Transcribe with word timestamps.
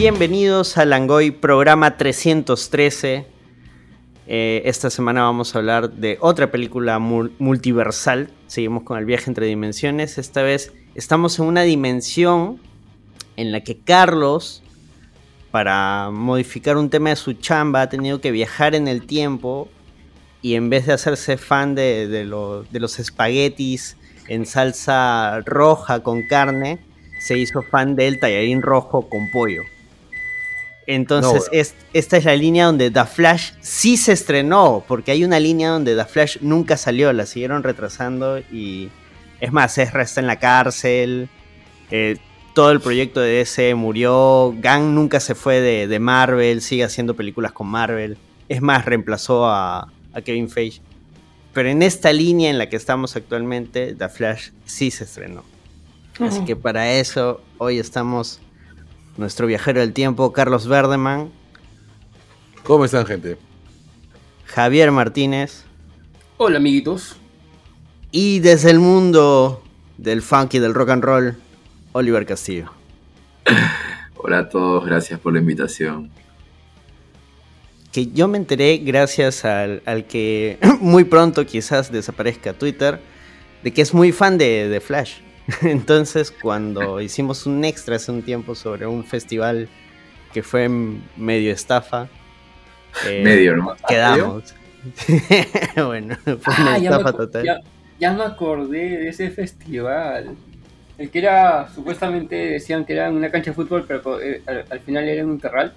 Bienvenidos 0.00 0.78
a 0.78 0.86
Langoy, 0.86 1.30
programa 1.30 1.98
313. 1.98 3.26
Eh, 4.26 4.62
esta 4.64 4.88
semana 4.88 5.24
vamos 5.24 5.54
a 5.54 5.58
hablar 5.58 5.90
de 5.90 6.16
otra 6.22 6.50
película 6.50 6.98
multiversal. 6.98 8.30
Seguimos 8.46 8.84
con 8.84 8.96
el 8.96 9.04
viaje 9.04 9.28
entre 9.28 9.44
dimensiones. 9.44 10.16
Esta 10.16 10.40
vez 10.40 10.72
estamos 10.94 11.38
en 11.38 11.44
una 11.44 11.64
dimensión 11.64 12.58
en 13.36 13.52
la 13.52 13.60
que 13.60 13.76
Carlos, 13.76 14.62
para 15.50 16.08
modificar 16.10 16.78
un 16.78 16.88
tema 16.88 17.10
de 17.10 17.16
su 17.16 17.34
chamba, 17.34 17.82
ha 17.82 17.90
tenido 17.90 18.22
que 18.22 18.30
viajar 18.30 18.74
en 18.74 18.88
el 18.88 19.04
tiempo 19.04 19.68
y 20.40 20.54
en 20.54 20.70
vez 20.70 20.86
de 20.86 20.94
hacerse 20.94 21.36
fan 21.36 21.74
de, 21.74 22.08
de 22.08 22.24
los 22.24 22.98
espaguetis 22.98 23.98
en 24.28 24.46
salsa 24.46 25.42
roja 25.44 26.02
con 26.02 26.26
carne, 26.26 26.82
se 27.20 27.36
hizo 27.36 27.60
fan 27.60 27.96
del 27.96 28.18
tallarín 28.18 28.62
rojo 28.62 29.10
con 29.10 29.30
pollo. 29.30 29.60
Entonces, 30.92 31.76
esta 31.92 32.16
es 32.16 32.24
la 32.24 32.34
línea 32.34 32.66
donde 32.66 32.90
The 32.90 33.04
Flash 33.04 33.52
sí 33.60 33.96
se 33.96 34.10
estrenó, 34.10 34.84
porque 34.88 35.12
hay 35.12 35.22
una 35.22 35.38
línea 35.38 35.70
donde 35.70 35.94
The 35.94 36.04
Flash 36.04 36.38
nunca 36.40 36.76
salió, 36.76 37.12
la 37.12 37.26
siguieron 37.26 37.62
retrasando 37.62 38.40
y 38.40 38.90
es 39.40 39.52
más, 39.52 39.78
Ezra 39.78 40.02
está 40.02 40.20
en 40.20 40.26
la 40.26 40.40
cárcel, 40.40 41.28
eh, 41.92 42.16
todo 42.56 42.72
el 42.72 42.80
proyecto 42.80 43.20
de 43.20 43.34
DC 43.34 43.76
murió, 43.76 44.52
Gang 44.58 44.82
nunca 44.92 45.20
se 45.20 45.36
fue 45.36 45.60
de, 45.60 45.98
Marvel, 46.00 46.60
sigue 46.60 46.82
haciendo 46.82 47.14
películas 47.14 47.52
con 47.52 47.68
Marvel, 47.68 48.18
es 48.48 48.60
más, 48.60 48.84
reemplazó 48.84 49.46
a, 49.46 49.92
Kevin 50.24 50.50
Feige. 50.50 50.80
Pero 51.52 51.68
en 51.68 51.82
esta 51.82 52.12
línea 52.12 52.50
en 52.50 52.58
la 52.58 52.68
que 52.68 52.74
estamos 52.74 53.14
actualmente, 53.14 53.94
The 53.94 54.08
Flash 54.08 54.50
sí 54.64 54.90
se 54.90 55.04
estrenó. 55.04 55.44
Así 56.18 56.44
que 56.44 56.56
para 56.56 56.94
eso 56.94 57.40
hoy 57.58 57.78
estamos 57.78 58.40
nuestro 59.16 59.46
viajero 59.46 59.80
del 59.80 59.92
tiempo, 59.92 60.32
Carlos 60.32 60.66
Verdeman. 60.66 61.30
¿Cómo 62.64 62.84
están, 62.84 63.06
gente? 63.06 63.36
Javier 64.46 64.90
Martínez. 64.90 65.64
Hola, 66.36 66.58
amiguitos. 66.58 67.16
Y 68.12 68.40
desde 68.40 68.70
el 68.70 68.80
mundo 68.80 69.62
del 69.98 70.22
funk 70.22 70.54
y 70.54 70.58
del 70.58 70.74
rock 70.74 70.90
and 70.90 71.04
roll, 71.04 71.36
Oliver 71.92 72.26
Castillo. 72.26 72.72
Hola 74.16 74.40
a 74.40 74.48
todos, 74.48 74.84
gracias 74.84 75.20
por 75.20 75.32
la 75.32 75.40
invitación. 75.40 76.10
Que 77.92 78.06
yo 78.06 78.28
me 78.28 78.38
enteré 78.38 78.78
gracias 78.78 79.44
al, 79.44 80.06
que 80.08 80.58
muy 80.80 81.04
pronto 81.04 81.44
quizás 81.46 81.90
desaparezca 81.90 82.52
Twitter, 82.52 83.00
de 83.62 83.72
que 83.72 83.82
es 83.82 83.94
muy 83.94 84.12
fan 84.12 84.38
de, 84.38 84.68
de 84.68 84.80
Flash. 84.80 85.18
Entonces, 85.62 86.30
cuando 86.30 87.00
hicimos 87.00 87.46
un 87.46 87.64
extra 87.64 87.96
hace 87.96 88.12
un 88.12 88.22
tiempo 88.22 88.54
sobre 88.54 88.86
un 88.86 89.04
festival 89.04 89.68
que 90.32 90.42
fue 90.42 90.68
medio 90.68 91.52
estafa, 91.52 92.08
eh, 93.06 93.22
medio, 93.22 93.56
¿no? 93.56 93.74
Quedamos. 93.88 94.54
bueno, 95.76 96.16
fue 96.24 96.54
una 96.58 96.74
ah, 96.74 96.78
estafa 96.78 97.12
total. 97.12 97.62
Ya, 97.98 98.12
me 98.12 98.24
acordé 98.24 98.98
de 98.98 99.08
ese 99.08 99.30
festival. 99.30 100.36
El 100.96 101.10
que 101.10 101.18
era, 101.18 101.68
supuestamente 101.74 102.34
decían 102.34 102.84
que 102.84 102.92
era 102.92 103.08
en 103.08 103.14
una 103.14 103.30
cancha 103.30 103.50
de 103.50 103.54
fútbol, 103.54 103.84
pero 103.86 104.20
eh, 104.20 104.42
al, 104.46 104.80
final 104.80 105.08
era 105.08 105.22
en 105.22 105.30
un 105.30 105.40
terral. 105.40 105.72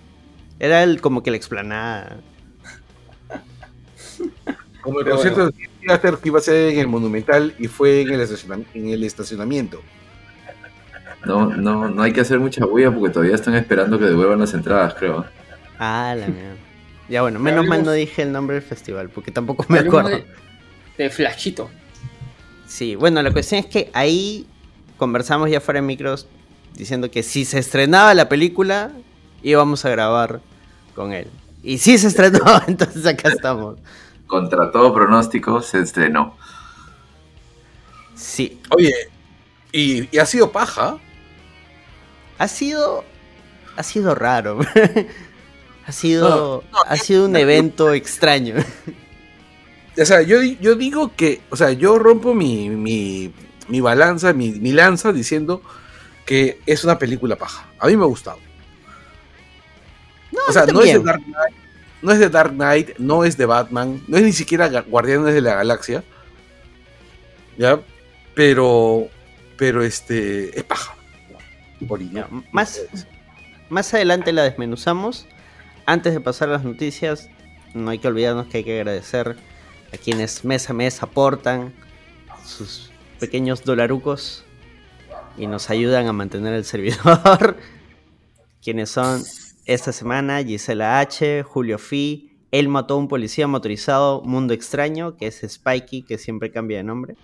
Era 0.59 0.83
el, 0.83 1.01
como 1.01 1.23
que 1.23 1.31
la 1.31 1.37
explanada. 1.37 2.17
Como 4.83 4.99
el 4.99 5.09
concierto 5.09 5.45
de 5.45 5.53
que 5.53 6.27
iba 6.27 6.39
a 6.39 6.41
ser 6.41 6.73
en 6.73 6.79
el 6.79 6.87
Monumental 6.87 7.55
y 7.57 7.67
fue 7.67 8.01
en 8.01 8.11
el, 8.89 9.03
estacionamiento. 9.03 9.81
No, 11.25 11.55
no, 11.55 11.87
no 11.87 12.03
hay 12.03 12.11
que 12.11 12.19
hacer 12.19 12.37
mucha 12.37 12.65
bulla 12.65 12.91
porque 12.91 13.13
todavía 13.13 13.35
están 13.35 13.55
esperando 13.55 13.97
que 13.97 14.05
devuelvan 14.05 14.41
las 14.41 14.53
entradas, 14.53 14.93
creo. 14.95 15.25
Ah, 15.79 16.13
la 16.17 16.27
mierda. 16.27 16.55
Ya 17.07 17.21
bueno, 17.21 17.39
menos 17.39 17.65
mal 17.65 17.85
no 17.85 17.93
dije 17.93 18.23
el 18.23 18.33
nombre 18.33 18.55
del 18.55 18.63
festival 18.63 19.09
porque 19.09 19.31
tampoco 19.31 19.65
me 19.69 19.79
acuerdo. 19.79 20.21
De, 20.97 21.09
Flashito. 21.09 21.69
Sí, 22.67 22.95
bueno, 22.95 23.21
la 23.21 23.31
cuestión 23.31 23.61
es 23.61 23.67
que 23.67 23.89
ahí 23.93 24.45
conversamos 24.97 25.49
ya 25.49 25.61
fuera 25.61 25.79
de 25.79 25.87
micros 25.87 26.27
diciendo 26.75 27.09
que 27.09 27.23
si 27.23 27.45
se 27.45 27.59
estrenaba 27.59 28.13
la 28.13 28.27
película 28.27 28.91
íbamos 29.43 29.85
a 29.85 29.89
grabar 29.89 30.41
con 30.93 31.13
él. 31.13 31.27
Y 31.61 31.77
si 31.77 31.97
se 31.97 32.07
estrenó, 32.07 32.41
entonces 32.67 33.05
acá 33.05 33.29
estamos 33.29 33.77
contra 34.33 34.71
todo 34.71 34.91
pronóstico, 34.91 35.61
se 35.61 35.79
estrenó. 35.79 36.35
Sí. 38.15 38.59
Oye, 38.71 38.95
¿y, 39.71 40.17
ha 40.17 40.25
sido 40.25 40.51
paja? 40.51 40.97
Ha 42.39 42.47
sido. 42.47 43.03
Ha 43.77 43.83
sido 43.83 44.15
raro. 44.15 44.59
ha 45.85 45.91
sido. 45.91 46.63
ha 46.87 46.97
sido 46.97 47.25
un 47.25 47.35
evento 47.35 47.93
extraño. 47.93 48.55
O 49.95 50.05
sea, 50.05 50.23
yo, 50.23 50.41
yo 50.41 50.73
digo 50.73 51.15
que. 51.15 51.41
O 51.51 51.55
sea, 51.55 51.71
yo 51.71 51.99
rompo 51.99 52.33
mi, 52.33 52.67
mi, 52.67 53.31
mi 53.67 53.79
balanza, 53.79 54.33
mi, 54.33 54.49
mi 54.49 54.71
lanza 54.71 55.13
diciendo 55.13 55.61
que 56.25 56.59
es 56.65 56.83
una 56.83 56.97
película 56.97 57.35
paja. 57.35 57.67
A 57.77 57.85
mí 57.85 57.95
me 57.95 58.01
ha 58.01 58.07
gustado. 58.07 58.39
No, 60.31 60.39
o 60.49 60.51
sea, 60.51 60.65
no 60.65 60.81
es 60.81 60.93
de 60.93 60.99
Dark 60.99 61.21
Knight, 61.23 61.62
no 62.03 62.11
es 62.11 62.19
de 62.19 62.29
Dark 62.29 62.51
Knight, 62.51 62.97
no 62.99 63.23
es 63.23 63.37
de 63.37 63.45
Batman, 63.45 64.03
no 64.07 64.17
es 64.17 64.23
ni 64.23 64.33
siquiera 64.33 64.67
Guardianes 64.81 65.33
de 65.33 65.41
la 65.41 65.55
Galaxia. 65.55 66.03
¿Ya? 67.57 67.79
Pero. 68.35 69.07
Pero 69.57 69.83
este. 69.83 70.57
Es 70.57 70.63
paja. 70.63 70.95
más, 72.51 72.81
más 73.69 73.93
adelante 73.93 74.33
la 74.33 74.43
desmenuzamos. 74.43 75.25
Antes 75.85 76.13
de 76.13 76.19
pasar 76.19 76.49
a 76.49 76.53
las 76.53 76.63
noticias, 76.63 77.29
no 77.73 77.89
hay 77.89 77.99
que 77.99 78.07
olvidarnos 78.07 78.47
que 78.47 78.57
hay 78.57 78.63
que 78.63 78.79
agradecer 78.79 79.37
a 79.93 79.97
quienes 79.97 80.43
mes 80.43 80.69
a 80.69 80.73
mes 80.73 81.01
aportan 81.03 81.73
sus 82.45 82.91
pequeños 83.19 83.63
dolarucos 83.63 84.43
y 85.37 85.47
nos 85.47 85.69
ayudan 85.69 86.07
a 86.07 86.13
mantener 86.13 86.53
el 86.53 86.65
servidor. 86.65 87.57
quienes 88.61 88.89
son 88.89 89.23
esta 89.65 89.93
semana, 89.93 90.43
Gisela 90.43 90.99
H., 90.99 91.43
Julio 91.43 91.77
Fi, 91.77 92.31
él 92.51 92.67
mató 92.67 92.95
a 92.95 92.97
un 92.97 93.07
policía 93.07 93.47
motorizado, 93.47 94.21
Mundo 94.21 94.53
Extraño, 94.53 95.15
que 95.15 95.27
es 95.27 95.41
Spikey, 95.47 96.03
que 96.03 96.17
siempre 96.17 96.51
cambia 96.51 96.77
de 96.77 96.83
nombre. 96.83 97.15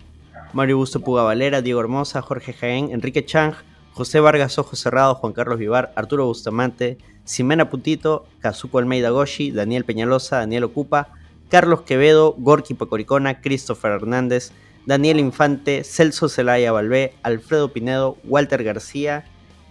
Mario 0.54 0.78
Busto 0.78 1.02
Puga 1.02 1.24
Valera, 1.24 1.62
Diego 1.62 1.82
Hermosa, 1.82 2.22
Jorge 2.22 2.54
Jaén, 2.54 2.92
Enrique 2.92 3.26
Chang, 3.26 3.54
José 3.92 4.20
Vargas 4.22 4.58
Ojos 4.58 4.80
Cerrados, 4.80 5.18
Juan 5.18 5.34
Carlos 5.34 5.60
Vivar, 5.60 5.92
Arturo 5.96 6.26
Bustamante, 6.26 6.98
Simena 7.26 7.70
Putito, 7.70 8.26
Kazuko 8.40 8.80
Almeida 8.80 9.10
Goshi, 9.10 9.52
Daniel 9.52 9.86
Peñalosa, 9.86 10.38
Daniel 10.38 10.64
Ocupa, 10.64 11.10
Carlos 11.50 11.82
Quevedo, 11.82 12.34
Gorky 12.38 12.74
Pacoricona, 12.74 13.42
Christopher 13.42 13.92
Hernández, 13.92 14.52
Daniel 14.86 15.20
Infante, 15.20 15.84
Celso 15.84 16.30
Celaya 16.30 16.72
Balbé, 16.72 17.14
Alfredo 17.22 17.74
Pinedo, 17.74 18.18
Walter 18.24 18.64
García 18.64 19.26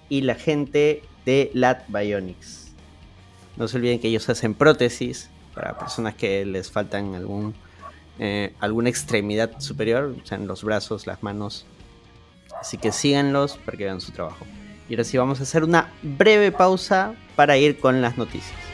y 0.09 0.21
la 0.21 0.35
gente 0.35 1.03
de 1.28 1.50
Lat 1.53 1.84
Bionics. 1.89 2.72
No 3.59 3.69
se 3.69 3.77
olviden 3.77 4.00
que 4.00 4.09
ellos 4.09 4.27
hacen 4.31 4.55
prótesis 4.55 5.28
para 5.55 5.77
personas 5.77 6.15
que 6.15 6.47
les 6.47 6.71
faltan 6.71 7.15
algún, 7.15 7.55
eh, 8.19 8.55
alguna 8.61 8.89
extremidad 8.89 9.61
superior, 9.61 10.17
o 10.22 10.27
sea, 10.27 10.38
en 10.38 10.47
los 10.47 10.65
brazos, 10.65 11.06
las 11.06 11.22
manos. 11.22 11.67
Así 12.59 12.78
que 12.78 12.93
síganlos 12.93 13.59
para 13.59 13.77
que 13.77 13.84
vean 13.84 14.00
su 14.00 14.11
trabajo. 14.11 14.47
Y 14.88 14.94
ahora 14.94 15.05
sí 15.05 15.19
vamos 15.19 15.41
a 15.41 15.43
hacer 15.43 15.65
una 15.65 15.93
breve 16.03 16.50
pausa 16.50 17.15
para 17.37 17.59
ir 17.59 17.78
con 17.78 18.00
las 18.00 18.17
noticias. 18.17 18.68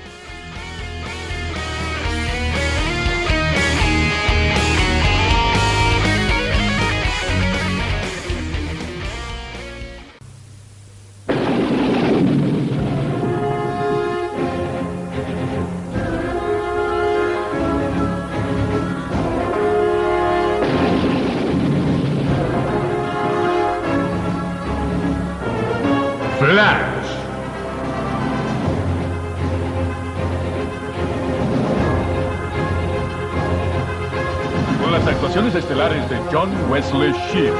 Wesley 36.74 37.12
Ship. 37.30 37.54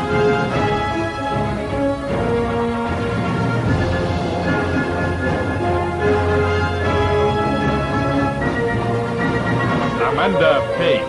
Amanda 10.03 10.61
Page. 10.79 11.01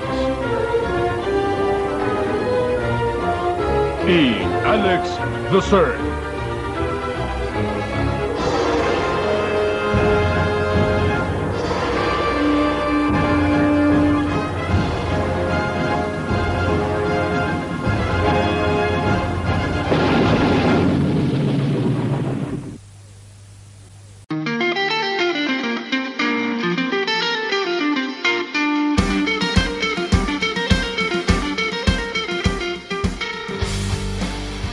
E. 4.07 4.43
Alex 4.65 5.09
the 5.51 5.61
Third. 5.63 6.14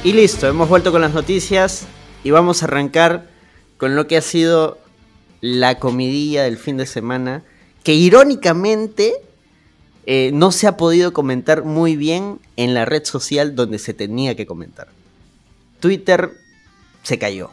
Y 0.04 0.14
listo, 0.14 0.48
hemos 0.48 0.68
vuelto 0.68 0.90
con 0.90 1.00
las 1.00 1.14
noticias 1.14 1.86
y 2.24 2.32
vamos 2.32 2.62
a 2.62 2.66
arrancar 2.66 3.28
con 3.76 3.94
lo 3.94 4.08
que 4.08 4.16
ha 4.16 4.20
sido 4.20 4.78
la 5.40 5.78
comidilla 5.78 6.42
del 6.42 6.58
fin 6.58 6.76
de 6.76 6.86
semana, 6.86 7.44
que 7.84 7.94
irónicamente 7.94 9.14
eh, 10.06 10.32
no 10.34 10.50
se 10.50 10.66
ha 10.66 10.76
podido 10.76 11.12
comentar 11.12 11.62
muy 11.62 11.94
bien 11.94 12.40
en 12.56 12.74
la 12.74 12.84
red 12.84 13.04
social 13.04 13.54
donde 13.54 13.78
se 13.78 13.94
tenía 13.94 14.34
que 14.34 14.44
comentar. 14.44 14.88
Twitter 15.78 16.32
se 17.04 17.20
cayó, 17.20 17.50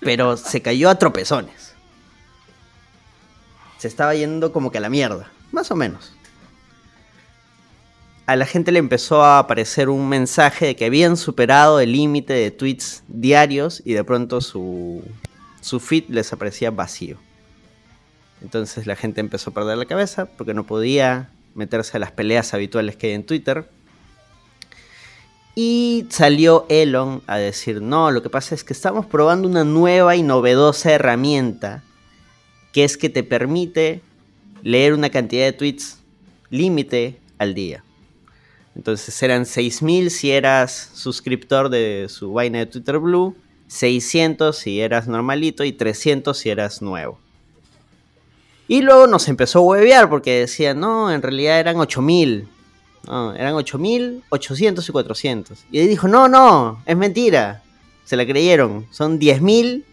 pero 0.00 0.36
se 0.36 0.60
cayó 0.60 0.90
a 0.90 0.98
tropezones. 0.98 1.72
Se 3.78 3.86
estaba 3.86 4.16
yendo 4.16 4.52
como 4.52 4.72
que 4.72 4.78
a 4.78 4.80
la 4.80 4.90
mierda, 4.90 5.30
más 5.52 5.70
o 5.70 5.76
menos 5.76 6.14
a 8.30 8.36
la 8.36 8.46
gente 8.46 8.70
le 8.70 8.78
empezó 8.78 9.24
a 9.24 9.40
aparecer 9.40 9.88
un 9.88 10.08
mensaje 10.08 10.66
de 10.66 10.76
que 10.76 10.84
habían 10.84 11.16
superado 11.16 11.80
el 11.80 11.90
límite 11.90 12.32
de 12.32 12.52
tweets 12.52 13.02
diarios 13.08 13.82
y 13.84 13.94
de 13.94 14.04
pronto 14.04 14.40
su, 14.40 15.02
su 15.60 15.80
feed 15.80 16.04
les 16.10 16.32
aparecía 16.32 16.70
vacío. 16.70 17.18
Entonces 18.40 18.86
la 18.86 18.94
gente 18.94 19.20
empezó 19.20 19.50
a 19.50 19.54
perder 19.54 19.78
la 19.78 19.84
cabeza 19.86 20.26
porque 20.26 20.54
no 20.54 20.64
podía 20.64 21.30
meterse 21.56 21.96
a 21.96 22.00
las 22.00 22.12
peleas 22.12 22.54
habituales 22.54 22.94
que 22.94 23.08
hay 23.08 23.14
en 23.14 23.26
Twitter. 23.26 23.68
Y 25.56 26.06
salió 26.10 26.66
Elon 26.68 27.22
a 27.26 27.36
decir, 27.36 27.82
no, 27.82 28.12
lo 28.12 28.22
que 28.22 28.30
pasa 28.30 28.54
es 28.54 28.62
que 28.62 28.74
estamos 28.74 29.06
probando 29.06 29.48
una 29.48 29.64
nueva 29.64 30.14
y 30.14 30.22
novedosa 30.22 30.92
herramienta 30.92 31.82
que 32.72 32.84
es 32.84 32.96
que 32.96 33.08
te 33.08 33.24
permite 33.24 34.02
leer 34.62 34.94
una 34.94 35.10
cantidad 35.10 35.46
de 35.46 35.52
tweets 35.52 35.98
límite 36.48 37.18
al 37.36 37.54
día. 37.54 37.82
Entonces 38.80 39.22
eran 39.22 39.44
6000 39.44 40.10
si 40.10 40.30
eras 40.30 40.88
suscriptor 40.94 41.68
de 41.68 42.06
su 42.08 42.32
vaina 42.32 42.60
de 42.60 42.64
Twitter 42.64 42.98
Blue, 42.98 43.36
600 43.66 44.56
si 44.56 44.80
eras 44.80 45.06
normalito 45.06 45.64
y 45.64 45.72
300 45.72 46.38
si 46.38 46.48
eras 46.48 46.80
nuevo. 46.80 47.18
Y 48.68 48.80
luego 48.80 49.06
nos 49.06 49.28
empezó 49.28 49.58
a 49.58 49.62
huevear 49.62 50.08
porque 50.08 50.40
decían, 50.40 50.80
no, 50.80 51.12
en 51.12 51.20
realidad 51.20 51.60
eran 51.60 51.76
8000. 51.76 52.48
No, 53.06 53.34
eran 53.34 53.52
8000, 53.52 54.22
800 54.30 54.88
y 54.88 54.92
400. 54.92 55.58
Y 55.70 55.80
él 55.80 55.88
dijo, 55.88 56.08
no, 56.08 56.26
no, 56.26 56.82
es 56.86 56.96
mentira. 56.96 57.62
Se 58.06 58.16
la 58.16 58.24
creyeron. 58.24 58.86
Son 58.90 59.18
10000, 59.18 59.84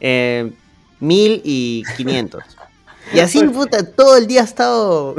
eh, 0.00 0.50
1000 0.98 1.42
y 1.44 1.82
500. 1.98 2.42
Y 3.12 3.18
así, 3.18 3.44
puta, 3.48 3.84
todo 3.92 4.16
el 4.16 4.26
día 4.26 4.40
ha 4.40 4.44
estado 4.44 5.14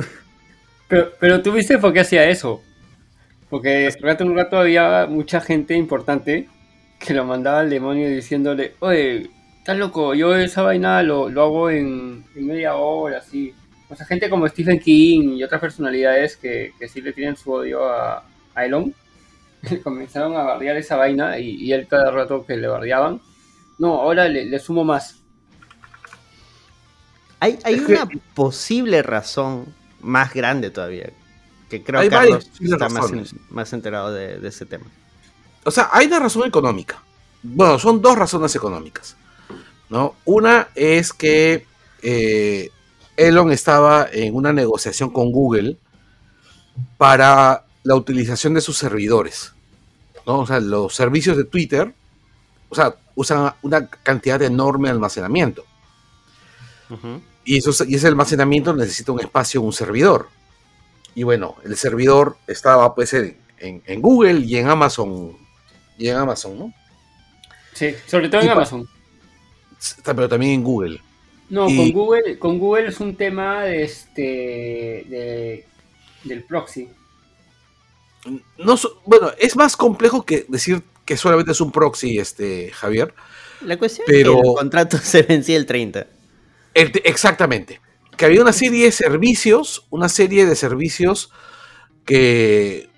pero, 0.94 1.12
pero 1.20 1.42
tú 1.42 1.52
viste 1.52 1.80
por 1.80 1.92
qué 1.92 2.02
hacía 2.02 2.30
eso. 2.30 2.62
Porque 3.50 3.88
en 3.88 4.28
un 4.30 4.38
rato 4.38 4.60
había 4.60 5.08
mucha 5.08 5.42
gente 5.42 5.74
importante 5.74 6.48
que 7.00 7.16
lo 7.16 7.26
mandaba 7.26 7.62
al 7.62 7.70
demonio 7.72 8.08
diciéndole, 8.10 8.76
oye, 8.80 9.28
estás 9.58 9.76
loco, 9.76 10.14
yo 10.14 10.36
esa 10.36 10.62
vaina 10.62 11.02
lo, 11.02 11.30
lo 11.30 11.42
hago 11.42 11.70
en, 11.72 12.24
media 12.36 12.76
hora, 12.76 13.18
así. 13.18 13.56
O 13.90 13.96
sea, 13.96 14.06
gente 14.06 14.30
como 14.30 14.48
Stephen 14.48 14.80
King 14.80 15.36
y 15.36 15.44
otras 15.44 15.62
personalidades 15.62 16.38
que, 16.38 16.74
que 16.78 16.88
sí 16.88 17.02
le 17.02 17.12
tienen 17.12 17.36
su 17.38 17.52
odio 17.52 17.84
a, 17.86 18.24
a 18.54 18.66
Elon, 18.66 18.94
comenzaron 19.84 20.38
a 20.38 20.44
bardear 20.44 20.78
esa 20.78 20.96
vaina 20.96 21.40
y, 21.40 21.56
y, 21.56 21.74
él 21.74 21.88
cada 21.88 22.12
rato 22.12 22.46
que 22.46 22.56
le 22.56 22.68
bardeaban, 22.68 23.20
no, 23.80 24.00
ahora 24.00 24.28
le, 24.28 24.46
le 24.46 24.60
sumo 24.60 24.84
más. 24.84 25.24
Hay, 27.40 27.58
hay 27.64 27.80
una 27.80 28.08
posible 28.36 29.02
razón 29.02 29.74
más 30.04 30.34
grande 30.34 30.70
todavía. 30.70 31.12
Que 31.70 31.84
creo 31.84 32.02
que 32.02 32.10
Carlos 32.10 32.50
está 32.60 32.88
más, 33.50 33.74
enterado 33.74 34.14
de, 34.14 34.48
ese 34.48 34.66
tema. 34.66 34.86
O 35.64 35.72
sea, 35.72 35.90
hay 35.92 36.08
una 36.08 36.20
razón 36.20 36.48
económica. 36.48 37.02
Bueno, 37.42 37.80
son 37.80 38.02
dos 38.02 38.18
razones 38.18 38.56
económicas. 38.56 39.16
¿no? 39.90 40.16
Una 40.26 40.70
es 40.76 41.14
que 41.14 41.66
eh, 42.02 42.70
Elon 43.18 43.52
estaba 43.52 44.08
en 44.12 44.36
una 44.36 44.54
negociación 44.54 45.10
con 45.10 45.32
Google 45.32 45.78
para 46.98 47.66
la 47.84 47.96
utilización 47.96 48.54
de 48.54 48.62
sus 48.62 48.78
servidores. 48.78 49.54
¿no? 50.26 50.40
O 50.40 50.48
sea, 50.48 50.60
los 50.60 50.94
servicios 50.96 51.38
de 51.38 51.46
Twitter, 51.46 51.94
o 52.70 52.76
sea, 52.76 52.96
usan 53.16 53.54
una 53.62 53.88
cantidad 53.88 54.42
enorme 54.42 54.88
de 54.88 54.94
almacenamiento. 54.94 55.66
Y, 57.46 57.58
eso, 57.58 57.84
y 57.86 57.96
ese 57.96 58.08
almacenamiento 58.08 58.74
necesita 58.74 59.12
un 59.12 59.20
espacio, 59.20 59.62
un 59.62 59.74
servidor. 59.74 60.30
Y 61.16 61.24
bueno, 61.24 61.56
el 61.64 61.76
servidor 61.76 62.38
estaba 62.48 62.96
pues 62.96 63.14
en, 63.14 63.38
en, 63.60 64.02
Google 64.02 64.40
y 64.40 64.58
en 64.58 64.70
Amazon. 64.70 65.38
Y 65.98 66.08
en 66.08 66.18
Amazon, 66.18 66.58
¿no? 66.58 66.74
Sí, 67.74 67.94
sobre 68.08 68.30
todo 68.30 68.42
en 68.42 68.50
Amazon. 68.50 68.88
Pero 70.04 70.30
también 70.30 70.54
en 70.54 70.64
Google. 70.64 71.02
No, 71.50 71.66
con 71.66 71.92
Google, 71.92 72.40
con 72.40 72.58
Google 72.58 72.88
es 72.88 73.00
un 73.00 73.16
tema 73.16 73.64
de 73.64 73.84
este 73.84 75.66
del 76.24 76.44
proxy. 76.46 76.90
No, 78.58 78.76
bueno, 79.06 79.32
es 79.38 79.56
más 79.56 79.76
complejo 79.76 80.24
que 80.24 80.46
decir 80.48 80.82
que 81.04 81.18
solamente 81.18 81.52
es 81.52 81.60
un 81.60 81.72
proxy, 81.72 82.18
este, 82.18 82.72
Javier. 82.72 83.14
La 83.62 83.78
cuestión 83.78 84.06
es 84.08 84.14
que 84.14 84.22
el 84.32 84.56
contrato 84.56 84.98
se 84.98 85.24
vencía 85.24 85.58
el 85.58 85.66
30 85.66 86.08
exactamente. 86.74 87.82
Que 88.18 88.26
había 88.26 88.42
una 88.42 88.54
serie 88.54 88.86
de 88.86 88.92
servicios, 88.92 89.86
una 89.90 90.10
serie 90.10 90.46
de 90.46 90.56
servicios 90.56 91.32
que, 92.06 92.90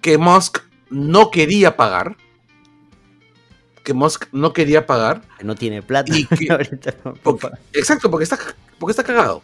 que 0.00 0.18
Musk 0.18 0.60
no 0.90 1.30
quería 1.30 1.76
pagar. 1.76 2.16
Que 3.84 3.94
Musk 3.94 4.26
no 4.32 4.52
quería 4.52 4.86
pagar. 4.86 5.22
No 5.42 5.54
tiene 5.54 5.82
plata. 5.82 6.12
exacto, 7.72 8.10
porque 8.10 8.24
está, 8.24 8.38
porque 8.78 8.92
está 8.92 9.04
cagado. 9.04 9.42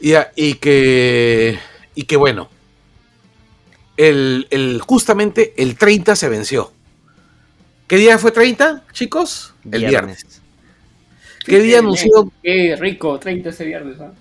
Y, 0.00 0.12
y, 0.36 0.54
que, 0.54 1.58
y 1.94 2.04
que 2.04 2.16
bueno, 2.16 2.48
el, 3.98 4.80
justamente 4.86 5.54
el 5.56 5.76
30 5.76 6.16
se 6.16 6.28
venció. 6.28 6.72
¿Qué 7.86 7.96
día 7.96 8.18
fue 8.18 8.30
30, 8.30 8.84
chicos? 8.92 9.54
El 9.70 9.86
viernes. 9.86 10.42
¿Qué 11.48 11.60
día 11.60 11.78
anunció? 11.78 12.30
Qué 12.42 12.76
rico, 12.78 13.18
30 13.18 13.48
ese 13.48 13.64
viernes. 13.64 14.00
¿ah? 14.00 14.12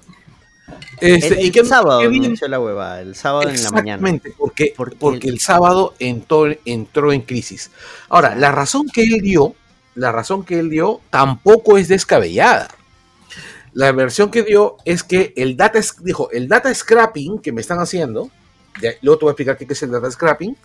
Este, 0.99 1.41
y 1.41 1.51
qué 1.51 1.63
sábado 1.63 2.01
la 2.47 2.59
hueva, 2.59 3.01
el 3.01 3.15
sábado 3.15 3.49
en 3.49 3.63
la 3.63 3.71
mañana. 3.71 4.19
Porque, 4.37 4.73
porque, 4.75 4.95
porque 4.95 5.29
el 5.29 5.39
sábado 5.39 5.93
entró, 5.99 6.47
entró 6.65 7.13
en 7.13 7.21
crisis. 7.21 7.71
Ahora, 8.09 8.35
la 8.35 8.51
razón 8.51 8.87
que 8.87 9.03
él 9.03 9.21
dio, 9.21 9.55
la 9.95 10.11
razón 10.11 10.43
que 10.43 10.59
él 10.59 10.69
dio 10.69 11.01
tampoco 11.09 11.77
es 11.77 11.87
descabellada. 11.87 12.69
La 13.73 13.91
versión 13.91 14.31
que 14.31 14.43
dio 14.43 14.77
es 14.85 15.03
que 15.03 15.33
el 15.35 15.55
data, 15.55 15.79
dijo, 16.01 16.31
el 16.31 16.47
data 16.47 16.73
scrapping 16.73 17.39
que 17.39 17.51
me 17.51 17.61
están 17.61 17.79
haciendo, 17.79 18.31
luego 19.01 19.19
te 19.19 19.25
voy 19.25 19.29
a 19.29 19.33
explicar 19.33 19.57
qué 19.57 19.67
es 19.69 19.83
el 19.83 19.91
data 19.91 20.09
scrapping, 20.09 20.57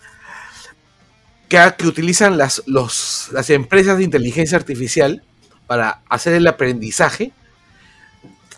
que, 1.47 1.73
que 1.77 1.87
utilizan 1.87 2.37
las, 2.37 2.63
los, 2.65 3.29
las 3.31 3.49
empresas 3.51 3.97
de 3.99 4.03
inteligencia 4.03 4.57
artificial 4.57 5.21
para 5.67 6.01
hacer 6.09 6.33
el 6.33 6.47
aprendizaje, 6.47 7.31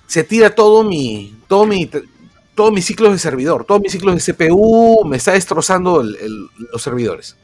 se 0.07 0.24
tira 0.24 0.53
todo 0.53 0.83
mi, 0.83 1.35
todo 1.47 1.65
mi, 1.65 1.89
todos 2.55 2.71
mis 2.71 2.85
ciclos 2.85 3.12
de 3.12 3.19
servidor, 3.19 3.65
todos 3.65 3.81
mis 3.81 3.91
ciclos 3.91 4.15
de 4.15 4.33
CPU, 4.33 5.03
me 5.05 5.17
está 5.17 5.33
destrozando 5.33 6.03
los 6.03 6.81
servidores. 6.81 7.35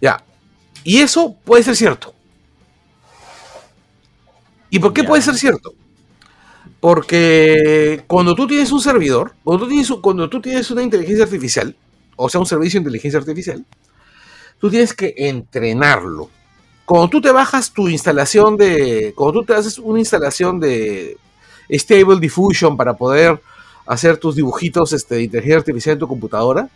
Ya. 0.00 0.22
Y 0.84 0.98
eso 0.98 1.34
puede 1.44 1.62
ser 1.62 1.76
cierto. 1.76 2.14
¿Y 4.70 4.78
por 4.78 4.92
qué 4.92 5.04
puede 5.04 5.22
ser 5.22 5.34
cierto? 5.34 5.74
Porque 6.80 8.04
cuando 8.06 8.34
tú 8.34 8.46
tienes 8.46 8.70
un 8.70 8.80
servidor, 8.80 9.34
cuando 9.42 9.64
tú 9.64 9.70
tienes, 9.70 9.90
cuando 10.02 10.28
tú 10.28 10.40
tienes 10.40 10.70
una 10.70 10.82
inteligencia 10.82 11.24
artificial, 11.24 11.74
o 12.14 12.28
sea, 12.28 12.40
un 12.40 12.46
servicio 12.46 12.78
de 12.78 12.82
inteligencia 12.82 13.18
artificial, 13.18 13.64
tú 14.60 14.70
tienes 14.70 14.94
que 14.94 15.14
entrenarlo 15.16 16.30
cuando 16.86 17.08
tú 17.08 17.20
te 17.20 17.32
bajas 17.32 17.72
tu 17.72 17.88
instalación 17.88 18.56
de, 18.56 19.12
cuando 19.16 19.40
tú 19.40 19.46
te 19.46 19.54
haces 19.54 19.76
una 19.78 19.98
instalación 19.98 20.60
de 20.60 21.18
Stable 21.68 22.20
Diffusion 22.20 22.76
para 22.76 22.94
poder 22.94 23.42
hacer 23.86 24.16
tus 24.18 24.36
dibujitos 24.36 24.92
este, 24.92 25.16
de 25.16 25.22
inteligencia 25.24 25.58
artificial 25.58 25.92
en 25.94 25.98
tu 25.98 26.08
computadora, 26.08 26.68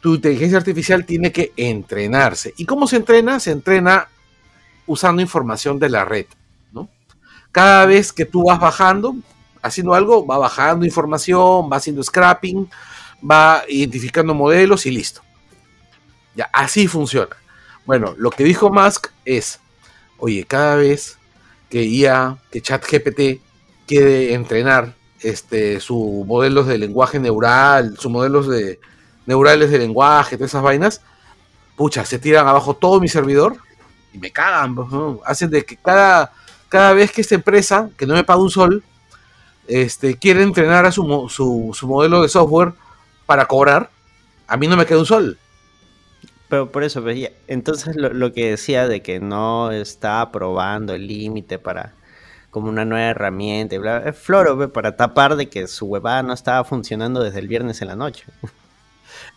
tu 0.00 0.14
inteligencia 0.14 0.58
artificial 0.58 1.06
tiene 1.06 1.32
que 1.32 1.52
entrenarse. 1.56 2.52
¿Y 2.58 2.66
cómo 2.66 2.86
se 2.86 2.96
entrena? 2.96 3.40
Se 3.40 3.52
entrena 3.52 4.06
usando 4.86 5.22
información 5.22 5.78
de 5.78 5.88
la 5.88 6.04
red. 6.04 6.26
¿no? 6.70 6.86
Cada 7.52 7.86
vez 7.86 8.12
que 8.12 8.26
tú 8.26 8.44
vas 8.44 8.60
bajando, 8.60 9.14
haciendo 9.62 9.94
algo, 9.94 10.26
va 10.26 10.36
bajando 10.36 10.84
información, 10.84 11.70
va 11.72 11.78
haciendo 11.78 12.02
scrapping, 12.02 12.68
va 13.28 13.62
identificando 13.66 14.34
modelos 14.34 14.84
y 14.84 14.90
listo. 14.90 15.22
Ya, 16.34 16.50
así 16.52 16.86
funciona. 16.86 17.40
Bueno, 17.86 18.14
lo 18.16 18.30
que 18.30 18.44
dijo 18.44 18.70
Musk 18.70 19.08
es, 19.24 19.60
oye, 20.18 20.44
cada 20.44 20.76
vez 20.76 21.18
que 21.68 21.84
IA, 21.84 22.38
que 22.50 22.60
ChatGPT 22.60 23.40
quiere 23.86 24.34
entrenar 24.34 24.94
este, 25.20 25.80
sus 25.80 26.26
modelos 26.26 26.66
de 26.66 26.78
lenguaje 26.78 27.18
neural, 27.18 27.96
sus 27.98 28.10
modelos 28.10 28.48
de, 28.48 28.80
neurales 29.26 29.70
de 29.70 29.78
lenguaje, 29.78 30.36
todas 30.36 30.50
esas 30.50 30.62
vainas, 30.62 31.00
pucha, 31.76 32.04
se 32.04 32.18
tiran 32.18 32.46
abajo 32.46 32.74
todo 32.74 33.00
mi 33.00 33.08
servidor 33.08 33.56
y 34.12 34.18
me 34.18 34.30
cagan, 34.30 34.74
pues, 34.74 34.88
hacen 35.24 35.50
de 35.50 35.64
que 35.64 35.76
cada, 35.76 36.32
cada 36.68 36.92
vez 36.92 37.12
que 37.12 37.20
esta 37.20 37.34
empresa, 37.34 37.90
que 37.96 38.06
no 38.06 38.14
me 38.14 38.24
paga 38.24 38.40
un 38.40 38.50
sol, 38.50 38.84
este, 39.66 40.16
quiere 40.16 40.42
entrenar 40.42 40.84
a 40.84 40.92
su, 40.92 41.28
su 41.28 41.86
modelo 41.86 42.22
de 42.22 42.28
software 42.28 42.72
para 43.26 43.46
cobrar, 43.46 43.90
a 44.46 44.56
mí 44.56 44.66
no 44.66 44.76
me 44.76 44.84
queda 44.84 44.98
un 44.98 45.06
sol. 45.06 45.38
Pero 46.50 46.70
por 46.70 46.82
eso, 46.84 47.00
pues, 47.02 47.30
entonces 47.46 47.96
lo, 47.96 48.10
lo 48.12 48.32
que 48.34 48.50
decía 48.50 48.86
de 48.88 49.00
que 49.00 49.20
no 49.20 49.70
está 49.70 50.20
aprobando 50.20 50.92
el 50.92 51.06
límite 51.06 51.58
para 51.58 51.94
como 52.50 52.68
una 52.68 52.84
nueva 52.84 53.06
herramienta, 53.10 53.76
y 53.76 53.78
bla, 53.78 53.98
es 54.04 54.18
floro 54.18 54.56
pues, 54.56 54.68
para 54.70 54.96
tapar 54.96 55.36
de 55.36 55.48
que 55.48 55.68
su 55.68 55.86
huevada 55.86 56.22
no 56.24 56.32
estaba 56.34 56.64
funcionando 56.64 57.22
desde 57.22 57.38
el 57.38 57.46
viernes 57.46 57.80
en 57.80 57.88
la 57.88 57.94
noche. 57.96 58.24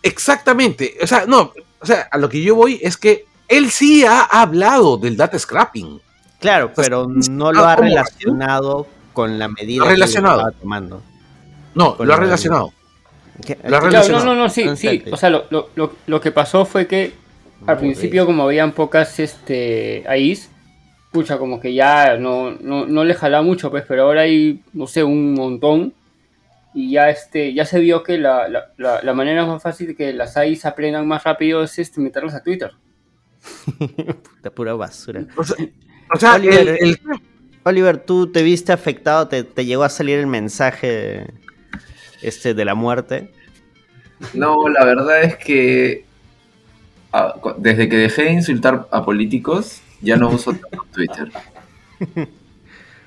Exactamente, 0.01 0.96
o 1.01 1.08
sea, 1.08 1.25
no, 1.27 1.53
o 1.79 1.86
sea, 1.86 2.08
a 2.12 2.17
lo 2.17 2.27
que 2.29 2.41
yo 2.41 2.55
voy 2.55 2.79
es 2.82 2.98
que 2.98 3.25
él 3.48 3.70
sí 3.70 4.03
ha 4.03 4.22
hablado 4.24 4.98
del 4.98 5.15
data 5.15 5.38
scrapping. 5.38 6.01
Claro, 6.39 6.72
pero 6.75 7.08
no 7.08 7.51
lo 7.53 7.63
ha 7.65 7.75
relacionado 7.75 8.88
con 9.13 9.38
la 9.39 9.48
medida 9.48 9.86
Lo 9.86 9.91
ha 9.91 9.96
que 9.96 10.03
estaba 10.03 10.51
tomando. 10.51 11.01
No, 11.75 11.96
Con 11.96 12.08
lo 12.08 12.13
ha 12.13 12.17
la- 12.17 12.24
relacionado. 12.24 12.70
¿Qué- 12.70 12.74
Lo 12.74 12.74
ha 12.74 12.82
qué- 12.82 12.82
Claro, 13.41 13.89
no, 13.89 14.23
no, 14.25 14.35
no, 14.35 14.49
sí, 14.49 14.63
sí. 14.75 14.99
sé. 14.99 15.03
O 15.11 15.17
sea, 15.17 15.29
lo, 15.29 15.45
lo, 15.49 15.69
lo, 15.75 15.93
lo 16.07 16.21
que 16.21 16.31
pasó 16.31 16.65
fue 16.65 16.87
que 16.87 17.13
al 17.65 17.77
principio, 17.77 18.25
como 18.25 18.43
habían 18.43 18.73
pocas 18.73 19.19
este, 19.19 20.03
AIs, 20.07 20.49
pucha, 21.11 21.37
como 21.37 21.59
que 21.59 21.73
ya 21.73 22.17
no, 22.17 22.51
no, 22.51 22.85
no 22.85 23.03
le 23.03 23.13
jalaba 23.15 23.43
mucho, 23.43 23.71
pues, 23.71 23.83
pero 23.87 24.03
ahora 24.03 24.21
hay, 24.21 24.61
no 24.73 24.85
sé, 24.87 25.03
un 25.03 25.33
montón. 25.33 25.93
Y 26.75 26.91
ya 26.91 27.09
este, 27.09 27.53
ya 27.53 27.65
se 27.65 27.79
vio 27.79 28.01
que 28.03 28.17
la, 28.17 28.47
la, 28.47 28.71
la, 28.77 29.01
la 29.03 29.13
manera 29.13 29.45
más 29.45 29.61
fácil 29.61 29.87
de 29.87 29.95
que 29.95 30.11
las 30.13 30.35
AIs 30.37 30.65
aprendan 30.65 31.07
más 31.07 31.23
rápido 31.23 31.63
es 31.63 31.77
este, 31.79 32.01
meterlas 32.01 32.33
a 32.35 32.43
Twitter. 32.43 32.71
Puta 33.77 34.49
pura 34.51 34.73
basura. 34.73 35.25
O 35.37 35.43
sea, 35.43 35.55
o 36.13 36.19
sea, 36.19 36.35
Oliver, 36.35 36.67
el- 36.67 36.77
el- 36.89 36.99
Oliver, 37.63 37.97
¿tú 37.97 38.31
te 38.31 38.43
viste 38.43 38.71
afectado? 38.73 39.27
¿Te, 39.27 39.43
te 39.43 39.65
llegó 39.65 39.83
a 39.83 39.89
salir 39.89 40.19
el 40.19 40.27
mensaje 40.27 41.27
este 42.24 42.53
de 42.53 42.65
la 42.65 42.75
muerte? 42.75 43.32
No, 44.34 44.68
la 44.70 44.86
verdad 44.86 45.24
es 45.24 45.36
que 45.38 46.06
ah, 47.12 47.36
desde 47.58 47.89
que 47.89 47.98
dejé 47.98 48.24
de 48.24 48.32
insultar 48.34 48.88
a 48.92 49.03
políticos, 49.03 49.82
ya 50.01 50.15
no 50.18 50.30
uso 50.30 50.56
Twitter. 50.94 51.32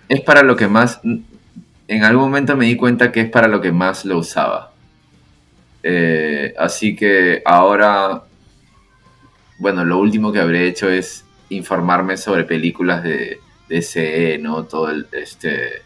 Es 0.09 0.21
para 0.21 0.43
lo 0.43 0.57
que 0.57 0.69
más, 0.69 1.01
en 1.03 2.05
algún 2.05 2.25
momento 2.25 2.57
me 2.57 2.67
di 2.67 2.77
cuenta 2.77 3.13
que 3.13 3.23
es 3.23 3.31
para 3.31 3.49
lo 3.49 3.61
que 3.61 3.73
más 3.73 4.05
lo 4.05 4.19
usaba. 4.19 4.73
Eh, 5.83 6.55
así 6.59 6.97
que 6.97 7.43
ahora, 7.45 8.25
bueno, 9.59 9.85
lo 9.85 9.99
último 9.99 10.33
que 10.33 10.41
habré 10.41 10.67
hecho 10.67 10.91
es 10.91 11.25
informarme 11.49 12.17
sobre 12.17 12.45
películas 12.45 13.03
de, 13.03 13.41
de 13.69 13.83
CE, 13.83 14.39
¿no? 14.39 14.65
Todo 14.65 14.91
el, 14.91 15.07
este, 15.13 15.83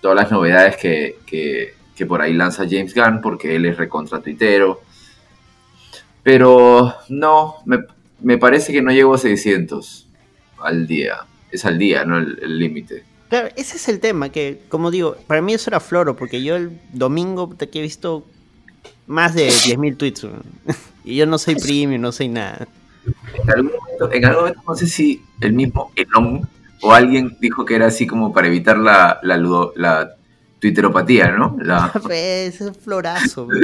todas 0.00 0.16
las 0.16 0.30
novedades 0.30 0.76
que, 0.76 1.18
que, 1.26 1.74
que 1.98 2.06
por 2.06 2.22
ahí 2.22 2.32
lanza 2.32 2.64
James 2.70 2.94
Gunn, 2.94 3.20
porque 3.20 3.56
él 3.56 3.66
es 3.66 3.76
recontra 3.76 4.20
tuitero. 4.20 4.80
Pero 6.22 6.94
no, 7.08 7.56
me, 7.66 7.78
me 8.20 8.38
parece 8.38 8.72
que 8.72 8.80
no 8.80 8.92
llego 8.92 9.14
a 9.14 9.18
600 9.18 10.06
al 10.60 10.86
día. 10.86 11.26
Es 11.50 11.64
al 11.64 11.76
día, 11.76 12.04
¿no? 12.04 12.18
El 12.18 12.58
límite. 12.58 13.02
Claro, 13.28 13.48
ese 13.56 13.76
es 13.76 13.88
el 13.88 13.98
tema, 13.98 14.28
que 14.28 14.60
como 14.68 14.92
digo, 14.92 15.16
para 15.26 15.42
mí 15.42 15.52
eso 15.52 15.70
era 15.70 15.80
floro, 15.80 16.14
porque 16.14 16.42
yo 16.42 16.54
el 16.54 16.78
domingo 16.92 17.56
que 17.56 17.68
he 17.72 17.82
visto 17.82 18.24
más 19.08 19.34
de 19.34 19.48
10.000 19.48 19.96
tweets. 19.96 20.26
Y 21.04 21.16
yo 21.16 21.24
no 21.24 21.38
soy 21.38 21.54
premium, 21.54 22.02
no 22.02 22.12
soy 22.12 22.28
nada. 22.28 22.68
En 23.42 23.50
algún 23.50 23.72
momento, 23.72 24.12
en 24.12 24.24
algún 24.26 24.42
momento 24.42 24.62
no 24.68 24.74
sé 24.74 24.86
si 24.86 25.22
el 25.40 25.54
mismo 25.54 25.90
Elon 25.96 26.46
o 26.82 26.92
alguien 26.92 27.34
dijo 27.40 27.64
que 27.64 27.76
era 27.76 27.86
así 27.86 28.06
como 28.06 28.30
para 28.34 28.48
evitar 28.48 28.76
la, 28.76 29.18
la 29.22 30.17
twitteropatía, 30.60 31.32
¿no? 31.32 31.56
La- 31.60 31.92
ese 32.10 32.68
es 32.68 32.76
florazo. 32.76 33.46
weón. 33.46 33.62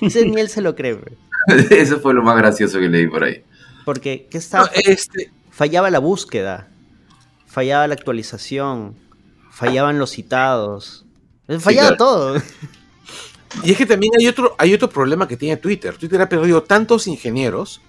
Ese 0.00 0.26
ni 0.26 0.40
él 0.40 0.48
se 0.48 0.60
lo 0.60 0.74
cree. 0.74 0.98
eso 1.70 2.00
fue 2.00 2.14
lo 2.14 2.22
más 2.22 2.36
gracioso 2.36 2.78
que 2.78 2.88
leí 2.88 3.06
por 3.08 3.24
ahí. 3.24 3.44
Porque, 3.84 4.28
¿qué 4.30 4.38
no, 4.38 4.40
estaba? 4.40 4.70
este, 4.74 5.30
Fallaba 5.50 5.90
la 5.90 5.98
búsqueda, 5.98 6.68
fallaba 7.46 7.86
la 7.86 7.94
actualización, 7.94 8.96
fallaban 9.50 9.98
los 9.98 10.10
citados. 10.10 11.04
Fallaba 11.58 11.88
claro. 11.88 11.96
todo. 11.96 12.42
y 13.64 13.72
es 13.72 13.76
que 13.76 13.84
también 13.84 14.12
hay 14.18 14.28
otro, 14.28 14.54
hay 14.56 14.72
otro 14.72 14.88
problema 14.88 15.28
que 15.28 15.36
tiene 15.36 15.56
Twitter. 15.56 15.96
Twitter 15.96 16.20
ha 16.22 16.28
perdido 16.28 16.62
tantos 16.62 17.06
ingenieros. 17.06 17.80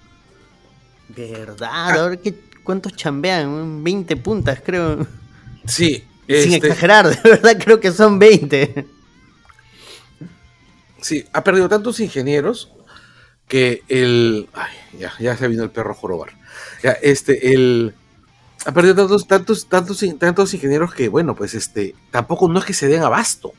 ¿Verdad? 1.08 2.00
Ahora 2.00 2.16
que 2.16 2.34
cuántos 2.64 2.94
chambean, 2.96 3.48
weón? 3.48 3.84
20 3.84 4.16
puntas, 4.16 4.60
creo. 4.64 5.06
Sí, 5.64 6.04
Sin 6.26 6.54
este, 6.54 6.68
exagerar, 6.68 7.08
de 7.22 7.30
verdad 7.30 7.56
creo 7.62 7.80
que 7.80 7.92
son 7.92 8.18
20. 8.18 8.86
sí, 11.00 11.24
ha 11.32 11.44
perdido 11.44 11.68
tantos 11.68 12.00
ingenieros 12.00 12.70
que 13.48 13.82
el. 13.88 14.48
Ay, 14.52 14.72
ya, 14.98 15.12
ya 15.18 15.36
se 15.36 15.48
vino 15.48 15.62
el 15.62 15.70
perro 15.70 15.92
a 15.92 15.94
jorobar. 15.94 16.30
Ya, 16.82 16.92
este, 16.92 17.52
el. 17.52 17.94
Ha 18.66 18.72
perdido 18.72 18.94
tantos, 18.94 19.26
tantos, 19.26 19.68
tantos, 19.68 20.04
tantos 20.18 20.54
ingenieros 20.54 20.94
que, 20.94 21.08
bueno, 21.08 21.34
pues 21.34 21.54
este, 21.54 21.94
tampoco 22.10 22.48
no 22.48 22.58
es 22.58 22.64
que 22.64 22.72
se 22.72 22.88
den 22.88 23.02
abasto. 23.02 23.52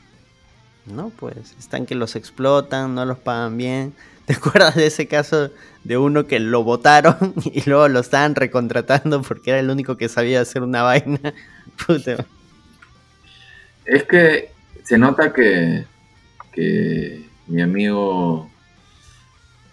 No, 0.86 1.10
pues, 1.10 1.54
están 1.58 1.86
que 1.86 1.94
los 1.94 2.16
explotan, 2.16 2.94
no 2.94 3.04
los 3.04 3.18
pagan 3.18 3.56
bien. 3.56 3.94
¿Te 4.26 4.34
acuerdas 4.34 4.74
de 4.74 4.86
ese 4.86 5.06
caso 5.06 5.50
de 5.84 5.98
uno 5.98 6.26
que 6.26 6.40
lo 6.40 6.64
votaron 6.64 7.34
y 7.44 7.62
luego 7.68 7.88
lo 7.88 8.00
estaban 8.00 8.34
recontratando 8.34 9.22
porque 9.22 9.50
era 9.50 9.60
el 9.60 9.70
único 9.70 9.96
que 9.96 10.08
sabía 10.08 10.40
hacer 10.40 10.62
una 10.62 10.82
vaina? 10.82 11.32
Puta. 11.86 12.26
Es 13.86 14.04
que 14.04 14.50
se 14.84 14.98
nota 14.98 15.32
que, 15.32 15.84
que 16.52 17.24
mi 17.46 17.62
amigo 17.62 18.50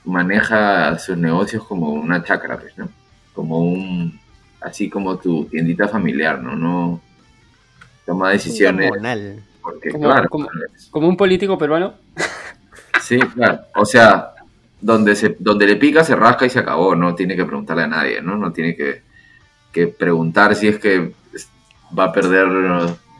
maneja 0.05 0.97
sus 0.99 1.17
negocios 1.17 1.63
como 1.65 1.89
una 1.89 2.23
chacra, 2.23 2.57
pues, 2.59 2.77
¿no? 2.77 2.89
Como 3.33 3.59
un, 3.59 4.19
así 4.61 4.89
como 4.89 5.17
tu 5.17 5.45
tiendita 5.45 5.87
familiar, 5.87 6.39
¿no? 6.41 6.55
No 6.55 7.01
toma 8.05 8.31
decisiones 8.31 8.91
porque, 9.61 9.91
Como- 9.91 10.03
claro, 10.05 10.29
como- 10.29 10.49
Como 10.91 11.07
un 11.07 11.17
político 11.17 11.57
peruano. 11.57 11.93
sí, 13.01 13.17
claro, 13.19 13.61
o 13.75 13.85
sea, 13.85 14.31
donde 14.81 15.15
se, 15.15 15.37
donde 15.39 15.65
le 15.65 15.77
pica 15.77 16.03
se 16.03 16.15
rasca 16.15 16.45
y 16.45 16.49
se 16.49 16.59
acabó, 16.59 16.95
no 16.95 17.15
tiene 17.15 17.35
que 17.35 17.45
preguntarle 17.45 17.83
a 17.83 17.87
nadie, 17.87 18.21
¿no? 18.21 18.35
No 18.35 18.51
tiene 18.51 18.75
que, 18.75 19.01
que 19.71 19.87
preguntar 19.87 20.53
si 20.55 20.67
es 20.67 20.77
que 20.79 21.13
va 21.97 22.05
a 22.05 22.11
perder 22.13 22.47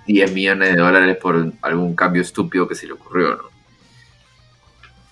10 0.08 0.32
millones 0.34 0.70
de 0.70 0.76
dólares 0.82 1.18
por 1.18 1.54
algún 1.62 1.96
cambio 1.96 2.22
estúpido 2.22 2.68
que 2.68 2.76
se 2.76 2.88
le 2.88 2.94
ocurrió, 2.94 3.36
¿no? 3.36 3.44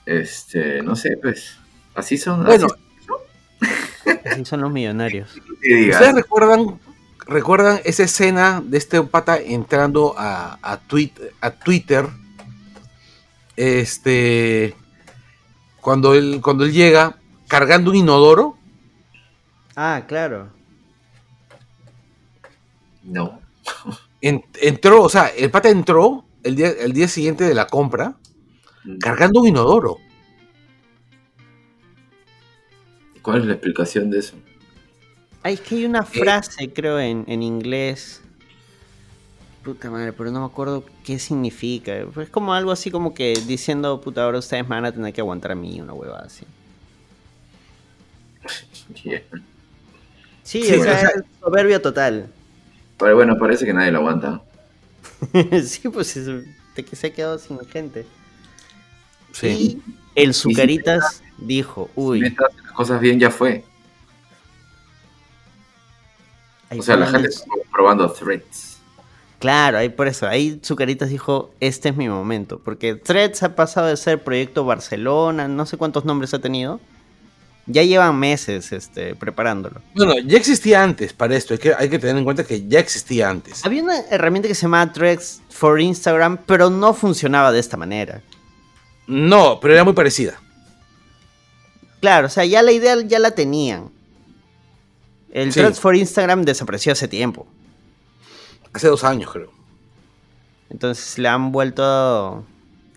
Este, 0.06 0.82
no 0.82 0.96
sé, 0.96 1.18
pues, 1.22 1.58
así 1.96 2.18
son. 2.18 2.44
Bueno, 2.46 2.68
así 2.68 4.20
Así 4.26 4.46
son 4.46 4.62
los 4.62 4.72
millonarios. 4.72 5.34
¿Ustedes 5.36 6.14
recuerdan, 6.16 6.80
recuerdan 7.28 7.80
esa 7.86 8.04
escena 8.04 8.62
de 8.66 8.78
este 8.78 9.02
pata 9.04 9.38
entrando 9.38 10.16
a, 10.18 10.58
a, 10.62 10.80
tweet- 10.80 11.32
a 11.40 11.52
Twitter? 11.52 12.08
Este. 13.56 14.76
Cuando 15.82 16.14
él, 16.14 16.40
cuando 16.44 16.64
él 16.66 16.72
llega 16.74 17.16
cargando 17.48 17.92
un 17.92 17.98
inodoro. 17.98 18.58
Ah, 19.76 20.04
claro. 20.08 20.50
No. 23.04 23.40
en- 24.22 24.44
entró, 24.62 25.04
o 25.04 25.10
sea, 25.10 25.28
el 25.28 25.52
pata 25.52 25.70
entró 25.70 26.26
el 26.44 26.56
día, 26.56 26.70
el 26.70 26.94
día 26.94 27.08
siguiente 27.08 27.44
de 27.44 27.54
la 27.54 27.68
compra 27.68 28.16
cargando 29.00 29.42
un 29.42 29.48
inodoro. 29.50 29.98
¿Cuál 33.22 33.42
es 33.42 33.46
la 33.46 33.54
explicación 33.54 34.10
de 34.10 34.20
eso? 34.20 34.36
Ay, 35.44 35.56
es 35.56 35.62
que 35.62 35.76
hay 35.76 35.86
una 35.86 36.04
frase, 36.04 36.72
creo, 36.74 37.00
en, 37.00 37.24
en 37.28 37.44
inglés. 37.44 38.22
Puta 39.64 39.92
madre, 39.92 40.12
pero 40.12 40.32
no 40.32 40.40
me 40.40 40.46
acuerdo 40.48 40.84
qué 41.06 41.20
significa. 41.20 41.94
Es 41.96 42.30
como 42.30 42.54
algo 42.54 42.72
así 42.72 42.90
como 42.90 43.14
que 43.14 43.34
diciendo, 43.46 44.02
puta, 44.02 44.24
ahora 44.24 44.40
ustedes 44.40 44.64
me 44.64 44.70
van 44.70 44.86
a 44.86 44.92
tener 44.92 45.14
que 45.14 45.22
aguantar 45.22 45.52
a 45.52 45.56
mí, 45.56 45.80
una 45.80 45.94
hueva 45.94 46.20
así. 46.20 46.46
Yeah. 49.04 49.22
Sí, 50.44 50.64
Sí, 50.64 50.74
o 50.74 50.84
sea, 50.84 50.94
o 50.96 51.00
sea- 51.00 51.10
es 51.10 51.24
soberbio 51.40 51.82
total. 51.82 52.28
Pero 53.02 53.16
bueno, 53.16 53.36
parece 53.38 53.66
que 53.66 53.74
nadie 53.74 53.92
lo 53.92 53.98
aguanta. 53.98 54.44
sí, 55.66 55.90
pues 55.90 56.16
es 56.16 56.28
de 56.28 56.86
que 56.86 56.96
se 56.96 57.08
ha 57.08 57.14
quedado 57.14 57.40
sin 57.40 57.60
gente. 57.66 58.06
Sí. 59.32 59.48
Y 59.48 59.82
el 60.14 60.36
Zucaritas 60.36 61.24
dijo, 61.40 61.90
uy, 61.96 62.22
Mientras 62.22 62.54
las 62.64 62.72
cosas 62.74 63.02
bien 63.02 63.20
ya 63.20 63.32
fue. 63.32 63.64
ahí 66.70 66.80
O 66.80 66.84
sea, 66.84 66.96
la 66.96 67.08
gente 67.08 67.30
está 67.30 67.46
probando 67.72 68.12
threads. 68.12 68.78
Claro, 69.40 69.80
ahí 69.80 69.90
por 69.90 70.08
eso, 70.08 70.28
ahí 70.28 70.62
Zucaritas 70.64 71.10
dijo, 71.10 71.50
este 71.60 71.90
es 71.90 71.96
mi 71.96 72.08
momento, 72.08 72.60
porque 72.64 72.94
Threads 72.94 73.42
ha 73.42 73.56
pasado 73.56 73.88
de 73.88 73.98
ser 73.98 74.24
proyecto 74.24 74.66
Barcelona, 74.66 75.48
no 75.48 75.66
sé 75.66 75.78
cuántos 75.78 76.06
nombres 76.06 76.36
ha 76.36 76.40
tenido, 76.40 76.80
ya 77.68 77.84
llevan 77.84 78.18
meses 78.18 78.72
este, 78.72 79.16
preparándolo. 79.16 79.82
Bueno, 79.96 80.18
ya 80.20 80.38
existía 80.38 80.84
antes 80.84 81.14
para 81.14 81.36
esto, 81.36 81.54
hay 81.54 81.60
que, 81.60 81.74
hay 81.74 81.90
que 81.90 82.00
tener 82.00 82.18
en 82.18 82.24
cuenta 82.24 82.44
que 82.44 82.68
ya 82.68 82.80
existía 82.80 83.30
antes. 83.30 83.66
Había 83.66 83.84
una 83.84 84.00
herramienta 84.10 84.48
que 84.48 84.56
se 84.56 84.64
llamaba 84.64 84.92
Threads 84.92 85.42
for 85.50 85.80
Instagram, 85.80 86.38
pero 86.46 86.70
no 86.70 86.94
funcionaba 86.94 87.52
de 87.52 87.60
esta 87.60 87.78
manera. 87.78 88.22
No, 89.08 89.60
pero 89.60 89.74
era 89.74 89.84
muy 89.84 89.94
parecida. 89.94 90.40
Claro, 92.00 92.28
o 92.28 92.30
sea, 92.30 92.46
ya 92.46 92.62
la 92.64 92.72
idea 92.72 93.00
ya 93.02 93.20
la 93.20 93.32
tenían. 93.32 93.92
El 95.32 95.54
Sí. 95.54 95.60
Threads 95.60 95.80
for 95.80 95.96
Instagram 95.96 96.44
desapareció 96.44 96.92
hace 96.92 97.08
tiempo. 97.08 97.48
Hace 98.74 98.88
dos 98.88 99.04
años, 99.04 99.32
creo. 99.32 99.52
Entonces 100.70 101.18
le 101.18 101.28
han 101.28 101.52
vuelto. 101.52 102.46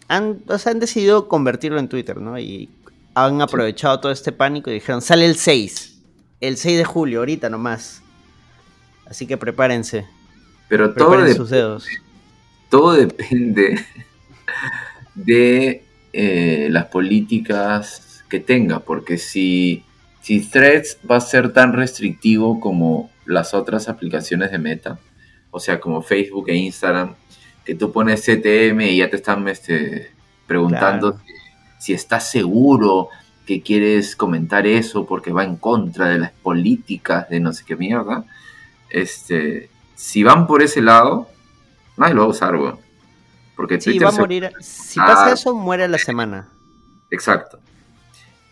Han, 0.09 0.43
o 0.47 0.59
sea, 0.59 0.73
han 0.73 0.81
decidido 0.81 1.29
convertirlo 1.29 1.79
en 1.79 1.89
Twitter, 1.89 2.17
¿no? 2.19 2.39
Y 2.39 2.71
han 3.15 3.41
aprovechado 3.41 4.01
todo 4.01 4.13
este 4.13 4.33
pánico 4.33 4.71
y 4.71 4.75
dijeron: 4.75 5.03
sale 5.03 5.27
el 5.27 5.37
6. 5.37 6.03
El 6.41 6.57
6 6.57 6.79
de 6.79 6.85
julio, 6.85 7.21
ahorita 7.21 7.49
nomás. 7.49 8.03
Así 9.07 9.27
que 9.27 9.37
prepárense. 9.37 10.07
Pero 10.69 10.95
todo, 10.95 11.11
Preparen 11.11 11.37
sus 11.37 11.51
dedos. 11.51 11.87
todo 12.71 12.93
depende 12.93 13.85
de 15.15 15.85
eh, 16.13 16.69
las 16.71 16.87
políticas 16.87 18.25
que 18.29 18.41
tenga, 18.41 18.81
porque 18.81 19.19
si, 19.19 19.85
si 20.23 20.41
Threads 20.41 20.99
va 21.09 21.17
a 21.17 21.21
ser 21.21 21.53
tan 21.53 21.73
restrictivo 21.75 22.61
como 22.61 23.11
las 23.27 23.55
otras 23.55 23.89
aplicaciones 23.89 24.51
de 24.51 24.59
Meta, 24.59 24.99
o 25.51 25.61
sea, 25.61 25.79
como 25.81 26.03
Facebook 26.03 26.49
e 26.49 26.57
Instagram, 26.57 27.15
que 27.65 27.75
tú 27.75 27.93
pones 27.93 28.23
CTM 28.25 28.81
y 28.83 28.97
ya 28.99 29.11
te 29.11 29.17
están 29.17 29.47
este, 29.49 30.11
preguntando 30.47 31.13
Claro. 31.13 31.25
si, 31.27 31.44
si 31.79 31.93
estás 31.93 32.31
seguro 32.31 33.09
que 33.47 33.63
quieres 33.63 34.17
comentar 34.17 34.67
eso 34.67 35.05
porque 35.07 35.33
va 35.33 35.45
en 35.45 35.57
contra 35.57 36.09
de 36.09 36.19
las 36.19 36.33
políticas 36.33 37.29
de 37.29 37.41
no 37.41 37.53
sé 37.53 37.65
qué 37.67 37.77
mierda. 37.77 38.25
Este, 38.89 39.69
si 39.95 40.23
van 40.23 40.47
por 40.47 40.63
ese 40.63 40.81
lado, 40.81 41.29
nadie 41.97 42.15
lo 42.15 42.23
va 42.23 42.27
a 42.29 42.31
usar, 42.31 42.57
weón. 42.57 42.79
Porque 43.57 43.81
Sí, 43.81 43.91
Twitter 43.91 44.07
va 44.07 44.09
a 44.11 44.13
se- 44.13 44.21
morir. 44.21 44.53
Si 44.61 44.99
pasa 44.99 45.33
eso, 45.33 45.55
muere 45.55 45.85
a 45.85 45.89
la 45.89 45.99
semana. 45.99 46.49
Exacto. 47.11 47.59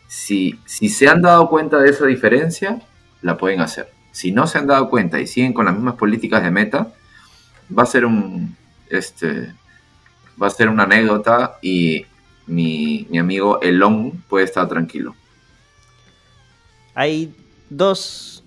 Si, 0.06 0.58
si 0.66 0.88
se 0.88 1.08
han 1.08 1.22
dado 1.22 1.48
cuenta 1.48 1.78
de 1.78 1.90
esa 1.90 2.04
diferencia, 2.06 2.82
la 3.22 3.36
pueden 3.38 3.60
hacer. 3.60 3.90
Si 4.12 4.30
no 4.30 4.46
se 4.46 4.58
han 4.58 4.66
dado 4.66 4.90
cuenta 4.90 5.18
y 5.20 5.26
siguen 5.26 5.54
con 5.54 5.64
las 5.64 5.74
mismas 5.74 5.94
políticas 5.94 6.42
de 6.42 6.50
meta, 6.50 6.92
va 7.76 7.84
a 7.84 7.86
ser 7.86 8.04
un 8.04 8.54
este 8.90 9.54
va 10.40 10.48
a 10.48 10.50
ser 10.50 10.68
una 10.68 10.82
anécdota 10.82 11.56
y 11.62 12.04
mi, 12.46 13.06
mi 13.10 13.18
amigo 13.18 13.60
Elon 13.60 14.22
puede 14.28 14.44
estar 14.44 14.68
tranquilo. 14.68 15.14
Hay 16.94 17.34
dos 17.70 18.44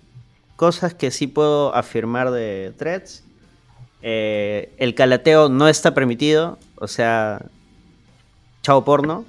cosas 0.56 0.94
que 0.94 1.12
sí 1.12 1.28
puedo 1.28 1.74
afirmar 1.76 2.32
de 2.32 2.74
threads. 2.78 3.24
Eh, 4.02 4.74
el 4.78 4.94
calateo 4.96 5.50
no 5.50 5.68
está 5.68 5.94
permitido, 5.94 6.60
o 6.76 6.88
sea, 6.88 7.46
chao 8.62 8.84
porno. 8.84 9.26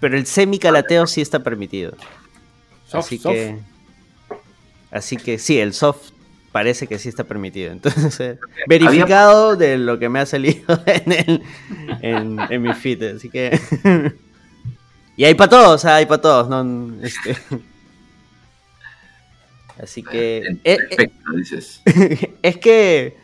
Pero 0.00 0.16
el 0.16 0.26
semi-calateo 0.26 1.06
sí 1.06 1.20
está 1.20 1.44
permitido. 1.44 1.92
Soft, 2.86 3.06
así 3.06 3.18
soft. 3.18 3.32
que. 3.34 3.58
Así 4.90 5.16
que 5.16 5.38
sí, 5.38 5.58
el 5.58 5.72
soft 5.72 6.11
parece 6.52 6.86
que 6.86 6.98
sí 6.98 7.08
está 7.08 7.24
permitido. 7.24 7.72
Entonces, 7.72 8.20
eh, 8.20 8.38
verificado 8.68 9.56
de 9.56 9.78
lo 9.78 9.98
que 9.98 10.08
me 10.08 10.20
ha 10.20 10.26
salido 10.26 10.80
en, 10.86 11.12
el, 11.12 11.42
en, 12.02 12.38
en 12.48 12.62
mi 12.62 12.72
feed. 12.74 13.16
Así 13.16 13.28
que. 13.30 13.58
y 15.16 15.24
hay 15.24 15.34
para 15.34 15.50
todos, 15.50 15.84
hay 15.84 16.06
para 16.06 16.20
todos. 16.20 16.48
¿no? 16.48 16.94
Este, 17.02 17.36
así 19.82 20.02
que. 20.02 20.38
eh, 20.38 20.60
eh, 20.64 20.76
Perfecto, 20.88 21.32
dices. 21.36 21.82
es 22.42 22.56
que 22.58 23.16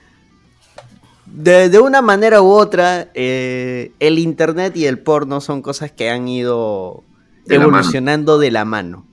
de, 1.26 1.68
de 1.68 1.78
una 1.78 2.00
manera 2.02 2.40
u 2.42 2.48
otra, 2.50 3.08
eh, 3.14 3.92
el 4.00 4.18
internet 4.18 4.76
y 4.76 4.86
el 4.86 4.98
porno 4.98 5.40
son 5.40 5.60
cosas 5.62 5.92
que 5.92 6.08
han 6.10 6.26
ido 6.26 7.04
De 7.44 7.58
la 7.58 7.66
mano. 7.66 7.78
evolucionando 7.78 8.38
de 8.38 8.50
la 8.50 8.64
mano. 8.64 9.06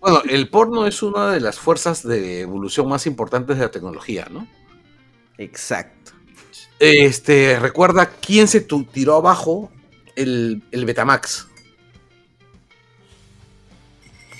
Bueno, 0.00 0.22
el 0.28 0.48
porno 0.48 0.86
es 0.86 1.02
una 1.02 1.30
de 1.30 1.40
las 1.40 1.58
fuerzas 1.58 2.02
de 2.06 2.40
evolución 2.40 2.88
más 2.88 3.06
importantes 3.06 3.56
de 3.58 3.64
la 3.64 3.70
tecnología, 3.70 4.26
¿no? 4.30 4.46
Exacto. 5.36 6.12
Este, 6.78 7.58
recuerda 7.60 8.06
quién 8.08 8.48
se 8.48 8.60
tiró 8.62 9.16
abajo 9.16 9.70
el, 10.16 10.62
el 10.70 10.84
Betamax. 10.86 11.46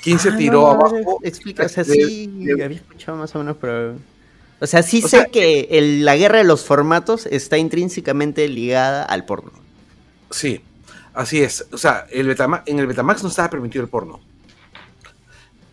¿Quién 0.03 0.19
se 0.19 0.31
Ah, 0.31 0.37
tiró 0.39 0.61
no, 0.63 0.71
abajo? 0.71 1.19
Explica, 1.23 1.67
o 1.67 1.69
sea, 1.69 1.85
de- 1.85 1.93
sí, 1.95 2.27
de- 2.39 2.65
había 2.65 2.79
escuchado 2.79 3.19
más 3.19 3.35
o 3.35 3.39
menos, 3.39 3.57
pero... 3.61 3.97
O 4.63 4.67
sea, 4.67 4.83
sí 4.83 5.01
O 5.05 5.09
sé 5.09 5.19
sea, 5.19 5.25
que 5.27 5.69
el- 5.73 6.05
la 6.05 6.17
guerra 6.17 6.39
de 6.39 6.45
los 6.45 6.65
formatos 6.65 7.27
está 7.27 7.59
intrínsecamente 7.59 8.47
ligada 8.49 9.03
al 9.05 9.27
porno. 9.27 9.53
Sí, 10.31 10.63
así 11.13 11.43
es. 11.43 11.67
O 11.73 11.77
sea, 11.79 12.07
el 12.11 12.27
Betama- 12.29 12.63
en 12.67 12.79
el 12.79 12.87
Betamax 12.87 13.23
no 13.23 13.29
estaba 13.29 13.51
permitido 13.51 13.85
el 13.85 13.91
porno. 13.91 14.21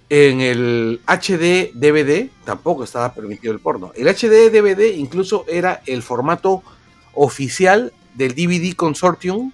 En 0.10 0.40
el 0.40 1.02
HD 1.06 1.74
DVD 1.74 2.30
tampoco 2.46 2.86
estaba 2.86 3.14
permitido 3.14 3.54
el 3.54 3.60
porno. 3.60 3.92
El 3.96 4.08
HD 4.08 4.50
DVD 4.50 4.96
incluso 4.96 5.46
era 5.48 5.82
el 5.86 6.02
formato 6.02 6.64
oficial 7.14 7.92
del 8.16 8.34
DVD 8.34 8.74
Consortium 8.74 9.52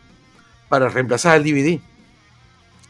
para 0.70 0.90
reemplazar 0.90 1.36
al 1.36 1.44
DVD. 1.44 1.80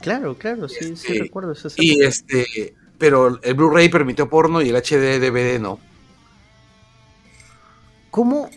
Claro, 0.02 0.38
claro, 0.38 0.68
sí, 0.68 0.96
sí 0.98 1.14
Este, 1.14 1.20
recuerdo 1.20 1.54
eso. 1.54 1.70
Y 1.78 2.04
este, 2.04 2.76
pero 2.98 3.40
el 3.42 3.54
Blu-ray 3.54 3.88
permitió 3.90 4.30
porno 4.30 4.62
y 4.62 4.70
el 4.70 4.76
HD 4.76 5.20
DVD 5.20 5.60
no. 5.60 5.80
¿Cómo, 8.12 8.50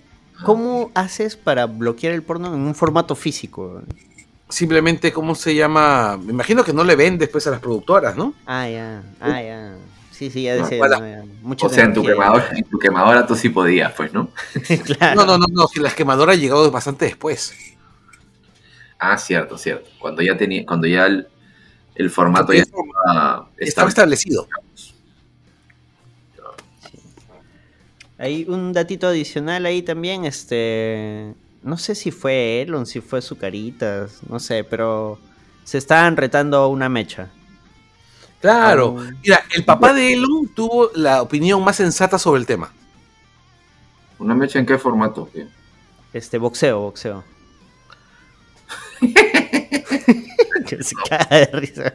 ¿Cómo 0.44 0.90
haces 0.94 1.36
para 1.36 1.66
bloquear 1.66 2.12
el 2.12 2.22
porno 2.22 2.52
en 2.52 2.60
un 2.60 2.74
formato 2.74 3.14
físico? 3.14 3.82
Simplemente, 4.48 5.12
¿cómo 5.12 5.34
se 5.34 5.54
llama? 5.54 6.16
Me 6.22 6.32
imagino 6.32 6.62
que 6.64 6.72
no 6.72 6.84
le 6.84 6.94
ven 6.94 7.18
después 7.18 7.46
a 7.46 7.50
las 7.50 7.60
productoras, 7.60 8.16
¿no? 8.16 8.32
Ah, 8.46 8.68
ya, 8.68 9.02
ah, 9.20 9.42
ya. 9.42 9.74
Sí, 10.12 10.30
sí, 10.30 10.44
ya 10.44 10.56
No, 10.56 10.62
decía. 10.62 10.78
para- 10.78 10.98
no, 10.98 11.06
ya. 11.08 11.24
Mucha 11.42 11.66
O 11.66 11.68
sea, 11.68 11.84
en 11.84 11.92
tu, 11.92 12.02
quemadora, 12.04 12.48
en 12.54 12.64
tu 12.64 12.78
quemadora 12.78 13.26
tú 13.26 13.34
sí 13.34 13.48
podías, 13.48 13.92
pues, 13.92 14.12
¿no? 14.12 14.30
claro. 14.84 15.16
No, 15.16 15.26
no, 15.26 15.38
no, 15.38 15.46
no, 15.50 15.66
si 15.66 15.80
las 15.80 15.94
quemadoras 15.94 16.38
llegado 16.38 16.70
bastante 16.70 17.06
después. 17.06 17.54
Ah, 18.98 19.18
cierto, 19.18 19.58
cierto. 19.58 19.90
Cuando 19.98 20.22
ya 20.22 20.36
tenía, 20.38 20.64
cuando 20.64 20.86
ya 20.86 21.06
el, 21.06 21.26
el 21.96 22.08
formato 22.10 22.52
ya 22.52 22.62
estaba, 22.62 22.82
Estaba 23.04 23.48
estaba- 23.58 23.88
establecido. 23.88 24.48
Hay 28.18 28.46
un 28.48 28.72
datito 28.72 29.08
adicional 29.08 29.66
ahí 29.66 29.82
también, 29.82 30.24
este... 30.24 31.34
No 31.66 31.76
sé 31.76 31.94
si 31.96 32.10
fue 32.12 32.62
Elon, 32.62 32.86
si 32.86 33.00
fue 33.00 33.20
Zucaritas, 33.20 34.20
no 34.28 34.38
sé, 34.38 34.62
pero 34.64 35.18
se 35.64 35.78
estaban 35.78 36.16
retando 36.16 36.68
una 36.68 36.88
mecha. 36.88 37.28
Claro. 38.40 38.96
Ah, 39.00 39.10
Mira, 39.22 39.42
el 39.54 39.64
papá 39.64 39.92
de 39.92 40.12
Elon 40.12 40.48
tuvo 40.54 40.90
la 40.94 41.22
opinión 41.22 41.62
más 41.64 41.76
sensata 41.76 42.18
sobre 42.18 42.40
el 42.40 42.46
tema. 42.46 42.72
¿Una 44.18 44.34
mecha 44.34 44.58
en 44.60 44.66
qué 44.66 44.78
formato? 44.78 45.28
Este, 46.12 46.38
boxeo, 46.38 46.80
boxeo. 46.80 47.24
que 50.66 50.82
se 50.82 50.94
caga 51.08 51.26
de 51.36 51.46
risa. 51.52 51.94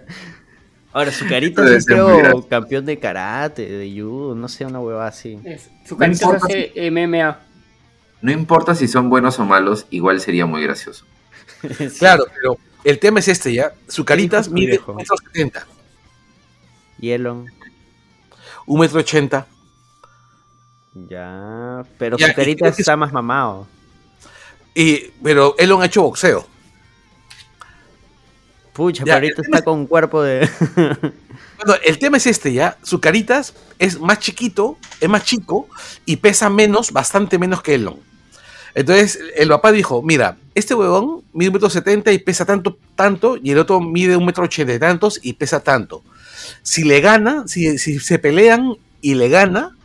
Ahora, 0.94 1.12
Zucaritas 1.12 1.66
Debe 1.66 1.78
es 1.78 1.86
creo 1.86 2.46
campeón 2.48 2.86
de 2.86 3.00
karate, 3.00 3.66
de 3.68 3.90
judo, 3.90 4.36
no 4.36 4.48
sé, 4.50 4.66
una 4.66 4.82
hueva 4.82 5.08
así. 5.08 5.40
Es- 5.46 5.70
Su 5.86 5.96
carita 5.96 6.28
hace 6.36 6.74
MMA. 6.92 7.40
No 8.22 8.32
importa 8.32 8.76
si 8.76 8.88
son 8.88 9.10
buenos 9.10 9.40
o 9.40 9.46
malos, 9.46 9.86
igual 9.90 10.20
sería 10.22 10.46
muy 10.46 10.62
gracioso. 10.64 11.06
Sí. 11.78 11.88
Claro, 12.00 12.26
pero 12.34 12.58
el 12.84 13.00
tema 13.00 13.20
es 13.20 13.28
este 13.28 13.54
ya. 13.54 13.74
Su 13.88 14.04
caritas 14.06 14.50
mide 14.50 14.72
viejo. 14.72 14.96
1,70 14.96 15.40
m, 15.40 15.52
Y 17.00 17.12
Elon, 17.12 17.46
1,80 18.68 19.46
m. 20.94 21.08
ya. 21.10 21.84
Pero 21.98 22.18
Ya, 22.18 22.34
creo 22.34 22.56
que- 22.56 22.68
está 22.82 22.96
más 22.98 23.12
mamado. 23.14 23.68
Y, 24.74 25.10
pero 25.24 25.56
Elon 25.58 25.82
ha 25.82 25.86
hecho 25.86 26.02
boxeo. 26.04 26.48
Pucha, 28.74 29.00
Ya, 29.04 29.16
pero 29.16 29.26
ahorita 29.26 29.42
está 29.42 29.62
con 29.64 29.86
cuerpo 29.88 30.22
de. 30.22 30.50
Bueno, 31.64 31.80
el 31.86 32.00
tema 32.00 32.18
es 32.18 32.26
este 32.26 32.54
ya. 32.54 32.76
Su 32.82 33.00
caritas 33.00 33.54
es 33.78 34.00
más 34.00 34.18
chiquito, 34.18 34.80
es 35.00 35.08
más 35.08 35.24
chico 35.26 35.68
y 36.08 36.16
pesa 36.16 36.50
menos, 36.50 36.92
bastante 36.92 37.38
menos 37.38 37.62
que 37.62 37.76
Elon. 37.76 38.00
Entonces 38.74 39.20
el 39.36 39.50
papá 39.50 39.72
dijo, 39.72 40.02
mira, 40.02 40.38
este 40.56 40.74
huevón 40.74 41.24
mide 41.34 41.50
un 41.50 41.54
metro 41.54 41.70
setenta 41.70 42.12
y 42.12 42.20
pesa 42.20 42.46
tanto, 42.46 42.78
tanto, 42.96 43.38
y 43.42 43.52
el 43.52 43.60
otro 43.60 43.82
mide 43.82 44.16
un 44.18 44.26
metro 44.26 44.46
ochenta 44.46 44.74
y 44.74 44.80
tantos 44.80 45.20
y 45.22 45.34
pesa 45.34 45.62
tanto. 45.62 46.04
Si 46.64 46.84
le 46.84 47.02
gana, 47.02 47.48
si, 47.48 47.78
si 47.78 48.00
se 48.00 48.20
pelean 48.20 48.76
y 49.02 49.16
le 49.16 49.30
gana, 49.30 49.76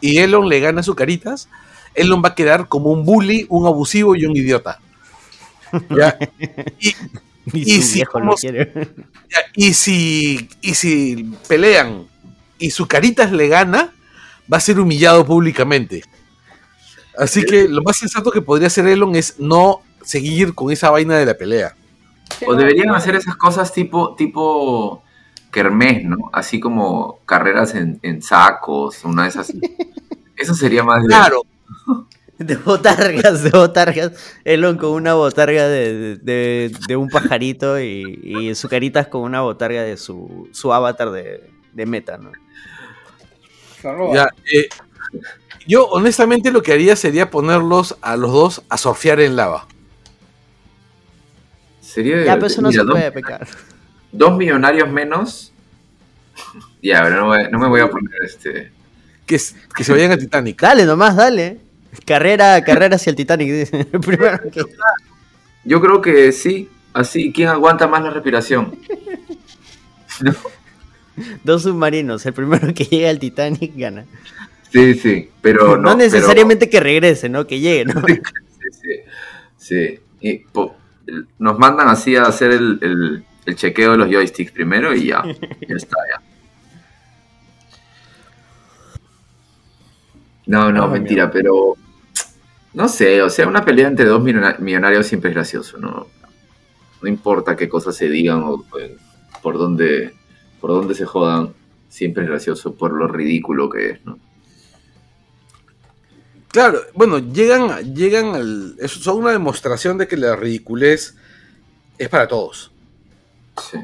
y 0.00 0.18
Elon 0.18 0.48
le 0.48 0.60
gana 0.60 0.80
a 0.80 0.84
su 0.84 0.94
caritas, 0.94 1.48
Elon 1.94 2.22
va 2.22 2.30
a 2.30 2.34
quedar 2.34 2.68
como 2.68 2.90
un 2.90 3.04
bully, 3.04 3.46
un 3.48 3.66
abusivo 3.66 4.14
y 4.14 4.24
un 4.24 4.36
idiota. 4.36 4.80
¿Ya? 5.90 6.18
Y, 7.52 7.80
si 7.80 8.00
ya, 8.00 8.06
y 9.54 9.74
si, 9.74 10.48
y 10.62 10.74
si 10.74 11.32
pelean 11.46 12.08
y 12.58 12.70
su 12.70 12.88
caritas 12.88 13.30
le 13.30 13.46
gana, 13.46 13.92
va 14.52 14.56
a 14.56 14.60
ser 14.60 14.80
humillado 14.80 15.24
públicamente. 15.24 16.02
Así 17.18 17.44
que 17.44 17.68
lo 17.68 17.82
más 17.82 17.96
sensato 17.96 18.30
que 18.30 18.42
podría 18.42 18.66
hacer 18.68 18.86
Elon 18.86 19.14
es 19.16 19.38
no 19.38 19.80
seguir 20.02 20.54
con 20.54 20.70
esa 20.70 20.90
vaina 20.90 21.16
de 21.16 21.26
la 21.26 21.34
pelea. 21.34 21.74
O 22.46 22.54
deberían 22.54 22.94
hacer 22.94 23.14
esas 23.16 23.36
cosas 23.36 23.72
tipo, 23.72 24.14
tipo 24.16 25.02
kermés, 25.50 26.04
¿no? 26.04 26.16
Así 26.32 26.60
como 26.60 27.20
carreras 27.24 27.74
en, 27.74 27.98
en 28.02 28.20
sacos, 28.22 29.04
una 29.04 29.22
de 29.24 29.28
esas. 29.30 29.52
Eso 30.36 30.54
sería 30.54 30.82
más 30.82 31.02
de- 31.02 31.08
Claro, 31.08 31.42
De 32.38 32.56
botargas, 32.56 33.42
de 33.42 33.50
botargas. 33.50 34.12
Elon 34.44 34.76
con 34.76 34.90
una 34.90 35.14
botarga 35.14 35.66
de, 35.68 36.16
de- 36.18 36.70
de 36.86 36.96
un 36.96 37.08
pajarito 37.08 37.80
y, 37.80 38.20
y 38.22 38.54
su 38.54 38.68
carita 38.68 39.00
es 39.00 39.06
con 39.08 39.22
una 39.22 39.40
botarga 39.40 39.82
de 39.82 39.96
su, 39.96 40.46
su 40.52 40.72
avatar 40.74 41.10
de, 41.12 41.48
de 41.72 41.86
meta, 41.86 42.18
¿no? 42.18 42.30
Ya, 44.12 44.28
eh, 44.52 44.68
yo 45.66 45.86
honestamente 45.88 46.50
lo 46.50 46.62
que 46.62 46.72
haría 46.72 46.96
sería 46.96 47.30
ponerlos 47.30 47.96
a 48.00 48.16
los 48.16 48.32
dos 48.32 48.62
a 48.68 48.76
surfear 48.78 49.20
en 49.20 49.36
lava. 49.36 49.66
Sería 51.80 52.24
Ya, 52.24 52.34
pero 52.34 52.46
eso 52.46 52.60
no 52.62 52.68
mira, 52.68 52.82
se 52.82 52.86
dos- 52.86 52.94
puede 52.94 53.12
pecar. 53.12 53.46
dos 54.12 54.36
millonarios 54.36 54.88
menos. 54.90 55.52
Ya, 56.82 57.02
pero 57.02 57.48
no, 57.50 57.58
me 57.58 57.66
voy 57.68 57.80
a 57.80 57.90
poner 57.90 58.12
este. 58.24 58.70
Que, 59.24 59.38
se 59.40 59.56
vayan 59.92 60.12
a 60.12 60.16
Titanic. 60.18 60.60
Dale 60.60 60.84
nomás, 60.84 61.16
dale. 61.16 61.58
Carrera, 62.04 62.62
carrera 62.62 62.94
hacia 62.94 63.10
el 63.10 63.16
Titanic. 63.16 63.48
dice. 63.50 63.88
El 63.92 64.00
primero 64.00 64.38
que- 64.52 64.62
Yo 65.64 65.80
creo 65.80 66.00
que 66.00 66.30
sí. 66.30 66.68
Así, 66.92 67.32
¿quién 67.32 67.48
aguanta 67.48 67.88
más 67.88 68.02
la 68.04 68.10
respiración? 68.10 68.78
Dos 71.42 71.62
submarinos. 71.62 72.24
El 72.26 72.34
primero 72.34 72.72
que 72.72 72.84
llega 72.84 73.10
al 73.10 73.18
Titanic 73.18 73.72
gana. 73.74 74.04
Sí, 74.70 74.94
sí, 74.94 75.30
pero 75.40 75.76
No, 75.76 75.90
no. 75.90 75.96
necesariamente 75.96 76.68
que 76.68 76.80
regrese, 76.80 77.28
¿no? 77.28 77.46
Que 77.46 77.60
llegue, 77.60 77.84
¿no? 77.86 78.02
sí, 78.06 78.20
sí, 78.72 78.90
sí. 79.56 80.00
Y, 80.20 80.38
po- 80.38 80.74
nos 81.38 81.58
mandan 81.58 81.88
así 81.88 82.16
a 82.16 82.22
hacer 82.24 82.50
el, 82.52 82.78
el- 82.82 83.24
el 83.46 83.54
chequeo 83.54 83.92
de 83.92 83.98
los 83.98 84.08
joysticks 84.10 84.50
primero 84.50 84.92
y 84.94 85.06
ya. 85.06 85.22
Ya 85.24 85.76
está, 85.76 85.96
ya. 86.10 86.20
No, 90.46 90.72
no, 90.72 90.88
mentira, 90.88 91.30
pero. 91.30 91.74
No 92.74 92.88
sé, 92.88 93.22
o 93.22 93.30
sea, 93.30 93.48
una 93.48 93.64
pelea 93.64 93.88
entre 93.88 94.04
dos 94.04 94.22
millona- 94.22 94.56
millonarios 94.58 95.06
siempre 95.06 95.30
es 95.30 95.34
gracioso, 95.34 95.78
¿no? 95.78 96.08
No 97.02 97.08
importa 97.08 97.56
qué 97.56 97.68
cosas 97.68 97.96
se 97.96 98.08
digan 98.08 98.42
o 98.42 98.64
eh, 98.78 98.96
por 99.42 99.56
dónde, 99.56 100.12
por 100.60 100.70
dónde 100.70 100.94
se 100.94 101.06
jodan, 101.06 101.54
siempre 101.88 102.24
es 102.24 102.28
gracioso 102.28 102.74
por 102.74 102.92
lo 102.92 103.08
ridículo 103.08 103.70
que 103.70 103.90
es, 103.90 104.04
¿no? 104.04 104.18
Claro, 106.56 106.80
bueno, 106.94 107.18
llegan, 107.18 107.94
llegan 107.94 108.34
al. 108.34 108.76
es- 108.78 108.92
son 108.92 109.18
una 109.18 109.32
demostración 109.32 109.98
de 109.98 110.08
que 110.08 110.16
la 110.16 110.36
ridiculez 110.36 111.14
es 111.98 112.08
para 112.08 112.26
todos. 112.28 112.72
Sí. 113.70 113.78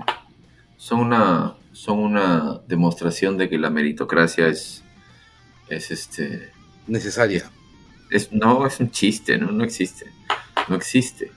Son 0.79 1.01
una, 1.01 1.53
son 1.75 1.99
una 1.99 2.63
demostración 2.67 3.37
de 3.37 3.51
que 3.51 3.59
la 3.59 3.69
meritocracia 3.69 4.47
es, 4.47 4.83
es 5.69 5.91
este, 5.91 6.51
Necesaria. 6.87 7.51
es, 8.09 8.33
no, 8.33 8.67
es 8.67 8.81
un 8.81 8.91
chiste, 8.91 9.37
¿no? 9.37 9.53
No 9.53 9.65
existe. 9.65 10.07
No 10.67 10.75
existe. 10.75 11.31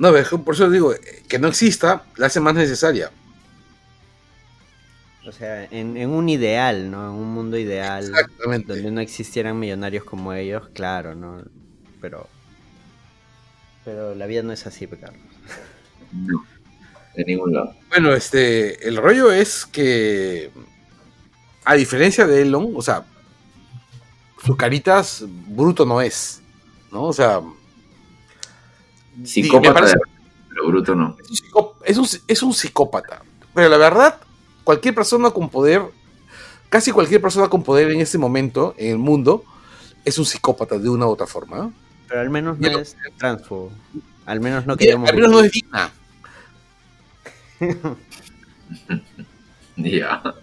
No, 0.00 0.10
por 0.44 0.56
eso 0.56 0.68
digo, 0.70 0.92
eh, 0.92 1.22
que 1.28 1.38
no 1.38 1.46
exista, 1.46 2.02
la 2.16 2.26
hace 2.26 2.40
más 2.40 2.56
necesaria. 2.56 3.12
O 5.28 5.32
sea, 5.32 5.64
en, 5.64 5.96
en 5.96 6.08
un 6.10 6.28
ideal, 6.28 6.90
¿no? 6.90 7.04
En 7.10 7.14
un 7.14 7.28
mundo 7.34 7.58
ideal. 7.58 8.04
Exactamente. 8.08 8.72
Donde 8.72 8.90
no 8.90 9.00
existieran 9.00 9.58
millonarios 9.58 10.04
como 10.04 10.32
ellos, 10.32 10.68
claro, 10.72 11.14
¿no? 11.14 11.42
Pero. 12.00 12.26
Pero 13.84 14.14
la 14.14 14.26
vida 14.26 14.42
no 14.42 14.52
es 14.52 14.66
así, 14.66 14.86
Carlos. 14.86 15.20
No. 16.12 16.44
De 17.14 17.24
ningún 17.24 17.52
lado. 17.52 17.74
Bueno, 17.90 18.12
este, 18.14 18.86
el 18.88 18.96
rollo 18.96 19.30
es 19.32 19.66
que, 19.66 20.50
a 21.64 21.74
diferencia 21.74 22.26
de 22.26 22.42
Elon, 22.42 22.72
o 22.74 22.80
sea, 22.82 23.04
sus 24.44 24.56
caritas 24.56 25.24
bruto 25.48 25.84
no 25.84 26.00
es, 26.00 26.40
¿no? 26.92 27.04
O 27.04 27.12
sea, 27.12 27.40
Psicópata, 29.24 29.74
parece- 29.74 29.94
de- 29.94 30.00
pero 30.48 30.66
bruto 30.68 30.94
no. 30.94 31.16
es 31.84 31.98
un, 31.98 32.06
es 32.28 32.42
un 32.42 32.54
psicópata. 32.54 33.22
Pero 33.54 33.68
la 33.68 33.76
verdad, 33.78 34.20
cualquier 34.68 34.94
persona 34.94 35.30
con 35.30 35.48
poder, 35.48 35.80
casi 36.68 36.92
cualquier 36.92 37.22
persona 37.22 37.48
con 37.48 37.62
poder 37.62 37.90
en 37.90 38.02
este 38.02 38.18
momento, 38.18 38.74
en 38.76 38.90
el 38.90 38.98
mundo, 38.98 39.42
es 40.04 40.18
un 40.18 40.26
psicópata 40.26 40.78
de 40.78 40.90
una 40.90 41.06
u 41.06 41.08
otra 41.08 41.26
forma. 41.26 41.56
¿no? 41.56 41.72
Pero 42.06 42.20
al 42.20 42.28
menos 42.28 42.58
no 42.58 42.68
lo- 42.68 42.78
es 42.80 42.94
transfobo. 43.16 43.72
Al 44.26 44.40
menos 44.40 44.66
no 44.66 44.76
queremos. 44.76 45.08
al 45.08 45.14
menos 45.16 45.30
no 45.30 45.40
es 45.40 45.50
digna. 45.52 45.90
Ya. 49.76 50.20
O 50.24 50.34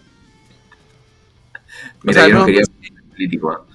Mira, 2.04 2.22
sea, 2.22 2.28
yo 2.30 2.34
no, 2.34 2.40
no- 2.40 2.46
quería 2.48 2.64
político. 3.12 3.68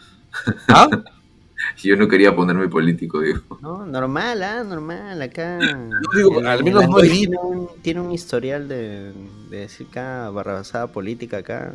¿ah? 0.68 0.88
Yo 1.82 1.96
no 1.96 2.08
quería 2.08 2.34
ponerme 2.34 2.68
político, 2.68 3.20
digo. 3.20 3.40
No, 3.60 3.86
normal, 3.86 4.42
ah, 4.42 4.64
normal, 4.64 5.20
acá. 5.22 5.58
digo, 6.16 6.40
al 6.46 6.64
menos 6.64 6.82
no 6.82 6.96
Android 6.96 7.10
es 7.10 7.18
tiene 7.18 7.38
un, 7.38 7.68
tiene 7.82 8.00
un 8.00 8.12
historial 8.12 8.68
de, 8.68 9.12
de 9.50 9.56
decir 9.58 9.86
acá 9.90 10.30
barrabasada 10.30 10.88
política 10.88 11.38
acá. 11.38 11.72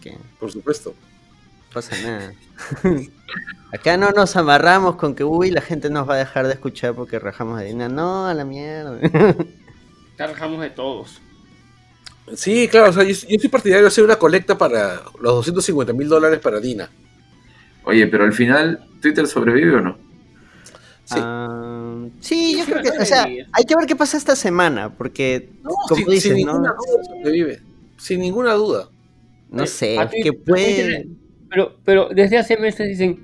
Que 0.00 0.12
no 0.12 0.18
Por 0.38 0.52
supuesto. 0.52 0.94
pasa 1.72 1.96
nada. 2.02 2.32
acá 3.72 3.96
no 3.96 4.10
nos 4.10 4.36
amarramos 4.36 4.96
con 4.96 5.14
que, 5.14 5.24
uy, 5.24 5.50
la 5.50 5.60
gente 5.60 5.90
nos 5.90 6.08
va 6.08 6.14
a 6.14 6.18
dejar 6.18 6.46
de 6.46 6.54
escuchar 6.54 6.94
porque 6.94 7.18
rajamos 7.18 7.58
de 7.58 7.66
Dina. 7.66 7.88
No, 7.88 8.26
a 8.26 8.34
la 8.34 8.44
mierda. 8.44 8.98
Cargamos 10.16 10.60
de 10.60 10.70
todos. 10.70 11.20
Sí, 12.34 12.68
claro, 12.68 12.90
o 12.90 12.92
sea, 12.92 13.04
yo, 13.04 13.10
yo 13.10 13.38
soy 13.38 13.48
partidario 13.48 13.84
de 13.84 13.88
hacer 13.88 14.04
una 14.04 14.16
colecta 14.16 14.58
para 14.58 15.02
los 15.20 15.34
250 15.36 15.92
mil 15.94 16.08
dólares 16.08 16.40
para 16.40 16.60
Dina. 16.60 16.90
Oye, 17.88 18.06
pero 18.06 18.24
al 18.24 18.32
final, 18.34 18.84
¿Twitter 19.00 19.26
sobrevive 19.26 19.76
o 19.76 19.80
no? 19.80 19.96
Sí. 21.04 21.14
Ah, 21.18 22.04
sí, 22.20 22.58
yo 22.58 22.64
Sí, 22.66 22.70
creo 22.70 22.82
que, 22.82 22.90
o 23.02 23.04
sea, 23.06 23.24
hay 23.24 23.64
que 23.66 23.74
ver 23.74 23.86
qué 23.86 23.96
pasa 23.96 24.18
esta 24.18 24.36
semana, 24.36 24.90
porque, 24.90 25.48
No, 25.62 25.70
como 25.88 25.96
sin, 25.96 26.06
dices, 26.08 26.34
sin 26.34 26.46
¿no? 26.46 26.52
ninguna 26.52 26.74
duda 26.74 27.04
sobrevive. 27.04 27.60
Sin 27.96 28.20
ninguna 28.20 28.52
duda. 28.52 28.88
No 29.50 29.62
Eh, 29.62 29.66
sé, 29.66 29.96
ti- 30.10 30.20
que 30.22 30.32
puede... 30.34 31.08
Pero, 31.48 31.76
pero 31.82 32.10
desde 32.14 32.36
hace 32.36 32.58
meses 32.58 32.86
dicen, 32.88 33.20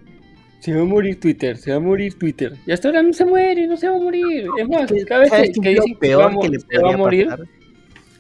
se 0.61 0.74
va 0.74 0.81
a 0.81 0.85
morir 0.87 1.20
Twitter, 1.20 1.59
se 1.59 1.72
va 1.72 1.77
a 1.77 1.81
morir 1.81 2.18
Twitter. 2.18 2.55
Y 2.66 2.72
hasta 2.72 2.88
ahora 2.88 3.03
no 3.03 3.12
se 3.12 3.27
muere, 3.27 3.66
no 3.66 3.77
se 3.77 3.87
va 3.87 3.96
a 3.96 4.00
morir. 4.00 4.48
Es 4.59 4.66
más, 4.66 4.90
cada 5.07 5.20
vez 5.20 5.29
¿sabes 5.29 5.50
que, 5.62 5.68
dicen 5.68 5.98
que 6.00 6.14
va 6.14 6.31
que 6.40 6.48
le 6.48 6.59
se 6.61 6.79
va 6.79 6.94
a 6.94 6.96
morir, 6.96 7.27
pasar? 7.29 7.46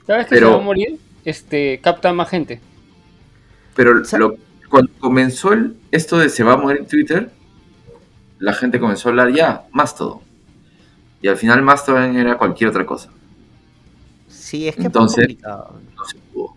cada 0.06 0.18
vez 0.18 0.26
que 0.26 0.34
Pero- 0.34 0.48
se 0.48 0.52
va 0.56 0.60
a 0.60 0.62
morir, 0.62 0.98
este, 1.24 1.80
capta 1.82 2.12
más 2.12 2.28
gente. 2.28 2.60
Pero 3.74 4.04
sea- 4.04 4.18
lo- 4.18 4.36
cuando 4.70 4.90
comenzó 4.98 5.52
el- 5.52 5.76
esto 5.90 6.18
de 6.18 6.28
se 6.28 6.42
va 6.44 6.54
a 6.54 6.56
morir 6.56 6.86
Twitter, 6.86 7.30
la 8.38 8.52
gente 8.52 8.78
comenzó 8.80 9.08
a 9.08 9.10
hablar 9.12 9.32
ya, 9.32 9.64
Mastodon. 9.72 10.20
Y 11.22 11.28
al 11.28 11.36
final 11.36 11.62
Mastodon 11.62 12.16
era 12.16 12.36
cualquier 12.36 12.70
otra 12.70 12.84
cosa. 12.84 13.10
Sí, 14.28 14.68
es 14.68 14.76
que 14.76 14.82
Entonces-. 14.84 15.38
No 15.42 16.04
se 16.06 16.18
pudo. 16.32 16.54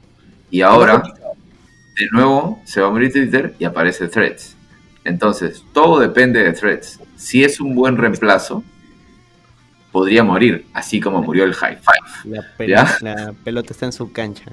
Y 0.49 0.61
ahora, 0.61 1.01
de 1.01 2.07
nuevo, 2.11 2.61
se 2.65 2.81
va 2.81 2.87
a 2.87 2.91
morir 2.91 3.11
Twitter 3.11 3.55
y 3.59 3.65
aparece 3.65 4.07
Threads. 4.07 4.55
Entonces, 5.03 5.63
todo 5.73 5.99
depende 5.99 6.43
de 6.43 6.51
Threads. 6.53 6.99
Si 7.15 7.43
es 7.43 7.61
un 7.61 7.75
buen 7.75 7.95
reemplazo, 7.97 8.63
podría 9.91 10.23
morir, 10.23 10.65
así 10.73 10.99
como 10.99 11.21
murió 11.21 11.43
el 11.45 11.53
High 11.53 11.77
Five. 11.77 12.35
La, 12.35 12.41
pel- 12.57 12.69
¿Ya? 12.69 12.97
la 13.01 13.33
pelota 13.43 13.71
está 13.73 13.85
en 13.85 13.93
su 13.93 14.11
cancha. 14.11 14.51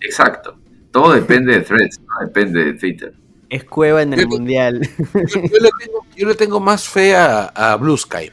Exacto. 0.00 0.56
Todo 0.92 1.12
depende 1.14 1.52
de 1.54 1.60
Threads, 1.62 2.00
no 2.00 2.26
depende 2.26 2.64
de 2.64 2.74
Twitter. 2.74 3.12
Es 3.48 3.64
cueva 3.64 4.02
en 4.02 4.12
el 4.12 4.20
Yo- 4.20 4.28
mundial. 4.28 4.80
Yo, 4.98 5.40
yo 5.40 5.58
le, 5.60 5.70
tengo, 5.80 6.06
yo 6.16 6.28
le 6.28 6.34
tengo 6.34 6.60
más 6.60 6.88
fe 6.88 7.14
a, 7.16 7.46
a 7.46 7.76
Blue 7.76 7.96
Sky. 7.96 8.30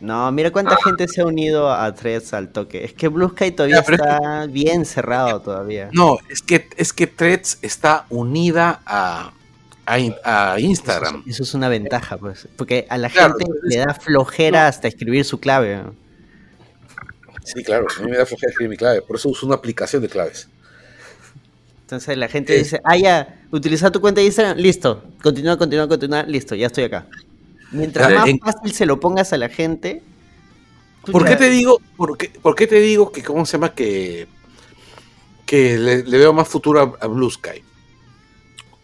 No, 0.00 0.32
mira 0.32 0.50
cuánta 0.50 0.76
gente 0.84 1.06
se 1.06 1.20
ha 1.20 1.26
unido 1.26 1.72
a 1.72 1.94
Threads 1.94 2.34
al 2.34 2.48
toque. 2.48 2.84
Es 2.84 2.92
que 2.92 3.06
Blue 3.06 3.28
Sky 3.28 3.52
todavía 3.52 3.76
Ya, 3.76 3.82
pero 3.84 4.02
es 4.02 4.10
está 4.10 4.46
bien 4.46 4.84
cerrado 4.84 5.40
todavía. 5.40 5.90
No, 5.92 6.18
es 6.28 6.42
que, 6.42 6.68
es 6.76 6.92
que 6.92 7.06
Threads 7.06 7.58
está 7.62 8.06
unida 8.10 8.80
a, 8.84 9.32
a, 9.86 9.98
in- 10.00 10.16
a 10.24 10.56
Instagram. 10.58 11.22
Eso 11.24 11.44
es 11.44 11.54
una 11.54 11.68
ventaja, 11.68 12.16
pues. 12.16 12.48
Porque 12.56 12.84
a 12.90 12.98
la 12.98 13.10
Claro, 13.10 13.36
gente 13.38 13.52
le 13.62 13.76
da 13.76 13.94
flojera 13.94 14.66
hasta 14.66 14.88
escribir 14.88 15.24
su 15.24 15.38
clave. 15.38 15.82
Sí, 17.44 17.62
claro, 17.62 17.86
a 17.96 18.02
mí 18.02 18.10
me 18.10 18.16
da 18.16 18.26
flojera 18.26 18.50
escribir 18.50 18.70
mi 18.70 18.76
clave, 18.76 19.02
por 19.02 19.16
eso 19.16 19.28
uso 19.28 19.46
una 19.46 19.54
aplicación 19.54 20.02
de 20.02 20.08
claves. 20.08 20.48
Entonces 21.82 22.16
la 22.16 22.28
gente 22.28 22.54
Eh. 22.54 22.58
dice, 22.58 22.80
ah, 22.84 22.96
ya, 22.96 23.42
utiliza 23.50 23.90
tu 23.90 24.00
cuenta 24.00 24.20
de 24.20 24.26
Instagram, 24.26 24.56
listo, 24.58 25.02
continúa, 25.22 25.56
continúa, 25.58 25.86
continúa, 25.88 26.22
listo, 26.22 26.54
ya 26.54 26.66
estoy 26.68 26.84
acá. 26.84 27.06
Mientras 27.70 28.12
más 28.12 28.28
en- 28.28 28.38
fácil 28.38 28.72
se 28.72 28.86
lo 28.86 28.98
pongas 29.00 29.32
a 29.32 29.38
la 29.38 29.48
gente. 29.48 30.02
¿Por 31.10 31.24
qué 31.26 31.36
te 31.36 31.50
digo, 31.50 31.78
por 31.96 32.16
qué, 32.16 32.30
por 32.40 32.54
qué 32.54 32.66
te 32.66 32.80
digo 32.80 33.10
que, 33.10 33.22
cómo 33.22 33.44
se 33.44 33.52
llama, 33.52 33.74
que, 33.74 34.26
que 35.44 35.76
le, 35.78 36.02
le 36.04 36.18
veo 36.18 36.32
más 36.32 36.48
futuro 36.48 36.80
a, 36.80 37.04
a 37.04 37.06
Blue 37.08 37.30
Sky? 37.30 37.62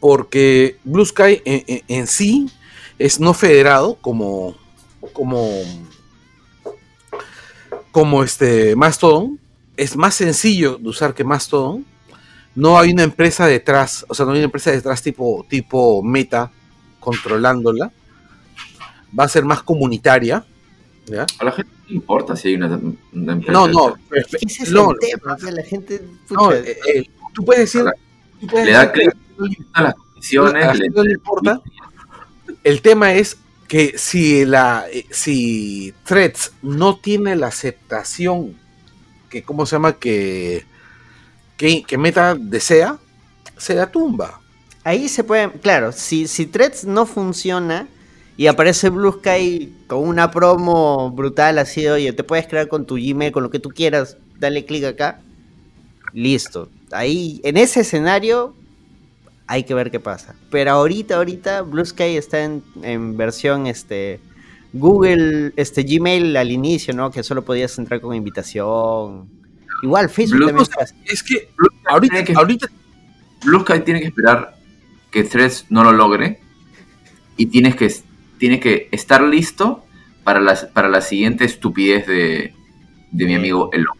Porque 0.00 0.76
Blue 0.84 1.04
Sky 1.06 1.40
en, 1.44 1.64
en- 1.66 1.82
en 1.88 2.06
sí 2.06 2.50
es 2.98 3.20
no 3.20 3.32
federado 3.34 3.94
como, 4.00 4.56
como, 5.12 5.48
como 7.92 8.22
este 8.22 8.74
Mastodon. 8.76 9.38
Es 9.76 9.96
más 9.96 10.14
sencillo 10.14 10.76
de 10.78 10.88
usar 10.88 11.14
que 11.14 11.24
Mastodon. 11.24 11.84
No 12.58 12.78
hay 12.78 12.90
una 12.92 13.04
empresa 13.04 13.46
detrás, 13.46 14.04
o 14.08 14.14
sea, 14.14 14.26
no 14.26 14.32
hay 14.32 14.38
una 14.38 14.46
empresa 14.46 14.70
detrás 14.72 15.00
tipo, 15.02 15.46
tipo 15.48 16.02
Meta 16.02 16.50
controlándola. 16.98 17.92
Va 19.18 19.24
a 19.24 19.28
ser 19.28 19.44
más 19.44 19.62
comunitaria. 19.62 20.44
¿ya? 21.06 21.24
A 21.38 21.44
la 21.44 21.52
gente 21.52 21.70
no 21.72 21.88
le 21.88 21.94
importa 21.94 22.34
si 22.36 22.48
hay 22.48 22.54
una, 22.56 22.80
una 23.12 23.32
empresa. 23.32 23.52
No, 23.52 23.68
no, 23.68 23.94
Ese 24.42 24.64
es 24.64 24.70
no, 24.72 24.90
el 24.90 24.98
tema, 24.98 25.36
la 25.52 25.62
gente. 25.62 26.02
no, 26.30 26.52
eh, 26.52 26.76
eh, 26.94 27.04
tú 27.32 27.44
puedes 27.44 27.72
decir, 27.72 27.84
tú 28.40 28.46
puedes 28.48 28.66
Le 28.66 28.72
da 28.72 28.92
le- 28.92 29.12
a 29.74 29.82
las 29.82 29.92
a 29.92 29.96
condiciones. 29.96 30.66
la 30.66 30.74
le- 30.74 30.80
gente 30.82 30.96
no 30.96 31.04
le 31.04 31.12
importa. 31.12 31.60
El 32.64 32.82
tema 32.82 33.14
es 33.14 33.38
que 33.68 33.96
si 33.98 34.44
la 34.44 34.86
eh, 34.92 35.06
si 35.10 35.94
Threads 36.04 36.52
no 36.62 36.96
tiene 36.98 37.36
la 37.36 37.46
aceptación 37.48 38.58
que 39.30 39.42
cómo 39.42 39.64
se 39.66 39.76
llama 39.76 39.92
que 39.94 40.64
que, 41.58 41.98
Meta 41.98 42.34
desea, 42.34 42.98
se 43.56 43.74
la 43.74 43.90
tumba. 43.90 44.40
Ahí 44.84 45.08
se 45.08 45.24
puede, 45.24 45.50
claro, 45.52 45.92
si, 45.92 46.28
si 46.28 46.46
Threads 46.46 46.84
no 46.84 47.04
funciona 47.04 47.88
y 48.36 48.46
aparece 48.46 48.88
Blue 48.88 49.12
Sky 49.12 49.74
con 49.88 49.98
una 49.98 50.30
promo 50.30 51.10
brutal 51.10 51.58
así, 51.58 51.86
oye, 51.88 52.12
te 52.12 52.24
puedes 52.24 52.46
crear 52.46 52.68
con 52.68 52.86
tu 52.86 52.94
Gmail, 52.94 53.32
con 53.32 53.42
lo 53.42 53.50
que 53.50 53.58
tú 53.58 53.70
quieras, 53.70 54.16
dale 54.38 54.64
clic 54.64 54.84
acá, 54.84 55.20
listo. 56.14 56.70
Ahí, 56.92 57.40
en 57.42 57.56
ese 57.56 57.80
escenario, 57.80 58.54
hay 59.48 59.64
que 59.64 59.74
ver 59.74 59.90
qué 59.90 59.98
pasa. 60.00 60.36
Pero 60.50 60.70
ahorita, 60.70 61.16
ahorita, 61.16 61.62
Blue 61.62 61.84
Sky 61.84 62.16
está 62.16 62.44
en, 62.44 62.62
en 62.82 63.16
versión, 63.16 63.66
este, 63.66 64.20
Google, 64.72 65.52
este, 65.56 65.82
Gmail 65.82 66.36
al 66.36 66.52
inicio, 66.52 66.94
¿no? 66.94 67.10
Que 67.10 67.22
solo 67.22 67.44
podías 67.44 67.76
entrar 67.78 68.00
con 68.00 68.14
invitación. 68.14 69.37
Igual, 69.82 70.08
Facebook 70.10 70.38
Blue 70.38 70.46
también 70.46 70.66
Sky-. 70.66 70.94
Es 71.06 71.22
que 71.22 71.48
ahorita, 71.86 72.12
tiene 72.12 72.24
que- 72.26 72.34
ahorita 72.34 72.66
Blue 73.44 73.60
Sky 73.60 73.80
tiene 73.80 74.00
que 74.00 74.06
esperar 74.06 74.56
que 75.10 75.24
Threads 75.24 75.66
no 75.70 75.84
lo 75.84 75.92
logre 75.92 76.40
y 77.36 77.46
tienes 77.46 77.76
que, 77.76 77.92
tiene 78.38 78.60
que 78.60 78.88
estar 78.90 79.22
listo 79.22 79.84
para, 80.24 80.40
las, 80.40 80.66
para 80.66 80.88
la 80.88 81.00
siguiente 81.00 81.44
estupidez 81.44 82.06
de, 82.06 82.52
de 83.12 83.24
mi 83.26 83.34
amigo 83.34 83.70
Elon. 83.72 83.96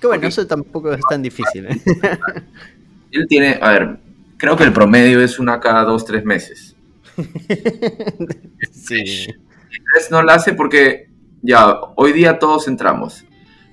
Que 0.00 0.08
bueno, 0.08 0.26
eso 0.26 0.46
tampoco 0.46 0.92
es 0.92 1.00
tan 1.08 1.22
difícil, 1.22 1.66
¿eh? 1.66 1.80
Él 3.12 3.26
tiene, 3.28 3.58
a 3.62 3.70
ver, 3.70 3.98
creo 4.36 4.56
que 4.56 4.64
el 4.64 4.72
promedio 4.72 5.20
es 5.22 5.38
una 5.38 5.60
cada 5.60 5.84
dos, 5.84 6.04
tres 6.04 6.24
meses. 6.24 6.74
sí. 8.72 9.26
Threads 9.26 10.10
no 10.10 10.22
la 10.22 10.34
hace 10.34 10.54
porque 10.54 11.08
ya 11.42 11.74
hoy 11.96 12.12
día 12.12 12.38
todos 12.38 12.68
entramos. 12.68 13.24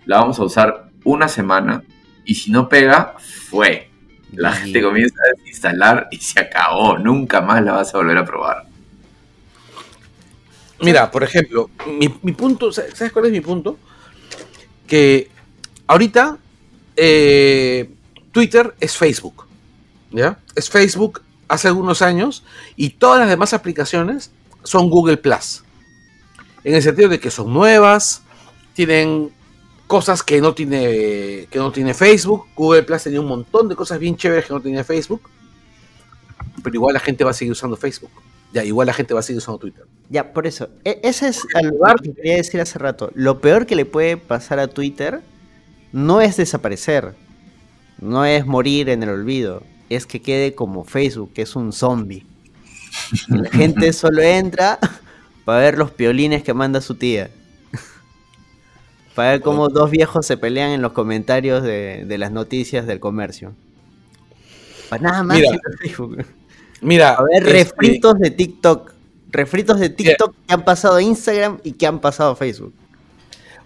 La 0.05 0.19
vamos 0.19 0.39
a 0.39 0.43
usar 0.43 0.89
una 1.03 1.27
semana 1.27 1.83
y 2.25 2.35
si 2.35 2.51
no 2.51 2.67
pega, 2.69 3.15
fue. 3.49 3.89
La 4.33 4.53
Sí. 4.55 4.61
gente 4.63 4.81
comienza 4.83 5.15
a 5.23 5.37
desinstalar 5.37 6.07
y 6.11 6.17
se 6.17 6.39
acabó. 6.39 6.97
Nunca 6.97 7.41
más 7.41 7.63
la 7.63 7.73
vas 7.73 7.93
a 7.93 7.97
volver 7.97 8.17
a 8.17 8.25
probar. 8.25 8.65
Mira, 10.81 11.11
por 11.11 11.23
ejemplo, 11.23 11.69
mi, 11.87 12.13
mi 12.21 12.31
punto, 12.31 12.71
¿sabes 12.71 12.93
sabes 12.97 13.11
cuál 13.11 13.25
es 13.25 13.31
mi 13.31 13.41
punto? 13.41 13.77
Que 14.87 15.29
ahorita 15.87 16.37
eh, 16.95 17.89
Twitter 18.31 18.73
es 18.79 18.95
Facebook, 18.95 19.45
¿ya? 20.11 20.39
Es 20.55 20.69
Facebook 20.69 21.21
hace 21.49 21.67
algunos 21.67 22.01
años 22.01 22.43
y 22.77 22.91
todas 22.91 23.19
las 23.19 23.29
demás 23.29 23.53
aplicaciones 23.53 24.31
son 24.63 24.89
Google 24.89 25.17
Plus. 25.17 25.63
En 26.63 26.75
el 26.75 26.81
sentido 26.83 27.09
de 27.09 27.19
que 27.19 27.31
son 27.31 27.53
nuevas, 27.53 28.21
tienen 28.73 29.31
cosas 29.89 30.21
que 30.21 30.39
no 30.39 30.53
tiene 30.53 31.47
que 31.49 31.57
no 31.57 31.71
tiene 31.71 31.95
Facebook. 31.95 32.45
Google 32.55 32.83
Plus 32.83 33.03
tenía 33.03 33.19
un 33.19 33.27
montón 33.27 33.67
de 33.67 33.75
cosas 33.75 33.97
bien 33.99 34.15
chéveres 34.15 34.45
que 34.45 34.53
no 34.53 34.61
tenía 34.61 34.83
Facebook. 34.83 35.23
Pero 36.63 36.75
igual 36.75 36.93
la 36.93 36.99
gente 36.99 37.23
va 37.23 37.31
a 37.31 37.33
seguir 37.33 37.51
usando 37.51 37.75
Facebook. 37.75 38.11
Ya, 38.53 38.63
igual 38.63 38.87
la 38.87 38.93
gente 38.93 39.13
va 39.13 39.19
a 39.21 39.23
seguir 39.23 39.37
usando 39.39 39.59
Twitter. 39.59 39.85
Ya, 40.09 40.31
por 40.33 40.45
eso. 40.47 40.69
E- 40.83 40.99
ese 41.03 41.27
es 41.29 41.41
algo 41.55 41.79
que 42.03 42.13
quería 42.13 42.35
decir 42.35 42.59
hace 42.61 42.77
rato. 42.79 43.11
Lo 43.15 43.39
peor 43.41 43.65
que 43.65 43.75
le 43.75 43.85
puede 43.85 44.17
pasar 44.17 44.59
a 44.59 44.67
Twitter 44.67 45.21
no 45.91 46.21
es 46.21 46.37
desaparecer. 46.37 47.15
No 47.99 48.25
es 48.25 48.45
morir 48.45 48.89
en 48.89 49.03
el 49.03 49.09
olvido. 49.09 49.63
Es 49.89 50.05
que 50.05 50.21
quede 50.21 50.53
como 50.55 50.83
Facebook, 50.83 51.33
que 51.33 51.43
es 51.43 51.55
un 51.55 51.73
zombie. 51.73 52.25
Y 53.29 53.37
La 53.37 53.49
gente 53.49 53.93
solo 53.93 54.21
entra 54.21 54.79
para 55.45 55.59
ver 55.59 55.77
los 55.77 55.91
piolines 55.91 56.43
que 56.43 56.53
manda 56.53 56.81
su 56.81 56.95
tía. 56.95 57.29
Para 59.19 59.31
ver 59.31 59.41
cómo 59.41 59.67
dos 59.67 59.91
viejos 59.91 60.25
se 60.25 60.37
pelean 60.37 60.69
en 60.71 60.81
los 60.81 60.93
comentarios 60.93 61.61
de, 61.61 62.05
de 62.05 62.17
las 62.17 62.31
noticias 62.31 62.87
del 62.87 63.01
comercio. 63.01 63.51
Para 64.89 65.03
nada 65.03 65.23
más 65.23 65.35
Mira, 65.35 65.49
ir 65.55 65.59
a 65.59 65.77
Facebook. 65.77 66.25
Mira, 66.79 67.09
A 67.15 67.23
ver, 67.23 67.43
este, 67.43 67.51
refritos 67.51 68.17
de 68.17 68.31
TikTok. 68.31 68.93
Refritos 69.29 69.77
de 69.77 69.89
TikTok 69.89 70.33
que 70.47 70.53
han 70.53 70.63
pasado 70.63 70.95
a 70.95 71.01
Instagram 71.01 71.57
y 71.65 71.73
que 71.73 71.85
han 71.85 71.99
pasado 71.99 72.31
a 72.31 72.35
Facebook. 72.37 72.73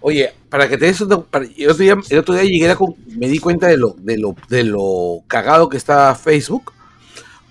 Oye, 0.00 0.32
para 0.48 0.68
que 0.68 0.76
te 0.76 0.86
des 0.86 1.00
una- 1.00 1.20
para- 1.20 1.44
el, 1.44 1.70
otro 1.70 1.84
día, 1.84 1.96
el 2.10 2.18
otro 2.18 2.34
día 2.34 2.42
llegué 2.42 2.68
a 2.68 2.76
me 3.16 3.28
di 3.28 3.38
cuenta 3.38 3.68
de 3.68 3.76
lo, 3.76 3.94
de 3.96 4.18
lo, 4.18 4.34
de 4.48 4.64
lo 4.64 5.22
cagado 5.28 5.68
que 5.68 5.76
está 5.76 6.16
Facebook 6.16 6.72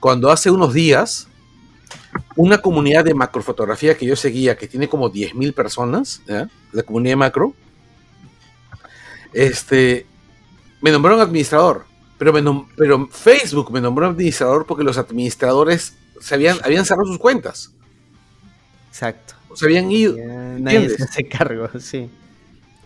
cuando 0.02 0.30
hace 0.30 0.52
unos 0.52 0.74
días 0.74 1.30
una 2.36 2.58
comunidad 2.58 3.06
de 3.06 3.14
macrofotografía 3.14 3.96
que 3.96 4.06
yo 4.06 4.18
seguía, 4.18 4.58
que 4.58 4.68
tiene 4.68 4.90
como 4.90 5.10
10.000 5.10 5.54
personas, 5.54 6.22
la 6.74 6.84
comunidad 6.84 7.14
de 7.14 7.16
macro, 7.16 7.54
este, 9.34 10.06
me 10.82 10.92
nombraron 10.92 11.20
administrador, 11.22 11.86
pero, 12.18 12.34
me 12.34 12.66
pero 12.78 13.08
Facebook 13.12 13.72
me 13.72 13.82
nombró 13.82 14.08
administrador 14.08 14.66
porque 14.66 14.84
los 14.84 14.98
administradores 14.98 15.96
se 16.20 16.36
habían, 16.36 16.58
habían 16.64 16.86
cerrado 16.86 17.08
sus 17.08 17.18
cuentas, 17.20 17.72
Exacto. 18.90 19.34
se 19.56 19.66
habían 19.66 19.92
ido. 19.92 20.16
Ya 20.18 20.24
nadie 20.60 20.90
se 20.90 21.04
hace 21.04 21.24
cargo, 21.28 21.68
sí. 21.80 22.10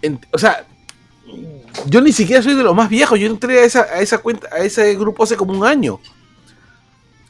en- 0.02 0.20
o 0.32 0.38
sea, 0.38 0.66
yo 1.88 2.02
ni 2.02 2.12
siquiera 2.14 2.42
soy 2.42 2.56
de 2.56 2.64
los 2.64 2.74
más 2.76 2.90
viejos. 2.90 3.20
Yo 3.20 3.28
entré 3.28 3.60
a 3.60 3.66
esa, 3.66 3.82
a 3.82 4.00
esa 4.00 4.20
cuenta, 4.20 4.48
a 4.52 4.60
ese 4.60 4.96
grupo 4.96 5.24
hace 5.24 5.36
como 5.36 5.54
un 5.54 5.66
año. 5.66 6.00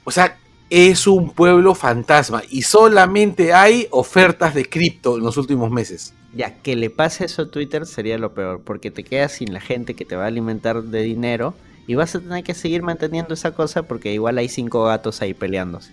O 0.03 0.11
sea, 0.11 0.37
es 0.69 1.07
un 1.07 1.31
pueblo 1.31 1.73
fantasma 1.73 2.43
y 2.49 2.61
solamente 2.61 3.53
hay 3.53 3.87
ofertas 3.89 4.53
de 4.53 4.69
cripto 4.69 5.17
en 5.17 5.23
los 5.23 5.35
últimos 5.37 5.71
meses. 5.71 6.13
Ya, 6.33 6.57
que 6.61 6.75
le 6.75 6.89
pase 6.89 7.25
eso 7.25 7.43
a 7.43 7.51
Twitter 7.51 7.85
sería 7.85 8.17
lo 8.17 8.33
peor, 8.33 8.61
porque 8.63 8.91
te 8.91 9.03
quedas 9.03 9.33
sin 9.33 9.53
la 9.53 9.61
gente 9.61 9.95
que 9.95 10.05
te 10.05 10.15
va 10.15 10.25
a 10.25 10.27
alimentar 10.27 10.83
de 10.83 11.01
dinero 11.01 11.55
y 11.87 11.95
vas 11.95 12.15
a 12.15 12.19
tener 12.19 12.43
que 12.43 12.53
seguir 12.53 12.83
manteniendo 12.83 13.33
esa 13.33 13.53
cosa 13.53 13.83
porque 13.83 14.13
igual 14.13 14.37
hay 14.37 14.49
cinco 14.49 14.83
gatos 14.83 15.21
ahí 15.21 15.33
peleándose. 15.33 15.91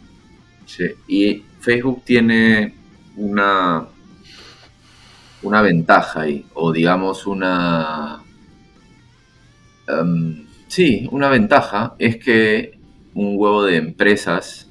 Sí, 0.67 0.85
y 1.07 1.43
Facebook 1.61 2.03
tiene 2.05 2.75
una, 3.17 3.87
una 5.43 5.63
ventaja 5.63 6.23
ahí, 6.23 6.45
o 6.55 6.73
digamos 6.73 7.27
una... 7.27 8.23
em, 9.87 10.47
sí, 10.67 11.09
una 11.13 11.29
ventaja 11.29 11.95
es 11.99 12.17
que 12.17 12.79
un 13.15 13.35
huevo 13.39 13.65
de 13.65 13.77
empresas 13.77 14.69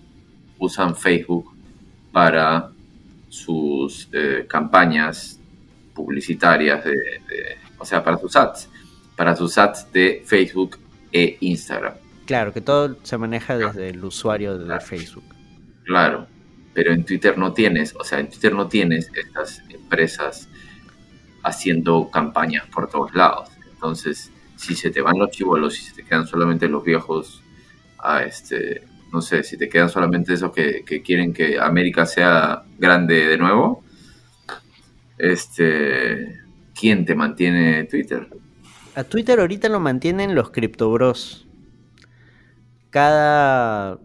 usan 0.60 0.96
Facebook 0.96 1.56
para 2.12 2.70
sus 3.30 4.10
eh, 4.12 4.46
campañas 4.48 5.40
publicitarias, 5.94 6.84
de, 6.84 6.92
de- 6.92 7.58
o 7.78 7.86
sea, 7.86 8.04
para 8.04 8.18
sus 8.18 8.36
ads, 8.36 8.70
para 9.16 9.36
sus 9.36 9.58
ads 9.58 9.92
de 9.92 10.24
Facebook 10.26 10.78
e 11.12 11.38
Instagram. 11.42 11.94
Claro, 12.26 12.54
que 12.54 12.62
todo 12.62 12.98
se 13.04 13.18
maneja 13.18 13.58
desde 13.58 13.90
el 13.90 14.04
usuario 14.04 14.58
de 14.58 14.80
Facebook. 14.80 15.26
Claro, 15.84 16.28
pero 16.74 16.94
en 16.94 17.04
Twitter 17.04 17.38
no 17.38 17.54
tienes, 17.54 17.94
o 18.00 18.04
sea, 18.04 18.20
en 18.20 18.30
Twitter 18.30 18.54
no 18.54 18.68
tienes 18.68 19.12
estas 19.16 19.62
empresas 19.70 20.48
haciendo 21.44 22.10
campañas 22.10 22.66
por 22.74 22.90
todos 22.90 23.14
lados. 23.14 23.50
Entonces, 23.74 24.32
si 24.56 24.76
se 24.76 24.90
te 24.92 25.02
van 25.02 25.18
los 25.20 25.30
chivolos, 25.32 25.74
si 25.76 25.84
se 25.84 25.94
te 25.94 26.04
quedan 26.04 26.26
solamente 26.26 26.68
los 26.70 26.84
viejos, 26.84 27.42
a 28.00 28.24
este, 28.24 28.84
no 29.12 29.22
sé, 29.22 29.44
si 29.44 29.58
te 29.58 29.68
quedan 29.70 29.90
solamente 29.90 30.34
esos 30.34 30.52
que, 30.54 30.84
que 30.86 31.02
quieren 31.02 31.34
que 31.34 31.60
América 31.60 32.06
sea 32.06 32.64
grande 32.78 33.28
de 33.28 33.38
nuevo, 33.38 33.84
este, 35.18 36.40
¿quién 36.80 37.06
te 37.06 37.16
mantiene 37.16 37.84
Twitter? 37.86 38.28
A 38.96 39.04
Twitter 39.04 39.40
ahorita 39.40 39.70
lo 39.70 39.80
mantienen 39.80 40.36
los 40.36 40.52
criptobros. 40.52 41.48
cada 42.90 43.98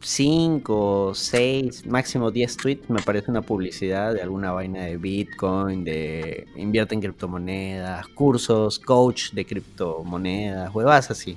5, 0.00 1.12
6, 1.14 1.86
máximo 1.86 2.30
10 2.30 2.56
tweets 2.58 2.90
me 2.90 3.02
parece 3.02 3.28
una 3.30 3.42
publicidad 3.42 4.14
de 4.14 4.22
alguna 4.22 4.52
vaina 4.52 4.84
de 4.84 4.96
Bitcoin, 4.98 5.82
de 5.82 6.46
invierte 6.54 6.94
en 6.94 7.00
criptomonedas, 7.00 8.06
cursos, 8.08 8.78
coach 8.78 9.32
de 9.32 9.44
criptomonedas, 9.44 10.72
huevas 10.72 11.10
así. 11.10 11.36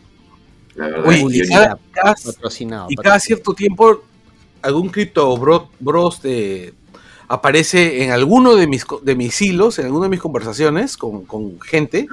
La 0.76 0.88
verdad. 0.88 1.08
Oye, 1.08 1.44
y 1.46 1.48
cada- 1.48 1.80
Patrocinado. 2.24 2.88
y 2.89 2.96
cada 2.96 3.20
cierto 3.20 3.54
tiempo 3.54 4.04
algún 4.62 4.89
cripto 4.89 5.36
bro- 5.38 5.70
bros 5.80 6.22
de- 6.22 6.74
aparece 7.30 8.04
en 8.04 8.12
alguno 8.12 8.56
de 8.56 8.68
mis, 8.68 8.86
de 9.04 9.15
mis 9.15 9.42
hilos, 9.42 9.80
en 9.80 9.86
alguna 9.86 10.06
de 10.06 10.10
mis 10.10 10.20
conversaciones 10.20 10.98
con, 10.98 11.26
con 11.26 11.62
gente, 11.62 12.08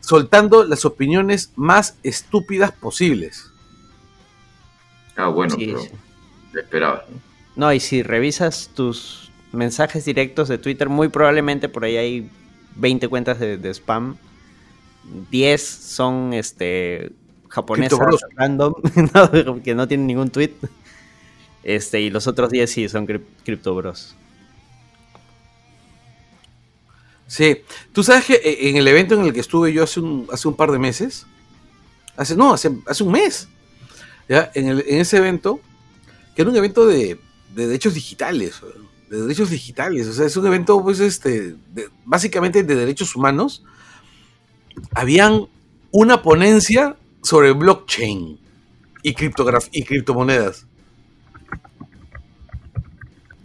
soltando 0.00 0.64
las 0.64 0.84
opiniones 0.84 1.52
más 1.56 1.96
estúpidas 2.02 2.72
posibles. 2.72 3.46
Ah, 5.16 5.28
bueno, 5.28 5.54
Sí, 5.54 5.66
pero 5.66 5.80
sí. 5.80 5.90
lo 6.52 6.60
esperabas, 6.60 7.02
¿no? 7.08 7.20
No, 7.56 7.72
y 7.72 7.80
si 7.80 8.02
revisas 8.02 8.70
tus 8.74 9.30
mensajes 9.52 10.04
directos 10.04 10.48
de 10.48 10.58
Twitter, 10.58 10.88
muy 10.88 11.08
probablemente 11.08 11.68
por 11.68 11.84
ahí 11.84 11.96
hay 11.96 12.30
20 12.76 13.08
cuentas 13.08 13.38
de, 13.38 13.58
de 13.58 13.70
spam. 13.74 14.16
10 15.30 15.62
son 15.62 16.32
este 16.32 17.12
japonesas 17.48 17.98
random, 18.36 18.74
no, 19.14 19.62
que 19.62 19.74
no 19.74 19.88
tienen 19.88 20.06
ningún 20.06 20.30
tweet. 20.30 20.52
Este, 21.62 22.00
y 22.00 22.10
los 22.10 22.26
otros 22.26 22.50
10 22.50 22.70
sí 22.70 22.88
son 22.88 23.06
crip- 23.06 23.26
criptobros. 23.44 24.16
Sí, 27.26 27.58
tú 27.92 28.02
sabes 28.02 28.24
que 28.24 28.34
eh, 28.34 28.68
en 28.70 28.76
el 28.76 28.88
evento 28.88 29.14
en 29.14 29.22
el 29.24 29.32
que 29.32 29.40
estuve 29.40 29.72
yo 29.72 29.84
hace 29.84 30.00
un, 30.00 30.26
hace 30.32 30.48
un 30.48 30.56
par 30.56 30.72
de 30.72 30.78
meses, 30.78 31.26
hace, 32.16 32.36
no, 32.36 32.54
hace, 32.54 32.72
hace 32.86 33.04
un 33.04 33.12
mes, 33.12 33.48
¿ya? 34.28 34.50
En, 34.54 34.68
el- 34.68 34.84
en 34.88 35.00
ese 35.00 35.18
evento, 35.18 35.60
que 36.36 36.42
era 36.42 36.50
un 36.50 36.56
evento 36.56 36.86
de, 36.86 37.20
de 37.54 37.66
derechos 37.68 37.94
digitales, 37.94 38.60
de 39.10 39.22
derechos 39.22 39.50
digitales, 39.50 40.08
o 40.08 40.14
sea, 40.14 40.26
es 40.26 40.36
un 40.36 40.46
evento, 40.46 40.82
pues, 40.82 41.00
este, 41.00 41.56
básicamente 42.06 42.62
de 42.64 42.76
derechos 42.76 43.16
humanos, 43.16 43.64
habían 44.94 45.46
una 45.90 46.22
ponencia 46.22 46.96
sobre 47.22 47.52
blockchain 47.52 48.38
y, 49.02 49.10
y 49.72 49.84
criptomonedas. 49.84 50.66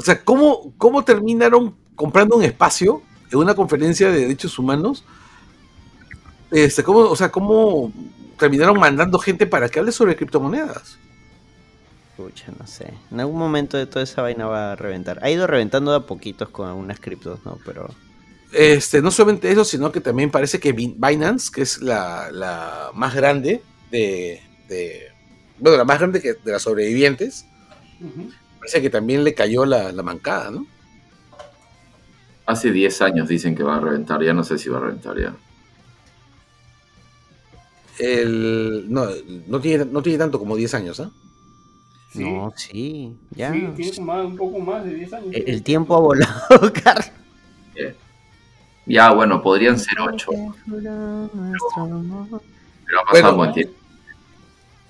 O 0.06 0.08
sea, 0.08 0.24
¿cómo, 0.24 0.72
¿cómo 0.78 1.04
terminaron 1.04 1.76
comprando 1.96 2.36
un 2.36 2.44
espacio 2.44 3.02
en 3.32 3.40
una 3.40 3.56
conferencia 3.56 4.12
de 4.12 4.20
derechos 4.22 4.60
humanos? 4.60 5.04
Este, 6.52 6.84
¿cómo, 6.84 7.00
o 7.00 7.16
sea, 7.16 7.32
¿cómo 7.32 7.92
terminaron 8.38 8.80
mandando 8.80 9.18
gente 9.18 9.48
para 9.48 9.68
que 9.70 9.80
hable 9.80 9.92
sobre 9.92 10.16
criptomonedas? 10.16 11.00
Pucha, 12.16 12.52
no 12.58 12.66
sé. 12.68 12.94
En 13.12 13.20
algún 13.20 13.38
momento 13.40 13.78
de 13.78 13.88
toda 13.88 14.04
esa 14.04 14.22
vaina 14.22 14.46
va 14.46 14.74
a 14.74 14.76
reventar. 14.76 15.20
Ha 15.24 15.30
ido 15.32 15.48
reventando 15.48 15.92
de 15.92 15.98
a 15.98 16.06
poquitos 16.06 16.50
con 16.50 16.68
algunas 16.70 17.00
criptos, 17.00 17.44
¿no? 17.44 17.58
Pero 17.66 17.90
Este, 18.52 19.02
no 19.02 19.12
solamente 19.12 19.52
eso, 19.52 19.66
sino 19.66 19.92
que 19.92 20.02
también 20.02 20.32
parece 20.32 20.60
que 20.60 20.72
Bin- 20.74 20.96
Binance, 21.00 21.52
que 21.52 21.62
es 21.64 21.82
la, 21.82 22.32
la 22.32 22.92
más 22.94 23.16
grande 23.16 23.64
de, 23.92 24.42
de- 24.70 25.08
Bueno, 25.60 25.78
la 25.78 25.86
más 25.86 26.00
grande 26.00 26.22
que 26.22 26.34
de 26.36 26.52
las 26.54 26.62
sobrevivientes, 26.62 27.46
parece 28.66 28.82
que 28.82 28.90
también 28.90 29.24
le 29.24 29.34
cayó 29.36 29.64
la, 29.66 29.92
la 29.92 30.02
mancada, 30.04 30.50
¿no? 30.52 30.66
Hace 32.48 32.72
10 32.72 33.02
años 33.04 33.28
dicen 33.28 33.56
que 33.56 33.64
va 33.64 33.78
a 33.78 33.80
reventar, 33.80 34.24
ya 34.24 34.34
no 34.34 34.44
sé 34.44 34.58
si 34.58 34.70
va 34.70 34.78
a 34.78 34.82
reventar 34.82 35.18
ya. 35.20 35.36
El, 38.00 38.86
no, 38.90 39.06
no, 39.48 39.60
tiene, 39.62 39.86
no 39.86 40.02
tiene 40.02 40.18
tanto 40.20 40.38
como 40.40 40.56
10 40.56 40.74
años, 40.74 41.00
¿ah? 41.00 41.10
Sí. 42.12 42.24
no, 42.24 42.52
sí, 42.56 43.16
ya. 43.32 43.52
Sí, 43.54 43.68
tiene 43.76 44.02
más- 44.02 44.26
un 44.26 44.38
poco 44.38 44.60
más 44.60 44.84
de 44.84 44.94
10 44.96 45.14
años. 45.14 45.28
El, 45.34 45.50
el 45.50 45.64
tiempo 45.64 45.96
ha 45.96 46.00
volado, 46.00 46.74
Carlos. 46.84 47.12
Ya, 48.88 49.12
bueno, 49.14 49.42
podrían 49.42 49.80
ser 49.80 49.96
8, 50.00 50.30
pero 50.70 50.92
ha 51.26 51.30
pasado 51.30 51.88
Bueno. 53.12 53.30
un 53.32 53.38
buen 53.38 53.54
tiempo. 53.54 53.74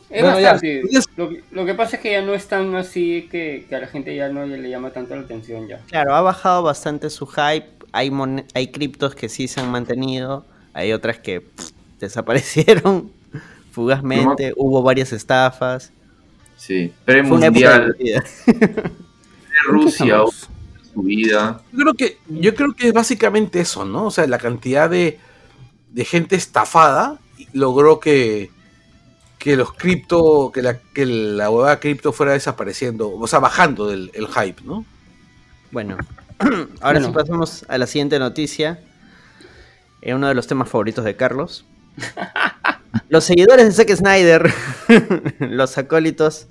Es 0.10 0.22
Bueno, 0.22 0.40
ya, 0.40 0.52
bastante. 0.54 0.82
es- 0.92 1.06
Lo, 1.18 1.30
que- 1.30 1.44
lo 1.52 1.66
que 1.66 1.74
pasa 1.74 1.96
es 1.96 2.02
que 2.02 2.12
ya 2.12 2.22
no 2.22 2.34
es 2.34 2.48
tan 2.48 2.76
así 2.76 3.28
que, 3.32 3.66
que 3.68 3.76
a 3.76 3.80
la 3.80 3.88
gente 3.88 4.16
ya 4.16 4.30
no 4.30 4.46
le 4.46 4.70
llama 4.70 4.92
tanto 4.92 5.16
la 5.16 5.22
atención 5.22 5.68
ya. 5.68 5.80
Claro, 5.88 6.14
ha 6.16 6.22
bajado 6.22 6.62
bastante 6.64 7.10
su 7.10 7.26
hype. 7.26 7.68
Hay, 7.92 8.12
mon- 8.12 8.46
hay 8.54 8.68
criptos 8.72 9.16
que 9.16 9.30
sí 9.30 9.48
se 9.48 9.62
han 9.62 9.72
mantenido. 9.72 10.46
Hay 10.74 10.92
otras 10.94 11.18
que 11.20 11.42
pff, 11.42 11.72
desaparecieron 12.00 13.12
fugazmente. 13.72 14.54
Hubo 14.56 14.84
varias 14.84 15.12
estafas. 15.14 15.92
Sí, 16.58 16.84
época 16.84 17.06
premundial, 17.06 17.96
divertida. 17.98 18.24
Rusia, 19.68 20.20
su 20.94 21.02
vida. 21.02 21.62
Yo 21.72 21.80
creo 21.80 21.94
que, 21.96 22.18
yo 22.30 22.56
creo 22.56 22.74
que 22.76 22.88
es 22.90 22.94
básicamente 22.94 23.60
eso, 23.60 23.86
¿no? 23.86 24.06
O 24.06 24.12
sea, 24.12 24.28
la 24.28 24.38
cantidad 24.38 24.90
de, 24.90 25.20
de 25.92 26.06
gente 26.06 26.36
estafada 26.36 27.20
logró 27.54 28.00
que, 28.00 28.52
que 29.46 29.56
los 29.56 29.74
cripto, 29.74 30.52
que 30.52 30.64
la, 30.64 30.80
que 30.80 31.06
la 31.06 31.52
huevada 31.52 31.80
cripto 31.80 32.12
fuera 32.12 32.32
desapareciendo, 32.32 33.12
o 33.14 33.28
sea, 33.28 33.38
bajando 33.38 33.86
del 33.88 34.10
el 34.16 34.26
hype, 34.28 34.64
¿no? 34.64 34.84
Bueno, 35.70 35.98
ahora 36.82 37.00
sí 37.00 37.06
Bueno. 37.06 37.14
pasamos 37.14 37.64
a 37.68 37.78
la 37.78 37.86
siguiente 37.86 38.18
noticia. 38.18 38.80
Eh, 40.02 40.16
uno 40.16 40.28
de 40.28 40.34
los 40.34 40.48
temas 40.48 40.68
favoritos 40.68 41.06
de 41.06 41.16
Carlos. 41.16 41.64
Los 43.10 43.26
seguidores 43.26 43.66
de 43.68 43.72
Zack 43.72 43.96
Snyder, 43.96 44.52
los 45.40 45.78
acólitos, 45.78 46.48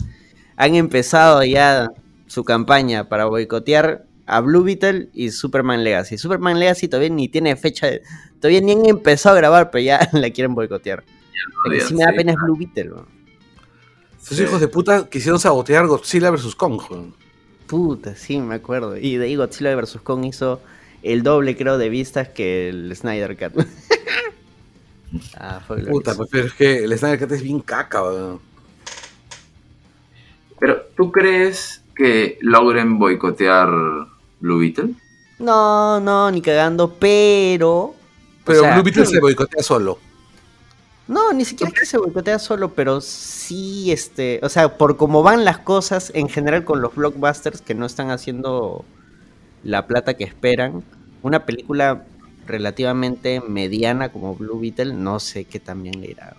han 0.56 0.76
empezado 0.76 1.42
ya 1.42 1.88
su 2.28 2.44
campaña 2.44 3.08
para 3.08 3.24
boicotear 3.24 4.04
a 4.26 4.40
Blue 4.40 4.62
Beetle 4.62 5.08
y 5.12 5.30
Superman 5.32 5.82
Legacy. 5.82 6.16
Superman 6.16 6.60
Legacy 6.60 6.86
todavía 6.86 7.08
ni 7.10 7.28
tiene 7.28 7.56
fecha, 7.56 7.88
de- 7.88 8.02
todavía 8.40 8.60
ni 8.60 8.70
han 8.72 8.86
empezado 8.86 9.34
a 9.34 9.38
grabar, 9.38 9.70
pero 9.72 9.82
ya 9.82 10.08
la 10.12 10.30
quieren 10.30 10.54
boicotear. 10.54 11.02
Lo 11.64 11.70
que 11.70 11.80
sí 11.80 11.94
me 11.94 12.04
da 12.04 12.12
pena 12.12 12.32
es 12.32 12.38
Blue 12.38 12.56
Beetle. 12.56 12.92
weón. 12.92 13.06
Esos 14.22 14.36
Sí. 14.38 14.42
hijos 14.44 14.60
de 14.60 14.68
puta 14.68 15.08
quisieron 15.08 15.38
sabotear 15.38 15.86
Godzilla 15.86 16.30
vs. 16.30 16.54
Kong. 16.54 16.80
weón. 16.90 17.14
Puta, 17.66 18.14
sí, 18.14 18.38
me 18.38 18.54
acuerdo. 18.56 18.96
Y 18.96 19.16
de 19.16 19.26
ahí 19.26 19.36
Godzilla 19.36 19.74
vs. 19.76 19.98
Kong 20.02 20.24
hizo 20.24 20.60
el 21.02 21.22
doble, 21.22 21.56
creo, 21.56 21.76
de 21.78 21.88
vistas 21.88 22.28
que 22.28 22.68
el 22.68 22.94
Snyder 22.96 23.36
Cut. 23.36 23.66
ah, 25.38 25.60
fue 25.66 25.78
Puta, 25.84 26.14
pues, 26.14 26.28
pero 26.30 26.46
es 26.46 26.54
que 26.54 26.84
el 26.84 26.96
Snyder 26.98 27.18
Cut 27.20 27.32
es 27.32 27.42
bien 27.42 27.60
caca, 27.60 28.02
weón. 28.02 28.40
Pero, 30.58 30.82
¿tú 30.96 31.12
crees 31.12 31.82
que 31.94 32.38
logren 32.40 32.98
boicotear 32.98 33.68
Blue 34.40 34.58
Beetle? 34.60 34.94
No, 35.38 36.00
no, 36.00 36.30
ni 36.30 36.40
cagando, 36.40 36.94
pero... 36.94 37.94
Pero 38.44 38.60
o 38.60 38.62
sea, 38.62 38.74
Blue 38.74 38.84
Beetle 38.84 39.06
se 39.06 39.20
boicotea 39.20 39.62
solo. 39.62 39.98
No, 41.06 41.32
ni 41.34 41.44
siquiera 41.44 41.70
es 41.74 41.78
que 41.80 41.86
se 41.86 41.98
boicotea 41.98 42.38
solo, 42.38 42.72
pero 42.74 43.00
sí, 43.02 43.92
este, 43.92 44.40
o 44.42 44.48
sea, 44.48 44.78
por 44.78 44.96
cómo 44.96 45.22
van 45.22 45.44
las 45.44 45.58
cosas 45.58 46.10
en 46.14 46.28
general 46.30 46.64
con 46.64 46.80
los 46.80 46.94
blockbusters 46.94 47.60
que 47.60 47.74
no 47.74 47.84
están 47.84 48.10
haciendo 48.10 48.86
la 49.64 49.86
plata 49.86 50.14
que 50.14 50.24
esperan, 50.24 50.84
una 51.22 51.46
película 51.46 52.04
relativamente 52.46 53.40
mediana 53.46 54.10
como 54.12 54.36
Blue 54.36 54.60
Beetle, 54.60 54.94
no 54.94 55.20
sé 55.20 55.44
qué 55.46 55.60
también 55.60 56.00
le 56.00 56.10
irá. 56.12 56.36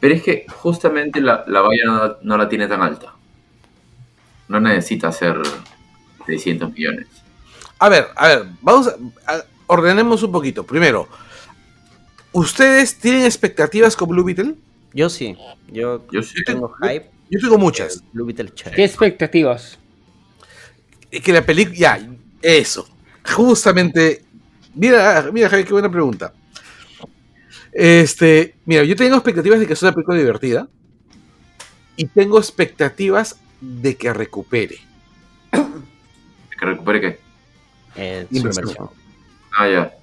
Pero 0.00 0.14
es 0.14 0.22
que 0.22 0.46
justamente 0.48 1.20
la, 1.20 1.44
la 1.46 1.60
valla 1.60 1.84
no, 1.86 2.16
no 2.22 2.36
la 2.38 2.48
tiene 2.48 2.66
tan 2.66 2.82
alta. 2.82 3.14
No 4.48 4.60
necesita 4.60 5.08
hacer 5.08 5.36
600 6.26 6.72
millones. 6.72 7.06
A 7.78 7.88
ver, 7.88 8.08
a 8.16 8.28
ver, 8.28 8.46
vamos 8.60 8.88
a, 8.88 9.32
a- 9.34 9.44
ordenemos 9.66 10.22
un 10.22 10.32
poquito. 10.32 10.64
Primero, 10.66 11.08
¿ustedes 12.32 12.96
tienen 12.96 13.24
expectativas 13.24 13.96
con 13.96 14.08
Blue 14.08 14.24
Beetle? 14.24 14.54
Yo 14.92 15.08
sí, 15.08 15.36
yo, 15.72 16.04
Yo 16.10 16.22
sí. 16.22 16.42
tengo 16.44 16.74
hype. 16.80 17.10
Yo 17.30 17.38
tengo 17.40 17.58
muchas. 17.58 18.02
Blue 18.12 18.26
Beetle 18.26 18.50
¿Qué 18.74 18.84
expectativas? 18.84 19.78
Que 21.10 21.32
la 21.32 21.44
película, 21.44 21.76
ya, 21.76 22.08
eso. 22.42 22.88
Justamente, 23.24 24.24
mira, 24.74 25.30
mira, 25.32 25.48
Javi, 25.48 25.64
qué 25.64 25.72
buena 25.72 25.90
pregunta. 25.90 26.32
Este, 27.72 28.56
mira, 28.64 28.82
yo 28.82 28.96
tengo 28.96 29.14
expectativas 29.14 29.60
de 29.60 29.66
que 29.66 29.76
sea 29.76 29.88
una 29.88 29.94
película 29.94 30.18
divertida 30.18 30.68
y 31.96 32.06
tengo 32.06 32.38
expectativas 32.38 33.38
de 33.60 33.96
que 33.96 34.12
recupere. 34.12 34.78
¿Que 35.52 36.66
recupere 36.66 37.00
qué? 37.00 37.18
Eh, 37.96 38.26
Inversión. 38.30 38.90
Ah, 39.56 39.68
ya. 39.68 39.94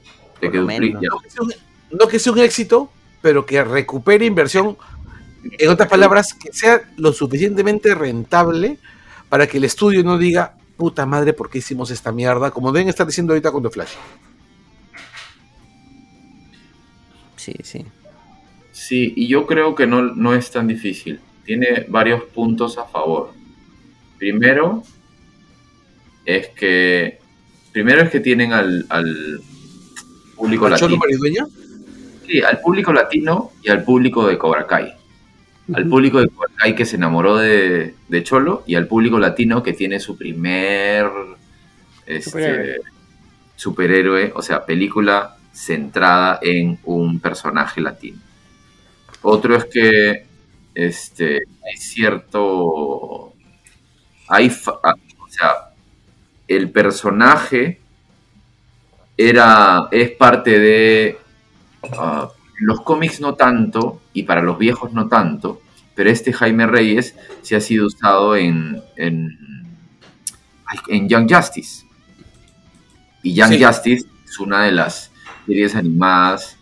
De 0.42 0.50
Por 0.50 0.68
que 0.68 1.08
No 1.92 2.08
que, 2.08 2.20
sea 2.20 2.34
un, 2.34 2.40
éxito, 2.40 2.92
pero 3.22 3.46
que 3.46 3.64
recupere 3.64 4.26
inversión. 4.26 4.78
En 5.44 5.70
otras 5.70 5.90
palabras, 5.90 6.34
que 6.34 6.52
sea 6.52 6.82
lo 6.98 7.14
suficientemente 7.14 7.96
rentable 7.96 8.80
para 9.30 9.48
que 9.48 9.58
el 9.58 9.64
estudio 9.64 10.04
no 10.04 10.18
diga, 10.18 10.56
puta 10.76 11.06
madre, 11.06 11.34
¿por 11.34 11.50
qué 11.50 11.60
hicimos 11.60 11.92
esta 11.92 12.12
mierda? 12.12 12.52
Como 12.52 12.72
deben 12.72 12.90
estar 12.90 13.06
diciendo 13.06 13.34
ahorita 13.34 13.52
con 13.52 13.64
The 13.64 13.70
Flash. 13.70 13.92
Sí, 17.36 17.54
sí. 17.64 17.86
Sí, 18.72 19.14
y 19.16 19.28
yo 19.28 19.46
creo 19.48 19.74
que 19.76 19.88
no, 19.88 20.02
no 20.02 20.34
es 20.34 20.52
tan 20.52 20.68
difícil. 20.68 21.20
tiene 21.46 21.86
varios 21.88 22.24
puntos 22.24 22.78
a 22.78 22.86
favor. 22.86 23.32
Primero 24.18 24.84
es 26.26 26.50
que 26.50 27.20
primero 27.72 28.02
es 28.02 28.10
que 28.10 28.20
tienen 28.20 28.54
al, 28.54 28.86
al 28.90 29.42
público 30.36 30.66
¿Cholo 30.66 30.96
latino. 30.96 30.98
Maridueña? 30.98 31.48
Sí, 32.28 32.42
al 32.42 32.60
público 32.60 32.92
latino 32.92 33.52
y 33.64 33.70
al 33.70 33.84
público 33.84 34.28
de 34.28 34.38
Cobra 34.38 34.68
Kai. 34.68 34.94
Al 35.74 35.88
público 35.88 36.20
de 36.20 36.28
Cobra 36.28 36.52
Kai 36.58 36.76
que 36.76 36.86
se 36.86 36.98
enamoró 36.98 37.38
de, 37.38 37.96
de 38.08 38.24
Cholo 38.24 38.64
y 38.68 38.76
al 38.76 38.88
público 38.88 39.18
latino 39.18 39.64
que 39.64 39.74
tiene 39.74 40.00
su 40.00 40.18
primer 40.18 41.10
este, 42.06 42.30
Superhéroe. 42.30 42.82
superhéroe, 43.56 44.32
o 44.36 44.42
sea, 44.42 44.66
película 44.66 45.38
centrada 45.54 46.40
en 46.42 46.80
un 46.84 47.20
personaje 47.20 47.82
latino. 47.82 48.20
Otro 49.22 49.56
es 49.56 49.66
que 49.66 50.26
este, 50.74 51.44
hay 51.66 51.78
cierto... 51.78 53.34
Hay, 54.30 54.52
ah, 54.84 54.94
o 55.20 55.30
sea, 55.30 55.52
el 56.48 56.70
personaje 56.72 57.80
era, 59.18 59.88
es 59.92 60.12
parte 60.12 60.60
de 60.60 61.18
Ah, 61.98 62.30
los 62.60 62.82
cómics 62.82 63.22
no 63.22 63.36
tanto, 63.36 64.02
y 64.14 64.24
para 64.24 64.42
los 64.42 64.58
viejos 64.58 64.92
no 64.94 65.08
tanto, 65.08 65.62
pero 65.96 66.10
este 66.10 66.34
Jaime 66.34 66.66
Reyes 66.68 67.16
sí 67.42 67.56
ha 67.56 67.62
sido 67.62 67.88
usado 67.88 68.36
en, 68.36 68.82
en, 68.96 69.38
en 70.88 71.10
Young 71.10 71.32
Justice. 71.32 71.86
Y 73.24 73.34
Young 73.34 73.54
Sí. 73.54 73.64
Justice 73.64 74.06
es 74.26 74.40
una 74.40 74.64
de 74.64 74.72
las 74.72 75.12
series 75.46 75.76
animadas 75.76 76.58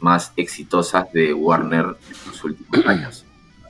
más 0.00 0.32
exitosas 0.36 1.12
de 1.12 1.34
Warner 1.34 1.84
en 1.84 2.28
los 2.30 2.44
últimos 2.44 2.86
años, 2.86 3.24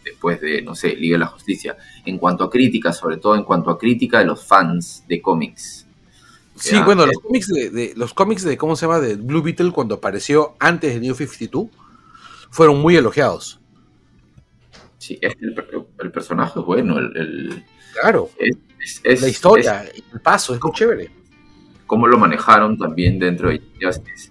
después 0.05 0.41
de, 0.41 0.63
no 0.63 0.75
sé, 0.75 0.95
Liga 0.95 1.15
de 1.15 1.21
la 1.21 1.27
Justicia. 1.27 1.77
En 2.05 2.19
cuanto 2.19 2.45
a 2.45 2.51
crítica, 2.51 2.93
sobre 2.93 3.17
todo 3.17 3.35
en 3.35 3.45
cuanto 3.45 3.71
a 3.71 3.79
crítica 3.79 4.19
de 4.21 4.27
los 4.27 4.45
fans 4.47 5.05
de 5.09 5.21
cómics. 5.21 5.80
Sí, 6.61 6.75
Ya, 6.77 6.85
bueno, 6.85 7.07
los 7.07 7.17
cómics 7.23 7.49
de, 7.49 7.71
de- 7.71 7.93
los 7.97 8.13
cómics 8.13 8.45
de 8.45 8.57
cómo 8.59 8.77
se 8.77 8.87
llama 8.87 9.01
de 9.01 9.17
Blue 9.17 9.43
Beetle 9.43 9.73
cuando 9.73 9.95
apareció 9.97 10.55
antes 10.61 10.93
de 10.95 11.01
New 11.01 11.15
52 11.15 11.69
fueron 12.51 12.81
muy 12.81 12.97
elogiados. 12.97 13.61
Sí, 14.99 15.19
el, 15.23 15.35
el 16.01 16.13
personaje 16.13 16.61
es 16.61 16.65
bueno, 16.67 16.99
el, 16.99 17.17
el- 17.17 17.65
Claro, 18.01 18.31
es, 18.39 19.01
es- 19.03 19.23
la 19.23 19.29
historia, 19.29 19.83
el 20.13 20.21
paso, 20.21 20.55
es 20.55 20.63
muy 20.63 20.73
chévere. 20.73 21.11
cómo 21.87 22.07
lo 22.07 22.19
manejaron 22.19 22.77
también 22.79 23.19
dentro 23.19 23.49
de 23.49 23.61
Justice. 23.81 24.31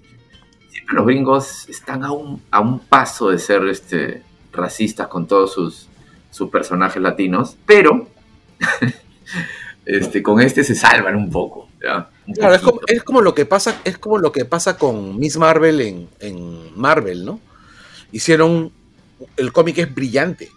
Siempre 0.69 0.95
los 0.95 1.05
gringos 1.07 1.67
están 1.67 2.03
a 2.03 2.11
un, 2.11 2.41
a 2.51 2.59
un 2.59 2.79
paso 2.79 3.29
de 3.29 3.39
ser 3.39 3.67
este, 3.67 4.21
racistas 4.51 5.07
con 5.07 5.25
todos 5.27 5.53
sus, 5.53 5.87
sus 6.29 6.49
personajes 6.51 7.01
latinos, 7.01 7.57
pero 7.65 8.07
este, 9.85 10.21
con 10.21 10.39
este 10.41 10.63
se 10.63 10.75
salvan 10.75 11.15
un 11.15 11.29
poco. 11.29 11.68
Claro, 11.79 12.55
es 12.55 12.61
como, 12.61 12.79
es 12.87 13.03
como 13.03 13.21
lo 13.21 13.33
que 13.33 13.45
pasa, 13.45 13.81
es 13.83 13.97
como 13.97 14.17
lo 14.17 14.31
que 14.31 14.45
pasa 14.45 14.77
con 14.77 15.17
Miss 15.17 15.37
Marvel 15.37 15.81
en, 15.81 16.09
en 16.19 16.79
Marvel, 16.79 17.25
¿no? 17.25 17.39
Hicieron 18.11 18.71
el 19.37 19.51
cómic 19.51 19.77
es 19.79 19.93
brillante. 19.93 20.49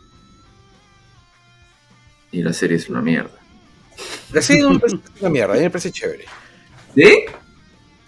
Y 2.30 2.42
la 2.42 2.52
serie 2.52 2.76
es 2.76 2.88
una 2.88 3.02
mierda. 3.02 3.38
La 4.32 4.40
serie 4.40 4.66
me 4.68 4.78
parece 4.78 4.98
una 5.20 5.30
mierda, 5.30 5.54
a 5.54 5.56
mí 5.56 5.62
me 5.62 5.70
parece 5.70 5.92
chévere. 5.92 6.24
¿Sí? 6.94 7.24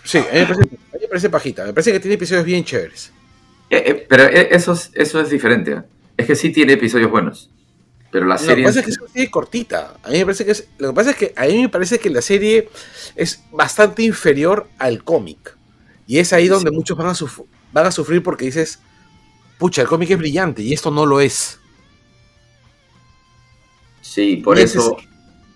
Sí, 0.02 0.18
a 0.18 0.32
mí 0.32 0.40
me 0.40 0.46
parece, 0.46 0.62
a 0.62 0.94
mí 0.94 1.00
me 1.00 1.08
parece 1.08 1.30
pajita, 1.30 1.64
me 1.64 1.72
parece 1.72 1.92
que 1.92 2.00
tiene 2.00 2.14
episodios 2.14 2.44
bien 2.44 2.64
chéveres. 2.64 3.12
Eh, 3.70 3.82
eh, 3.86 4.06
pero 4.08 4.24
eh, 4.24 4.48
eso 4.50 4.72
es, 4.72 4.90
eso 4.94 5.20
es 5.20 5.30
diferente. 5.30 5.72
¿eh? 5.72 5.82
Es 6.16 6.26
que 6.26 6.36
sí 6.36 6.50
tiene 6.50 6.74
episodios 6.74 7.10
buenos. 7.10 7.50
Pero 8.14 8.26
la 8.26 8.36
Lo 8.36 8.40
que 8.40 8.46
serie... 8.46 8.64
pasa 8.64 8.78
es 8.78 8.84
que 8.84 8.90
es 8.92 8.98
una 9.00 9.08
serie 9.10 9.28
cortita. 9.28 9.94
A 10.04 10.08
mí 10.10 10.18
me 10.18 10.24
parece 10.24 10.44
que 10.44 10.52
es, 10.52 10.68
lo 10.78 10.90
que 10.90 10.94
pasa 10.94 11.10
es 11.10 11.16
que 11.16 11.32
a 11.34 11.46
mí 11.46 11.62
me 11.62 11.68
parece 11.68 11.98
que 11.98 12.10
la 12.10 12.22
serie 12.22 12.68
es 13.16 13.42
bastante 13.50 14.04
inferior 14.04 14.68
al 14.78 15.02
cómic. 15.02 15.56
Y 16.06 16.18
es 16.18 16.32
ahí 16.32 16.46
donde 16.46 16.70
Sí. 16.70 16.76
muchos 16.76 16.96
van 16.96 17.08
a, 17.08 17.14
suf- 17.14 17.44
van 17.72 17.86
a 17.86 17.90
sufrir 17.90 18.22
porque 18.22 18.44
dices, 18.44 18.78
pucha, 19.58 19.82
el 19.82 19.88
cómic 19.88 20.10
es 20.10 20.18
brillante 20.18 20.62
y 20.62 20.72
esto 20.72 20.92
no 20.92 21.06
lo 21.06 21.20
es. 21.20 21.58
Sí, 24.00 24.36
por 24.36 24.60
Y 24.60 24.62
eso 24.62 24.96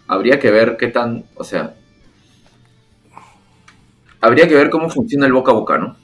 habría 0.09 0.41
que 0.41 0.51
ver 0.51 0.77
qué 0.81 0.89
tan, 0.89 1.27
o 1.37 1.45
sea, 1.45 1.77
habría 4.21 4.49
que 4.49 4.57
ver 4.57 4.69
cómo 4.69 4.91
funciona 4.91 5.27
el 5.27 5.33
boca 5.33 5.53
a 5.53 5.55
boca, 5.55 5.79
¿no? 5.79 5.97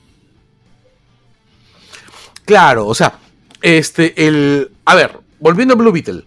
Claro, 2.45 2.87
o 2.87 2.95
sea, 2.95 3.19
este, 3.61 4.25
el. 4.25 4.71
A 4.85 4.95
ver, 4.95 5.19
volviendo 5.41 5.75
a 5.75 5.77
Blue 5.77 5.91
Beetle. 5.91 6.25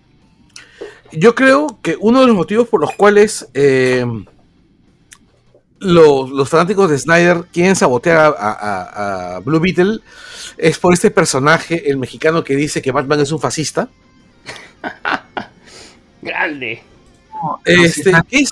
Yo 1.12 1.36
creo 1.36 1.80
que 1.82 1.96
uno 2.00 2.22
de 2.22 2.28
los 2.28 2.36
motivos 2.36 2.68
por 2.68 2.82
los 2.82 2.92
cuales 2.94 3.48
eh, 3.54 4.06
los, 5.80 6.30
los 6.30 6.50
fanáticos 6.50 6.90
de 6.90 6.98
Snyder 7.00 7.46
quieren 7.52 7.76
sabotear 7.76 8.18
a, 8.18 8.28
a- 8.28 9.36
a 9.36 9.40
Blue 9.40 9.60
Beetle 9.60 10.00
es 10.58 10.80
por 10.80 10.94
este 10.94 11.12
personaje, 11.12 11.90
el 11.90 11.98
mexicano 11.98 12.44
que 12.44 12.56
dice 12.56 12.82
que 12.82 12.92
Batman 12.92 13.20
es 13.22 13.32
un 13.32 13.40
fascista. 13.40 13.88
Grande. 16.22 16.82
Este, 17.66 18.12
que 18.30 18.38
es- 18.40 18.52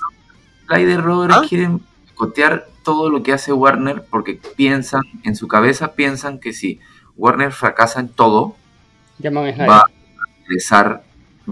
Snyder 0.66 1.02
Brothers 1.02 1.34
¿Ah? 1.36 1.46
quieren 1.48 1.80
cotear 2.14 2.66
todo 2.84 3.10
lo 3.10 3.22
que 3.22 3.32
hace 3.32 3.52
Warner 3.52 4.04
porque 4.08 4.40
piensan, 4.56 5.02
en 5.24 5.36
su 5.36 5.48
cabeza 5.48 5.92
piensan 5.94 6.38
que 6.38 6.52
si 6.52 6.80
Warner 7.16 7.52
fracasa 7.52 8.00
en 8.00 8.08
todo, 8.08 8.56
Llaman 9.18 9.46
a 9.48 9.52
Snyder. 9.52 9.68
va 9.70 9.78
a 9.78 9.84
regresar, 10.46 11.02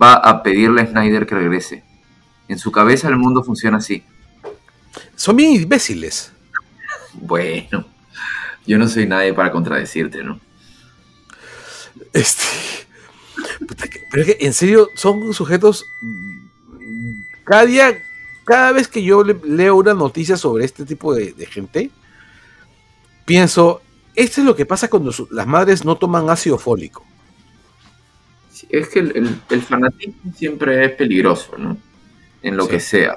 va 0.00 0.14
a 0.14 0.42
pedirle 0.42 0.82
a 0.82 0.86
Snyder 0.86 1.26
que 1.26 1.34
regrese. 1.34 1.84
En 2.48 2.58
su 2.58 2.70
cabeza 2.72 3.08
el 3.08 3.16
mundo 3.16 3.42
funciona 3.42 3.78
así. 3.78 4.04
son 5.16 5.36
bien 5.36 5.52
imbéciles. 5.52 6.32
Bueno, 7.14 7.86
yo 8.66 8.76
no 8.78 8.88
soy 8.88 9.06
nadie 9.06 9.32
para 9.32 9.50
contradecirte, 9.52 10.22
¿no? 10.22 10.40
Este, 12.12 12.44
pero 14.10 14.22
es 14.22 14.26
que 14.36 14.46
en 14.46 14.52
serio 14.52 14.88
son 14.96 15.32
sujetos. 15.32 15.84
Cada 17.44 17.64
día, 17.66 17.94
cada 18.44 18.72
vez 18.72 18.88
que 18.88 19.02
yo 19.02 19.22
le- 19.22 19.40
leo 19.44 19.76
una 19.76 19.94
noticia 19.94 20.36
sobre 20.36 20.64
este 20.64 20.84
tipo 20.84 21.14
de, 21.14 21.32
de 21.32 21.46
gente, 21.46 21.90
pienso, 23.24 23.80
esto 24.14 24.40
es 24.40 24.46
lo 24.46 24.56
que 24.56 24.66
pasa 24.66 24.88
cuando 24.88 25.12
las 25.30 25.46
madres 25.46 25.84
no 25.84 25.96
toman 25.96 26.30
ácido 26.30 26.58
fólico. 26.58 27.04
Es 28.78 28.88
que 28.88 28.98
el, 29.00 29.16
el- 29.16 29.36
el 29.50 29.62
fanatismo 29.62 30.32
siempre 30.34 30.84
es 30.84 30.92
peligroso, 30.92 31.56
¿no? 31.58 31.76
En 32.42 32.56
lo 32.56 32.64
Sí. 32.64 32.70
que 32.70 32.80
sea. 32.80 33.16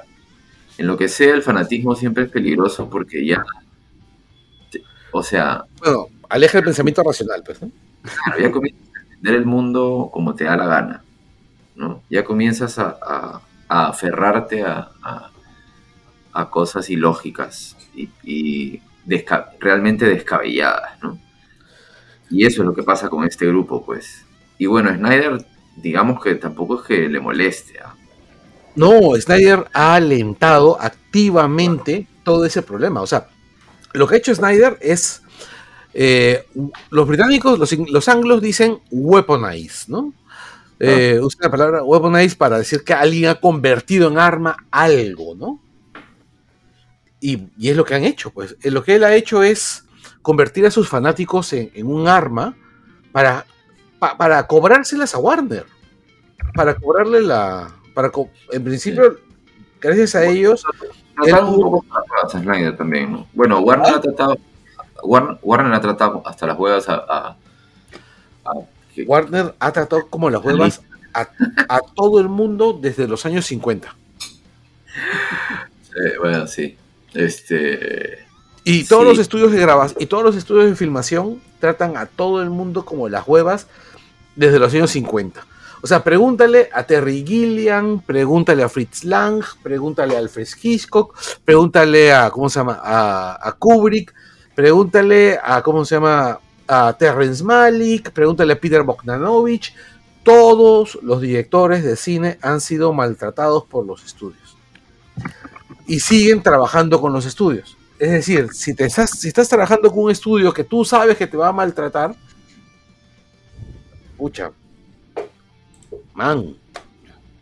En 0.78 0.86
lo 0.86 0.96
que 0.96 1.08
sea, 1.08 1.34
el 1.34 1.42
fanatismo 1.42 1.94
siempre 1.94 2.24
es 2.24 2.30
peligroso 2.30 2.88
porque 2.88 3.24
ya. 3.26 3.44
O 5.12 5.22
sea, 5.22 5.64
Bueno, 5.78 6.06
aleja 6.28 6.58
el 6.58 6.64
pensamiento 6.64 7.02
racional, 7.02 7.42
pues, 7.44 7.60
¿no? 7.62 7.70
claro, 8.24 8.40
ya 8.42 8.50
comienzas 8.52 8.86
a 8.94 9.00
entender 9.02 9.34
el 9.34 9.46
mundo 9.46 10.10
como 10.12 10.34
te 10.34 10.44
da 10.44 10.56
la 10.56 10.66
gana, 10.66 11.04
¿no? 11.74 12.02
Ya 12.10 12.24
comienzas 12.24 12.78
a, 12.78 12.96
a- 13.02 13.42
a 13.68 13.88
aferrarte 13.88 14.62
a, 14.62 14.90
a- 15.02 15.30
a 16.32 16.50
cosas 16.50 16.88
ilógicas 16.90 17.76
y, 17.94 18.10
y 18.22 18.82
desca- 19.06 19.50
realmente 19.58 20.04
descabelladas, 20.06 21.02
¿no? 21.02 21.18
Y 22.30 22.44
eso 22.46 22.62
es 22.62 22.66
lo 22.66 22.74
que 22.74 22.82
pasa 22.82 23.08
con 23.08 23.24
este 23.26 23.46
grupo, 23.46 23.84
pues. 23.84 24.24
Y 24.58 24.66
bueno, 24.66 24.94
Snyder, 24.94 25.44
digamos 25.76 26.22
que 26.22 26.34
tampoco 26.34 26.80
es 26.80 26.86
que 26.86 27.08
le 27.08 27.20
moleste, 27.20 27.78
¿ah? 27.80 27.94
No, 28.74 29.14
Snyder 29.20 29.66
ha 29.72 29.94
alentado 29.94 30.80
activamente 30.80 32.06
todo 32.24 32.44
ese 32.44 32.62
problema. 32.62 33.00
O 33.02 33.06
sea, 33.06 33.28
lo 33.92 34.06
que 34.06 34.14
ha 34.16 34.18
hecho 34.18 34.34
Snyder 34.34 34.78
es. 34.80 35.22
eh, 35.94 36.44
los 36.90 37.08
británicos, 37.08 37.58
los, 37.58 37.72
los 37.72 38.08
anglos 38.08 38.40
dicen 38.42 38.78
weaponize, 38.90 39.86
¿no? 39.90 40.12
Eh, 40.80 41.18
Usan 41.22 41.40
la 41.42 41.50
palabra 41.50 41.82
weaponize 41.82 42.36
para 42.36 42.58
decir 42.58 42.84
que 42.84 42.92
alguien 42.94 43.30
ha 43.30 43.40
convertido 43.40 44.08
en 44.08 44.18
arma 44.18 44.56
algo, 44.70 45.34
¿no? 45.34 45.60
Y, 47.20 47.48
y 47.58 47.70
es 47.70 47.76
lo 47.76 47.84
que 47.84 47.94
han 47.94 48.04
hecho, 48.04 48.30
pues. 48.30 48.56
Eh, 48.62 48.70
Lo 48.70 48.84
que 48.84 48.94
él 48.96 49.04
ha 49.04 49.14
hecho 49.16 49.42
es 49.42 49.84
convertir 50.22 50.66
a 50.66 50.70
sus 50.70 50.88
fanáticos 50.88 51.52
en, 51.52 51.70
en 51.74 51.86
un 51.86 52.06
arma 52.06 52.56
para, 53.12 53.44
pa- 53.98 54.16
para 54.16 54.46
cobrárselas 54.46 55.14
a 55.14 55.18
Warner. 55.18 55.66
Para 56.54 56.74
cobrarle 56.74 57.20
la. 57.22 57.72
Para 57.94 58.10
co- 58.10 58.30
en 58.52 58.64
principio, 58.64 59.18
gracias 59.80 60.14
a 60.14 60.24
ellos, 60.24 60.64
un 61.18 61.60
poco 61.60 61.84
a 62.24 62.28
Snyder 62.28 62.76
también, 62.76 63.12
¿no? 63.12 63.26
Bueno, 63.34 63.58
Warner 63.60 63.94
ha 63.94 64.00
tratado. 64.00 64.38
Warner, 65.02 65.38
Warner 65.42 65.72
ha 65.74 65.80
tratado 65.80 66.22
hasta 66.24 66.46
las 66.46 66.58
huevas 66.58 66.88
a. 66.88 66.94
a- 66.94 67.36
a- 68.44 68.52
que- 68.94 69.02
Warner 69.04 69.54
ha 69.58 69.72
tratado 69.72 70.06
como 70.08 70.30
las 70.30 70.44
huevas 70.44 70.80
a, 71.14 71.28
a 71.68 71.80
todo 71.94 72.20
el 72.20 72.28
mundo 72.28 72.78
desde 72.80 73.06
los 73.08 73.24
años 73.26 73.46
50. 73.46 73.94
eh, 75.96 76.18
bueno, 76.20 76.46
sí. 76.46 76.76
Este. 77.14 78.26
Y 78.64 78.84
todos 78.84 79.02
Sí. 79.04 79.08
los 79.08 79.18
estudios 79.18 79.52
de 79.52 79.60
grabación 79.60 80.00
y 80.02 80.06
todos 80.06 80.22
los 80.22 80.36
estudios 80.36 80.66
de 80.66 80.76
filmación 80.76 81.40
tratan 81.58 81.96
a 81.96 82.06
todo 82.06 82.42
el 82.42 82.50
mundo 82.50 82.84
como 82.84 83.08
las 83.08 83.26
huevas 83.26 83.66
desde 84.38 84.58
los 84.60 84.72
años 84.72 84.90
50. 84.92 85.44
O 85.82 85.86
sea, 85.86 86.02
pregúntale 86.02 86.70
a 86.72 86.84
Terry 86.84 87.24
Gilliam, 87.26 88.00
pregúntale 88.00 88.62
a 88.62 88.68
Fritz 88.68 89.04
Lang, 89.04 89.42
pregúntale 89.62 90.16
a 90.16 90.18
Alfred 90.18 90.48
Hitchcock, 90.60 91.16
pregúntale 91.44 92.12
a, 92.12 92.30
¿cómo 92.30 92.48
se 92.48 92.60
llama? 92.60 92.80
A, 92.82 93.54
Kubrick, 93.58 94.14
pregúntale 94.54 95.38
a, 95.42 95.62
¿cómo 95.62 95.84
se 95.84 95.96
llama? 95.96 96.40
A 96.66 96.92
Terrence 96.98 97.42
Malick, 97.42 98.10
pregúntale 98.10 98.52
a 98.52 98.60
Peter 98.60 98.82
Bogdanovich. 98.82 99.74
Todos 100.22 100.98
los 101.02 101.20
directores 101.20 101.82
de 101.82 101.96
cine 101.96 102.38
han 102.42 102.60
sido 102.60 102.92
maltratados 102.92 103.64
por 103.64 103.86
los 103.86 104.04
estudios. 104.04 104.56
Y 105.86 106.00
siguen 106.00 106.42
trabajando 106.42 107.00
con 107.00 107.12
los 107.12 107.24
estudios. 107.24 107.76
Es 107.98 108.10
decir, 108.10 108.48
si, 108.52 108.74
te 108.74 108.84
estás, 108.84 109.10
si 109.10 109.28
estás 109.28 109.48
trabajando 109.48 109.90
con 109.90 110.04
un 110.04 110.10
estudio 110.10 110.52
que 110.52 110.64
tú 110.64 110.84
sabes 110.84 111.16
que 111.16 111.26
te 111.26 111.36
va 111.36 111.48
a 111.48 111.52
maltratar, 111.52 112.14
pucha, 114.18 114.50
man, 116.14 116.54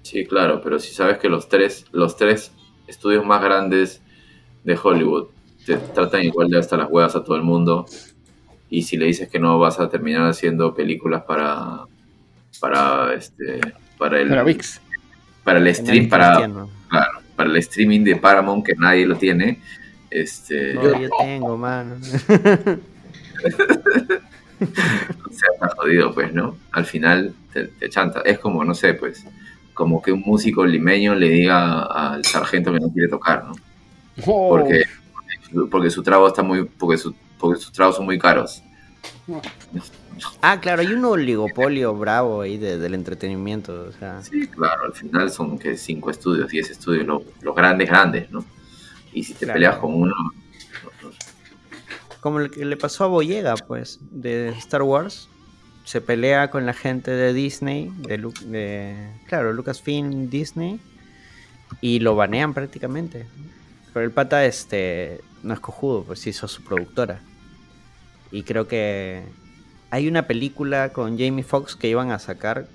Sí, 0.03 0.24
claro, 0.24 0.61
pero 0.62 0.79
si 0.79 0.95
sabes 0.95 1.18
que 1.18 1.29
los 1.29 1.49
tres, 1.49 1.85
los 1.91 2.16
tres 2.16 2.53
estudios 2.87 3.27
más 3.27 3.43
grandes 3.43 4.01
de 4.62 4.79
Hollywood 4.81 5.27
te 5.66 5.77
tratan 5.79 6.22
igual 6.22 6.49
de 6.49 6.61
hasta 6.61 6.77
las 6.77 6.89
huevas 6.89 7.16
a 7.16 7.24
todo 7.24 7.35
el 7.35 7.43
mundo, 7.43 7.87
y 8.70 8.83
si 8.83 8.97
le 8.97 9.07
dices 9.07 9.29
que 9.29 9.41
no 9.41 9.59
vas 9.59 9.81
a 9.81 9.89
terminar 9.89 10.29
haciendo 10.29 10.74
películas 10.74 11.24
para 11.24 11.87
para 12.61 13.14
este 13.14 13.61
para 13.99 14.20
el 14.20 14.29
Para 14.29 14.45
VIX. 14.45 14.81
para 15.43 15.59
el 15.59 15.74
stream 15.74 16.09
para 16.09 16.37
claro, 16.89 17.18
para 17.35 17.51
el 17.51 17.57
streaming 17.57 18.05
de 18.05 18.14
Paramount 18.16 18.64
que 18.64 18.74
nadie 18.77 19.07
lo 19.07 19.16
tiene 19.16 19.61
este 20.11 20.74
No, 20.74 21.01
yo 21.01 21.09
tengo, 21.18 21.57
mano. 21.57 21.97
o 24.61 25.33
sea, 25.33 25.49
está 25.55 25.69
jodido, 25.77 26.13
pues, 26.15 26.33
¿no? 26.33 26.57
Al 26.73 26.85
final 26.87 27.35
te, 27.53 27.65
te 27.69 27.89
chanta. 27.91 28.21
Es 28.23 28.39
como, 28.39 28.65
no 28.65 28.75
sé, 28.75 28.95
pues, 28.95 29.25
como 29.75 30.01
que 30.01 30.13
un 30.13 30.21
músico 30.25 30.65
limeño 30.65 31.15
le 31.15 31.29
diga 31.29 31.83
al 31.83 32.25
sargento 32.25 32.73
que 32.73 32.81
no 32.81 32.89
quiere 32.91 33.09
tocar, 33.09 33.45
¿no? 33.45 33.53
Oh, 34.27 34.49
Porque, 34.49 34.85
porque 35.71 35.91
su 35.91 36.03
trago 36.03 36.27
está 36.29 36.43
muy, 36.43 36.65
porque, 36.65 36.97
su- 36.97 37.15
porque 37.39 37.61
sus 37.61 37.73
tragos 37.73 37.97
son 37.97 38.07
muy 38.07 38.19
caros. 38.19 38.63
Ah, 40.41 40.59
claro, 40.61 40.81
hay 40.81 40.93
un 40.95 41.05
oligopolio 41.05 41.95
bravo 41.95 42.41
ahí 42.41 42.57
de- 42.57 42.79
del 42.79 42.95
entretenimiento. 42.95 43.87
O 43.89 43.93
sea, 43.93 44.23
Sí, 44.23 44.47
claro, 44.47 44.85
al 44.85 44.95
final 44.95 45.31
son 45.31 45.59
que 45.59 45.77
cinco 45.77 46.11
estudios, 46.11 46.49
diez 46.49 46.71
estudios, 46.71 47.07
lo- 47.07 47.23
los 47.43 47.55
grandes, 47.55 47.89
grandes, 47.89 48.31
¿no? 48.31 48.45
Y 49.13 49.23
si 49.25 49.35
te 49.35 49.41
Claro. 49.45 49.55
peleas 49.55 49.77
con 49.77 49.95
uno, 49.95 50.15
como 52.27 52.41
lo 52.41 52.51
que 52.51 52.64
le 52.64 52.77
pasó 52.77 53.05
a 53.05 53.07
Boyega, 53.07 53.55
pues, 53.55 54.01
de 54.11 54.49
Star 54.59 54.83
Wars. 54.83 55.29
Se 55.85 56.01
pelea 56.01 56.51
con 56.51 56.66
la 56.66 56.72
gente 56.72 57.12
de 57.12 57.33
Disney, 57.33 57.93
de, 57.99 58.18
Lu- 58.18 58.35
de 58.47 58.97
claro, 59.29 59.53
Lucasfilm, 59.53 60.29
Disney, 60.29 60.81
y 61.81 62.01
lo 62.01 62.16
banean 62.16 62.53
prácticamente. 62.53 63.27
Pero 63.95 64.05
el 64.05 64.11
pata, 64.11 64.45
este, 64.45 65.20
no 65.45 65.55
es 65.55 65.61
cojudo, 65.61 66.03
pues 66.03 66.27
hizo 66.27 66.49
su 66.49 66.62
productora. 66.64 67.20
Y 68.33 68.43
creo 68.43 68.66
que 68.66 69.22
hay 69.91 70.09
una 70.09 70.27
película 70.27 70.93
con 70.93 71.16
Jamie 71.16 71.45
Foxx 71.45 71.77
que 71.77 71.89
iban 71.89 72.11
a 72.11 72.18
sacar, 72.18 72.66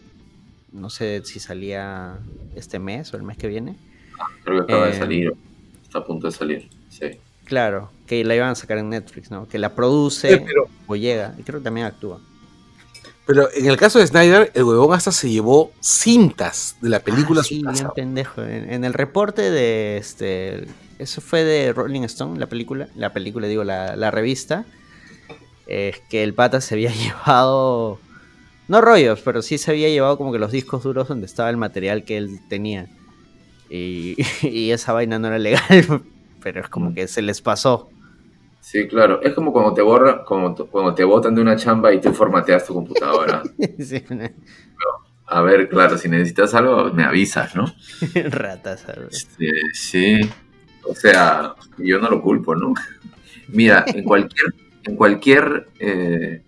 no 0.71 0.89
sé 0.89 1.21
si 1.25 1.41
salía 1.41 2.17
este 2.55 2.79
mes 2.79 3.13
o 3.13 3.17
el 3.17 3.23
mes 3.23 3.35
que 3.37 3.49
viene. 3.49 3.75
creo 4.45 4.59
que 4.59 4.63
acaba 4.73 4.87
Eh, 4.87 4.91
de 4.93 4.97
salir, 4.97 5.33
está 5.83 5.99
a 5.99 6.05
punto 6.05 6.27
de 6.27 6.31
salir, 6.31 6.69
sí. 6.87 7.19
Claro, 7.43 7.91
que 8.11 8.25
la 8.25 8.35
iban 8.35 8.49
a 8.49 8.55
sacar 8.55 8.77
en 8.77 8.89
Netflix, 8.89 9.31
¿no? 9.31 9.47
Que 9.47 9.57
la 9.57 9.73
produce 9.73 10.43
pero- 10.45 10.67
Boyega, 10.85 11.33
y 11.37 11.43
creo 11.43 11.61
que 11.61 11.63
también 11.63 11.87
actúa. 11.87 12.19
Pero 13.25 13.47
en 13.53 13.67
el 13.67 13.77
caso 13.77 13.99
de 13.99 14.07
Snyder, 14.07 14.51
el 14.53 14.63
huevón 14.65 14.93
hasta 14.93 15.13
se 15.13 15.29
llevó 15.29 15.71
cintas 15.79 16.75
de 16.81 16.89
la 16.89 16.99
película 16.99 17.39
Ah, 17.39 17.43
sí, 17.45 17.61
bien 17.63 17.87
pendejo. 17.95 18.41
En, 18.43 18.69
en 18.69 18.83
el 18.83 18.93
reporte 18.93 19.49
de 19.49 19.95
este. 19.95 20.65
Eso 20.99 21.21
fue 21.21 21.45
de 21.45 21.71
Rolling 21.71 22.01
Stone, 22.01 22.37
la 22.37 22.47
película. 22.47 22.89
La 22.97 23.13
película, 23.13 23.47
digo, 23.47 23.63
la, 23.63 23.95
la 23.95 24.11
revista. 24.11 24.65
Es 25.65 25.99
que 26.09 26.21
el 26.23 26.33
pata 26.33 26.59
se 26.59 26.75
había 26.75 26.91
llevado. 26.93 27.97
No 28.67 28.81
rollos, 28.81 29.21
pero 29.21 29.41
sí 29.41 29.57
se 29.57 29.71
había 29.71 29.87
llevado 29.87 30.17
como 30.17 30.33
que 30.33 30.39
los 30.39 30.51
discos 30.51 30.83
duros 30.83 31.07
donde 31.07 31.27
estaba 31.27 31.49
el 31.49 31.55
material 31.55 32.03
que 32.03 32.17
él 32.17 32.41
tenía. 32.49 32.87
Y, 33.69 34.17
y 34.41 34.71
esa 34.71 34.91
vaina 34.91 35.17
no 35.17 35.29
era 35.29 35.39
legal. 35.39 36.03
Pero 36.43 36.59
es 36.61 36.67
como 36.69 36.93
que 36.95 37.07
se 37.07 37.21
les 37.21 37.39
pasó. 37.39 37.87
Sí, 38.61 38.87
claro. 38.87 39.21
Es 39.21 39.33
como 39.33 39.51
cuando 39.51 39.73
te 39.73 39.81
borra, 39.81 40.23
como 40.23 40.55
cuando 40.55 40.93
te 40.93 41.03
botan 41.03 41.35
de 41.35 41.41
una 41.41 41.55
chamba 41.55 41.91
y 41.93 41.99
tú 41.99 42.13
formateas 42.13 42.65
tu 42.65 42.73
computadora. 42.73 43.41
Sí, 43.79 44.01
A 45.27 45.41
ver, 45.41 45.67
claro, 45.67 45.97
si 45.97 46.07
necesitas 46.07 46.53
algo, 46.53 46.91
me 46.93 47.03
avisas, 47.03 47.55
¿no? 47.55 47.65
Ratas, 48.29 48.81
¿sabes? 48.81 49.17
Este, 49.17 49.51
sí. 49.73 50.19
O 50.83 50.93
sea, 50.95 51.55
yo 51.77 51.99
no 51.99 52.09
lo 52.09 52.21
culpo, 52.21 52.55
¿no? 52.55 52.73
Mira, 53.49 53.83
en 53.87 54.03
cualquier, 54.03 54.53
en 54.85 54.95
cualquier 54.95 55.67
eh, 55.79 56.41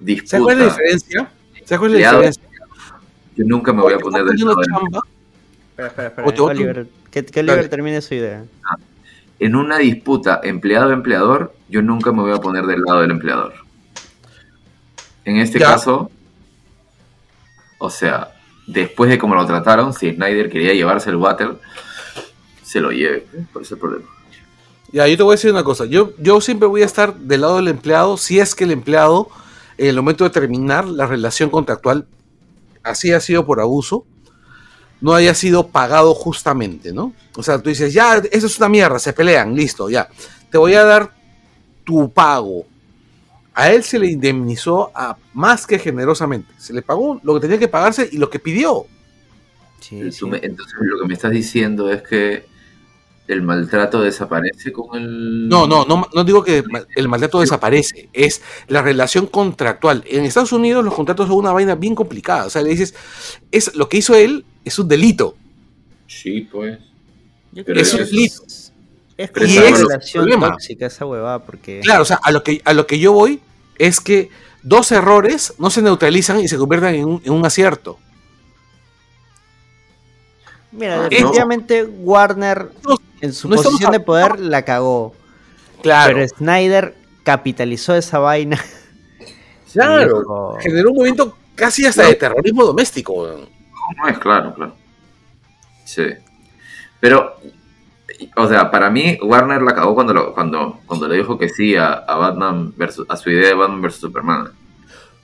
disputa, 0.00 0.30
¿Sabes 0.30 0.44
cuál 0.44 0.52
es 0.52 0.58
la 0.58 0.64
diferencia? 0.72 1.30
¿Sabes 1.64 1.78
cuál 1.80 1.94
es 1.96 2.00
la 2.02 2.10
diferencia? 2.12 2.42
yo 3.36 3.44
nunca 3.46 3.72
me 3.72 3.82
voy 3.82 3.94
a 3.94 3.98
poner 3.98 4.24
del- 4.24 4.36
chamba, 4.36 4.62
Espera, 5.70 5.88
espera, 5.88 6.08
espera. 6.08 6.26
O 6.28 6.32
te 6.32 6.40
boto- 6.40 6.50
Oliver, 6.50 6.86
que, 7.10 7.24
que 7.24 7.40
Oliver 7.40 7.56
Dale. 7.56 7.68
termine 7.68 8.00
su 8.02 8.14
idea. 8.14 8.44
En 9.40 9.54
una 9.54 9.78
disputa 9.78 10.40
empleado-empleador, 10.42 11.54
yo 11.68 11.82
nunca 11.82 12.12
me 12.12 12.22
voy 12.22 12.32
a 12.32 12.38
poner 12.38 12.66
del 12.66 12.82
lado 12.82 13.00
del 13.02 13.10
empleador. 13.12 13.54
En 15.24 15.36
este 15.38 15.58
Ya. 15.58 15.66
caso, 15.66 16.10
o 17.78 17.90
sea, 17.90 18.32
después 18.66 19.10
de 19.10 19.18
cómo 19.18 19.34
lo 19.34 19.46
trataron, 19.46 19.92
si 19.92 20.12
Snyder 20.12 20.50
quería 20.50 20.72
llevarse 20.74 21.10
el 21.10 21.16
water, 21.16 21.56
se 22.62 22.80
lo 22.80 22.90
lleve. 22.90 23.26
Por 23.52 23.62
ese 23.62 23.76
problema. 23.76 24.06
Ya, 24.90 25.06
yo 25.06 25.16
te 25.16 25.22
voy 25.22 25.32
a 25.32 25.36
decir 25.36 25.50
una 25.50 25.64
cosa. 25.64 25.84
Yo, 25.84 26.12
yo 26.18 26.40
siempre 26.40 26.66
voy 26.66 26.82
a 26.82 26.86
estar 26.86 27.14
del 27.14 27.42
lado 27.42 27.56
del 27.56 27.68
empleado 27.68 28.16
si 28.16 28.40
es 28.40 28.54
que 28.54 28.64
el 28.64 28.70
empleado, 28.72 29.28
en 29.76 29.88
el 29.88 29.96
momento 29.96 30.24
de 30.24 30.30
terminar 30.30 30.86
la 30.88 31.06
relación 31.06 31.50
contractual, 31.50 32.06
así 32.82 33.12
ha 33.12 33.20
sido 33.20 33.44
por 33.44 33.60
abuso, 33.60 34.06
no 35.00 35.14
haya 35.14 35.34
sido 35.34 35.68
pagado 35.68 36.14
justamente, 36.14 36.92
¿no? 36.92 37.12
O 37.36 37.42
sea, 37.42 37.60
tú 37.62 37.68
dices, 37.68 37.92
ya, 37.92 38.16
eso 38.30 38.46
es 38.46 38.58
una 38.58 38.68
mierda, 38.68 38.98
se 38.98 39.12
pelean, 39.12 39.54
listo, 39.54 39.88
ya. 39.88 40.08
Te 40.50 40.58
voy 40.58 40.74
a 40.74 40.84
dar 40.84 41.12
tu 41.84 42.10
pago. 42.12 42.66
A 43.54 43.70
él 43.72 43.82
se 43.82 43.98
le 43.98 44.08
indemnizó 44.10 44.90
a, 44.94 45.16
más 45.34 45.66
que 45.66 45.78
generosamente. 45.78 46.52
Se 46.58 46.72
le 46.72 46.82
pagó 46.82 47.20
lo 47.22 47.34
que 47.34 47.40
tenía 47.40 47.58
que 47.58 47.68
pagarse 47.68 48.08
y 48.10 48.18
lo 48.18 48.30
que 48.30 48.38
pidió. 48.38 48.86
Sí, 49.80 50.24
me- 50.26 50.38
entonces 50.42 50.74
lo 50.80 51.00
que 51.02 51.08
me 51.08 51.14
estás 51.14 51.30
diciendo 51.30 51.90
es 51.90 52.02
que 52.02 52.46
el 53.28 53.42
maltrato 53.42 54.00
desaparece 54.00 54.72
con 54.72 54.96
el... 54.98 55.48
No, 55.48 55.66
no, 55.66 55.84
no, 55.84 56.06
no 56.14 56.24
digo 56.24 56.42
que 56.42 56.64
el 56.96 57.08
maltrato 57.08 57.40
desaparece, 57.40 58.08
es 58.12 58.42
la 58.68 58.82
relación 58.82 59.26
contractual. 59.26 60.02
En 60.08 60.24
Estados 60.24 60.52
Unidos 60.52 60.84
los 60.84 60.94
contratos 60.94 61.28
son 61.28 61.36
una 61.36 61.52
vaina 61.52 61.74
bien 61.74 61.94
complicada. 61.94 62.46
O 62.46 62.50
sea, 62.50 62.62
le 62.62 62.70
dices, 62.70 62.94
es 63.52 63.74
lo 63.76 63.88
que 63.88 63.98
hizo 63.98 64.14
él 64.14 64.44
es 64.64 64.78
un 64.78 64.88
delito. 64.88 65.36
Sí, 66.06 66.48
pues. 66.50 66.78
Yo 67.52 67.64
Pero 67.64 67.80
es 67.80 67.90
que 67.90 67.96
un 68.02 68.04
delito. 68.06 68.42
Es 69.16 69.30
como 69.30 69.46
una 69.46 69.52
es 69.52 69.80
el 69.80 69.86
relación 69.88 70.24
problema. 70.24 70.50
tóxica 70.52 70.86
esa 70.86 71.04
huevada, 71.06 71.38
porque 71.44 71.80
Claro, 71.82 72.02
o 72.02 72.06
sea, 72.06 72.18
a 72.22 72.30
lo 72.30 72.42
que, 72.42 72.62
a 72.64 72.72
lo 72.72 72.86
que 72.86 72.98
yo 72.98 73.12
voy 73.12 73.40
es 73.78 74.00
que 74.00 74.30
dos 74.62 74.90
errores 74.92 75.54
no 75.58 75.70
se 75.70 75.82
neutralizan 75.82 76.40
y 76.40 76.48
se 76.48 76.56
convierten 76.56 76.94
en 76.94 77.04
un, 77.04 77.22
en 77.24 77.32
un 77.32 77.44
acierto. 77.44 77.98
mira, 80.72 81.04
Ah, 81.04 81.08
definitivamente 81.08 81.84
Warner 81.84 82.70
en 83.20 83.32
su 83.32 83.48
no 83.48 83.56
posición 83.56 83.90
de 83.90 83.96
a- 83.98 84.04
poder 84.04 84.40
la 84.40 84.62
cagó, 84.64 85.14
Claro, 85.82 86.14
pero 86.14 86.28
Snyder 86.28 86.94
capitalizó 87.22 87.94
esa 87.94 88.18
vaina. 88.18 88.58
claro. 89.72 90.18
dijo- 90.20 90.56
Generó 90.60 90.90
un 90.90 90.96
movimiento 90.96 91.36
casi 91.54 91.86
hasta 91.86 92.04
de 92.04 92.14
terrorismo 92.14 92.64
doméstico. 92.64 93.26
No 93.96 94.08
es 94.08 94.18
claro, 94.18 94.54
claro. 94.54 94.74
Sí. 95.84 96.04
Pero, 97.00 97.36
o 98.36 98.48
sea, 98.48 98.70
para 98.70 98.90
mí 98.90 99.18
Warner 99.22 99.62
la 99.62 99.74
cagó 99.74 99.94
cuando, 99.94 100.12
lo- 100.12 100.34
cuando, 100.34 100.80
cuando 100.86 101.08
le 101.08 101.16
dijo 101.16 101.38
que 101.38 101.48
sí 101.48 101.76
a, 101.76 101.92
a 101.92 102.16
Batman 102.16 102.72
versus, 102.76 103.06
a 103.08 103.16
su 103.16 103.30
idea 103.30 103.48
de 103.48 103.54
Batman 103.54 103.80
versus 103.82 104.00
Superman. 104.00 104.48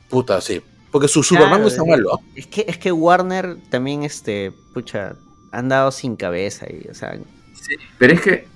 Puta, 0.09 0.41
sí. 0.41 0.63
Porque 0.91 1.09
su 1.09 1.23
Superman 1.25 1.61
no 1.63 1.67
está 1.69 1.83
es- 1.83 1.89
malo. 1.89 2.21
Es 2.37 2.47
que, 2.47 2.65
es 2.69 2.79
que 2.79 2.93
Warner 2.93 3.57
también, 3.69 4.05
este, 4.05 4.53
pucha, 4.73 5.17
han 5.51 5.69
dado 5.69 5.91
sin 5.91 6.15
cabeza 6.17 6.67
y, 6.71 6.89
o 6.89 6.95
sea, 6.95 7.19
Sí, 7.55 7.77
pero 7.99 8.13
es 8.15 8.21
que, 8.21 8.47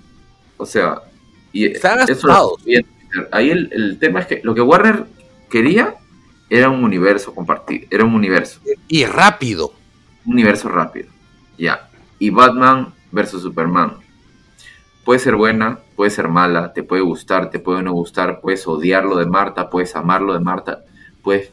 o 0.57 0.67
sea, 0.67 1.03
y 1.53 1.67
Están 1.67 2.09
eso 2.09 2.57
ahí 3.33 3.51
el, 3.51 3.71
el 3.73 3.99
tema 3.99 4.21
es 4.21 4.27
que 4.27 4.41
lo 4.45 4.55
que 4.55 4.61
Warner 4.61 5.07
quería 5.51 5.95
era 6.51 6.69
un 6.69 6.85
universo 6.85 7.35
compartido, 7.35 7.87
era 7.91 8.05
un 8.05 8.15
universo, 8.15 8.61
Y 8.89 9.05
rápido. 9.07 9.73
un 10.25 10.35
universo 10.35 10.69
rápido, 10.69 11.09
ya. 11.57 11.89
Y 12.19 12.31
Batman 12.31 12.93
versus 13.13 13.43
Superman. 13.43 13.97
Puede 15.05 15.21
ser 15.21 15.37
buena, 15.37 15.79
puede 15.97 16.11
ser 16.11 16.29
mala, 16.29 16.73
te 16.75 16.83
puede 16.83 17.01
gustar, 17.03 17.49
te 17.51 17.59
puede 17.59 17.83
no 17.83 17.93
gustar, 17.93 18.41
puedes 18.43 18.67
odiarlo 18.67 19.17
de 19.17 19.25
Marta, 19.27 19.71
puedes 19.71 19.97
amarlo 19.97 20.35
de 20.35 20.41
Marta, 20.41 20.85
puedes 21.23 21.51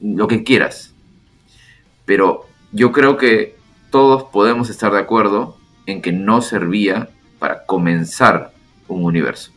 lo 0.00 0.26
que 0.28 0.42
quieras. 0.44 0.94
pero 2.04 2.46
yo 2.72 2.90
creo 2.92 3.16
que 3.16 3.56
todos 3.92 4.24
podemos 4.24 4.68
estar 4.70 4.90
de 4.92 4.98
acuerdo 4.98 5.56
en 5.86 6.02
que 6.02 6.10
no 6.12 6.42
servía 6.42 7.10
para 7.38 7.64
comenzar 7.66 8.52
un 8.88 9.04
universo. 9.04 9.52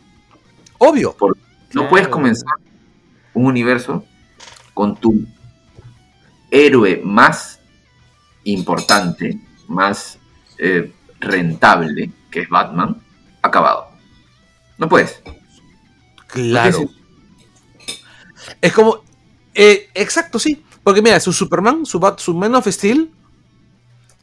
Obvio. 0.78 1.16
No 1.20 1.34
Claro. 1.70 1.90
puedes 1.90 2.08
comenzar 2.10 2.54
un 3.34 3.46
universo 3.48 4.06
con 4.74 4.96
tu 4.96 5.26
héroe 6.52 7.02
más 7.04 7.60
importante, 8.44 9.40
más 9.68 10.20
eh, 10.58 10.94
rentable, 11.20 12.12
que 12.30 12.42
es 12.42 12.50
Batman, 12.50 13.02
acabado. 13.42 13.88
No 14.78 14.88
puedes. 14.88 15.22
Claro. 16.28 16.86
Es 18.62 18.74
como. 18.74 19.04
eh, 19.54 19.90
exacto, 19.94 20.40
sí. 20.40 20.64
Porque 20.84 21.02
mira, 21.02 21.20
su 21.20 21.34
Superman, 21.34 21.86
su, 21.86 22.00
Bat- 22.00 22.20
su 22.20 22.34
Man 22.36 22.54
of 22.56 22.68
Steel, 22.68 23.12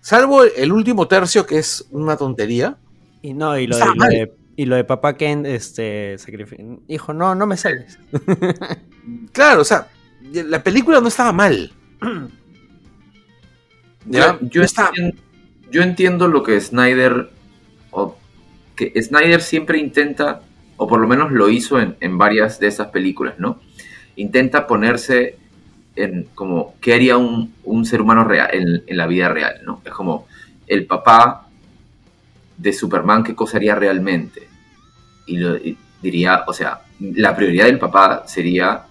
salvo 0.02 0.44
el 0.44 0.70
último 0.72 1.08
tercio, 1.08 1.46
que 1.46 1.56
es 1.58 1.86
una 1.90 2.18
tontería. 2.18 2.76
Y 3.22 3.32
no, 3.32 3.56
y 3.58 3.66
lo, 3.66 3.78
de, 3.78 3.84
lo 3.86 4.06
de- 4.08 4.32
y 4.56 4.66
lo 4.66 4.76
de 4.76 4.84
papá 4.84 5.16
Ken, 5.16 5.46
este, 5.46 6.16
Hijo, 6.88 7.14
no, 7.14 7.34
no 7.34 7.46
me 7.46 7.56
salves. 7.56 7.98
Claro, 9.32 9.62
o 9.62 9.64
sea, 9.64 9.88
la 10.32 10.62
película 10.62 11.00
no 11.00 11.08
estaba 11.08 11.32
mal. 11.32 11.72
Ya, 14.06 14.38
Yo, 14.40 14.48
yo 14.48 14.60
no 14.60 14.64
está- 14.64 14.88
entiendo, 14.88 15.22
yo 15.70 15.82
entiendo 15.82 16.28
lo 16.28 16.42
que 16.42 16.60
Snyder, 16.60 17.30
o 17.92 18.16
que 18.74 18.92
Snyder 19.00 19.40
siempre 19.40 19.78
intenta, 19.78 20.42
o 20.76 20.88
por 20.88 21.00
lo 21.00 21.06
menos 21.06 21.30
lo 21.30 21.48
hizo 21.48 21.80
en, 21.80 21.96
en 22.00 22.18
varias 22.18 22.58
de 22.58 22.66
esas 22.66 22.88
películas, 22.88 23.34
¿no? 23.38 23.60
Intenta 24.16 24.66
ponerse 24.66 25.38
en 25.96 26.28
como, 26.34 26.74
¿qué 26.80 26.94
haría 26.94 27.16
un, 27.16 27.54
un 27.64 27.84
ser 27.84 28.00
humano 28.00 28.24
real, 28.24 28.48
en, 28.52 28.82
en 28.86 28.96
la 28.96 29.06
vida 29.06 29.28
real, 29.28 29.60
¿no? 29.64 29.82
Es 29.84 29.92
como, 29.92 30.26
el 30.66 30.86
papá 30.86 31.48
de 32.56 32.72
Superman, 32.72 33.24
¿qué 33.24 33.34
cosa 33.34 33.56
haría 33.56 33.74
realmente? 33.74 34.48
Y, 35.26 35.36
lo, 35.38 35.58
diría, 36.00 36.44
o 36.46 36.52
sea, 36.52 36.82
la 37.00 37.34
prioridad 37.34 37.66
del 37.66 37.78
papá 37.78 38.24
sería 38.26 38.84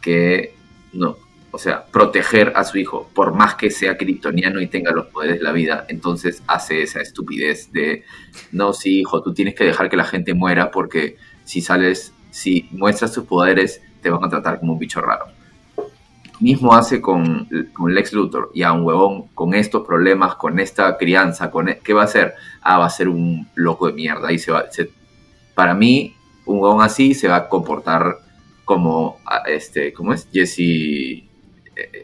que, 0.00 0.54
no, 0.92 1.16
o 1.50 1.58
sea, 1.58 1.84
proteger 1.84 2.52
a 2.54 2.64
su 2.64 2.78
hijo, 2.78 3.10
por 3.14 3.34
más 3.34 3.54
que 3.54 3.70
sea 3.70 3.96
kryptoniano 3.96 4.60
y 4.60 4.68
tenga 4.68 4.92
los 4.92 5.06
poderes 5.06 5.38
de 5.38 5.44
la 5.44 5.52
vida, 5.52 5.86
entonces 5.88 6.42
hace 6.46 6.82
esa 6.82 7.00
estupidez 7.00 7.72
de, 7.72 8.04
no, 8.52 8.72
sí, 8.72 9.00
hijo, 9.00 9.22
tú 9.22 9.32
tienes 9.32 9.54
que 9.54 9.64
dejar 9.64 9.88
que 9.88 9.96
la 9.96 10.04
gente 10.04 10.34
muera 10.34 10.70
porque 10.70 11.16
si 11.44 11.60
sales, 11.60 12.12
si 12.30 12.68
muestras 12.72 13.12
tus 13.12 13.24
poderes, 13.24 13.80
te 14.02 14.10
van 14.10 14.22
a 14.24 14.28
tratar 14.28 14.60
como 14.60 14.74
un 14.74 14.78
bicho 14.78 15.00
raro. 15.00 15.26
Mismo 16.40 16.74
hace 16.74 17.00
con, 17.00 17.48
con 17.72 17.94
Lex 17.94 18.12
Luthor, 18.12 18.50
y 18.54 18.62
a 18.62 18.72
un 18.72 18.82
huevón 18.84 19.28
con 19.34 19.54
estos 19.54 19.86
problemas, 19.86 20.34
con 20.34 20.58
esta 20.60 20.96
crianza, 20.98 21.50
con 21.50 21.68
e- 21.68 21.78
¿qué 21.82 21.92
va 21.94 22.02
a 22.02 22.04
hacer? 22.04 22.34
Ah, 22.60 22.78
va 22.78 22.86
a 22.86 22.90
ser 22.90 23.08
un 23.08 23.48
loco 23.54 23.86
de 23.86 23.94
mierda 23.94 24.30
y 24.32 24.38
se 24.38 24.52
va, 24.52 24.70
se- 24.70 24.90
para 25.54 25.74
mí, 25.74 26.14
un 26.44 26.58
huevón 26.60 26.82
así 26.82 27.14
se 27.14 27.28
va 27.28 27.36
a 27.36 27.48
comportar 27.48 28.18
como, 28.64 29.18
este, 29.46 29.92
¿cómo 29.92 30.12
es? 30.12 30.28
Jesse 30.32 30.58
eh, 30.58 31.24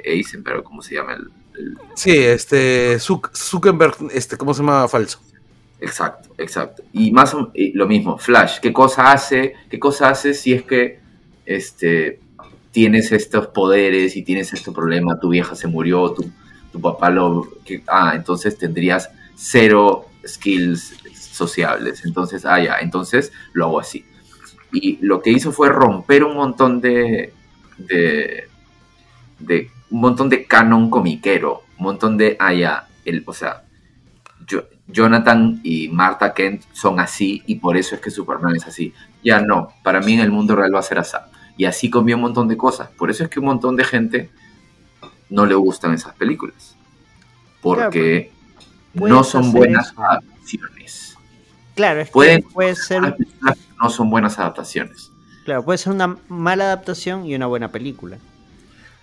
Eisenberg, 0.04 0.62
¿cómo 0.62 0.80
se 0.82 0.94
llama? 0.94 1.12
El, 1.14 1.30
el- 1.58 1.78
Sí, 1.94 2.10
este. 2.16 2.96
Zuck- 2.98 3.30
Zuckerberg, 3.34 3.94
este, 4.12 4.36
¿cómo 4.36 4.54
se 4.54 4.62
llama? 4.62 4.88
Falso. 4.88 5.20
Exacto, 5.80 6.30
exacto. 6.38 6.82
Y 6.92 7.10
más 7.10 7.36
y 7.54 7.72
lo 7.72 7.86
mismo, 7.88 8.16
Flash, 8.16 8.60
¿qué 8.60 8.72
cosa 8.72 9.10
hace? 9.12 9.54
¿Qué 9.68 9.78
cosa 9.78 10.10
hace 10.10 10.32
si 10.32 10.52
es 10.52 10.62
que 10.62 11.00
este, 11.44 12.20
tienes 12.72 13.12
estos 13.12 13.48
poderes 13.48 14.16
y 14.16 14.22
tienes 14.22 14.52
este 14.52 14.72
problema? 14.72 15.20
Tu 15.20 15.30
vieja 15.30 15.54
se 15.56 15.68
murió, 15.68 16.10
tu, 16.12 16.30
tu 16.72 16.80
papá 16.80 17.10
lo... 17.10 17.48
que- 17.64 17.82
ah, 17.88 18.12
entonces 18.16 18.58
tendrías 18.58 19.10
cero 19.36 20.06
skills 20.26 20.94
sociables. 21.14 22.04
Entonces, 22.04 22.44
ah, 22.46 22.60
ya, 22.62 22.78
entonces 22.80 23.32
lo 23.52 23.66
hago 23.66 23.80
así. 23.80 24.04
Y 24.72 24.98
lo 25.02 25.22
que 25.22 25.30
hizo 25.30 25.52
fue 25.52 25.68
romper 25.70 26.24
un 26.24 26.36
montón 26.36 26.80
de... 26.80 27.32
de, 27.78 28.48
de 29.38 29.70
un 29.90 30.00
montón 30.00 30.28
de 30.28 30.46
canon 30.46 30.88
comiquero, 30.90 31.62
un 31.78 31.84
montón 31.84 32.16
de, 32.16 32.36
ah, 32.40 32.52
ya, 32.54 32.88
el, 33.04 33.22
o 33.26 33.32
sea, 33.34 33.64
yo- 34.46 34.64
Jonathan 34.88 35.60
y 35.64 35.88
Martha 35.88 36.34
Kent 36.34 36.64
son 36.72 37.00
así 37.00 37.42
y 37.46 37.56
por 37.56 37.76
eso 37.76 37.94
es 37.96 38.00
que 38.00 38.10
Superman 38.10 38.56
es 38.56 38.66
así. 38.66 38.92
Ya 39.24 39.40
no, 39.42 39.70
para 39.84 40.00
mí 40.00 40.14
en 40.14 40.20
el 40.20 40.30
mundo 40.32 40.56
real 40.56 40.74
va 40.74 40.80
a 40.80 40.82
ser 40.82 40.98
así. 40.98 41.16
Y 41.56 41.64
así 41.66 41.90
cambió 41.90 42.16
un 42.16 42.22
montón 42.22 42.48
de 42.48 42.56
cosas. 42.56 42.88
Por 42.90 43.10
eso 43.10 43.24
es 43.24 43.30
que 43.30 43.38
un 43.40 43.46
montón 43.46 43.76
de 43.76 43.84
gente 43.84 44.30
no 45.28 45.46
le 45.46 45.54
gustan 45.54 45.92
esas 45.94 46.14
películas. 46.14 46.76
Porque 47.60 48.30
no 48.94 49.22
son 49.24 49.52
buenas 49.52 49.90
eso. 49.92 50.02
adaptaciones. 50.02 51.16
Claro, 51.74 52.00
es 52.00 52.10
Pueden- 52.10 52.42
que 52.42 52.48
puede 52.48 52.74
ser, 52.74 53.16
no 53.80 53.90
son 53.90 54.10
buenas 54.10 54.38
adaptaciones. 54.38 55.10
claro, 55.44 55.64
puede 55.64 55.78
ser 55.78 55.92
una 55.92 56.16
mala 56.28 56.64
adaptación 56.64 57.24
y 57.26 57.34
una 57.34 57.46
buena 57.46 57.68
película. 57.72 58.18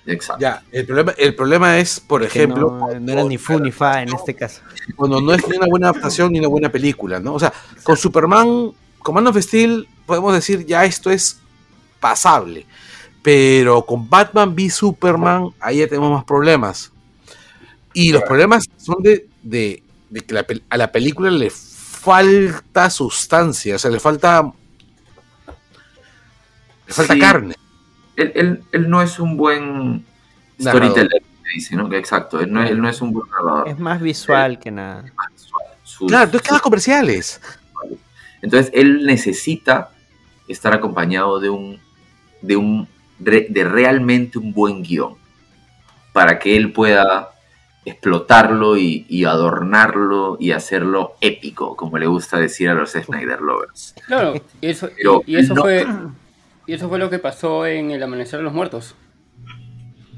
Exacto. 0.05 0.41
Ya, 0.41 0.63
el 0.71 0.85
problema, 0.85 1.11
el 1.17 1.35
problema 1.35 1.77
es, 1.79 1.99
por 1.99 2.21
Que 2.21 2.27
ejemplo, 2.27 2.77
no, 2.79 2.99
no 2.99 3.11
era 3.11 3.23
ni 3.23 3.37
fu 3.37 3.59
ni 3.59 3.71
fa 3.71 4.01
en 4.01 4.09
este 4.09 4.33
caso. 4.35 4.61
cuando 4.95 5.21
no 5.21 5.33
es 5.33 5.47
ni 5.47 5.57
una 5.57 5.67
buena 5.67 5.89
adaptación 5.89 6.31
ni 6.31 6.39
una 6.39 6.47
buena 6.47 6.71
película, 6.71 7.19
¿no? 7.19 7.33
O 7.33 7.39
sea, 7.39 7.53
con 7.83 7.95
Superman, 7.97 8.71
con 8.99 9.15
Man 9.15 9.27
of 9.27 9.37
Steel, 9.37 9.87
podemos 10.05 10.33
decir 10.33 10.65
ya 10.65 10.85
esto 10.85 11.11
es 11.11 11.39
pasable. 11.99 12.65
Pero 13.21 13.85
con 13.85 14.09
Batman 14.09 14.53
v 14.55 14.69
Superman, 14.69 15.49
ahí 15.59 15.79
ya 15.79 15.87
tenemos 15.87 16.11
más 16.11 16.23
problemas. 16.23 16.91
Y 17.93 18.11
los 18.11 18.23
problemas 18.23 18.65
son 18.77 19.01
de, 19.03 19.27
de- 19.43 19.83
de 20.09 20.21
que 20.21 20.33
la 20.33 20.45
a 20.69 20.77
la 20.77 20.91
película 20.91 21.29
le 21.29 21.49
falta 21.49 22.89
sustancia, 22.89 23.75
o 23.75 23.79
sea, 23.79 23.91
le 23.91 23.99
falta. 23.99 24.51
Le 26.87 26.93
falta 26.93 27.13
Sí. 27.13 27.19
carne. 27.19 27.55
Él, 28.15 28.31
él- 28.35 28.63
él 28.71 28.89
no 28.89 29.01
es 29.01 29.19
un 29.19 29.37
buen 29.37 30.05
Narrador. 30.57 30.89
storyteller, 30.91 31.21
me 31.43 31.49
dice, 31.53 31.75
¿no? 31.75 31.93
Exacto. 31.93 32.39
Él 32.39 32.51
no, 32.51 32.63
él 32.63 32.81
no 32.81 32.89
es 32.89 33.01
un 33.01 33.11
buen 33.13 33.29
narrador. 33.29 33.67
Es 33.69 33.77
más 33.79 34.01
visual 34.01 34.59
que 34.59 34.71
nada. 34.71 35.05
Sus- 35.83 36.07
Claro, 36.07 36.25
entonces 36.25 36.41
sus- 36.41 36.49
cada 36.49 36.59
comerciales. 36.61 37.41
Entonces 38.41 38.71
él 38.73 39.05
necesita 39.05 39.91
estar 40.47 40.73
acompañado 40.73 41.39
de 41.39 41.49
un, 41.49 41.79
de 42.41 42.55
un, 42.57 42.87
de 43.19 43.63
realmente 43.63 44.37
un 44.39 44.53
buen 44.53 44.81
guion 44.83 45.15
para 46.13 46.39
que 46.39 46.55
él 46.57 46.71
pueda 46.71 47.29
explotarlo 47.85 48.77
y, 48.77 49.05
y 49.09 49.25
adornarlo 49.25 50.37
y 50.39 50.51
hacerlo 50.51 51.15
épico, 51.21 51.75
como 51.75 51.97
le 51.97 52.07
gusta 52.07 52.37
decir 52.37 52.69
a 52.69 52.73
los 52.73 52.91
Snyder 52.91 53.41
Lovers. 53.41 53.95
Claro, 54.05 54.33
y 54.61 54.67
eso, 54.67 54.89
Pero 54.95 55.23
y, 55.25 55.33
y 55.33 55.39
eso 55.39 55.53
no- 55.55 55.61
fue 55.61 55.85
y 56.67 56.73
eso 56.73 56.87
fue 56.87 56.99
lo 56.99 57.09
que 57.09 57.17
pasó 57.19 57.65
en 57.65 57.89
El 57.91 58.03
Amanecer 58.03 58.39
de 58.39 58.43
los 58.43 58.53
Muertos. 58.53 58.95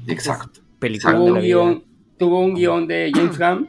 Exacto. 0.06 0.60
Película 0.78 1.14
Tuvo 1.14 1.24
un 1.24 1.40
guion, 1.40 1.84
tuvo 2.18 2.40
un 2.40 2.54
guion 2.54 2.86
de 2.86 3.10
James 3.14 3.38
Gunn 3.38 3.68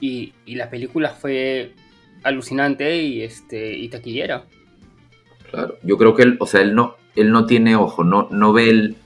y, 0.00 0.32
y 0.46 0.54
la 0.56 0.70
película 0.70 1.10
fue 1.10 1.74
alucinante 2.24 2.96
y 3.02 3.22
este 3.22 3.76
y 3.76 3.88
taquillera. 3.88 4.44
Claro. 5.50 5.76
Yo 5.82 5.96
creo 5.96 6.14
que 6.14 6.22
él, 6.22 6.36
o 6.40 6.46
sea, 6.46 6.60
él 6.62 6.74
no, 6.74 6.96
él 7.20 7.30
no 7.32 7.46
tiene 7.46 7.76
ojo, 7.76 8.04
no, 8.04 8.28
no 8.30 8.52
ve 8.52 8.70
el, 8.70 8.96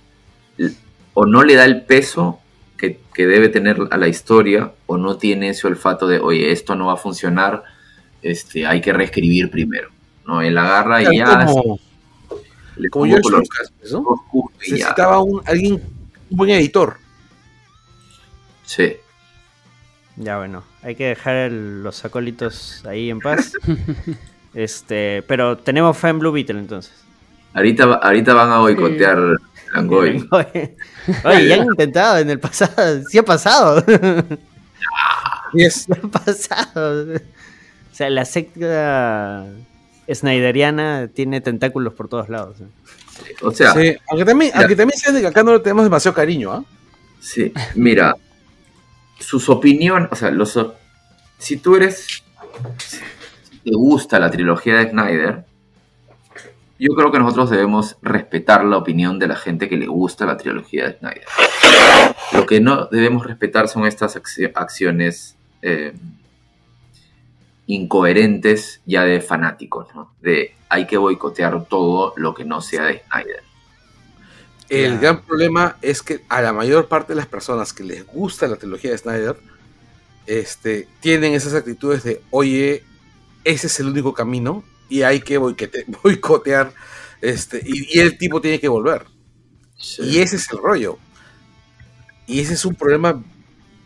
el- 0.59 0.77
o 1.15 1.27
no 1.27 1.43
le 1.45 1.55
da 1.55 1.65
el 1.65 1.83
peso 1.83 2.39
que, 2.79 2.99
que 3.15 3.27
debe 3.27 3.49
tener 3.49 3.77
a 3.91 3.97
la 3.97 4.09
historia, 4.09 4.73
o 4.87 4.97
no 4.97 5.17
tiene 5.17 5.51
ese 5.51 5.67
olfato 5.67 6.07
de, 6.09 6.19
oye, 6.19 6.51
esto 6.53 6.75
no 6.75 6.87
va 6.87 6.95
a 6.95 6.97
funcionar, 6.97 7.63
este, 8.23 8.67
hay 8.67 8.81
que 8.81 8.93
reescribir 8.93 9.51
primero. 9.51 9.91
No, 10.27 10.41
él 10.41 10.57
agarra 10.59 11.03
y 11.03 11.17
ya 11.19 11.45
como, 11.47 11.79
le 12.77 12.89
como 12.89 13.03
pongo 13.05 13.07
George 13.07 13.23
color 13.23 13.41
Lucas, 13.41 13.73
¿no? 13.93 13.99
oscuro 14.01 14.55
y 14.65 14.71
ya. 14.71 14.77
Necesitaba 14.77 15.23
un, 15.23 15.43
alguien, 15.47 15.75
un 16.31 16.37
buen 16.37 16.51
editor. 16.51 16.97
Sí. 18.65 18.95
Ya 20.17 20.39
bueno, 20.39 20.63
hay 20.83 20.95
que 20.95 21.07
dejar 21.07 21.35
el- 21.37 21.83
los 21.83 22.05
acólitos 22.05 22.85
ahí 22.87 23.11
en 23.11 23.19
paz. 23.21 23.53
este, 24.55 25.23
pero 25.27 25.59
tenemos 25.59 25.97
fe 25.97 26.09
en 26.09 26.19
Blue 26.19 26.33
Beetle 26.33 26.59
entonces. 26.59 27.02
Ahorita, 27.55 27.85
ahorita 27.85 28.35
van 28.35 28.51
a 28.51 28.59
boicotear 28.59 29.39
Langoy. 29.75 30.27
Oye, 30.31 30.77
oye, 31.25 31.49
ya 31.49 31.55
han 31.57 31.67
intentado 31.67 32.19
en 32.19 32.31
el 32.31 32.41
pasado, 32.41 33.03
sí 33.09 33.19
ha 33.19 33.25
pasado. 33.25 33.85
Yes. 35.53 35.87
Sí 35.87 35.93
ha 35.93 36.09
pasado. 36.09 37.15
O 37.15 37.95
sea, 37.95 38.09
la 38.09 38.25
secta 38.25 39.47
snyderiana 40.11 41.09
tiene 41.13 41.41
tentáculos 41.43 41.93
por 41.93 42.09
todos 42.09 42.31
lados. 42.31 42.61
¿eh? 42.61 43.35
O 43.43 43.51
sea, 43.51 43.75
Sí, 43.75 43.97
aunque 44.09 44.25
también, 44.25 44.53
aunque 44.55 44.77
también 44.77 44.99
sea 44.99 45.13
de 45.13 45.21
que 45.21 45.27
acá 45.27 45.43
no 45.43 45.53
le 45.53 45.61
tenemos 45.61 45.85
demasiado 45.85 46.15
cariño, 46.15 46.53
¿ah? 46.53 46.65
Sí, 47.21 47.53
mira, 47.75 48.17
sus 49.19 49.49
opiniones, 49.49 50.09
o 50.11 50.17
sea, 50.17 50.31
los, 50.31 50.59
si 51.39 51.59
tú 51.59 51.77
eres, 51.77 52.25
si 52.79 53.59
te 53.59 53.71
gusta 53.75 54.19
la 54.19 54.31
trilogía 54.31 54.77
de 54.77 54.91
Snyder, 54.91 55.45
yo 56.83 56.95
creo 56.97 57.13
que 57.13 57.19
nosotros 57.21 57.51
debemos 57.51 57.97
respetar 58.03 58.65
la 58.65 58.77
opinión 58.77 59.21
de 59.21 59.29
la 59.29 59.37
gente 59.37 59.69
que 59.69 59.77
le 59.77 59.87
gusta 59.87 60.27
la 60.27 60.37
trilogía 60.37 60.89
de 60.89 60.99
Snyder. 60.99 61.25
Lo 62.33 62.45
que 62.45 62.61
no 62.61 62.87
debemos 62.87 63.25
respetar 63.25 63.69
son 63.69 63.87
estas 63.87 64.17
acci- 64.17 64.51
acciones 64.53 65.37
eh, 65.63 65.93
incoherentes 67.69 68.81
ya 68.85 69.05
de 69.05 69.21
fanáticos, 69.21 69.95
¿no? 69.95 70.13
De 70.21 70.57
hay 70.69 70.87
que 70.89 70.97
boicotear 70.97 71.67
todo 71.67 72.15
lo 72.17 72.35
que 72.35 72.45
no 72.45 72.61
sea 72.61 72.87
de 72.87 73.03
Snyder. 73.05 73.43
El 74.69 74.99
gran 74.99 75.23
problema 75.23 75.77
es 75.83 76.03
que 76.03 76.25
a 76.29 76.41
la 76.41 76.53
mayor 76.53 76.89
parte 76.89 77.13
de 77.13 77.17
las 77.17 77.27
personas 77.27 77.73
que 77.73 77.85
les 77.85 78.07
gusta 78.07 78.49
la 78.49 78.57
trilogía 78.57 78.91
de 78.91 78.99
Snyder, 78.99 79.37
este, 80.27 80.89
tienen 81.01 81.35
esas 81.35 81.55
actitudes 81.55 82.03
de, 82.03 82.23
oye, 82.31 82.83
ese 83.45 83.67
es 83.67 83.79
el 83.81 83.89
único 83.89 84.15
camino 84.15 84.65
y 84.93 85.03
hay 85.03 85.21
que 85.21 85.39
boicote- 85.41 85.85
boicotear, 86.03 86.73
este, 87.21 87.63
y, 87.65 87.97
y 87.97 88.01
el 88.01 88.19
tipo 88.19 88.41
tiene 88.41 88.61
que 88.61 88.69
volver. 88.69 89.07
Y 89.99 90.19
ese 90.19 90.37
es 90.37 90.51
el 90.53 90.59
rollo. 90.59 90.99
Y 92.27 92.41
ese 92.41 92.55
es 92.55 92.65
un 92.65 92.75
problema 92.75 93.23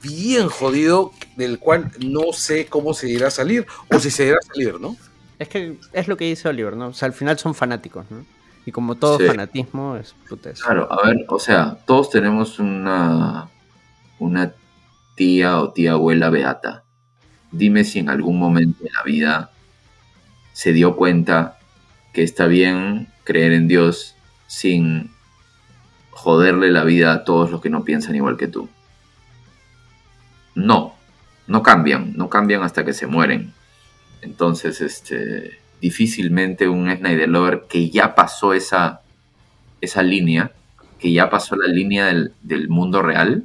bien 0.02 0.48
jodido 0.48 1.12
del 1.36 1.58
cual 1.58 1.90
no 2.00 2.32
sé 2.32 2.66
cómo 2.66 2.92
se 2.94 3.08
irá 3.08 3.28
a 3.28 3.30
salir 3.30 3.66
o 3.90 3.98
si 3.98 4.10
se 4.10 4.26
irá 4.26 4.36
a 4.36 4.46
salir, 4.46 4.78
¿no? 4.80 4.96
Es 5.38 5.48
que 5.48 5.78
es 5.92 6.08
lo 6.08 6.16
que 6.16 6.26
dice 6.26 6.48
Oliver, 6.48 6.76
¿no? 6.76 6.88
O 6.88 6.92
sea, 6.92 7.06
al 7.06 7.12
final 7.14 7.38
son 7.38 7.54
fanáticos, 7.54 8.04
¿no? 8.10 8.24
Y 8.66 8.72
como 8.72 8.96
todo 8.96 9.18
Sí. 9.18 9.26
fanatismo 9.26 9.96
es 9.96 10.14
puta 10.28 10.50
eso. 10.50 10.64
Claro, 10.64 10.90
a 10.92 11.06
ver, 11.06 11.24
o 11.28 11.38
sea, 11.38 11.78
todos 11.86 12.10
tenemos 12.10 12.58
una, 12.58 13.48
una 14.18 14.52
tía 15.14 15.60
o 15.60 15.72
tía 15.72 15.92
abuela 15.92 16.30
beata. 16.30 16.82
Dime 17.52 17.84
si 17.84 18.00
en 18.00 18.08
algún 18.10 18.38
momento 18.38 18.82
de 18.84 18.90
la 18.90 19.02
vida 19.02 19.50
se 20.56 20.72
dio 20.72 20.96
cuenta 20.96 21.58
que 22.14 22.22
está 22.22 22.46
bien 22.46 23.08
creer 23.24 23.52
en 23.52 23.68
Dios 23.68 24.16
sin 24.46 25.10
joderle 26.12 26.70
la 26.70 26.82
vida 26.82 27.12
a 27.12 27.24
todos 27.24 27.50
los 27.50 27.60
que 27.60 27.68
no 27.68 27.84
piensan 27.84 28.16
igual 28.16 28.38
que 28.38 28.48
tú. 28.48 28.70
No, 30.54 30.94
no 31.46 31.62
cambian, 31.62 32.14
no 32.16 32.30
cambian 32.30 32.62
hasta 32.62 32.86
que 32.86 32.94
se 32.94 33.06
mueren. 33.06 33.52
Entonces, 34.22 34.80
este, 34.80 35.60
difícilmente 35.82 36.70
un 36.70 36.90
Snyder 36.90 37.28
Lover 37.28 37.66
que 37.68 37.90
ya 37.90 38.14
pasó 38.14 38.54
esa, 38.54 39.02
esa 39.82 40.02
línea, 40.02 40.52
que 40.98 41.12
ya 41.12 41.28
pasó 41.28 41.54
la 41.54 41.70
línea 41.70 42.06
del, 42.06 42.32
del 42.40 42.70
mundo 42.70 43.02
real, 43.02 43.44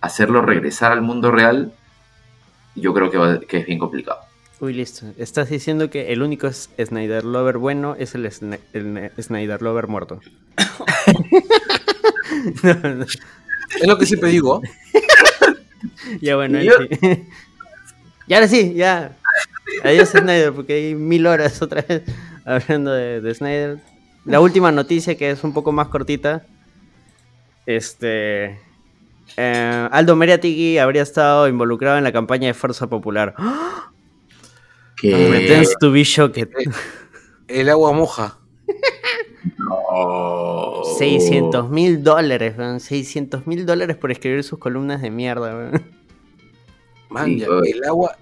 hacerlo 0.00 0.40
regresar 0.40 0.92
al 0.92 1.02
mundo 1.02 1.30
real, 1.32 1.74
yo 2.74 2.94
creo 2.94 3.10
que, 3.10 3.46
que 3.46 3.58
es 3.58 3.66
bien 3.66 3.78
complicado. 3.78 4.27
Uy, 4.60 4.72
listo. 4.74 5.06
Estás 5.18 5.50
diciendo 5.50 5.88
que 5.88 6.12
el 6.12 6.22
único 6.22 6.50
Snyder 6.52 7.24
Lover 7.24 7.58
bueno 7.58 7.94
es 7.98 8.14
el, 8.16 8.26
Sna- 8.26 8.58
el 8.72 9.10
Snyder 9.22 9.62
Lover 9.62 9.86
muerto. 9.88 10.20
No, 12.62 12.74
no. 12.74 13.04
Es 13.04 13.86
lo 13.86 13.98
que 13.98 14.06
siempre 14.06 14.30
digo. 14.30 14.62
Ya 16.20 16.36
bueno, 16.36 16.60
yo- 16.62 16.72
sí. 17.00 17.24
Y 18.26 18.34
ahora 18.34 18.46
sí, 18.48 18.74
ya. 18.74 19.16
Adiós 19.84 20.10
Snyder, 20.10 20.52
porque 20.52 20.74
hay 20.74 20.94
mil 20.94 21.26
horas 21.26 21.60
otra 21.62 21.82
vez 21.82 22.02
hablando 22.44 22.92
de, 22.92 23.20
de 23.22 23.34
Snyder. 23.34 23.78
La 24.24 24.40
última 24.40 24.70
noticia 24.70 25.16
que 25.16 25.30
es 25.30 25.42
un 25.44 25.52
poco 25.54 25.72
más 25.72 25.88
cortita. 25.88 26.44
Este. 27.66 28.58
eh, 29.36 29.88
Aldo 29.90 30.14
Meriatigui 30.16 30.78
habría 30.78 31.02
estado 31.02 31.48
involucrado 31.48 31.96
en 31.98 32.04
la 32.04 32.12
campaña 32.12 32.48
de 32.48 32.54
Fuerza 32.54 32.86
Popular. 32.86 33.34
Que... 35.00 35.14
Me 35.30 35.40
tends 35.46 35.74
to 35.78 35.90
be 35.92 36.02
shocked. 36.04 36.48
El 37.48 37.68
agua 37.68 37.92
moja. 37.92 38.38
No. 39.56 40.82
600 40.98 41.70
mil 41.70 42.02
dólares, 42.02 42.54
weón. 42.58 42.80
600 42.80 43.46
mil 43.46 43.64
dólares 43.66 43.96
por 43.96 44.10
escribir 44.10 44.42
sus 44.44 44.58
columnas 44.58 45.00
de 45.02 45.10
mierda, 45.10 45.54
weón. 45.54 45.82
Man, 47.10 47.26
Sí, 47.26 47.38
ya, 47.40 47.48
oye. 47.48 47.70
el 47.70 47.84
agua. 47.84 48.16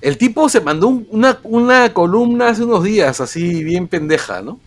El 0.00 0.18
tipo 0.18 0.48
se 0.48 0.60
mandó 0.60 0.88
un- 0.88 1.06
una, 1.10 1.38
una 1.44 1.92
columna 1.92 2.48
hace 2.48 2.64
unos 2.64 2.82
días, 2.84 3.20
así 3.20 3.62
bien 3.64 3.86
pendeja, 3.88 4.42
¿no? 4.42 4.58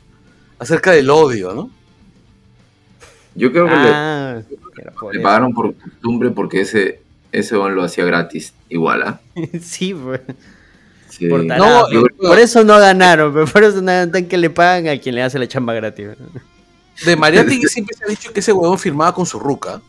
Acerca 0.59 0.91
del 0.91 1.09
odio, 1.09 1.53
¿no? 1.53 1.69
Yo 3.35 3.51
creo 3.51 3.65
que 3.65 3.71
le- 3.75 3.91
Ah, 3.93 4.41
por 4.99 5.15
le, 5.15 5.21
pagaron 5.21 5.53
por 5.53 5.75
costumbre 5.75 6.31
porque 6.31 6.61
ese, 6.61 7.01
ese 7.31 7.55
lo 7.55 7.83
hacía 7.83 8.03
gratis, 8.05 8.53
igual, 8.69 9.03
¿ah? 9.03 9.19
sí, 9.61 9.93
weón. 9.93 10.21
Sí. 11.17 11.27
Por 11.27 11.43
No, 11.43 11.47
tarado. 11.47 11.89
por 12.17 12.37
eso 12.39 12.63
no 12.63 12.77
ganaron, 12.79 13.33
pero 13.33 13.45
por 13.47 13.63
eso 13.63 13.81
no 13.81 14.11
tan 14.11 14.25
que 14.27 14.37
le 14.37 14.49
pagan 14.49 14.87
a 14.87 14.99
quien 14.99 15.15
le 15.15 15.23
hace 15.23 15.39
la 15.39 15.47
chamba 15.47 15.73
gratis. 15.73 16.09
De 17.05 17.15
Mariategui 17.15 17.67
siempre 17.67 17.95
se 17.97 18.03
ha 18.03 18.07
dicho 18.07 18.31
que 18.31 18.39
ese 18.39 18.51
huevón 18.53 18.77
firmaba 18.77 19.13
con 19.13 19.25
su 19.25 19.39
ruca. 19.39 19.81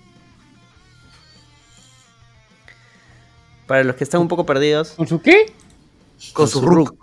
Para 3.67 3.85
los 3.85 3.97
que 3.97 4.05
están 4.05 4.21
un 4.23 4.29
poco 4.29 4.47
perdidos, 4.47 4.93
¿Con 4.93 5.07
su 5.07 5.21
qué? 5.21 5.53
Con 6.33 6.49
su 6.49 6.63
ruca. 6.63 6.95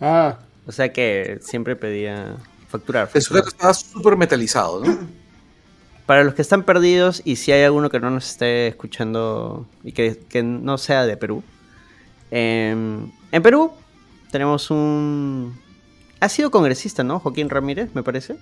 Ah, 0.00 0.38
o 0.66 0.72
sea 0.72 0.92
que 0.92 1.38
siempre 1.42 1.76
pedía 1.76 2.36
facturar. 2.68 3.10
El 3.12 3.22
sujeto 3.22 3.48
estaba 3.48 3.74
súper 3.74 4.16
metalizado, 4.16 4.82
¿no? 4.84 4.98
Para 6.06 6.24
los 6.24 6.34
que 6.34 6.42
están 6.42 6.62
perdidos 6.62 7.20
y 7.24 7.36
si 7.36 7.52
hay 7.52 7.62
alguno 7.64 7.90
que 7.90 8.00
no 8.00 8.10
nos 8.10 8.30
esté 8.30 8.68
escuchando 8.68 9.66
y 9.84 9.92
que, 9.92 10.18
que 10.28 10.42
no 10.42 10.78
sea 10.78 11.04
de 11.04 11.16
Perú, 11.16 11.42
em, 12.30 13.10
en 13.32 13.42
Perú 13.42 13.72
tenemos 14.30 14.70
un... 14.70 15.58
Ha 16.20 16.28
sido 16.28 16.50
congresista, 16.50 17.04
¿no? 17.04 17.20
Joaquín 17.20 17.50
Ramírez, 17.50 17.90
me 17.94 18.02
parece. 18.02 18.36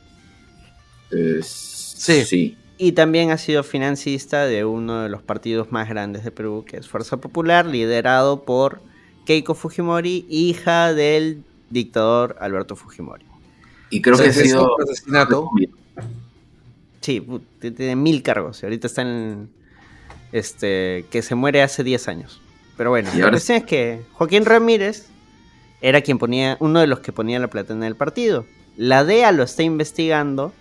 Eh, 1.10 1.40
Sí. 1.42 2.24
sí. 2.24 2.56
Y 2.76 2.92
también 2.92 3.30
ha 3.30 3.38
sido 3.38 3.62
financista 3.62 4.46
de 4.46 4.64
uno 4.64 5.02
de 5.02 5.08
los 5.08 5.22
partidos 5.22 5.70
más 5.70 5.88
grandes 5.88 6.24
de 6.24 6.30
Perú, 6.30 6.64
que 6.66 6.76
es 6.76 6.88
Fuerza 6.88 7.18
Popular, 7.18 7.66
liderado 7.66 8.42
por 8.42 8.80
Keiko 9.26 9.54
Fujimori, 9.54 10.26
hija 10.28 10.92
del 10.92 11.44
dictador 11.70 12.36
Alberto 12.40 12.74
Fujimori. 12.74 13.24
Y 13.90 14.02
creo 14.02 14.16
que 14.18 14.28
ha 14.28 14.32
sido... 14.32 14.76
asesinato. 14.82 15.50
Sí, 17.00 17.24
tiene 17.60 17.96
mil 17.96 18.22
cargos. 18.22 18.62
y 18.62 18.66
ahorita 18.66 18.86
está 18.86 19.02
en. 19.02 19.50
Este. 20.32 21.04
Que 21.10 21.22
se 21.22 21.34
muere 21.34 21.62
hace 21.62 21.84
10 21.84 22.08
años. 22.08 22.40
Pero 22.76 22.90
bueno, 22.90 23.10
Y 23.14 23.18
la 23.18 23.30
cuestión 23.30 23.58
es 23.58 23.64
que 23.64 24.02
Joaquín 24.12 24.44
Ramírez 24.44 25.06
era 25.80 26.00
quien 26.00 26.18
ponía. 26.18 26.56
Uno 26.60 26.80
de 26.80 26.86
los 26.86 27.00
que 27.00 27.12
ponía 27.12 27.38
la 27.38 27.48
plata 27.48 27.72
en 27.72 27.84
el 27.84 27.96
partido. 27.96 28.46
La 28.76 29.04
DEA 29.04 29.32
lo 29.32 29.42
está 29.42 29.62
investigando 29.62 30.52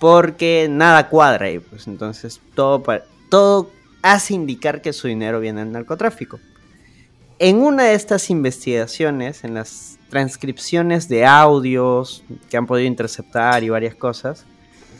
porque 0.00 0.68
nada 0.70 1.08
cuadra 1.08 1.46
ahí. 1.46 1.58
Pues 1.58 1.86
entonces 1.86 2.40
todo, 2.54 2.82
todo 3.28 3.70
hace 4.02 4.34
indicar 4.34 4.82
que 4.82 4.92
su 4.92 5.08
dinero 5.08 5.40
viene 5.40 5.60
del 5.60 5.72
narcotráfico. 5.72 6.38
En 7.38 7.56
una 7.56 7.84
de 7.84 7.94
estas 7.94 8.30
investigaciones, 8.30 9.44
en 9.44 9.54
las 9.54 9.98
transcripciones 10.08 11.08
de 11.08 11.26
audios 11.26 12.22
que 12.48 12.56
han 12.56 12.66
podido 12.66 12.86
interceptar 12.86 13.64
y 13.64 13.70
varias 13.70 13.94
cosas, 13.94 14.46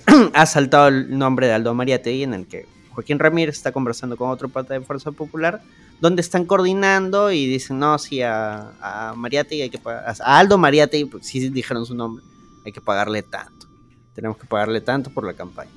ha 0.34 0.46
saltado 0.46 0.88
el 0.88 1.16
nombre 1.16 1.46
de 1.46 1.52
Aldo 1.52 1.74
Mariategui 1.74 2.24
en 2.24 2.34
el 2.34 2.46
que 2.46 2.66
Joaquín 2.90 3.18
Ramírez 3.18 3.56
está 3.56 3.72
conversando 3.72 4.16
con 4.16 4.30
otro 4.30 4.48
pata 4.48 4.74
de 4.74 4.80
Fuerza 4.80 5.12
Popular, 5.12 5.62
donde 6.00 6.20
están 6.22 6.44
coordinando 6.44 7.30
y 7.32 7.46
dicen, 7.46 7.78
no, 7.78 7.98
sí, 7.98 8.20
a, 8.22 8.72
a 8.80 9.14
Mariategui 9.16 9.62
hay 9.62 9.70
que 9.70 9.78
pagar, 9.78 10.04
a 10.20 10.38
Aldo 10.38 10.58
Mariategui, 10.58 11.06
pues 11.06 11.26
sí 11.26 11.48
dijeron 11.48 11.86
su 11.86 11.94
nombre, 11.94 12.24
hay 12.64 12.72
que 12.72 12.80
pagarle 12.80 13.22
tanto. 13.22 13.66
Tenemos 14.14 14.36
que 14.36 14.46
pagarle 14.46 14.80
tanto 14.80 15.10
por 15.10 15.24
la 15.24 15.32
campaña. 15.34 15.70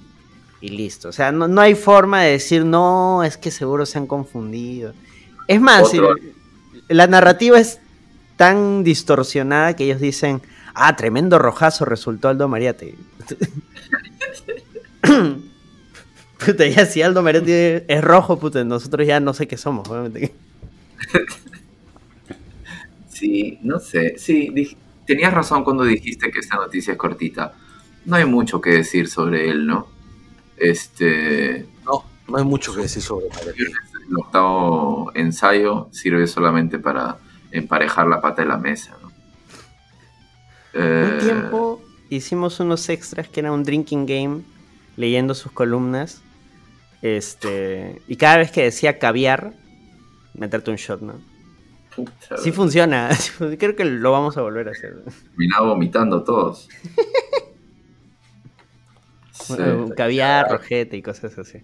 Y 0.59 0.69
listo. 0.69 1.09
O 1.09 1.11
sea, 1.11 1.31
no, 1.31 1.47
no 1.47 1.61
hay 1.61 1.75
forma 1.75 2.21
de 2.23 2.31
decir, 2.31 2.65
no, 2.65 3.23
es 3.23 3.37
que 3.37 3.51
seguro 3.51 3.85
se 3.85 3.97
han 3.99 4.07
confundido. 4.07 4.93
Es 5.47 5.61
más, 5.61 5.89
si- 5.89 5.99
la 6.89 7.07
narrativa 7.07 7.59
es 7.59 7.79
tan 8.37 8.83
distorsionada 8.83 9.75
que 9.75 9.85
ellos 9.85 9.99
dicen, 9.99 10.41
ah, 10.73 10.95
tremendo 10.95 11.39
rojazo 11.39 11.85
resultó 11.85 12.27
Aldo 12.29 12.47
Mariategui. 12.47 12.97
puta, 16.45 16.67
ya 16.67 16.85
si 16.85 17.01
Aldo 17.01 17.21
Mariategui 17.23 17.83
es 17.87 18.03
rojo, 18.03 18.37
puta, 18.39 18.63
nosotros 18.63 19.05
ya 19.07 19.19
no 19.19 19.33
sé 19.33 19.47
qué 19.47 19.57
somos. 19.57 19.87
obviamente. 19.89 20.33
Sí, 23.09 23.57
no 23.63 23.79
sé. 23.79 24.15
Sí, 24.17 24.49
dij- 24.53 24.77
tenías 25.05 25.33
razón 25.33 25.63
cuando 25.63 25.83
dijiste 25.83 26.29
que 26.31 26.39
esta 26.39 26.55
noticia 26.57 26.91
es 26.93 26.97
cortita. 26.99 27.53
No 28.05 28.15
hay 28.15 28.25
mucho 28.25 28.61
que 28.61 28.69
decir 28.71 29.07
sobre 29.09 29.49
él, 29.49 29.65
¿no? 29.65 29.87
Este... 30.55 31.65
No, 31.85 32.03
no 32.27 32.37
hay 32.37 32.43
mucho 32.43 32.75
que 32.75 32.81
decir 32.81 33.01
sobre 33.01 33.27
Mariategui. 33.29 33.71
El 34.09 34.17
octavo 34.17 35.11
ensayo 35.15 35.89
sirve 35.91 36.27
solamente 36.27 36.79
para 36.79 37.17
emparejar 37.51 38.07
la 38.07 38.21
pata 38.21 38.43
de 38.43 38.47
la 38.49 38.57
mesa, 38.57 38.95
¿no? 39.01 39.11
Eh, 40.73 41.09
Un 41.13 41.19
tiempo 41.19 41.81
hicimos 42.09 42.59
unos 42.59 42.87
extras 42.89 43.27
que 43.27 43.39
era 43.39 43.51
un 43.51 43.63
drinking 43.63 44.05
game, 44.05 44.41
leyendo 44.95 45.33
sus 45.33 45.51
columnas. 45.51 46.21
Este, 47.01 48.01
y 48.07 48.15
cada 48.15 48.37
vez 48.37 48.51
que 48.51 48.63
decía 48.63 48.97
caviar, 48.99 49.53
meterte 50.33 50.71
un 50.71 50.77
shot, 50.77 51.01
¿no? 51.01 51.21
Puta, 51.95 52.37
Sí 52.37 52.51
funciona. 52.51 53.09
Creo 53.59 53.75
que 53.75 53.85
lo 53.85 54.11
vamos 54.11 54.37
a 54.37 54.41
volver 54.41 54.67
a 54.67 54.71
hacer. 54.71 55.03
terminaba 55.31 55.67
vomitando 55.67 56.23
todos. 56.23 56.69
Sí. 59.31 59.55
Caviar, 59.95 60.49
rojete 60.49 60.97
y 60.97 61.01
cosas 61.01 61.37
así. 61.37 61.59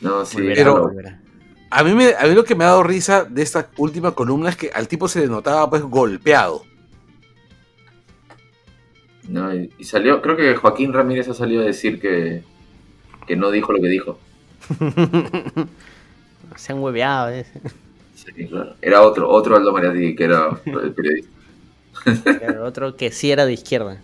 No, 0.00 0.24
sí, 0.24 0.36
Volverá, 0.36 0.54
pero- 0.56 0.82
volverá. 0.82 1.22
A 1.70 1.82
mí, 1.82 1.92
me, 1.94 2.14
a 2.16 2.22
mí 2.24 2.34
lo 2.34 2.44
que 2.44 2.54
me 2.54 2.62
ha 2.62 2.68
dado 2.68 2.82
risa 2.84 3.24
de 3.24 3.42
esta 3.42 3.70
última 3.76 4.12
columna 4.12 4.50
es 4.50 4.56
que 4.56 4.70
al 4.72 4.86
tipo 4.86 5.08
se 5.08 5.20
le 5.20 5.26
notaba 5.26 5.68
pues 5.68 5.82
golpeado. 5.82 6.62
No, 9.28 9.52
y, 9.52 9.72
y 9.76 9.84
salió, 9.84 10.22
creo 10.22 10.36
que 10.36 10.54
Joaquín 10.54 10.92
Ramírez 10.92 11.28
ha 11.28 11.34
salido 11.34 11.62
a 11.62 11.66
decir 11.66 12.00
que, 12.00 12.44
que 13.26 13.36
no 13.36 13.50
dijo 13.50 13.72
lo 13.72 13.80
que 13.80 13.88
dijo. 13.88 14.18
Se 16.56 16.72
han 16.72 16.78
hueveado. 16.78 17.30
¿eh? 17.30 17.46
Sí, 18.14 18.46
claro. 18.46 18.74
Era 18.80 19.02
otro, 19.02 19.28
otro 19.28 19.56
Aldo 19.56 19.72
Mariatti 19.72 20.14
que 20.16 20.24
era 20.24 20.48
el 20.64 20.92
periodista. 20.92 21.30
Claro, 22.38 22.64
otro 22.64 22.96
que 22.96 23.10
sí 23.10 23.30
era 23.30 23.46
de 23.46 23.52
izquierda. 23.52 24.00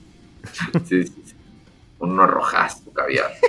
Sí, 0.84 1.06
sí, 1.06 1.12
sí. 1.24 1.34
Un 1.98 2.16
rojazo, 2.18 2.92
caviar. 2.92 3.30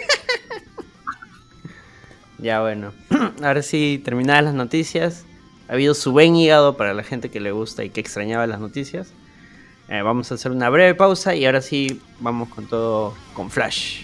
Ya 2.39 2.59
bueno. 2.59 2.91
Ahora 3.41 3.61
sí, 3.61 4.01
terminadas 4.03 4.43
las 4.43 4.53
noticias. 4.53 5.23
Ha 5.69 5.73
habido 5.73 5.93
su 5.93 6.11
buen 6.11 6.35
hígado 6.35 6.75
para 6.75 6.93
la 6.93 7.03
gente 7.03 7.31
que 7.31 7.39
le 7.39 7.53
gusta 7.53 7.85
y 7.85 7.89
que 7.89 8.01
extrañaba 8.01 8.45
las 8.47 8.59
noticias. 8.59 9.13
Eh, 9.87 10.01
vamos 10.01 10.29
a 10.29 10.35
hacer 10.35 10.51
una 10.51 10.69
breve 10.69 10.93
pausa 10.93 11.35
y 11.35 11.45
ahora 11.45 11.61
sí 11.61 12.01
vamos 12.19 12.49
con 12.49 12.67
todo 12.67 13.13
con 13.33 13.49
Flash. 13.49 14.03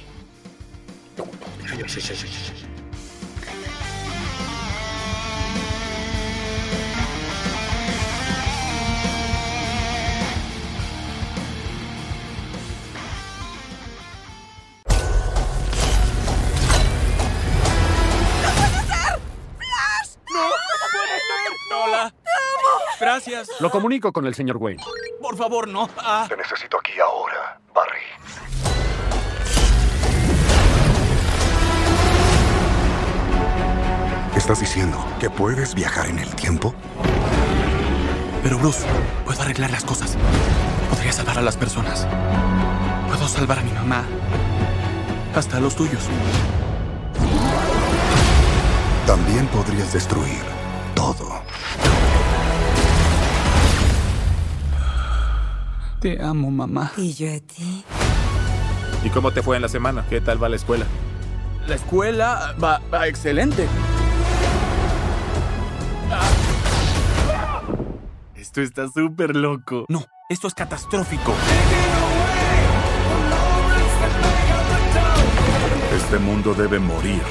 Hola. 21.72 22.14
Gracias. 23.00 23.50
Lo 23.60 23.70
comunico 23.70 24.12
con 24.12 24.26
el 24.26 24.36
señor 24.36 24.58
Wayne. 24.58 24.84
Por 25.22 25.38
favor, 25.38 25.68
no. 25.68 25.90
Ah, 25.98 26.26
Te 26.28 26.36
necesito 26.36 26.78
aquí 26.80 27.00
ahora, 27.00 27.60
Barry. 27.74 28.02
¿Estás 34.40 34.62
diciendo 34.62 34.98
que 35.20 35.30
puedes 35.30 35.76
viajar 35.76 36.08
en 36.08 36.18
el 36.18 36.34
tiempo? 36.34 36.74
pero 38.42 38.58
Bruce, 38.58 38.86
puedo 39.26 39.42
arreglar 39.42 39.70
las 39.70 39.84
cosas. 39.84 40.16
Podría 40.90 41.12
salvar 41.12 41.40
a 41.40 41.42
las 41.42 41.58
personas. 41.58 42.08
Puedo 43.10 43.28
salvar 43.28 43.60
a 43.60 43.64
mi 43.64 43.74
mamá. 43.74 44.06
Hasta 45.36 45.58
a 45.58 45.60
los 45.60 45.76
tuyos. 45.76 46.04
También 49.06 49.46
podrías 49.48 49.92
destruir 49.92 50.42
todo. 50.96 51.42
Te 56.00 56.24
amo, 56.24 56.50
mamá. 56.50 56.94
Y 56.96 57.14
yo 57.14 57.28
a 57.28 57.40
ti. 57.42 57.84
¿Y 59.04 59.10
cómo 59.10 59.32
te 59.32 59.44
fue 59.44 59.58
en 59.58 59.64
la 59.64 59.70
semana? 59.70 60.06
¿Qué 60.10 60.22
tal 60.22 60.42
va 60.42 60.48
la 60.48 60.56
escuela? 60.56 60.86
La 61.68 61.76
escuela 61.76 62.56
va, 62.64 62.80
va 62.92 63.06
excelente. 63.06 63.68
Esto 68.60 68.82
está 68.82 68.94
súper 68.94 69.38
loco. 69.38 69.86
No, 69.88 70.04
esto 70.28 70.50
es 70.50 70.54
catastrófico. 70.54 71.34
Este 75.96 76.20
mundo 76.20 76.54
debe 76.54 76.78
morir. 76.78 77.22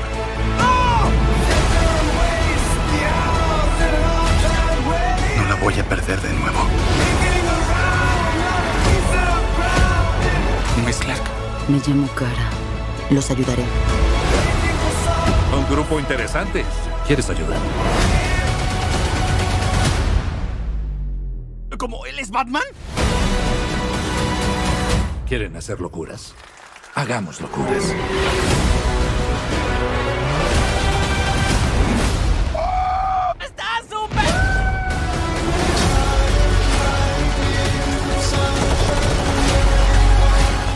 No 5.37 5.49
la 5.49 5.55
voy 5.57 5.79
a 5.79 5.85
perder 5.85 6.19
de 6.19 6.33
nuevo. 6.33 6.61
No 10.83 10.89
es 10.89 10.97
Clark. 10.97 11.23
Me 11.69 11.79
llamo 11.87 12.09
Cara. 12.15 12.49
Los 13.11 13.31
ayudaré. 13.31 13.65
Un 15.55 15.69
grupo 15.69 16.01
interesante. 16.01 16.65
¿Quieres 17.07 17.29
ayudar? 17.29 17.59
¿Él 22.19 22.25
es 22.25 22.31
Batman? 22.33 22.65
¿Quieren 25.29 25.55
hacer 25.55 25.81
locuras? 25.81 26.35
Hagamos 26.97 27.41
locuras. 27.41 27.95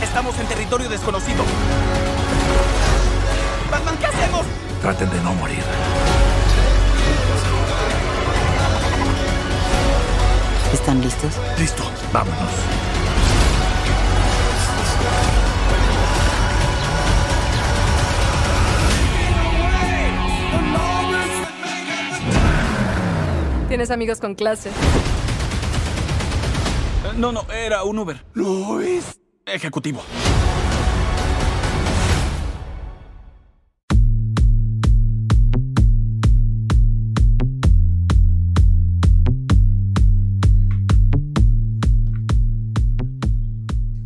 Estamos 0.01 0.39
en 0.39 0.47
territorio 0.47 0.87
desconocido. 0.87 1.43
Batman, 3.69 3.97
¿qué 3.97 4.05
hacemos? 4.05 4.45
Traten 4.81 5.09
de 5.09 5.21
no 5.23 5.33
morir. 5.33 5.63
¿Están 10.73 11.01
listos? 11.01 11.33
Listo. 11.59 11.83
Vámonos. 12.11 12.49
Tienes 23.67 23.89
amigos 23.91 24.19
con 24.19 24.35
clase. 24.35 24.69
Eh, 24.69 24.73
No, 27.17 27.31
no, 27.31 27.45
era 27.51 27.83
un 27.83 27.97
Uber. 27.99 28.23
Luis. 28.33 29.19
Ejecutivo. 29.45 30.01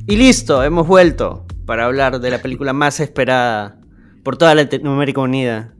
Y 0.09 0.15
listo, 0.15 0.63
hemos 0.63 0.87
vuelto 0.87 1.45
para 1.65 1.83
hablar 1.83 2.21
de 2.21 2.29
la 2.31 2.41
película 2.41 2.71
más 2.71 3.01
esperada 3.01 3.77
por 4.23 4.37
toda 4.37 4.55
Latinoamérica 4.55 5.19
Unida. 5.19 5.73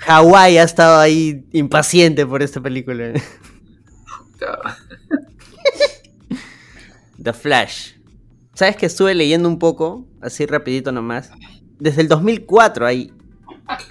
Hawái 0.00 0.58
ha 0.58 0.64
estado 0.64 0.98
ahí 0.98 1.46
impaciente 1.52 2.26
por 2.26 2.42
esta 2.42 2.60
película. 2.60 3.12
The 7.22 7.32
Flash. 7.32 7.92
¿Sabes 8.52 8.76
que 8.76 8.86
estuve 8.86 9.14
leyendo 9.14 9.48
un 9.48 9.60
poco? 9.60 10.08
Así 10.20 10.44
rapidito 10.44 10.90
nomás. 10.90 11.30
Desde 11.78 12.02
el 12.02 12.08
2004 12.08 12.84
hay 12.84 13.12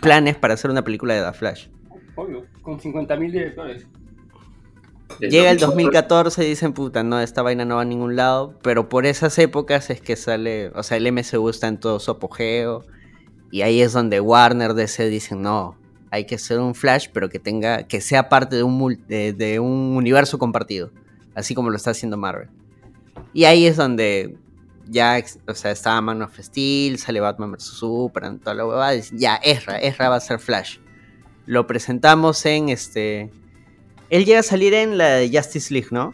planes 0.01 0.35
para 0.35 0.55
hacer 0.55 0.69
una 0.69 0.83
película 0.83 1.13
de 1.13 1.23
The 1.23 1.31
Flash. 1.31 1.67
Obvio, 2.15 2.45
con 2.61 2.77
50.000 2.77 3.31
directores. 3.31 3.87
Llega 5.19 5.51
el 5.51 5.59
2014 5.59 6.45
y 6.45 6.49
dicen, 6.49 6.73
puta, 6.73 7.03
no, 7.03 7.19
esta 7.19 7.41
vaina 7.41 7.65
no 7.65 7.75
va 7.75 7.81
a 7.81 7.85
ningún 7.85 8.15
lado. 8.15 8.57
Pero 8.61 8.89
por 8.89 9.05
esas 9.05 9.37
épocas 9.39 9.89
es 9.89 10.01
que 10.01 10.15
sale, 10.15 10.71
o 10.75 10.83
sea, 10.83 10.97
el 10.97 11.11
MCU 11.11 11.49
está 11.49 11.67
en 11.67 11.79
todo 11.79 11.99
su 11.99 12.11
apogeo. 12.11 12.85
Y 13.51 13.61
ahí 13.61 13.81
es 13.81 13.93
donde 13.93 14.19
Warner 14.19 14.73
DC 14.73 15.07
dicen, 15.09 15.41
no, 15.41 15.77
hay 16.11 16.25
que 16.25 16.35
hacer 16.35 16.59
un 16.59 16.75
Flash, 16.75 17.07
pero 17.13 17.29
que 17.29 17.39
tenga, 17.39 17.83
que 17.83 18.01
sea 18.01 18.29
parte 18.29 18.55
de 18.55 18.63
un, 18.63 19.03
de, 19.07 19.33
de 19.33 19.59
un 19.59 19.95
universo 19.95 20.37
compartido. 20.37 20.91
Así 21.35 21.53
como 21.53 21.69
lo 21.69 21.75
está 21.75 21.91
haciendo 21.91 22.17
Marvel. 22.17 22.49
Y 23.33 23.45
ahí 23.45 23.65
es 23.65 23.77
donde 23.77 24.37
ya, 24.87 25.21
o 25.47 25.53
sea, 25.53 25.71
estaba 25.71 26.01
Man 26.01 26.21
of 26.21 26.37
Steel, 26.39 26.97
sale 26.99 27.19
Batman 27.19 27.51
vs. 27.51 27.63
Superman, 27.63 28.39
toda 28.39 28.55
la 28.55 28.65
huevada. 28.65 28.95
ya, 29.13 29.35
Ezra, 29.37 29.79
Ezra 29.79 30.09
va 30.09 30.15
a 30.17 30.21
ser 30.21 30.39
Flash. 30.39 30.77
Lo 31.45 31.67
presentamos 31.67 32.45
en 32.45 32.69
este... 32.69 33.31
Él 34.15 34.25
llega 34.25 34.39
a 34.39 34.43
salir 34.43 34.73
en 34.73 34.97
la 34.97 35.09
de 35.15 35.29
Justice 35.29 35.73
League, 35.73 35.89
¿no? 35.91 36.13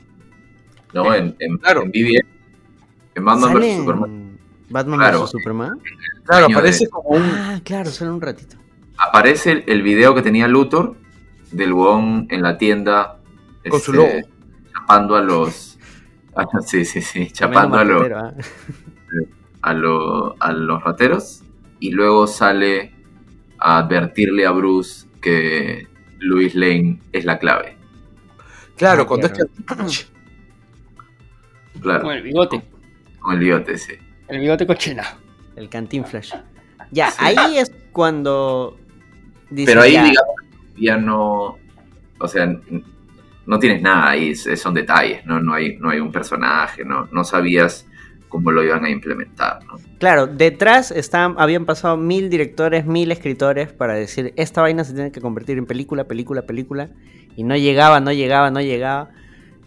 No, 0.94 1.14
en, 1.14 1.36
en, 1.40 1.58
Claro. 1.58 1.84
en 1.84 1.92
BBS. 1.92 2.26
En 3.16 3.26
Batman 3.26 3.54
vs 3.54 3.76
Superman. 3.78 4.38
Batman 4.70 5.00
Claro. 5.00 5.22
vs 5.24 5.30
Superman. 5.32 5.80
Claro, 6.26 6.46
aparece 6.48 6.86
de- 6.86 6.90
como 6.90 7.10
un. 7.10 7.22
Ah, 7.24 7.62
claro, 7.64 7.92
solo 7.92 8.14
un 8.16 8.22
ratito. 8.22 8.56
Aparece 8.98 9.52
el, 9.52 9.64
el 9.68 9.82
video 9.84 10.16
que 10.16 10.22
tenía 10.22 10.48
Luthor 10.48 10.96
del 11.52 11.74
huevón 11.74 12.28
en 12.30 12.42
la 12.42 12.58
tienda. 12.58 13.20
Con 13.70 13.80
su 13.80 13.92
este, 13.92 14.22
logo. 14.22 14.28
Chapando 14.74 15.16
a 15.16 15.22
los. 15.22 15.78
ah, 16.36 16.46
sí, 16.66 16.86
sí, 16.86 17.02
sí. 17.02 17.30
Chapando 17.32 17.78
a 17.78 17.84
los. 17.84 18.12
ah. 18.12 18.34
a, 19.62 19.74
lo- 19.74 20.36
a 20.40 20.52
los 20.54 20.84
rateros 20.84 21.44
y 21.80 21.92
luego 21.92 22.26
sale 22.28 22.94
a 23.60 23.78
advertirle 23.80 24.46
a 24.48 24.52
Bruce 24.52 25.08
que 25.22 25.88
Luis 26.20 26.56
Lane 26.56 27.00
es 27.12 27.26
la 27.26 27.38
clave. 27.38 27.78
Claro, 28.82 29.06
cuando 29.06 29.28
es 29.28 29.34
que. 29.34 29.44
Claro, 31.82 32.02
Con 32.04 32.14
el 32.14 32.24
bigote. 32.24 32.62
con 33.20 33.34
el 33.36 33.40
bigote, 33.40 33.78
sí. 33.78 33.94
El 34.28 34.40
bigote 34.40 34.66
cochina. 34.66 35.04
El 35.56 35.70
Cantinflash. 35.70 36.34
Ya, 36.92 37.12
Sí. 37.12 37.18
ahí 37.20 37.58
es 37.60 37.72
cuando. 37.92 38.78
Pero 39.54 39.82
ahí, 39.84 39.94
ya, 39.94 40.04
digamos, 40.04 40.36
ya 40.78 40.98
no. 40.98 41.58
O 42.20 42.28
sea, 42.28 42.48
no 43.46 43.60
tienes 43.60 43.82
nada 43.84 44.10
ahí, 44.10 44.34
son 44.36 44.74
detalles, 44.74 45.26
¿no? 45.28 45.40
No 45.40 45.54
hay, 45.54 45.78
no 45.78 45.90
hay 45.92 46.00
un 46.00 46.12
personaje, 46.12 46.84
¿no? 46.84 47.08
No 47.12 47.24
sabías 47.24 47.86
cómo 48.30 48.52
lo 48.52 48.64
iban 48.64 48.84
a 48.86 48.90
implementar, 48.90 49.64
¿no? 49.66 49.76
Claro, 50.00 50.26
detrás 50.26 50.90
estaban, 50.90 51.36
habían 51.38 51.66
pasado 51.66 51.98
mil 51.98 52.30
directores, 52.30 52.86
mil 52.86 53.12
escritores 53.12 53.74
para 53.74 53.94
decir, 53.94 54.34
esta 54.38 54.62
vaina 54.62 54.84
se 54.86 54.94
tiene 54.94 55.12
que 55.12 55.22
convertir 55.22 55.58
en 55.58 55.66
película, 55.68 56.06
película, 56.06 56.44
película. 56.44 56.90
Y 57.36 57.44
no 57.44 57.56
llegaba, 57.56 58.00
no 58.00 58.12
llegaba, 58.12 58.52
no 58.52 58.62
llegaba. 58.62 59.10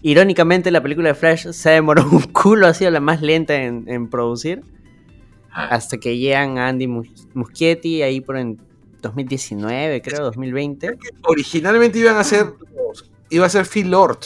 Irónicamente, 0.02 0.70
la 0.70 0.82
película 0.82 1.08
de 1.08 1.14
Flash 1.14 1.48
se 1.52 1.70
demoró 1.70 2.04
un 2.10 2.22
culo, 2.22 2.66
ha 2.66 2.74
sido 2.74 2.90
la 2.90 3.00
más 3.00 3.22
lenta 3.22 3.54
en, 3.54 3.84
en 3.88 4.08
producir. 4.08 4.62
Ah, 5.50 5.68
Hasta 5.70 5.98
que 5.98 6.18
llegan 6.18 6.58
a 6.58 6.68
Andy 6.68 6.86
Mus- 6.88 7.28
Muschietti 7.34 8.02
ahí 8.02 8.20
por 8.20 8.36
en 8.36 8.58
2019, 9.02 10.02
creo, 10.02 10.24
2020. 10.24 10.98
Originalmente 11.22 11.98
iban 11.98 12.16
a 12.16 12.24
ser. 12.24 12.52
Iba 13.30 13.46
a 13.46 13.48
ser 13.48 13.64
Phil 13.66 13.90
Lord. 13.90 14.18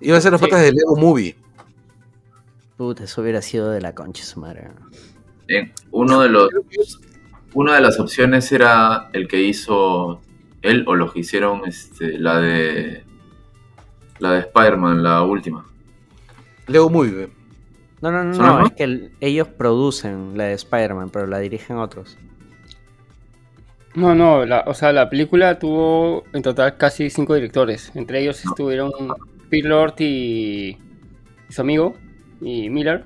Iba 0.00 0.16
a 0.18 0.20
ser 0.20 0.32
los 0.32 0.40
Sí. 0.40 0.46
patas 0.46 0.62
de 0.62 0.72
Lego 0.72 0.96
Movie. 0.96 1.36
Puta, 2.76 3.04
eso 3.04 3.22
hubiera 3.22 3.40
sido 3.42 3.70
de 3.70 3.80
la 3.80 3.94
concha 3.94 4.22
su 4.24 4.40
madre. 4.40 4.68
en- 5.48 5.72
uno 5.90 6.20
de 6.20 6.28
los. 6.28 6.48
Una 7.54 7.74
de 7.76 7.80
las 7.80 7.98
opciones 7.98 8.50
era 8.52 9.08
el 9.14 9.28
que 9.28 9.40
hizo 9.42 10.20
él 10.66 10.84
o 10.86 10.94
los 10.94 11.12
que 11.12 11.20
hicieron 11.20 11.62
este, 11.66 12.18
la 12.18 12.40
de. 12.40 13.04
La 14.18 14.32
de 14.32 14.40
Spider-Man, 14.40 15.02
la 15.02 15.22
última. 15.22 15.66
Lego 16.66 16.88
Movie. 16.90 17.28
No, 18.00 18.10
no, 18.10 18.24
no, 18.24 18.34
¿Son 18.34 18.46
no, 18.46 18.58
los 18.60 18.70
es 18.70 18.76
que 18.76 18.84
el- 18.84 19.12
ellos 19.20 19.48
producen 19.48 20.36
la 20.38 20.44
de 20.44 20.54
Spider-Man, 20.54 21.10
pero 21.10 21.26
la 21.26 21.38
dirigen 21.38 21.76
otros. 21.76 22.16
No, 23.94 24.14
no, 24.14 24.44
la, 24.44 24.64
o 24.66 24.74
sea, 24.74 24.92
la 24.92 25.08
película 25.08 25.58
tuvo 25.58 26.24
en 26.34 26.42
total 26.42 26.76
casi 26.76 27.08
cinco 27.08 27.34
directores. 27.34 27.92
Entre 27.94 28.20
ellos 28.20 28.44
estuvieron 28.44 28.90
Pete 29.48 29.68
Lord 29.68 29.94
y, 30.00 30.76
y 31.48 31.52
su 31.52 31.60
amigo, 31.62 31.94
y 32.40 32.68
Miller. 32.68 33.04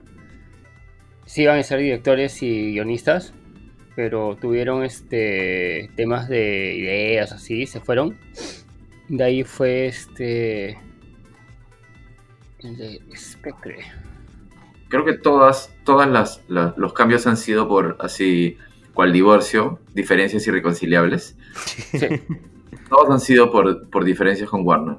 Sí 1.26 1.42
iban 1.42 1.58
a 1.58 1.62
ser 1.62 1.78
directores 1.78 2.42
y 2.42 2.72
guionistas, 2.72 3.32
pero 3.96 4.36
tuvieron 4.40 4.84
este 4.84 5.90
temas 5.96 6.28
de 6.28 6.74
ideas 6.76 7.32
así, 7.32 7.66
se 7.66 7.80
fueron. 7.80 8.16
De 9.08 9.24
ahí 9.24 9.44
fue 9.44 9.86
este... 9.86 10.78
El 12.60 12.76
de 12.76 13.00
Spectre. 13.16 13.76
Creo 14.88 15.04
que 15.04 15.14
todas, 15.14 15.74
todas 15.84 16.08
las, 16.08 16.42
las- 16.48 16.76
los 16.76 16.92
cambios 16.92 17.26
han 17.26 17.36
sido 17.36 17.66
por 17.68 17.96
así, 18.00 18.58
cual 18.92 19.12
divorcio, 19.12 19.78
diferencias 19.94 20.46
irreconciliables. 20.46 21.36
Sí. 21.54 22.06
Todos 22.88 23.10
han 23.10 23.20
sido 23.20 23.50
por, 23.50 23.88
por 23.88 24.04
diferencias 24.04 24.48
con 24.50 24.66
Warner. 24.66 24.96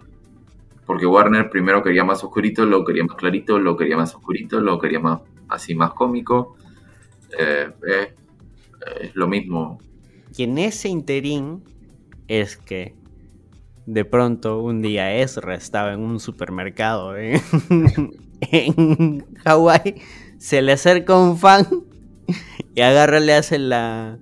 Porque 0.86 1.06
Warner 1.06 1.50
primero 1.50 1.84
quería 1.84 2.04
más 2.04 2.24
oscurito, 2.24 2.66
luego 2.66 2.84
quería 2.86 3.04
más 3.04 3.16
clarito, 3.16 3.60
luego 3.60 3.78
quería 3.78 3.96
más 3.98 4.16
oscurito, 4.16 4.60
luego 4.60 4.80
quería 4.80 5.00
más 5.00 5.22
así 5.48 5.76
más 5.76 5.94
cómico. 5.94 6.58
Eh, 7.38 7.70
eh, 7.88 8.14
es 9.02 9.16
lo 9.16 9.28
mismo. 9.28 9.80
Y 10.36 10.44
en 10.44 10.58
ese 10.58 10.90
interín 10.90 11.64
es 12.28 12.58
que 12.58 12.96
de 13.86 14.06
pronto 14.06 14.62
un 14.62 14.82
día 14.82 15.16
Ezra 15.16 15.56
estaba 15.56 15.94
en 15.94 16.02
un 16.02 16.20
supermercado 16.20 17.18
en, 17.18 17.42
en 18.42 19.26
Hawái, 19.44 19.96
se 20.38 20.62
le 20.62 20.72
acerca 20.72 21.18
un 21.18 21.38
fan 21.38 21.68
y 22.76 22.82
agarra, 22.82 23.20
le 23.20 23.34
hace 23.34 23.60
la, 23.60 24.18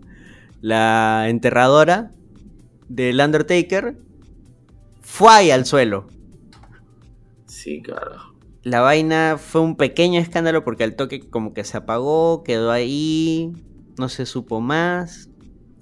la 0.61 1.29
enterradora 1.29 2.11
del 2.87 3.19
Undertaker, 3.19 3.97
fue 5.01 5.51
al 5.51 5.65
suelo. 5.65 6.07
Sí, 7.45 7.81
carajo. 7.81 8.33
La 8.63 8.81
vaina 8.81 9.37
fue 9.37 9.61
un 9.61 9.75
pequeño 9.75 10.19
escándalo 10.19 10.63
porque 10.63 10.83
al 10.83 10.95
toque 10.95 11.29
como 11.29 11.53
que 11.53 11.63
se 11.63 11.77
apagó, 11.77 12.43
quedó 12.43 12.71
ahí, 12.71 13.53
no 13.99 14.09
se 14.09 14.25
supo 14.25 14.61
más. 14.61 15.29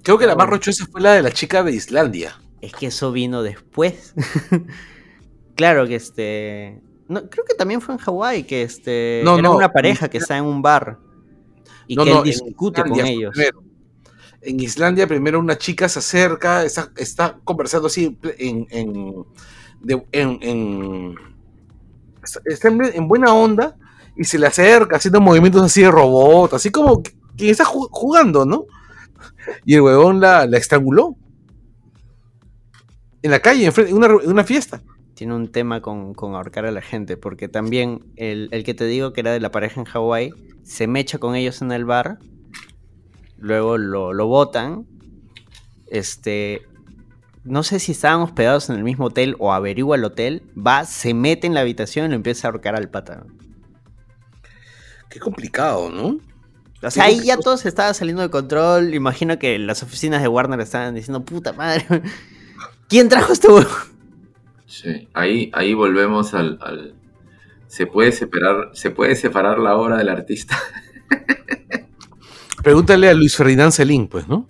Creo 0.02 0.18
que 0.18 0.26
la 0.26 0.34
más 0.36 0.48
rochosa 0.48 0.86
fue 0.90 1.00
la 1.00 1.12
de 1.14 1.22
la 1.22 1.30
chica 1.30 1.62
de 1.62 1.72
Islandia. 1.72 2.38
Es 2.60 2.72
que 2.72 2.86
eso 2.86 3.12
vino 3.12 3.42
después. 3.42 4.14
claro 5.54 5.86
que 5.86 5.94
este. 5.94 6.82
No, 7.08 7.28
creo 7.30 7.44
que 7.44 7.54
también 7.54 7.80
fue 7.80 7.94
en 7.94 8.00
Hawái, 8.00 8.42
que 8.44 8.62
este. 8.62 9.22
No, 9.24 9.34
era 9.34 9.42
no, 9.42 9.56
una 9.56 9.70
pareja 9.70 10.08
que 10.08 10.18
está 10.18 10.36
en 10.36 10.44
un 10.44 10.60
bar. 10.60 10.98
Y 11.86 11.96
que 11.96 12.10
él 12.10 12.22
discute 12.24 12.82
con 12.82 13.00
ellos. 13.00 13.32
primero. 13.32 13.62
En 14.40 14.60
Islandia 14.60 15.06
primero 15.06 15.40
una 15.40 15.58
chica 15.58 15.88
se 15.88 15.98
acerca, 15.98 16.64
está, 16.64 16.92
está 16.96 17.38
conversando 17.44 17.88
así 17.88 18.16
en, 18.38 18.66
en, 18.70 19.14
de- 19.80 20.06
en- 20.12 20.38
en- 20.42 21.14
está 22.44 22.68
en, 22.68 22.82
en 22.84 23.08
buena 23.08 23.32
onda 23.34 23.76
y 24.16 24.22
se 24.24 24.38
le 24.38 24.46
acerca 24.46 24.96
haciendo 24.96 25.20
movimientos 25.20 25.62
así 25.62 25.82
de 25.82 25.90
robot, 25.90 26.54
así 26.54 26.70
como 26.70 27.02
quien 27.38 27.50
está 27.50 27.64
ju- 27.64 27.88
jugando, 27.90 28.44
¿no? 28.44 28.66
Y 29.64 29.74
el 29.74 29.80
huevón 29.80 30.20
la, 30.20 30.46
la 30.46 30.58
estranguló. 30.58 31.16
En 33.22 33.30
la 33.30 33.40
calle, 33.40 33.64
en, 33.66 33.72
frente- 33.72 33.90
en 33.90 33.96
una, 33.96 34.06
en 34.06 34.30
una 34.30 34.44
fiesta. 34.44 34.82
Tiene 35.14 35.34
un 35.34 35.50
tema 35.50 35.80
con, 35.80 36.14
con 36.14 36.34
ahorcar 36.34 36.66
a 36.66 36.70
la 36.70 36.80
gente, 36.82 37.16
porque 37.16 37.48
también 37.48 38.04
el, 38.16 38.48
el 38.52 38.62
que 38.62 38.74
te 38.74 38.84
digo 38.84 39.12
que 39.12 39.20
era 39.22 39.32
de 39.32 39.40
la 39.40 39.50
pareja 39.50 39.80
en 39.80 39.86
Hawái, 39.86 40.32
se 40.62 40.86
mecha 40.86 41.18
con 41.18 41.34
ellos 41.34 41.60
en 41.62 41.72
el 41.72 41.84
bar, 41.84 42.18
luego 43.36 43.78
lo, 43.78 44.12
lo 44.12 44.26
botan, 44.28 44.86
este, 45.88 46.62
no 47.42 47.64
sé 47.64 47.80
si 47.80 47.92
estaban 47.92 48.20
hospedados 48.20 48.70
en 48.70 48.76
el 48.76 48.84
mismo 48.84 49.06
hotel 49.06 49.34
o 49.40 49.52
averigua 49.52 49.96
el 49.96 50.04
hotel, 50.04 50.42
va, 50.54 50.84
se 50.84 51.14
mete 51.14 51.48
en 51.48 51.54
la 51.54 51.62
habitación 51.62 52.06
y 52.06 52.08
lo 52.10 52.14
empieza 52.14 52.46
a 52.46 52.50
ahorcar 52.52 52.76
al 52.76 52.88
pata. 52.88 53.24
Qué 55.10 55.18
complicado, 55.18 55.90
¿no? 55.90 56.18
O 56.82 56.90
sea, 56.90 57.04
ahí 57.04 57.20
ya 57.24 57.36
todo 57.36 57.56
se 57.56 57.68
estaba 57.68 57.92
saliendo 57.94 58.22
de 58.22 58.30
control. 58.30 58.94
Imagino 58.94 59.38
que 59.38 59.58
las 59.58 59.82
oficinas 59.82 60.22
de 60.22 60.28
Warner 60.28 60.60
estaban 60.60 60.94
diciendo, 60.94 61.24
puta 61.24 61.52
madre, 61.52 61.84
¿quién 62.88 63.08
trajo 63.08 63.32
este 63.32 63.48
huevo? 63.48 63.70
Sí, 64.66 65.08
ahí, 65.14 65.50
ahí 65.54 65.74
volvemos 65.74 66.34
al, 66.34 66.58
al- 66.60 66.94
se 67.66 67.86
puede 67.86 68.12
separar, 68.12 68.70
se 68.74 68.90
puede 68.90 69.16
separar 69.16 69.58
la 69.58 69.76
obra 69.76 69.96
del 69.96 70.08
artista. 70.08 70.56
Pregúntale 72.62 73.08
a 73.08 73.14
Luis 73.14 73.36
Ferdinand 73.36 73.72
Celín, 73.72 74.08
pues, 74.08 74.28
¿no? 74.28 74.48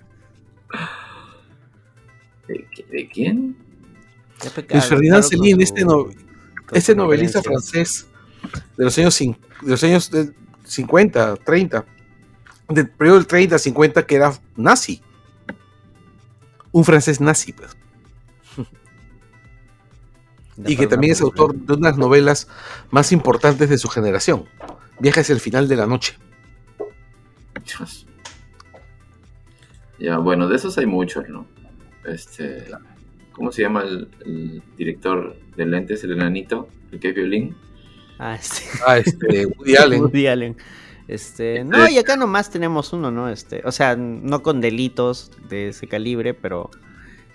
¿De, 2.46 3.08
quién? 3.12 3.56
Luis 4.70 4.84
Ferdinand 4.86 5.22
Celín, 5.24 5.60
este, 5.60 5.84
no- 5.84 6.08
este 6.72 6.94
novelista 6.94 7.42
francés 7.42 8.06
de 8.76 8.84
los 8.84 8.96
años, 8.98 9.18
de 9.18 9.36
los 9.62 9.82
años 9.84 10.10
eh, 10.14 10.30
50, 10.64 11.36
30, 11.36 11.84
del 12.68 12.88
periodo 12.88 13.18
del 13.18 13.26
30, 13.26 13.58
50, 13.58 14.06
que 14.06 14.16
era 14.16 14.32
nazi. 14.56 15.02
Un 16.72 16.84
francés 16.84 17.20
nazi, 17.20 17.52
pues. 17.52 17.76
Y 20.66 20.76
que 20.76 20.86
también 20.86 21.12
es 21.12 21.20
autor 21.20 21.54
de 21.54 21.74
unas 21.74 21.96
novelas 21.96 22.48
más 22.90 23.12
importantes 23.12 23.68
de 23.68 23.78
su 23.78 23.88
generación. 23.88 24.44
Viaja 24.98 25.20
hacia 25.20 25.32
el 25.32 25.40
final 25.40 25.68
de 25.68 25.76
la 25.76 25.86
noche. 25.86 26.16
Ya, 29.98 30.18
bueno, 30.18 30.48
de 30.48 30.56
esos 30.56 30.76
hay 30.78 30.86
muchos, 30.86 31.28
¿no? 31.28 31.46
Este, 32.04 32.64
¿cómo 33.32 33.52
se 33.52 33.62
llama 33.62 33.82
el, 33.82 34.08
el 34.24 34.62
director 34.76 35.36
de 35.56 35.66
lentes, 35.66 36.02
el 36.04 36.12
enanito, 36.12 36.68
el 36.92 37.00
que 37.00 37.10
es 37.10 37.14
violín? 37.14 37.56
Ah, 38.18 38.34
este. 38.34 38.64
Ah, 38.86 38.98
este, 38.98 39.46
Woody 39.58 39.76
Allen. 39.76 40.02
Woody 40.02 40.26
Allen. 40.26 40.56
Este, 41.08 41.64
no, 41.64 41.88
y 41.88 41.96
acá 41.96 42.16
nomás 42.16 42.50
tenemos 42.50 42.92
uno, 42.92 43.10
¿no? 43.10 43.30
Este, 43.30 43.62
o 43.64 43.72
sea, 43.72 43.96
no 43.96 44.42
con 44.42 44.60
delitos 44.60 45.32
de 45.48 45.68
ese 45.68 45.88
calibre, 45.88 46.34
pero 46.34 46.70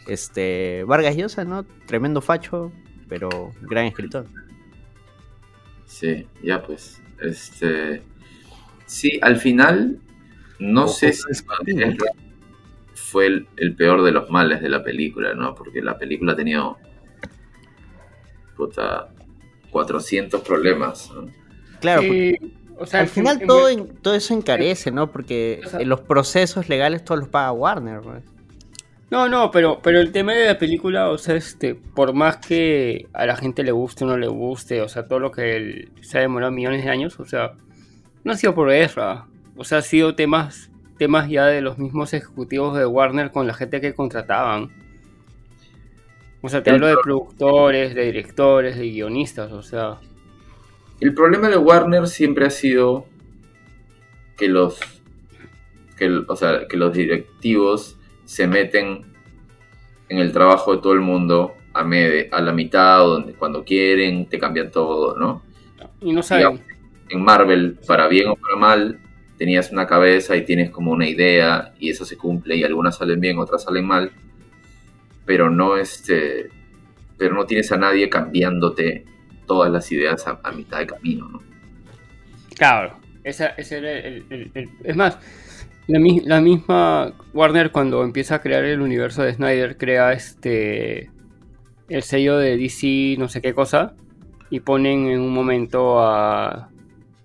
este, 0.08 0.84
Vargas 0.86 1.18
Llosa, 1.18 1.44
¿no? 1.44 1.64
Tremendo 1.88 2.22
facho, 2.22 2.72
pero 3.10 3.52
gran 3.62 3.86
escritor. 3.86 4.28
Sí, 5.88 6.28
ya 6.44 6.62
pues. 6.62 7.02
Este, 7.20 8.04
sí, 8.86 9.20
al 9.24 9.38
final, 9.38 9.98
no 10.60 10.84
Ojo, 10.84 10.94
sé 10.94 11.14
si 11.14 11.24
es 11.32 11.44
fue 12.94 13.26
el, 13.26 13.48
el 13.58 13.76
peor 13.76 14.04
de 14.04 14.12
los 14.12 14.30
males 14.30 14.62
de 14.62 14.70
la 14.70 14.84
película, 14.84 15.34
¿no? 15.34 15.56
Porque 15.56 15.82
la 15.82 15.98
película 15.98 16.34
ha 16.34 16.36
tenido, 16.36 16.78
puta, 18.56 19.10
400 19.72 20.42
problemas, 20.42 21.12
¿no? 21.12 21.26
Claro, 21.80 22.02
porque 22.02 22.40
o 22.80 22.86
sea, 22.86 23.02
al 23.02 23.08
final 23.08 23.42
en- 23.42 23.48
todo, 23.48 23.70
en- 23.70 23.88
todo 24.02 24.16
eso 24.16 24.34
encarece, 24.34 24.92
¿no? 24.92 25.12
Porque 25.12 25.62
O 25.66 25.70
sea- 25.70 25.80
los 25.82 26.02
procesos 26.02 26.70
legales 26.70 27.04
todos 27.04 27.20
los 27.22 27.30
paga 27.30 27.52
Warner, 27.52 28.02
pues. 28.02 28.24
No, 29.12 29.30
no, 29.30 29.52
pero, 29.52 29.80
pero 29.84 30.00
el 30.00 30.12
tema 30.12 30.34
de 30.34 30.48
la 30.48 30.58
película, 30.58 31.10
o 31.10 31.18
sea, 31.20 31.36
este, 31.36 31.76
por 31.76 32.14
más 32.14 32.38
que 32.38 33.08
a 33.14 33.26
la 33.28 33.36
gente 33.36 33.62
le 33.64 33.72
guste 33.72 34.06
o 34.06 34.08
no 34.08 34.18
le 34.18 34.28
guste, 34.28 34.82
o 34.82 34.90
sea, 34.90 35.08
todo 35.08 35.20
lo 35.20 35.32
que 35.32 35.56
él- 35.56 35.92
se 36.02 36.18
ha 36.18 36.22
demorado 36.22 36.52
millones 36.52 36.84
de 36.84 36.90
años, 36.90 37.20
o 37.20 37.26
sea, 37.26 37.54
no 38.24 38.32
ha 38.32 38.36
sido 38.38 38.56
por 38.56 38.72
Ezra. 38.72 39.26
O 39.56 39.64
sea, 39.64 39.78
ha 39.80 39.82
sido 39.84 40.16
temas, 40.16 40.72
temas 40.98 41.30
ya 41.30 41.46
de 41.46 41.62
los 41.62 41.78
mismos 41.78 42.12
ejecutivos 42.14 42.76
de 42.76 42.88
Warner 42.88 43.30
con 43.32 43.46
la 43.46 43.54
gente 43.54 43.80
que 43.82 43.94
contrataban. 43.94 44.70
O 46.42 46.50
sea, 46.50 46.64
te 46.64 46.72
hablo 46.72 46.88
de 46.88 46.94
pro- 46.96 47.04
productores, 47.04 47.94
de 47.94 48.06
directores, 48.06 48.78
de 48.78 48.90
guionistas, 48.90 49.52
o 49.52 49.62
sea. 49.62 50.00
El 51.04 51.14
problema 51.14 51.50
de 51.50 51.58
Warner 51.58 52.08
siempre 52.08 52.46
ha 52.46 52.50
sido 52.50 53.06
que 54.38 54.48
los 54.48 54.80
que, 55.98 56.06
el- 56.06 56.24
o 56.30 56.36
sea, 56.38 56.66
que 56.70 56.78
los 56.78 56.94
directivos 56.94 57.98
se 58.24 58.48
meten 58.48 59.04
en 60.08 60.18
el 60.20 60.32
trabajo 60.32 60.74
de 60.74 60.82
todo 60.82 60.94
el 60.94 61.02
mundo 61.02 61.56
a 61.74 61.84
la 62.42 62.54
mitad 62.54 63.06
o 63.06 63.10
donde, 63.16 63.34
cuando 63.34 63.66
quieren, 63.66 64.28
te 64.28 64.40
cambian 64.40 64.72
todo, 64.72 65.18
¿no? 65.18 65.44
Y 66.00 66.14
no 66.14 66.24
saben. 66.24 66.62
En 67.10 67.22
Marvel, 67.22 67.78
para 67.86 68.08
bien 68.08 68.30
o 68.30 68.38
para 68.38 68.56
mal, 68.56 68.98
tenías 69.38 69.72
una 69.74 69.86
cabeza 69.86 70.38
y 70.38 70.46
tienes 70.46 70.72
como 70.72 70.92
una 70.94 71.06
idea 71.06 71.74
y 71.80 71.90
eso 71.90 72.06
se 72.06 72.16
cumple 72.16 72.56
y 72.56 72.64
algunas 72.64 72.96
salen 72.96 73.20
bien, 73.20 73.40
otras 73.40 73.64
salen 73.64 73.86
mal, 73.86 74.10
pero 75.26 75.50
no 75.50 75.76
este 75.76 76.50
pero 77.18 77.36
no 77.36 77.46
tienes 77.46 77.72
a 77.74 77.78
nadie 77.78 78.08
cambiándote 78.10 79.04
todas 79.46 79.72
las 79.72 79.92
ideas 79.92 80.26
a, 80.28 80.52
mitad 80.52 80.80
de 80.80 80.88
camino, 80.88 81.28
¿no? 81.30 81.42
Claro, 82.56 82.98
esa, 83.24 83.48
ese 83.48 83.78
era 83.78 83.92
el, 83.92 84.70
Es 84.84 84.96
más, 84.96 85.18
la, 85.88 86.00
la 86.26 86.42
misma 86.42 87.14
Warner 87.34 87.72
cuando 87.72 88.04
empieza 88.04 88.36
a 88.36 88.42
crear 88.42 88.64
el 88.64 88.82
universo 88.82 89.24
de 89.24 89.34
Snyder 89.34 89.78
crea 89.78 90.14
este 90.14 91.10
el 91.90 92.04
sello 92.04 92.38
de 92.38 92.58
DC 92.58 93.16
no 93.18 93.28
sé 93.28 93.42
qué 93.42 93.54
cosa 93.54 93.94
y 94.50 94.60
ponen 94.60 95.08
en 95.08 95.20
un 95.20 95.34
momento 95.34 96.00
a, 96.00 96.70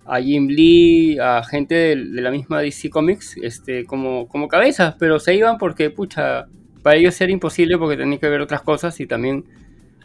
a 0.09 0.19
Jim 0.19 0.47
Lee, 0.47 1.19
a 1.19 1.43
gente 1.43 1.75
de, 1.75 1.95
de 1.95 2.21
la 2.21 2.31
misma 2.31 2.61
DC 2.61 2.89
Comics 2.89 3.37
este, 3.37 3.85
como, 3.85 4.27
como 4.27 4.47
cabezas, 4.47 4.95
pero 4.97 5.19
se 5.19 5.35
iban 5.35 5.59
porque, 5.59 5.91
pucha, 5.91 6.47
para 6.81 6.95
ellos 6.95 7.21
era 7.21 7.31
imposible 7.31 7.77
porque 7.77 7.97
tenían 7.97 8.19
que 8.19 8.27
ver 8.27 8.41
otras 8.41 8.63
cosas 8.63 8.99
y 8.99 9.05
también 9.05 9.45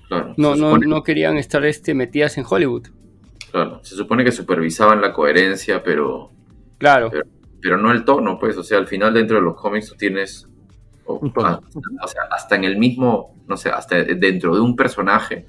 Claro, 0.08 0.34
no, 0.36 0.54
no, 0.54 0.70
supone- 0.72 0.86
no 0.86 1.02
querían 1.02 1.36
estar 1.36 1.64
este, 1.64 1.94
metidas 1.94 2.36
en 2.38 2.44
Hollywood. 2.48 2.88
Claro, 3.50 3.80
se 3.84 3.94
supone 3.94 4.24
que 4.24 4.32
supervisaban 4.32 5.00
la 5.00 5.12
coherencia, 5.12 5.82
pero, 5.82 6.30
Claro. 6.78 7.08
pero, 7.10 7.24
pero 7.62 7.76
no 7.78 7.92
el 7.92 8.04
tono, 8.04 8.38
pues, 8.38 8.56
o 8.56 8.62
sea, 8.62 8.78
al 8.78 8.86
final 8.86 9.14
dentro 9.14 9.36
de 9.36 9.42
los 9.42 9.54
cómics 9.56 9.88
tú 9.88 9.94
tienes, 9.96 10.48
o, 11.06 11.20
ah, 11.36 11.60
o 12.02 12.08
sea, 12.08 12.22
hasta 12.30 12.56
en 12.56 12.64
el 12.64 12.76
mismo, 12.78 13.36
no 13.46 13.56
sé, 13.56 13.70
hasta 13.70 14.02
dentro 14.02 14.54
de 14.54 14.60
un 14.60 14.74
personaje, 14.76 15.46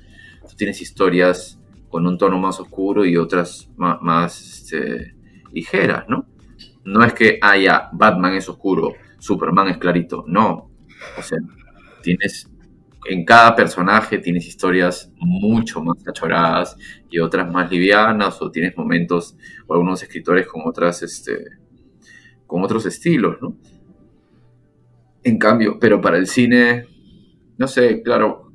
tú 0.47 0.55
tienes 0.55 0.81
historias 0.81 1.59
con 1.89 2.05
un 2.05 2.17
tono 2.17 2.37
más 2.37 2.59
oscuro 2.59 3.05
y 3.05 3.17
otras 3.17 3.69
más, 3.77 4.41
este, 4.41 5.15
ligeras, 5.51 6.05
¿no? 6.07 6.25
No 6.83 7.03
es 7.03 7.13
que 7.13 7.39
haya 7.41 7.89
Batman 7.93 8.33
es 8.35 8.47
oscuro, 8.49 8.93
Superman 9.17 9.69
es 9.69 9.77
clarito, 9.77 10.23
no, 10.27 10.69
o 11.17 11.21
sea, 11.21 11.39
tienes 12.03 12.49
en 13.05 13.23
cada 13.23 13.55
personaje 13.55 14.17
tienes 14.17 14.47
historias 14.47 15.11
mucho 15.17 15.83
más 15.83 15.97
achoradas 16.07 16.75
y 17.09 17.19
otras 17.19 17.51
más 17.51 17.69
livianas 17.69 18.41
o 18.41 18.49
tienes 18.49 18.75
momentos 18.75 19.37
o 19.67 19.73
algunos 19.73 20.01
escritores 20.01 20.47
con 20.47 20.63
otras 20.65 21.03
este 21.03 21.45
con 22.47 22.63
otros 22.63 22.85
estilos 22.85 23.37
no 23.41 23.55
en 25.23 25.37
cambio 25.37 25.77
pero 25.79 26.01
para 26.01 26.17
el 26.17 26.27
cine 26.27 26.87
no 27.57 27.67
sé 27.67 28.01
claro 28.01 28.51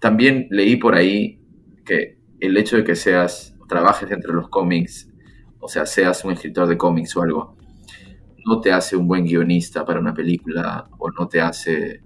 también 0.00 0.48
leí 0.50 0.76
por 0.76 0.94
ahí 0.94 1.40
que 1.84 2.18
el 2.40 2.56
hecho 2.56 2.76
de 2.76 2.84
que 2.84 2.96
seas 2.96 3.54
trabajes 3.68 4.10
entre 4.10 4.32
los 4.32 4.48
cómics 4.48 5.10
o 5.60 5.68
sea 5.68 5.84
seas 5.84 6.24
un 6.24 6.32
escritor 6.32 6.66
de 6.66 6.78
cómics 6.78 7.16
o 7.16 7.22
algo 7.22 7.56
no 8.46 8.60
te 8.60 8.72
hace 8.72 8.96
un 8.96 9.08
buen 9.08 9.24
guionista 9.24 9.84
para 9.84 10.00
una 10.00 10.14
película 10.14 10.88
o 10.98 11.10
no 11.10 11.28
te 11.28 11.40
hace 11.40 12.03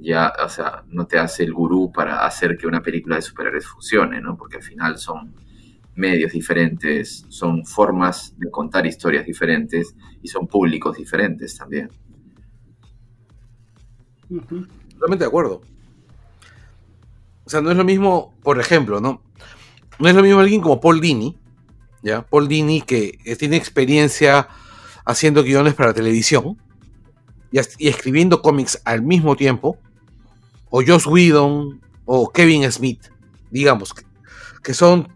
ya, 0.00 0.32
o 0.44 0.48
sea, 0.48 0.84
no 0.88 1.06
te 1.06 1.18
hace 1.18 1.44
el 1.44 1.52
gurú 1.52 1.92
para 1.92 2.24
hacer 2.24 2.56
que 2.56 2.66
una 2.66 2.82
película 2.82 3.16
de 3.16 3.22
superhéroes 3.22 3.66
funcione, 3.66 4.20
¿no? 4.20 4.36
Porque 4.36 4.56
al 4.56 4.62
final 4.62 4.98
son 4.98 5.34
medios 5.94 6.32
diferentes, 6.32 7.26
son 7.28 7.66
formas 7.66 8.34
de 8.38 8.50
contar 8.50 8.86
historias 8.86 9.26
diferentes 9.26 9.94
y 10.22 10.28
son 10.28 10.46
públicos 10.46 10.96
diferentes 10.96 11.56
también. 11.56 11.90
Totalmente 14.28 15.24
de 15.24 15.28
acuerdo. 15.28 15.60
O 17.44 17.50
sea, 17.50 17.60
no 17.60 17.70
es 17.70 17.76
lo 17.76 17.84
mismo, 17.84 18.34
por 18.42 18.60
ejemplo, 18.60 19.00
¿no? 19.00 19.22
No 19.98 20.08
es 20.08 20.14
lo 20.14 20.22
mismo 20.22 20.40
alguien 20.40 20.62
como 20.62 20.80
Paul 20.80 21.00
Dini, 21.00 21.36
¿ya? 22.02 22.22
Paul 22.22 22.48
Dini 22.48 22.80
que 22.80 23.18
tiene 23.38 23.56
experiencia 23.56 24.48
haciendo 25.04 25.42
guiones 25.42 25.74
para 25.74 25.92
televisión 25.92 26.56
y 27.50 27.88
escribiendo 27.88 28.40
cómics 28.40 28.80
al 28.84 29.02
mismo 29.02 29.34
tiempo, 29.34 29.76
o 30.70 30.82
Joss 30.86 31.06
Whedon, 31.06 31.80
o 32.04 32.30
Kevin 32.32 32.70
Smith, 32.72 33.08
digamos, 33.50 33.92
que, 33.92 34.04
que 34.62 34.72
son 34.74 35.08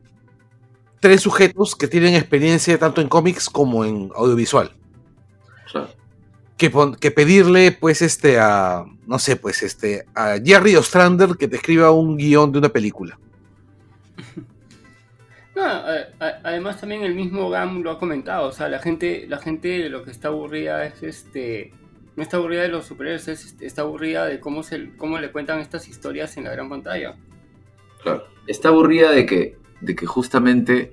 tres 1.00 1.20
sujetos 1.22 1.74
que 1.76 1.88
tienen 1.88 2.14
experiencia 2.14 2.78
tanto 2.78 3.00
en 3.00 3.08
cómics 3.08 3.48
como 3.48 3.84
en 3.84 4.10
audiovisual. 4.14 4.72
Que, 6.56 6.70
pon- 6.70 6.94
que 6.94 7.10
pedirle, 7.10 7.72
pues, 7.72 8.00
este, 8.00 8.38
a, 8.38 8.84
no 9.06 9.18
sé, 9.18 9.36
pues, 9.36 9.62
este, 9.62 10.06
a 10.14 10.36
Jerry 10.42 10.76
Ostrander 10.76 11.36
que 11.36 11.48
te 11.48 11.56
escriba 11.56 11.90
un 11.90 12.16
guion 12.16 12.52
de 12.52 12.58
una 12.58 12.68
película. 12.68 13.18
No, 15.56 15.62
además 16.42 16.80
también 16.80 17.04
el 17.04 17.14
mismo 17.14 17.48
Gam 17.48 17.82
lo 17.82 17.92
ha 17.92 17.98
comentado, 18.00 18.48
o 18.48 18.52
sea, 18.52 18.68
la 18.68 18.80
gente, 18.80 19.26
la 19.28 19.38
gente 19.38 19.88
lo 19.88 20.02
que 20.02 20.10
está 20.10 20.26
aburrida 20.26 20.84
es 20.84 21.00
este, 21.04 21.72
no 22.16 22.22
está 22.22 22.36
aburrida 22.36 22.62
de 22.62 22.68
los 22.68 22.86
superhéroes, 22.86 23.28
es- 23.28 23.56
está 23.60 23.82
aburrida 23.82 24.26
de 24.26 24.40
cómo 24.40 24.62
se, 24.62 24.90
cómo 24.96 25.18
le 25.18 25.30
cuentan 25.32 25.58
estas 25.60 25.88
historias 25.88 26.36
en 26.36 26.44
la 26.44 26.52
gran 26.52 26.68
pantalla. 26.68 27.16
Claro. 28.02 28.24
Está 28.46 28.68
aburrida 28.68 29.10
de 29.10 29.26
que, 29.26 29.56
de 29.80 29.94
que 29.96 30.06
justamente 30.06 30.92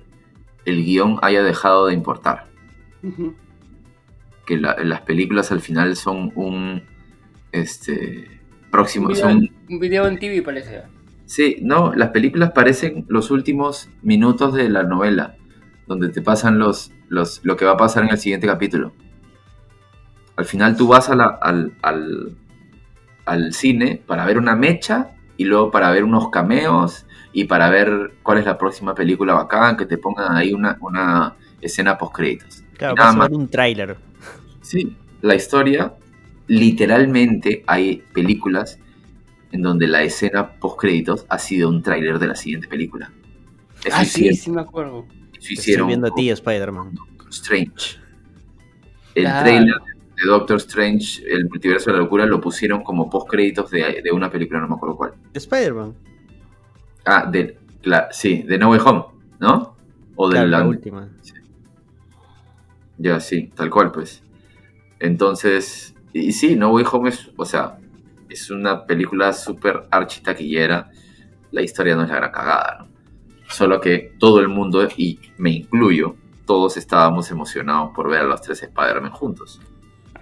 el 0.64 0.84
guion 0.84 1.18
haya 1.22 1.42
dejado 1.42 1.86
de 1.86 1.94
importar. 1.94 2.46
Que 4.46 4.56
la- 4.56 4.76
las 4.82 5.02
películas 5.02 5.52
al 5.52 5.60
final 5.60 5.96
son 5.96 6.32
un 6.34 6.82
este 7.52 8.40
próximo 8.70 9.08
un, 9.08 9.12
video, 9.12 9.28
son 9.28 9.48
un 9.68 9.78
video 9.78 10.06
en 10.06 10.18
TV 10.18 10.42
parece. 10.42 10.82
Sí, 11.26 11.56
no, 11.62 11.94
las 11.94 12.10
películas 12.10 12.52
parecen 12.52 13.04
los 13.08 13.30
últimos 13.30 13.88
minutos 14.02 14.54
de 14.54 14.68
la 14.68 14.82
novela, 14.82 15.36
donde 15.86 16.08
te 16.08 16.22
pasan 16.22 16.58
los, 16.58 16.90
los, 17.08 17.40
lo 17.44 17.56
que 17.56 17.64
va 17.64 17.72
a 17.72 17.76
pasar 17.76 18.04
en 18.04 18.10
el 18.10 18.18
siguiente 18.18 18.46
capítulo. 18.46 18.92
Al 20.36 20.44
final 20.44 20.76
tú 20.76 20.88
vas 20.88 21.08
a 21.10 21.14
la- 21.14 21.38
al, 21.40 21.72
al, 21.82 22.36
al 23.26 23.52
cine 23.52 24.02
para 24.06 24.24
ver 24.26 24.38
una 24.38 24.56
mecha 24.56 25.10
y 25.36 25.44
luego 25.44 25.70
para 25.70 25.90
ver 25.90 26.04
unos 26.04 26.30
cameos 26.30 27.06
y 27.32 27.44
para 27.44 27.70
ver 27.70 28.12
cuál 28.22 28.38
es 28.38 28.44
la 28.46 28.58
próxima 28.58 28.94
película 28.94 29.34
bacán, 29.34 29.76
que 29.76 29.86
te 29.86 29.98
pongan 29.98 30.36
ahí 30.36 30.52
una, 30.52 30.76
una 30.80 31.36
escena 31.60 31.96
post 31.98 32.14
créditos. 32.14 32.64
Claro, 32.76 32.94
nada 32.96 33.12
más. 33.12 33.30
un 33.30 33.48
tráiler. 33.48 33.96
Sí, 34.60 34.96
la 35.22 35.34
historia, 35.34 35.94
literalmente 36.46 37.64
hay 37.66 38.02
películas 38.12 38.78
en 39.52 39.62
donde 39.62 39.86
la 39.86 40.02
escena 40.02 40.52
post 40.52 40.80
créditos 40.80 41.26
ha 41.28 41.38
sido 41.38 41.68
un 41.68 41.82
tráiler 41.82 42.18
de 42.18 42.26
la 42.26 42.34
siguiente 42.36 42.68
película. 42.68 43.12
Eso 43.84 43.96
Ah, 43.98 44.04
sí, 44.04 44.20
hicieron, 44.28 44.36
sí 44.36 44.50
me 44.50 44.60
acuerdo. 44.62 45.06
eso 45.40 45.60
Estoy 45.70 45.86
viendo 45.86 46.06
a 46.08 46.14
ti, 46.14 46.30
Spider-Man. 46.30 46.92
Strange. 47.30 47.98
El 49.14 49.24
Claro. 49.24 49.44
trailer 49.44 49.74
de 50.24 50.30
Doctor 50.30 50.56
Strange, 50.58 51.22
el 51.26 51.48
multiverso 51.48 51.90
de 51.90 51.96
la 51.96 52.02
locura, 52.02 52.26
lo 52.26 52.40
pusieron 52.40 52.82
como 52.82 53.08
post 53.10 53.28
créditos 53.28 53.70
de, 53.70 54.00
de 54.02 54.10
una 54.12 54.30
película, 54.30 54.60
no 54.60 54.68
me 54.68 54.74
acuerdo 54.74 54.96
cuál. 54.96 55.14
Spider-Man. 55.34 55.94
Ah, 57.04 57.26
de, 57.30 57.58
la- 57.82 58.08
sí, 58.12 58.42
de 58.42 58.58
No 58.58 58.70
Way 58.70 58.80
Home, 58.84 59.04
¿no? 59.40 59.76
O 60.16 60.28
de 60.28 60.34
Claro, 60.34 60.48
la 60.48 60.58
la, 60.60 60.66
última. 60.66 61.08
Ya, 62.98 63.20
sí, 63.20 63.50
tal 63.54 63.70
cual, 63.70 63.90
pues. 63.90 64.22
Entonces, 65.00 65.94
y 66.12 66.32
sí, 66.32 66.54
No 66.56 66.70
Way 66.72 66.84
Home 66.92 67.08
es, 67.08 67.30
o 67.36 67.44
sea, 67.44 67.78
es 68.28 68.50
una 68.50 68.86
película 68.86 69.32
súper 69.32 69.86
architaquillera. 69.90 70.90
La 71.50 71.62
historia 71.62 71.96
no 71.96 72.04
es 72.04 72.08
la 72.10 72.16
gran 72.16 72.32
cagada, 72.32 72.76
¿no? 72.80 72.88
Solo 73.48 73.80
que 73.80 74.14
todo 74.18 74.40
el 74.40 74.48
mundo, 74.48 74.86
y 74.96 75.18
me 75.38 75.50
incluyo, 75.50 76.16
todos 76.46 76.76
estábamos 76.76 77.30
emocionados 77.30 77.90
por 77.94 78.08
ver 78.08 78.20
a 78.20 78.24
los 78.24 78.40
tres 78.40 78.62
Spider-Man 78.62 79.10
juntos. 79.10 79.60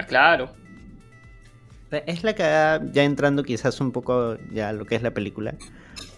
Ah, 0.01 0.07
claro. 0.07 0.51
Es 1.91 2.23
la 2.23 2.35
cagada, 2.35 2.83
ya 2.93 3.03
entrando 3.03 3.43
quizás 3.43 3.81
un 3.81 3.91
poco 3.91 4.37
ya 4.53 4.69
a 4.69 4.73
lo 4.73 4.87
que 4.87 4.95
es 4.95 5.03
la 5.03 5.11
película. 5.13 5.55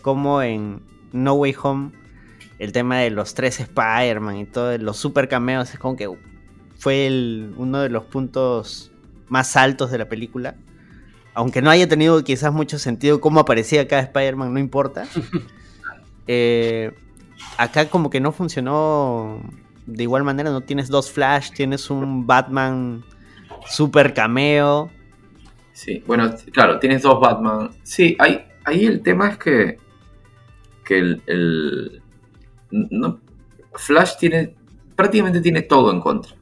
Como 0.02 0.42
en 0.42 0.82
No 1.12 1.32
Way 1.34 1.54
Home, 1.62 1.92
el 2.58 2.72
tema 2.72 2.98
de 2.98 3.10
los 3.10 3.34
tres 3.34 3.58
Spider-Man 3.58 4.36
y 4.36 4.44
todos 4.44 4.78
los 4.80 4.98
super 4.98 5.28
cameos 5.28 5.72
es 5.72 5.78
como 5.78 5.96
que 5.96 6.10
fue 6.78 7.06
el- 7.06 7.54
uno 7.56 7.78
de 7.80 7.88
los 7.88 8.04
puntos 8.04 8.90
más 9.28 9.56
altos 9.56 9.90
de 9.90 9.98
la 9.98 10.08
película. 10.08 10.54
aunque 11.34 11.62
no 11.62 11.70
haya 11.70 11.88
tenido 11.88 12.22
quizás 12.24 12.52
mucho 12.52 12.78
sentido 12.78 13.18
cómo 13.22 13.40
aparecía 13.40 13.88
cada 13.88 14.02
Spider-Man, 14.02 14.52
no 14.52 14.60
importa. 14.60 15.06
Eh, 16.28 16.92
acá 17.58 17.88
como 17.88 18.10
que 18.10 18.20
no 18.20 18.30
funcionó 18.32 19.40
de 19.86 20.02
igual 20.04 20.22
manera, 20.22 20.50
no 20.50 20.60
tienes 20.60 20.88
dos 20.88 21.10
Flash, 21.10 21.50
tienes 21.52 21.90
un 21.90 22.26
Batman 22.28 23.02
super 23.66 24.14
cameo. 24.14 24.90
Sí, 25.72 26.02
bueno, 26.06 26.34
claro, 26.52 26.78
tienes 26.78 27.02
dos 27.02 27.20
Batman. 27.20 27.70
Sí, 27.82 28.16
ahí, 28.18 28.44
ahí 28.64 28.84
el 28.84 29.02
tema 29.02 29.30
es 29.30 29.38
que, 29.38 29.78
que 30.84 30.98
el, 30.98 32.02
no, 32.70 33.20
Flash 33.74 34.16
tiene 34.18 34.54
prácticamente 34.94 35.40
tiene 35.40 35.62
todo 35.62 35.90
en 35.90 36.00
contra. 36.00 36.34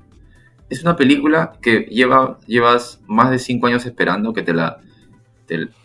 Es 0.69 0.83
una 0.83 0.97
película 0.97 1.53
que 1.61 1.81
lleva, 1.91 2.39
llevas 2.47 3.01
más 3.07 3.31
de 3.31 3.39
cinco 3.39 3.67
años 3.67 3.87
esperando 3.87 4.33
que 4.33 4.43
te 4.43 4.53
la... 4.53 4.81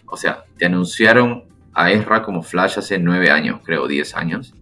o 0.08 0.18
sea, 0.18 0.46
te 0.58 0.66
anunciaron 0.66 1.46
a 1.74 1.92
Ezra 1.92 2.22
como 2.22 2.44
Flash 2.44 2.78
hace 2.78 3.00
nueve 3.00 3.32
años, 3.32 3.62
creo, 3.64 3.88
diez 3.88 4.16
años. 4.16 4.54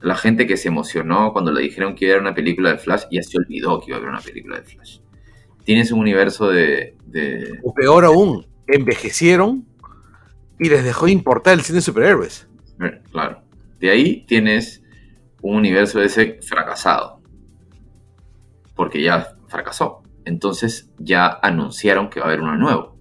La 0.00 0.16
gente 0.16 0.46
que 0.46 0.56
se 0.56 0.68
emocionó 0.68 1.32
cuando 1.32 1.52
le 1.52 1.62
dijeron 1.62 1.94
que 1.94 2.06
iba 2.06 2.16
a 2.16 2.20
una 2.20 2.34
película 2.34 2.70
de 2.72 2.78
Flash 2.78 3.04
ya 3.10 3.22
se 3.22 3.38
olvidó 3.38 3.80
que 3.80 3.90
iba 3.90 3.96
a 3.96 4.00
haber 4.00 4.10
una 4.10 4.20
película 4.20 4.56
de 4.56 4.62
Flash. 4.64 4.98
Tienes 5.64 5.92
un 5.92 6.00
universo 6.00 6.48
de, 6.48 6.96
de- 7.06 7.58
O 7.62 7.72
peor 7.74 8.04
aún, 8.04 8.46
envejecieron 8.66 9.66
y 10.58 10.68
les 10.68 10.84
dejó 10.84 11.06
de 11.06 11.12
importar 11.12 11.54
el 11.54 11.60
cine 11.62 11.76
de 11.76 11.82
superhéroes. 11.82 12.48
Eh, 12.82 13.00
Claro. 13.10 13.42
De 13.78 13.90
ahí 13.90 14.24
tienes 14.26 14.82
un 15.42 15.56
universo 15.56 15.98
de 16.00 16.06
ese 16.06 16.38
fracasado. 16.42 17.20
Porque 18.74 19.02
ya 19.02 19.36
fracasó. 19.48 20.02
Entonces 20.24 20.90
ya 20.98 21.26
anunciaron 21.42 22.10
que 22.10 22.20
va 22.20 22.26
a 22.26 22.28
haber 22.28 22.40
uno 22.42 22.56
nuevo. 22.56 22.96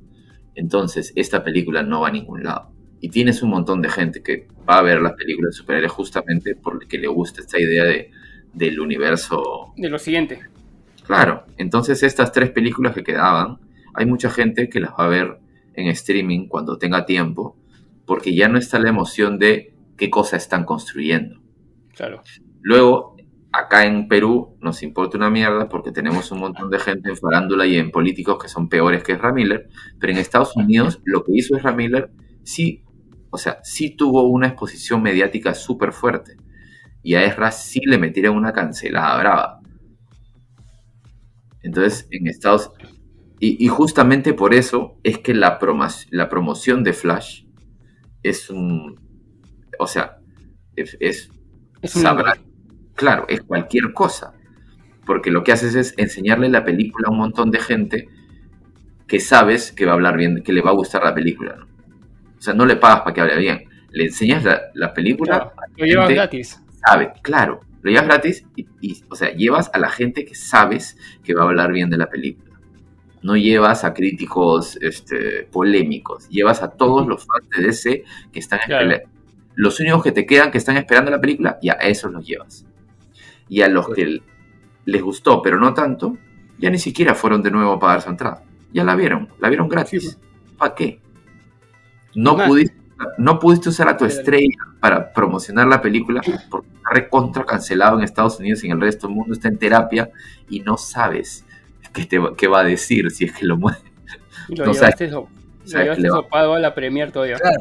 Entonces 0.55 1.11
esta 1.15 1.43
película 1.43 1.83
no 1.83 2.01
va 2.01 2.07
a 2.09 2.11
ningún 2.11 2.43
lado. 2.43 2.71
Y 3.01 3.09
tienes 3.09 3.41
un 3.43 3.49
montón 3.49 3.81
de 3.81 3.89
gente 3.89 4.21
que 4.23 4.47
va 4.67 4.77
a 4.79 4.81
ver 4.81 5.01
las 5.01 5.13
películas 5.13 5.51
de 5.53 5.57
superhéroes 5.57 5.91
justamente 5.91 6.55
porque 6.55 6.97
le 6.97 7.07
gusta 7.07 7.41
esta 7.41 7.59
idea 7.59 7.83
de, 7.85 8.11
del 8.53 8.79
universo 8.79 9.73
De 9.77 9.89
lo 9.89 9.99
siguiente. 9.99 10.39
Claro, 11.09 11.47
entonces 11.57 12.03
estas 12.03 12.31
tres 12.31 12.51
películas 12.51 12.93
que 12.93 13.03
quedaban, 13.03 13.57
hay 13.95 14.05
mucha 14.05 14.29
gente 14.29 14.69
que 14.69 14.79
las 14.79 14.91
va 14.91 15.05
a 15.05 15.07
ver 15.07 15.39
en 15.73 15.87
streaming 15.87 16.47
cuando 16.47 16.77
tenga 16.77 17.07
tiempo, 17.07 17.57
porque 18.05 18.35
ya 18.35 18.47
no 18.47 18.59
está 18.59 18.77
la 18.77 18.89
emoción 18.89 19.39
de 19.39 19.73
qué 19.97 20.11
cosa 20.11 20.37
están 20.37 20.65
construyendo. 20.65 21.41
Claro. 21.95 22.21
Luego, 22.61 23.17
acá 23.51 23.87
en 23.87 24.07
Perú 24.07 24.55
nos 24.61 24.83
importa 24.83 25.17
una 25.17 25.31
mierda 25.31 25.67
porque 25.67 25.91
tenemos 25.91 26.31
un 26.31 26.41
montón 26.41 26.69
de 26.69 26.77
gente 26.77 27.09
en 27.09 27.17
farándula 27.17 27.65
y 27.65 27.77
en 27.77 27.89
políticos 27.89 28.37
que 28.39 28.47
son 28.47 28.69
peores 28.69 29.03
que 29.03 29.13
Ezra 29.13 29.33
Miller, 29.33 29.67
pero 29.99 30.13
en 30.13 30.19
Estados 30.19 30.55
Unidos 30.55 31.01
lo 31.05 31.23
que 31.23 31.31
hizo 31.33 31.57
Ezra 31.57 31.71
Miller 31.71 32.11
sí, 32.43 32.83
o 33.31 33.39
sea, 33.39 33.57
sí 33.63 33.95
tuvo 33.95 34.29
una 34.29 34.49
exposición 34.49 35.01
mediática 35.01 35.55
súper 35.55 35.91
fuerte. 35.91 36.37
Y 37.01 37.15
a 37.15 37.25
Ezra 37.25 37.49
sí 37.49 37.79
le 37.83 37.97
metieron 37.97 38.37
una 38.37 38.53
cancelada 38.53 39.17
brava. 39.17 39.58
Entonces, 41.63 42.07
en 42.11 42.27
Estados 42.27 42.71
y, 43.39 43.63
y 43.63 43.67
justamente 43.69 44.33
por 44.33 44.53
eso 44.53 44.97
es 45.03 45.17
que 45.19 45.33
la, 45.33 45.59
promo- 45.59 46.07
la 46.11 46.27
promoción 46.29 46.83
de 46.83 46.93
Flash 46.93 47.43
es 48.23 48.49
un. 48.49 48.99
O 49.79 49.87
sea, 49.87 50.17
es. 50.75 50.97
es- 50.99 51.29
Es 51.81 51.95
un 51.95 52.01
sabrá- 52.03 52.37
claro, 52.95 53.25
es 53.29 53.41
cualquier 53.41 53.93
cosa. 53.93 54.33
Porque 55.05 55.31
lo 55.31 55.43
que 55.43 55.51
haces 55.53 55.73
es 55.75 55.93
enseñarle 55.97 56.49
la 56.49 56.63
película 56.65 57.07
a 57.07 57.11
un 57.11 57.17
montón 57.17 57.49
de 57.51 57.59
gente 57.59 58.09
que 59.07 59.19
sabes 59.19 59.71
que 59.71 59.85
va 59.85 59.91
a 59.91 59.95
hablar 59.95 60.17
bien, 60.17 60.43
que 60.43 60.53
le 60.53 60.61
va 60.61 60.69
a 60.71 60.73
gustar 60.73 61.03
la 61.03 61.15
película. 61.15 61.55
¿no? 61.55 61.65
O 62.37 62.41
sea, 62.41 62.53
no 62.53 62.65
le 62.65 62.75
pagas 62.75 63.01
para 63.01 63.13
que 63.13 63.21
hable 63.21 63.37
bien. 63.37 63.63
Le 63.91 64.03
enseñas 64.05 64.43
la, 64.43 64.61
la 64.75 64.93
película. 64.93 65.39
Claro, 65.39 65.53
Lo 65.77 65.85
llevas 65.85 66.09
gratis. 66.09 66.61
sabe, 66.85 67.13
claro, 67.23 67.61
lo 67.81 67.91
llevas 67.91 68.07
gratis 68.07 68.45
y, 68.55 68.67
y, 68.81 69.03
o 69.09 69.15
sea, 69.15 69.33
llevas 69.33 69.69
a 69.73 69.79
la 69.79 69.89
gente 69.89 70.25
que 70.25 70.35
sabes 70.35 70.97
que 71.23 71.33
va 71.33 71.41
a 71.41 71.45
hablar 71.45 71.71
bien 71.71 71.89
de 71.89 71.97
la 71.97 72.09
película. 72.09 72.59
No 73.21 73.35
llevas 73.35 73.83
a 73.83 73.93
críticos 73.93 74.77
este, 74.81 75.43
polémicos, 75.51 76.27
llevas 76.29 76.61
a 76.63 76.71
todos 76.71 77.07
los 77.07 77.25
fans 77.25 77.49
de 77.55 77.63
DC 77.63 78.03
que 78.31 78.39
están 78.39 78.59
Claro. 78.65 78.85
esperando. 78.89 79.19
Los 79.55 79.79
únicos 79.81 80.03
que 80.03 80.11
te 80.13 80.25
quedan 80.25 80.51
que 80.51 80.57
están 80.57 80.77
esperando 80.77 81.11
la 81.11 81.19
película, 81.19 81.57
y 81.61 81.69
a 81.69 81.73
esos 81.73 82.11
los 82.13 82.25
llevas. 82.25 82.65
Y 83.49 83.61
a 83.61 83.67
los 83.67 83.89
que 83.89 84.21
les 84.85 85.01
gustó, 85.01 85.41
pero 85.41 85.59
no 85.59 85.73
tanto, 85.73 86.17
ya 86.57 86.69
ni 86.69 86.77
siquiera 86.79 87.13
fueron 87.13 87.41
de 87.43 87.51
nuevo 87.51 87.73
a 87.73 87.79
pagar 87.79 88.01
su 88.01 88.09
entrada. 88.09 88.43
Ya 88.71 88.83
la 88.85 88.95
vieron, 88.95 89.27
la 89.39 89.49
vieron 89.49 89.67
gratis. 89.67 90.17
¿Para 90.57 90.75
qué? 90.75 91.01
No 92.15 92.37
pudiste, 92.37 92.77
no 93.17 93.39
pudiste 93.39 93.69
usar 93.69 93.87
a 93.89 93.97
tu 93.97 94.05
estrella 94.05 94.57
para 94.79 95.11
promocionar 95.13 95.67
la 95.67 95.81
película 95.81 96.21
porque 96.49 96.67
está 96.75 96.89
recontra 96.91 97.45
cancelado 97.45 97.97
en 97.97 98.03
Estados 98.03 98.39
Unidos 98.39 98.63
y 98.63 98.67
en 98.67 98.73
el 98.73 98.81
resto 98.81 99.07
del 99.07 99.15
mundo 99.15 99.33
está 99.33 99.47
en 99.47 99.57
terapia 99.57 100.09
y 100.49 100.61
no 100.61 100.77
sabes 100.77 101.45
qué, 101.93 102.05
te, 102.05 102.17
va- 102.19 102.35
qué 102.35 102.47
va 102.47 102.61
a 102.61 102.63
decir 102.63 103.09
si 103.11 103.25
es 103.25 103.33
que 103.33 103.45
lo 103.45 103.57
mueve. 103.57 103.79
Y 104.47 104.55
lo 104.55 104.65
No 104.65 104.73
llevaste, 104.73 105.09
so- 105.09 105.27
lo 105.65 106.09
sopado 106.15 106.53
a 106.55 106.59
la 106.59 106.73
premier 106.73 107.11
todavía. 107.11 107.37
Claro. 107.37 107.57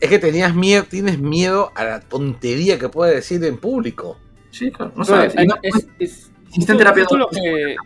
Es 0.00 0.08
que 0.10 0.18
tenías 0.18 0.54
miedo, 0.54 0.84
tienes 0.84 1.18
miedo 1.18 1.72
a 1.74 1.84
la 1.84 2.00
tontería 2.00 2.78
que 2.78 2.88
puede 2.88 3.14
decir 3.14 3.42
en 3.44 3.56
público. 3.58 4.18
Sí, 4.50 4.70
claro, 4.70 4.92
no 4.96 5.04
sabes. 5.04 5.34
Es- 5.36 5.46
no- 5.46 5.56
es- 5.62 5.88
es- 5.98 6.30
si 6.52 6.60
está 6.60 6.72
en 6.72 6.78
terapia, 6.78 7.04
no- 7.10 7.18
lo 7.18 7.28
que, 7.28 7.76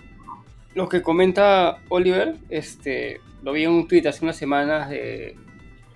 lo 0.75 0.89
que 0.89 1.03
comenta 1.03 1.79
Oliver, 1.89 2.37
este, 2.49 3.21
lo 3.43 3.53
vi 3.53 3.65
en 3.65 3.71
un 3.73 3.89
tweet 3.89 4.07
hace 4.09 4.25
unas 4.25 4.37
semanas 4.37 4.89
de, 4.91 5.37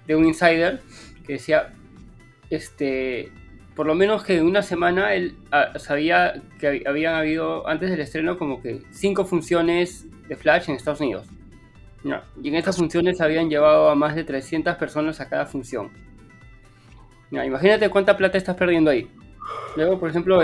de 0.06 0.16
un 0.16 0.24
insider 0.24 0.82
que 1.26 1.34
decía, 1.34 1.72
este, 2.54 3.30
por 3.76 3.86
lo 3.86 3.94
menos 3.94 4.24
que 4.24 4.36
en 4.38 4.46
una 4.46 4.62
semana 4.62 5.14
él 5.14 5.36
ah, 5.52 5.78
sabía 5.78 6.42
que 6.58 6.68
hab- 6.68 6.88
habían 6.88 7.14
habido 7.14 7.66
antes 7.68 7.90
del 7.90 8.00
estreno 8.00 8.38
como 8.38 8.62
que 8.62 8.82
cinco 8.90 9.24
funciones 9.24 10.06
de 10.28 10.36
Flash 10.36 10.68
en 10.70 10.76
Estados 10.76 11.00
Unidos. 11.00 11.26
Y 12.42 12.48
en 12.48 12.54
estas 12.54 12.76
funciones 12.76 13.20
habían 13.20 13.48
llevado 13.48 13.88
a 13.88 13.94
más 13.94 14.14
de 14.14 14.24
300 14.24 14.76
personas 14.76 15.20
a 15.20 15.28
cada 15.28 15.46
función. 15.46 15.90
Imagínate 17.30 17.88
cuánta 17.88 18.16
plata 18.16 18.38
estás 18.38 18.56
perdiendo 18.56 18.90
ahí. 18.90 19.08
Luego, 19.76 19.98
por 19.98 20.08
ejemplo, 20.10 20.40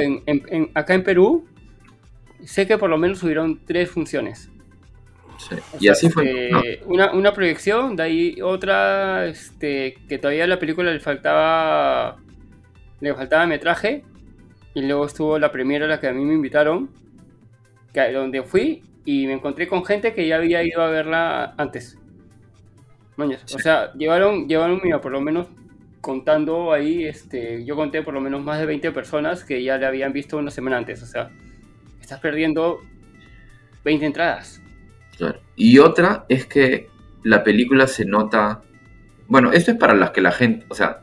acá 0.74 0.94
en 0.94 1.04
Perú, 1.04 1.46
sé 2.44 2.66
que 2.66 2.78
por 2.78 2.90
lo 2.90 2.98
menos 2.98 3.22
hubieron 3.22 3.60
tres 3.64 3.90
funciones. 3.90 4.50
Sí, 5.48 5.56
Y 5.80 5.88
sea, 5.88 5.92
así 5.92 6.08
fue. 6.10 6.50
este, 6.50 6.50
¿no? 6.50 6.86
una, 6.86 7.12
una 7.12 7.32
proyección, 7.32 7.96
de 7.96 8.02
ahí 8.02 8.42
otra, 8.42 9.26
este, 9.26 9.94
que 10.08 10.18
todavía 10.18 10.44
a 10.44 10.46
la 10.46 10.58
película 10.58 10.92
le 10.92 11.00
faltaba, 11.00 12.18
le 13.00 13.14
faltaba 13.14 13.46
metraje, 13.46 14.04
y 14.74 14.82
luego 14.82 15.06
estuvo 15.06 15.38
la 15.38 15.50
primera 15.50 15.86
a 15.86 15.88
la 15.88 16.00
que 16.00 16.08
a 16.08 16.12
mí 16.12 16.24
me 16.24 16.34
invitaron, 16.34 16.90
que, 17.92 18.12
donde 18.12 18.42
fui 18.42 18.82
y 19.04 19.26
me 19.26 19.32
encontré 19.34 19.66
con 19.66 19.84
gente 19.84 20.14
que 20.14 20.26
ya 20.26 20.36
había 20.36 20.62
ido 20.62 20.82
a 20.82 20.90
verla 20.90 21.54
antes. 21.56 21.98
Mañas, 23.16 23.42
O 23.54 23.58
sea, 23.58 23.92
llevaron, 23.94 24.48
llevaron, 24.48 24.80
mira, 24.82 25.00
por 25.00 25.12
lo 25.12 25.20
menos 25.20 25.48
contando 26.00 26.72
ahí, 26.72 27.04
este, 27.04 27.64
yo 27.64 27.76
conté 27.76 28.02
por 28.02 28.14
lo 28.14 28.20
menos 28.20 28.42
más 28.42 28.58
de 28.58 28.66
20 28.66 28.92
personas 28.92 29.44
que 29.44 29.62
ya 29.62 29.76
le 29.76 29.86
habían 29.86 30.12
visto 30.12 30.38
una 30.38 30.50
semana 30.50 30.78
antes. 30.78 31.02
O 31.02 31.06
sea, 31.06 31.30
estás 32.00 32.20
perdiendo 32.20 32.80
20 33.84 34.06
entradas. 34.06 34.62
Y 35.56 35.78
otra 35.78 36.24
es 36.28 36.46
que 36.46 36.88
la 37.22 37.44
película 37.44 37.86
se 37.86 38.04
nota. 38.04 38.62
Bueno, 39.28 39.52
esto 39.52 39.72
es 39.72 39.76
para 39.76 39.94
las 39.94 40.10
que 40.10 40.20
la 40.20 40.32
gente. 40.32 40.66
O 40.68 40.74
sea, 40.74 41.02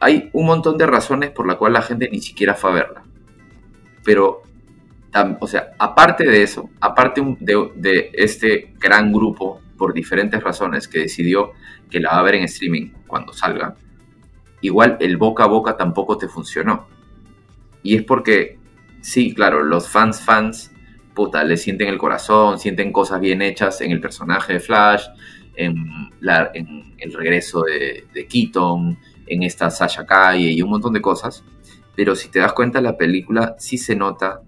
hay 0.00 0.30
un 0.32 0.46
montón 0.46 0.78
de 0.78 0.86
razones 0.86 1.30
por 1.30 1.46
la 1.46 1.56
cual 1.56 1.72
la 1.72 1.82
gente 1.82 2.08
ni 2.10 2.20
siquiera 2.20 2.54
fue 2.54 2.70
a 2.70 2.74
verla. 2.74 3.02
Pero, 4.04 4.42
o 5.40 5.46
sea, 5.46 5.72
aparte 5.78 6.24
de 6.24 6.42
eso, 6.42 6.70
aparte 6.80 7.22
de, 7.40 7.70
de 7.74 8.10
este 8.12 8.74
gran 8.78 9.12
grupo, 9.12 9.60
por 9.76 9.92
diferentes 9.92 10.42
razones, 10.42 10.88
que 10.88 11.00
decidió 11.00 11.52
que 11.90 12.00
la 12.00 12.10
va 12.10 12.20
a 12.20 12.22
ver 12.22 12.36
en 12.36 12.44
streaming 12.44 12.90
cuando 13.06 13.32
salga, 13.32 13.76
igual 14.60 14.96
el 15.00 15.16
boca 15.16 15.44
a 15.44 15.48
boca 15.48 15.76
tampoco 15.76 16.18
te 16.18 16.28
funcionó. 16.28 16.88
Y 17.82 17.96
es 17.96 18.02
porque, 18.02 18.58
sí, 19.00 19.34
claro, 19.34 19.62
los 19.62 19.88
fans, 19.88 20.20
fans, 20.20 20.72
puta, 21.16 21.42
le 21.42 21.56
sienten 21.56 21.88
el 21.88 21.98
corazón, 21.98 22.60
sienten 22.60 22.92
cosas 22.92 23.18
bien 23.20 23.42
hechas 23.42 23.80
en 23.80 23.90
el 23.90 24.00
personaje 24.00 24.52
de 24.52 24.60
Flash, 24.60 25.06
en, 25.56 25.74
la- 26.20 26.50
en 26.54 26.94
el 26.98 27.12
regreso 27.12 27.62
de, 27.62 28.06
de 28.14 28.26
Keaton, 28.28 28.96
en 29.26 29.42
esta 29.42 29.70
Sasha 29.70 30.06
Calle 30.06 30.52
y 30.52 30.62
un 30.62 30.70
montón 30.70 30.92
de 30.92 31.00
cosas. 31.00 31.42
Pero 31.96 32.14
si 32.14 32.28
te 32.28 32.38
das 32.38 32.52
cuenta, 32.52 32.80
la 32.80 32.96
película 32.96 33.56
sí 33.58 33.78
se 33.78 33.96
nota 33.96 34.42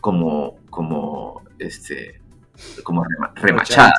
como, 0.00 0.56
como, 0.70 1.42
este, 1.58 2.20
como 2.82 3.02
rema- 3.04 3.32
remachada. 3.34 3.92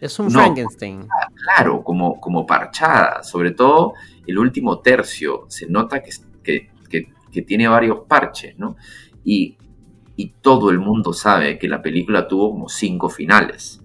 Es 0.00 0.18
un 0.18 0.26
No. 0.26 0.32
Frankenstein. 0.32 1.06
Claro, 1.44 1.82
como, 1.82 2.20
como 2.20 2.46
parchada. 2.46 3.22
Sobre 3.22 3.52
todo 3.52 3.94
el 4.26 4.38
último 4.38 4.80
tercio. 4.80 5.44
Se 5.48 5.66
nota 5.68 6.02
que, 6.02 6.10
que, 6.42 6.70
que- 6.88 7.12
que 7.30 7.42
tiene 7.42 7.68
varios 7.68 8.00
parches, 8.06 8.58
¿no? 8.58 8.76
Y, 9.24 9.56
y 10.16 10.30
todo 10.40 10.70
el 10.70 10.78
mundo 10.78 11.12
sabe 11.12 11.58
que 11.58 11.68
la 11.68 11.82
película 11.82 12.28
tuvo 12.28 12.50
como 12.50 12.68
cinco 12.68 13.08
finales. 13.08 13.80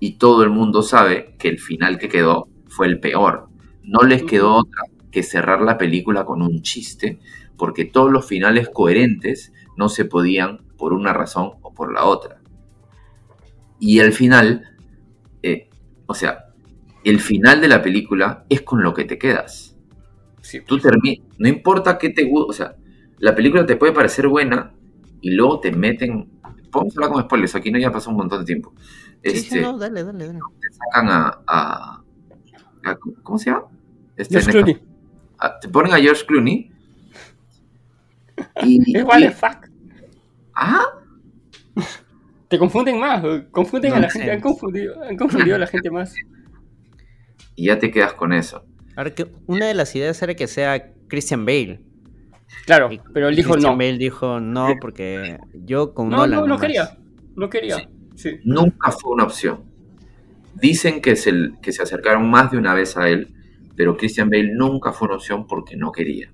y 0.00 0.14
todo 0.18 0.42
el 0.42 0.50
mundo 0.50 0.82
sabe 0.82 1.36
que 1.38 1.48
el 1.48 1.60
final 1.60 1.98
que 1.98 2.08
quedó 2.08 2.48
fue 2.66 2.86
el 2.88 2.98
peor. 2.98 3.48
No 3.84 4.00
les 4.02 4.24
quedó 4.24 4.54
otra 4.56 4.82
que 5.12 5.22
cerrar 5.22 5.60
la 5.62 5.78
película 5.78 6.24
con 6.24 6.42
un 6.42 6.62
chiste, 6.62 7.20
porque 7.56 7.84
todos 7.84 8.10
los 8.10 8.26
finales 8.26 8.68
coherentes 8.68 9.52
no 9.76 9.88
se 9.88 10.04
podían 10.04 10.58
por 10.76 10.92
una 10.92 11.12
razón 11.12 11.52
o 11.62 11.72
por 11.72 11.92
la 11.92 12.04
otra. 12.04 12.40
Y 13.78 14.00
el 14.00 14.12
final, 14.12 14.64
eh, 15.42 15.68
o 16.06 16.14
sea, 16.14 16.46
el 17.04 17.20
final 17.20 17.60
de 17.60 17.68
la 17.68 17.82
película 17.82 18.44
es 18.48 18.62
con 18.62 18.82
lo 18.82 18.94
que 18.94 19.04
te 19.04 19.18
quedas. 19.18 19.76
Sí, 20.40 20.60
Tú 20.66 20.78
terminas, 20.78 21.24
no 21.38 21.48
importa 21.48 21.98
qué 21.98 22.10
te 22.10 22.24
guste, 22.24 22.50
o 22.50 22.52
sea, 22.52 22.76
la 23.22 23.34
película 23.36 23.64
te 23.64 23.76
puede 23.76 23.92
parecer 23.92 24.26
buena 24.26 24.72
y 25.20 25.30
luego 25.30 25.60
te 25.60 25.70
meten, 25.70 26.28
podemos 26.72 26.96
hablar 26.96 27.10
con 27.12 27.22
spoilers, 27.22 27.54
aquí 27.54 27.70
no 27.70 27.78
ya 27.78 27.92
pasó 27.92 28.10
un 28.10 28.16
montón 28.16 28.40
de 28.40 28.44
tiempo. 28.46 28.72
Sí, 29.22 29.30
sí, 29.30 29.36
Este, 29.38 29.60
no, 29.60 29.78
dale, 29.78 30.02
dale, 30.02 30.26
dale. 30.26 30.38
te 30.60 30.68
sacan 30.74 31.08
a, 31.08 31.38
a- 31.46 32.02
a- 32.84 32.98
¿cómo 33.22 33.38
se 33.38 33.50
llama? 33.50 33.66
Este, 34.16 34.34
George. 34.40 34.50
Clooney. 34.50 34.82
Ah, 35.38 35.58
te 35.60 35.68
ponen 35.68 35.92
a 35.92 35.98
George 35.98 36.26
Clooney 36.26 36.70
y, 38.64 38.96
Es 38.96 39.06
the 39.06 39.30
fuck. 39.30 39.68
ah, 40.54 40.84
Te 42.48 42.58
confunden 42.58 42.98
más, 42.98 43.22
confunden 43.52 43.92
a 43.92 44.00
la 44.00 44.10
gente, 44.10 44.30
han 44.32 44.40
confundido, 44.40 45.02
han 45.04 45.16
confundido 45.16 45.56
a 45.56 45.58
la 45.60 45.66
gente 45.68 45.90
más. 45.90 46.14
y 47.54 47.66
ya 47.66 47.78
te 47.78 47.90
quedas 47.90 48.14
con 48.14 48.32
eso. 48.32 48.64
Ahora 48.96 49.14
que 49.14 49.26
una 49.46 49.66
de 49.66 49.74
las 49.74 49.94
ideas 49.96 50.20
era 50.22 50.34
que 50.34 50.46
sea 50.48 50.92
Christian 51.08 51.46
Bale. 51.46 51.80
Claro, 52.66 52.92
Y 52.92 53.00
pero 53.12 53.28
él 53.28 53.36
dijo 53.36 53.52
Christian 53.52 53.72
no. 53.72 53.78
Bale 53.78 53.98
dijo 53.98 54.40
no 54.40 54.68
porque 54.80 55.38
yo 55.52 55.92
con 55.94 56.08
No, 56.10 56.18
Nolan 56.18 56.30
no, 56.30 56.40
no 56.42 56.46
nomás". 56.48 56.60
quería. 56.62 56.98
No 57.36 57.48
quería. 57.50 57.88
Sí. 58.14 58.38
Nunca 58.44 58.92
fue 58.92 59.12
una 59.12 59.24
opción. 59.24 59.64
Dicen 60.54 61.00
que 61.00 61.16
se, 61.16 61.32
que 61.62 61.72
se 61.72 61.82
acercaron 61.82 62.30
más 62.30 62.50
de 62.50 62.58
una 62.58 62.74
vez 62.74 62.96
a 62.96 63.08
él, 63.08 63.34
pero 63.74 63.96
Christian 63.96 64.28
Bale 64.28 64.50
nunca 64.54 64.92
fue 64.92 65.08
una 65.08 65.16
opción 65.16 65.46
porque 65.46 65.76
no 65.76 65.90
quería. 65.90 66.30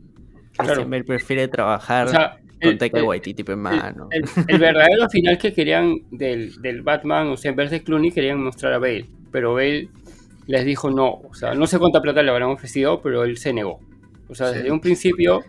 Christian. 0.57 0.91
Bale 0.91 1.05
prefiere 1.05 1.47
trabajar 1.49 2.09
O 2.09 2.11
sea, 2.11 2.37
con 2.61 2.71
el- 2.73 2.79
Taika 2.79 2.99
el- 2.99 3.05
Waititi, 3.05 3.45
pe, 3.45 3.55
mano. 3.57 4.09
El, 4.11 4.25
el 4.49 4.59
verdadero 4.59 5.09
final 5.09 5.39
que 5.39 5.53
querían 5.53 5.95
del, 6.11 6.61
del 6.61 6.83
Batman, 6.83 7.29
o 7.29 7.37
sea, 7.37 7.51
en 7.53 7.57
vez 7.57 7.71
de 7.71 7.83
Clooney, 7.83 8.11
querían 8.11 8.43
mostrar 8.43 8.73
a 8.73 8.79
Bale. 8.79 9.09
Pero 9.31 9.55
Bale 9.55 9.89
les 10.47 10.65
dijo 10.65 10.91
no. 10.91 11.09
O 11.23 11.33
sea, 11.35 11.55
no 11.55 11.67
sé 11.69 11.79
cuánta 11.79 12.03
plata 12.03 12.23
le 12.23 12.31
habrán 12.31 12.51
ofrecido, 12.51 13.01
pero 13.01 13.23
él 13.25 13.37
se 13.39 13.53
negó. 13.53 13.79
O 14.29 14.35
sea, 14.35 14.51
desde 14.51 14.71
un 14.73 14.81
principio. 14.81 15.43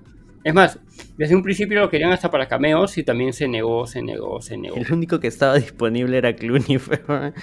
Es 0.44 0.54
más, 0.54 0.80
desde 1.18 1.36
un 1.36 1.44
principio 1.44 1.80
lo 1.82 1.90
querían 1.90 2.12
hasta 2.14 2.32
para 2.32 2.48
cameos 2.48 2.98
y 2.98 3.04
también 3.04 3.34
se 3.34 3.48
negó, 3.48 3.86
se 3.86 4.02
negó, 4.02 4.42
se 4.42 4.58
negó. 4.58 4.78
El 4.78 4.92
único 4.94 5.20
que 5.20 5.28
estaba 5.28 5.56
disponible 5.56 6.18
era 6.18 6.34
Clooney. 6.36 6.80
sea, 6.80 7.34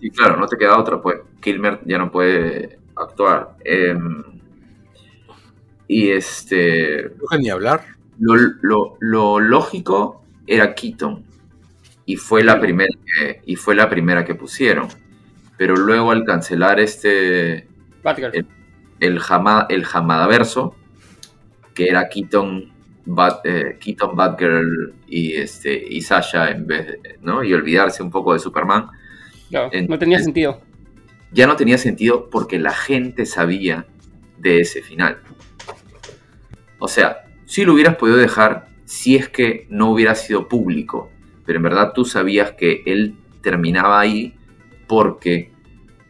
sí, 0.00 0.10
claro, 0.10 0.36
no 0.36 0.46
te 0.46 0.56
queda 0.56 0.78
otra, 0.78 1.00
pues 1.02 1.16
Kilmer 1.40 1.80
ya 1.84 1.98
no 1.98 2.10
puede 2.12 2.78
actuar. 2.94 3.56
Em, 3.64 4.22
y 5.86 6.10
este, 6.10 7.10
No 7.30 7.38
ni 7.38 7.48
hablar. 7.50 7.82
lo, 8.18 8.34
lo- 8.62 8.96
lo 9.00 9.40
lógico 9.40 10.22
era 10.46 10.74
Keaton 10.74 11.24
y 12.06 12.16
fue 12.16 12.42
la 12.44 12.60
primera 12.60 12.92
que, 13.04 13.42
y 13.46 13.56
fue 13.56 13.74
la 13.74 13.88
primera 13.88 14.24
que 14.24 14.34
pusieron. 14.34 14.88
Pero 15.56 15.74
luego 15.76 16.10
al 16.12 16.24
cancelar 16.24 16.78
este 16.78 17.66
el, 18.32 18.46
el, 19.00 19.20
Hama- 19.28 19.66
el 19.68 19.84
Hamadaverso, 19.92 20.74
que 21.78 21.88
era 21.88 22.08
Keaton, 22.08 22.72
eh, 23.44 23.76
Keaton 23.78 24.16
Batgirl 24.16 24.94
y 25.06 25.34
este 25.34 25.72
y 25.88 26.00
Sasha 26.02 26.50
en 26.50 26.66
vez 26.66 26.86
de, 26.88 27.00
¿no? 27.22 27.44
Y 27.44 27.54
olvidarse 27.54 28.02
un 28.02 28.10
poco 28.10 28.32
de 28.32 28.40
Superman, 28.40 28.88
Claro, 29.48 29.70
no 29.88 29.96
tenía 29.96 30.18
sentido. 30.18 30.60
ya 31.30 31.46
no 31.46 31.54
tenía 31.54 31.78
sentido 31.78 32.28
porque 32.30 32.58
la 32.58 32.72
gente 32.74 33.26
sabía 33.26 33.86
de 34.38 34.60
ese 34.60 34.82
final. 34.82 35.18
O 36.80 36.88
sea, 36.88 37.24
si 37.46 37.64
lo 37.64 37.74
hubieras 37.74 37.94
podido 37.96 38.16
dejar 38.16 38.66
si 38.84 39.14
es 39.14 39.28
que 39.28 39.66
no 39.70 39.92
hubiera 39.92 40.16
sido 40.16 40.48
público, 40.48 41.10
pero 41.46 41.58
en 41.58 41.62
verdad 41.62 41.92
tú 41.94 42.04
sabías 42.04 42.52
que 42.52 42.82
él 42.86 43.14
terminaba 43.40 44.00
ahí 44.00 44.34
porque 44.88 45.52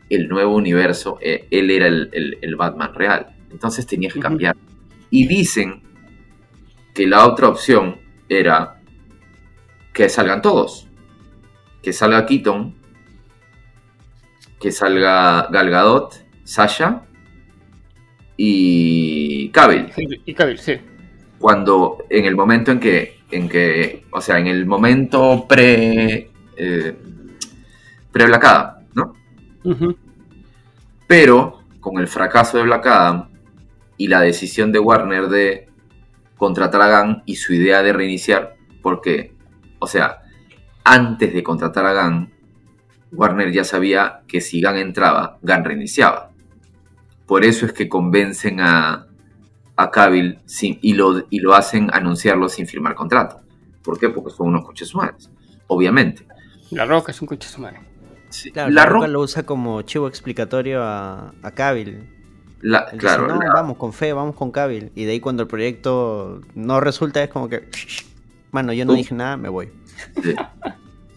el 0.08 0.28
nuevo 0.28 0.56
universo, 0.56 1.18
eh, 1.20 1.46
él 1.50 1.70
era 1.70 1.86
el, 1.88 2.08
el- 2.12 2.38
el 2.40 2.56
Batman 2.56 2.94
real. 2.94 3.36
Entonces 3.50 3.86
tenías 3.86 4.14
que 4.14 4.20
cambiar. 4.20 4.56
Y 5.10 5.26
dicen 5.26 5.82
que 6.94 7.06
la 7.06 7.26
otra 7.26 7.48
opción 7.48 7.96
era 8.28 8.80
que 9.92 10.08
salgan 10.08 10.42
todos. 10.42 10.88
Que 11.82 11.92
salga 11.92 12.26
Keaton, 12.26 12.74
que 14.60 14.72
salga 14.72 15.48
Gal 15.50 15.70
Gadot, 15.70 16.14
Sasha 16.44 17.02
y 18.36 19.48
Cavill. 19.50 19.92
Y 20.24 20.34
Cavill, 20.34 20.58
sí. 20.58 20.74
Cuando 21.38 21.98
en 22.10 22.24
el 22.24 22.34
momento 22.34 22.72
en 22.72 22.80
que, 22.80 23.20
en 23.30 23.48
que 23.48 24.04
o 24.10 24.20
sea, 24.20 24.38
en 24.38 24.48
el 24.48 24.66
momento 24.66 25.46
pre, 25.48 26.30
eh, 26.56 26.96
pre 28.10 28.26
Black 28.26 28.44
Adam, 28.44 28.74
¿no? 28.94 29.14
Pero 31.06 31.62
con 31.80 31.98
el 31.98 32.08
fracaso 32.08 32.58
de 32.58 32.64
Black 32.64 32.86
Adam 32.86 33.28
y 33.98 34.06
la 34.08 34.22
decisión 34.22 34.72
de 34.72 34.78
Warner 34.78 35.26
de 35.28 35.68
contratar 36.38 36.80
a 36.80 37.02
Gunn 37.02 37.22
y 37.26 37.36
su 37.36 37.52
idea 37.52 37.82
de 37.82 37.92
reiniciar, 37.92 38.54
porque, 38.80 39.34
o 39.80 39.86
sea, 39.86 40.22
antes 40.84 41.34
de 41.34 41.42
contratar 41.42 41.84
a 41.84 42.02
Gunn, 42.04 42.32
Warner 43.12 43.52
ya 43.52 43.64
sabía 43.64 44.22
que 44.26 44.40
si 44.40 44.62
Gunn 44.62 44.76
entraba, 44.76 45.38
Gunn 45.42 45.64
reiniciaba. 45.64 46.30
Por 47.26 47.44
eso 47.44 47.66
es 47.66 47.72
que 47.74 47.88
convencen 47.88 48.60
a, 48.60 49.06
a 49.76 49.90
Cavill 49.90 50.38
sin- 50.46 50.78
y, 50.80 50.94
lo, 50.94 51.26
y 51.28 51.40
lo 51.40 51.54
hacen 51.54 51.90
anunciarlo 51.92 52.48
sin 52.48 52.66
firmar 52.66 52.94
contrato. 52.94 53.40
¿Por 53.82 53.98
qué? 53.98 54.08
Porque 54.08 54.30
son 54.30 54.48
unos 54.48 54.64
coches 54.64 54.94
humanos, 54.94 55.30
obviamente. 55.66 56.26
La 56.70 56.84
Roca 56.84 57.10
es 57.12 57.20
un 57.20 57.26
coche. 57.28 57.48
Sí, 58.30 58.50
Claro, 58.52 58.70
la 58.70 58.82
la 58.82 58.86
Roca 58.86 58.94
Roca, 59.06 59.08
lo 59.08 59.20
usa 59.20 59.42
como 59.44 59.80
chivo 59.82 60.06
explicatorio 60.06 60.82
a, 60.82 61.32
a 61.42 61.50
Cavill. 61.52 62.06
La- 62.60 62.78
Él 62.80 62.84
dice, 62.92 62.98
claro, 62.98 63.26
no, 63.28 63.40
la- 63.40 63.52
vamos 63.52 63.76
con 63.76 63.92
fe, 63.92 64.12
vamos 64.12 64.34
con 64.34 64.50
Cavill. 64.50 64.90
Y 64.94 65.04
de 65.04 65.12
ahí 65.12 65.20
cuando 65.20 65.42
el 65.42 65.48
proyecto 65.48 66.40
no 66.54 66.80
resulta 66.80 67.22
es 67.22 67.30
como 67.30 67.48
que, 67.48 67.68
mano, 68.52 68.72
yo 68.72 68.84
no 68.84 68.92
Uh. 68.92 68.96
dije 68.96 69.14
nada, 69.14 69.36
me 69.36 69.48
voy. 69.48 69.68
sí, 70.22 70.34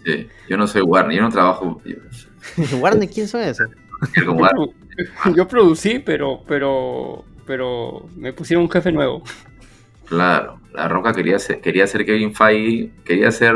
sí. 0.05 0.27
yo 0.49 0.57
no 0.57 0.67
soy 0.67 0.81
Warner, 0.81 1.15
yo 1.17 1.23
no 1.23 1.29
trabajo 1.29 1.81
Warner, 2.79 3.09
¿quién 3.09 3.27
son 3.27 3.41
esos? 3.41 3.69
yo. 4.15 4.73
Yo 5.35 5.47
producí, 5.47 5.99
pero, 5.99 6.43
pero, 6.47 7.23
pero 7.47 8.07
me 8.17 8.33
pusieron 8.33 8.65
un 8.65 8.69
jefe 8.71 8.91
nuevo. 8.91 9.23
Claro, 10.05 10.59
la 10.73 10.87
Roca 10.89 11.13
quería 11.13 11.39
ser, 11.39 11.61
quería 11.61 11.87
ser 11.87 12.05
Kevin 12.05 12.35
Feige, 12.35 12.91
quería 13.05 13.29
hacer 13.29 13.55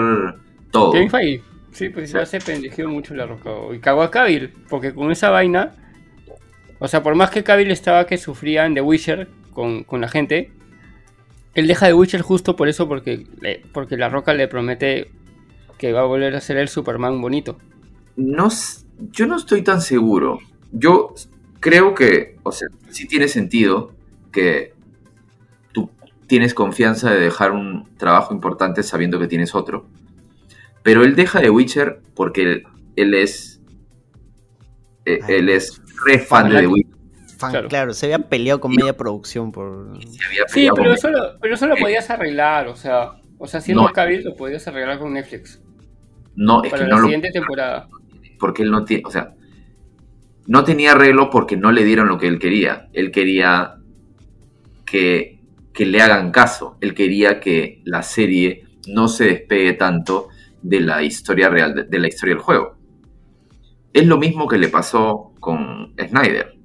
todo. 0.71 0.93
Kevin 0.93 1.09
Feige. 1.09 1.43
Sí, 1.71 1.89
pues 1.89 2.09
ya 2.11 2.25
se 2.25 2.39
pendejeó 2.39 2.87
mucho 2.87 3.13
la 3.15 3.25
Roca. 3.25 3.49
Y 3.73 3.79
cagó 3.79 4.01
a 4.03 4.09
Cavill, 4.11 4.53
porque 4.69 4.93
con 4.93 5.11
esa 5.11 5.29
vaina, 5.29 5.73
o 6.80 6.88
sea, 6.88 7.03
por 7.03 7.15
más 7.15 7.30
que 7.31 7.43
Cavill 7.43 7.72
estaba 7.72 8.06
que 8.07 8.18
sufría 8.18 8.65
en 8.65 8.73
The 8.76 8.81
Witcher 8.81 9.30
con, 9.53 9.84
con 9.84 10.02
la 10.02 10.10
gente, 10.10 10.52
él 11.53 11.68
deja 11.68 11.88
The 11.88 11.93
Witcher 11.93 12.22
justo 12.22 12.56
por 12.56 12.68
eso, 12.68 12.88
porque, 12.88 13.26
le- 13.41 13.61
porque 13.73 13.97
la 13.97 14.10
Roca 14.10 14.34
le 14.34 14.47
promete 14.47 15.11
que 15.77 15.93
va 15.93 16.02
a 16.02 16.06
volver 16.06 16.35
a 16.35 16.41
ser 16.41 16.57
el 16.57 16.68
Superman 16.68 17.22
bonito. 17.22 17.57
No, 18.15 18.49
yo 19.11 19.27
no 19.27 19.35
estoy 19.35 19.61
tan 19.61 19.81
seguro. 19.81 20.39
Yo 20.72 21.14
creo 21.60 21.93
que, 21.95 22.38
o 22.43 22.52
sea, 22.52 22.68
sí 22.89 23.07
tiene 23.07 23.27
sentido 23.27 23.93
que 24.31 24.73
tú 25.73 25.89
tienes 26.27 26.53
confianza 26.53 27.11
de 27.11 27.19
dejar 27.22 27.52
un 27.52 27.89
trabajo 27.97 28.34
importante 28.34 28.84
sabiendo 28.84 29.19
que 29.19 29.27
tienes 29.27 29.56
otro. 29.56 29.85
Pero 30.84 31.03
él 31.03 31.15
deja 31.15 31.41
de 31.41 31.49
Witcher 31.49 32.02
porque 32.15 32.41
él, 32.43 32.64
él 32.95 33.14
es. 33.14 33.61
eh, 35.06 35.19
él 35.27 35.49
es 35.49 35.81
re 36.05 36.19
fan 36.19 36.49
de 36.49 36.59
The 36.61 36.67
Witcher. 36.67 36.95
Fan, 37.38 37.51
Claro. 37.51 37.67
claro. 37.67 37.93
se 37.93 38.05
había 38.05 38.19
peleado 38.30 38.61
con 38.61 38.72
media 38.72 38.95
producción 38.95 39.51
por... 39.51 39.97
Sí, 40.47 40.69
pero 40.73 40.93
eso, 40.93 41.09
lo, 41.09 41.38
pero 41.41 41.55
eso 41.55 41.67
lo 41.67 41.76
podías 41.76 42.09
arreglar, 42.09 42.67
o 42.69 42.76
sea, 42.77 43.11
o 43.38 43.45
sea, 43.47 43.59
siendo 43.59 43.84
No. 43.84 43.89
Cavill 43.91 44.23
lo 44.23 44.35
podías 44.35 44.65
arreglar 44.69 44.99
con 44.99 45.11
Netflix 45.13 45.61
No, 46.35 46.63
es 46.63 46.72
para 46.72 46.84
que 46.85 46.89
la 46.89 46.95
no 46.95 47.01
lo 47.01 47.07
siguiente 47.07 47.31
temporada. 47.31 47.89
porque 48.39 48.63
él 48.63 48.72
no 48.72 48.85
tiene, 48.85 49.03
o 49.05 49.11
sea, 49.11 49.34
no 50.47 50.63
tenía 50.63 50.93
arreglo 50.93 51.30
porque 51.30 51.57
no 51.57 51.72
le 51.73 51.84
dieron 51.84 52.07
lo 52.07 52.17
que 52.17 52.27
él 52.27 52.39
quería. 52.39 52.88
Él 52.93 53.11
quería 53.11 53.76
que, 54.85 55.39
que 55.73 55.85
le 55.85 56.01
hagan 56.01 56.31
caso. 56.31 56.77
Él 56.81 56.93
quería 56.93 57.39
que 57.39 57.81
la 57.84 58.01
serie 58.03 58.63
no 58.88 59.07
se 59.07 59.26
despegue 59.26 59.73
tanto 59.73 60.30
de 60.61 60.80
la 60.80 61.01
historia 61.03 61.49
real, 61.49 61.73
de, 61.76 61.84
de 61.84 61.99
la 61.99 62.07
historia 62.07 62.35
del 62.35 62.43
juego. 62.43 62.77
Es 63.91 64.05
lo 64.05 64.17
mismo 64.17 64.47
que 64.47 64.57
le 64.57 64.67
pasó 64.69 65.34
con 65.45 65.93
Snyder. 65.95 66.57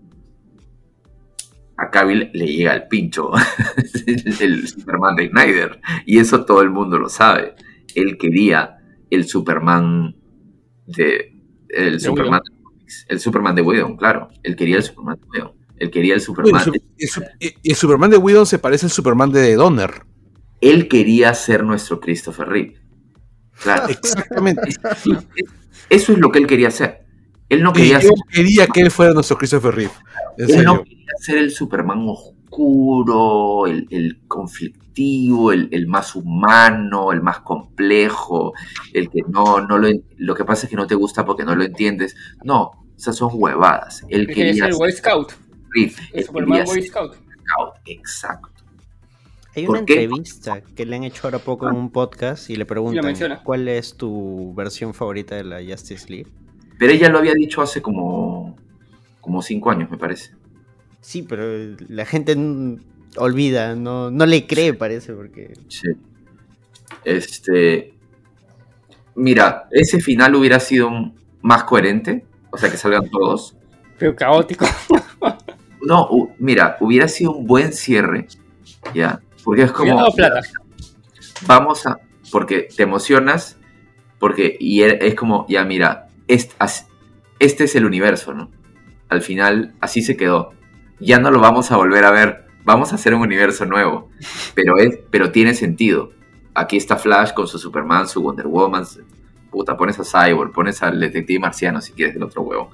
A 1.76 1.90
Cavill 1.90 2.30
le 2.32 2.46
llega 2.46 2.72
el 2.74 2.88
pincho 2.88 3.30
el 4.40 4.66
Superman 4.66 5.16
de 5.16 5.28
Snyder. 5.28 5.80
Y 6.06 6.18
eso 6.18 6.46
todo 6.46 6.62
el 6.62 6.70
mundo 6.70 6.98
lo 6.98 7.10
sabe. 7.10 7.54
Él 7.94 8.16
quería 8.16 8.78
el 9.10 9.26
Superman 9.26 10.16
de 10.86 11.36
el 11.68 11.92
De 11.92 12.00
Superman. 12.00 12.40
El 13.08 13.20
Superman 13.20 13.54
de 13.54 13.62
Whedon, 13.62 13.98
claro. 13.98 14.30
Él 14.42 14.56
quería 14.56 14.78
el 14.78 14.82
Superman 14.82 15.20
de 15.20 15.26
Whedon. 15.28 15.52
Él 15.76 15.90
quería 15.90 16.14
el 16.14 16.20
Superman. 16.22 16.62
el, 16.66 16.82
el 17.38 17.54
el 17.62 17.74
Superman 17.74 18.10
de 18.10 18.16
Whedon 18.16 18.46
se 18.46 18.58
parece 18.58 18.86
al 18.86 18.90
Superman 18.90 19.30
de 19.30 19.54
Donner. 19.56 20.04
Él 20.62 20.88
quería 20.88 21.34
ser 21.34 21.64
nuestro 21.64 22.00
Christopher 22.00 22.48
Reeve. 22.48 22.80
Claro. 23.62 23.88
Exactamente. 23.90 24.70
Eso 25.90 26.12
es 26.12 26.18
lo 26.18 26.32
que 26.32 26.38
él 26.38 26.46
quería 26.46 26.68
hacer. 26.68 27.09
Él 27.50 27.62
no 27.62 27.72
quería 27.72 28.00
yo 28.00 28.08
ser, 28.08 28.18
quería 28.32 28.66
que 28.66 28.80
él 28.80 28.90
fuera 28.90 29.12
nuestro 29.12 29.36
Christopher 29.36 29.74
Reeve. 29.74 29.92
En 30.38 30.50
él 30.50 30.64
no 30.64 30.82
quería 30.82 31.12
ser 31.20 31.36
el 31.38 31.50
Superman 31.50 32.06
oscuro, 32.08 33.66
el, 33.66 33.86
el 33.90 34.20
conflictivo, 34.26 35.52
el, 35.52 35.68
el 35.72 35.86
más 35.86 36.14
humano, 36.16 37.12
el 37.12 37.20
más 37.22 37.40
complejo, 37.40 38.54
el 38.94 39.10
que 39.10 39.20
no, 39.28 39.60
no 39.66 39.78
lo, 39.78 39.88
lo 40.16 40.34
que 40.34 40.44
pasa 40.44 40.66
es 40.66 40.70
que 40.70 40.76
no 40.76 40.86
te 40.86 40.94
gusta 40.94 41.24
porque 41.24 41.44
no 41.44 41.54
lo 41.54 41.64
entiendes. 41.64 42.16
No, 42.44 42.86
esas 42.96 43.16
son 43.16 43.30
huevadas. 43.34 44.04
Él 44.08 44.20
Él 44.22 44.26
quería 44.28 44.44
quería 44.44 44.64
ser 44.64 44.70
el 44.70 44.76
Boy 44.76 44.92
Scout. 44.92 45.32
Reeve, 45.74 45.94
El 46.12 46.20
él 46.20 46.24
Superman 46.26 46.64
Boy 46.64 46.82
Scout. 46.86 47.14
Scout, 47.14 47.74
exacto. 47.86 48.48
Hay 49.56 49.66
¿Por 49.66 49.78
una 49.78 49.84
qué? 49.84 50.04
entrevista 50.04 50.60
que 50.60 50.86
le 50.86 50.94
han 50.96 51.02
hecho 51.02 51.22
ahora 51.24 51.40
poco 51.40 51.68
en 51.68 51.74
un 51.74 51.90
podcast 51.90 52.48
y 52.50 52.54
le 52.56 52.64
preguntan 52.64 53.14
cuál 53.42 53.66
es 53.66 53.96
tu 53.96 54.54
versión 54.54 54.94
favorita 54.94 55.34
de 55.34 55.42
la 55.42 55.58
Justice 55.60 56.08
League. 56.08 56.30
Pero 56.80 56.92
ella 56.94 57.10
lo 57.10 57.18
había 57.18 57.34
dicho 57.34 57.60
hace 57.60 57.82
como, 57.82 58.56
como 59.20 59.42
cinco 59.42 59.70
años, 59.70 59.90
me 59.90 59.98
parece. 59.98 60.32
Sí, 61.02 61.22
pero 61.22 61.44
la 61.88 62.06
gente 62.06 62.34
olvida, 63.18 63.76
no, 63.76 64.10
no 64.10 64.24
le 64.24 64.46
cree, 64.46 64.72
parece, 64.72 65.12
porque... 65.12 65.52
Sí. 65.68 65.88
Este. 67.04 67.92
Mira, 69.14 69.68
ese 69.70 70.00
final 70.00 70.34
hubiera 70.34 70.58
sido 70.58 70.90
más 71.42 71.64
coherente. 71.64 72.24
O 72.50 72.56
sea, 72.56 72.70
que 72.70 72.78
salgan 72.78 73.10
todos. 73.10 73.56
Pero 73.98 74.16
caótico. 74.16 74.66
No, 75.82 76.34
mira, 76.38 76.76
hubiera 76.80 77.08
sido 77.08 77.32
un 77.32 77.46
buen 77.46 77.72
cierre. 77.72 78.28
Ya. 78.92 79.22
Porque 79.42 79.62
es 79.62 79.72
como. 79.72 80.12
plata. 80.14 80.42
Vamos 81.46 81.86
a. 81.86 81.98
Porque 82.30 82.68
te 82.76 82.82
emocionas. 82.82 83.56
Porque. 84.18 84.58
Y 84.60 84.82
e- 84.82 84.98
es 85.00 85.14
como, 85.14 85.46
ya, 85.48 85.64
mira. 85.64 86.09
Este, 86.30 87.64
es 87.64 87.74
el 87.74 87.84
universo, 87.84 88.32
¿no? 88.32 88.50
Al 89.08 89.22
final, 89.22 89.74
así 89.80 90.02
se 90.02 90.16
quedó. 90.16 90.52
Ya 91.00 91.18
no 91.18 91.30
lo 91.30 91.40
vamos 91.40 91.72
a 91.72 91.76
volver 91.76 92.04
a 92.04 92.10
ver. 92.10 92.46
Vamos 92.64 92.92
a 92.92 92.94
hacer 92.94 93.14
un 93.14 93.22
universo 93.22 93.66
nuevo. 93.66 94.10
Pero, 94.54 94.78
es, 94.78 94.98
pero 95.10 95.32
tiene 95.32 95.54
sentido. 95.54 96.12
Aquí 96.54 96.76
está 96.76 96.96
Flash 96.96 97.32
con 97.32 97.48
su 97.48 97.58
Superman, 97.58 98.06
su 98.06 98.22
Wonder 98.22 98.46
Woman. 98.46 98.84
Puta, 99.50 99.76
pones 99.76 99.98
a 99.98 100.04
Cyborg, 100.04 100.52
pones 100.52 100.82
al 100.82 101.00
detective 101.00 101.40
marciano 101.40 101.80
si 101.80 101.92
quieres 101.92 102.14
el 102.14 102.22
otro 102.22 102.42
huevo. 102.42 102.70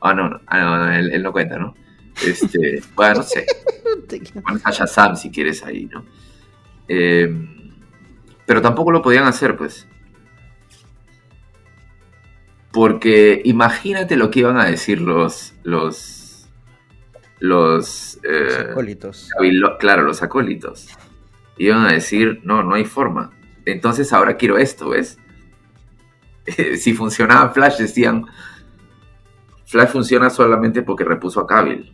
Ah, 0.00 0.14
no, 0.14 0.28
no, 0.28 0.40
ah, 0.46 0.58
no, 0.58 0.78
no, 0.78 0.92
él, 0.92 1.10
él 1.12 1.22
no 1.22 1.32
cuenta, 1.32 1.58
¿no? 1.58 1.74
Este, 2.24 2.82
bueno, 2.94 3.16
no 3.16 3.22
sé. 3.22 3.46
Pones 4.42 4.64
a 4.64 4.70
Shazam 4.70 5.16
si 5.16 5.30
quieres 5.30 5.64
ahí, 5.64 5.86
¿no? 5.86 6.04
Eh, 6.86 7.28
pero 8.46 8.62
tampoco 8.62 8.92
lo 8.92 9.02
podían 9.02 9.24
hacer, 9.24 9.56
pues. 9.56 9.88
Porque 12.72 13.42
imagínate 13.44 14.16
lo 14.16 14.30
que 14.30 14.40
iban 14.40 14.58
a 14.58 14.66
decir 14.66 15.00
los. 15.00 15.54
los. 15.64 16.48
los. 17.40 18.18
eh, 18.24 18.68
acólitos. 18.70 19.28
cabilo- 19.36 19.76
claro, 19.78 20.02
los 20.02 20.22
acólitos. 20.22 20.88
Iban 21.58 21.84
a 21.86 21.92
decir, 21.92 22.40
no, 22.44 22.62
no 22.62 22.74
hay 22.74 22.84
forma. 22.84 23.32
Entonces 23.66 24.12
ahora 24.12 24.36
quiero 24.36 24.56
esto, 24.56 24.90
¿ves? 24.90 25.18
si 26.78 26.94
funcionaba 26.94 27.50
Flash, 27.50 27.78
decían. 27.78 28.26
Flash 29.66 29.88
funciona 29.90 30.30
solamente 30.30 30.82
porque 30.82 31.04
repuso 31.04 31.40
a 31.40 31.46
Cavill. 31.46 31.92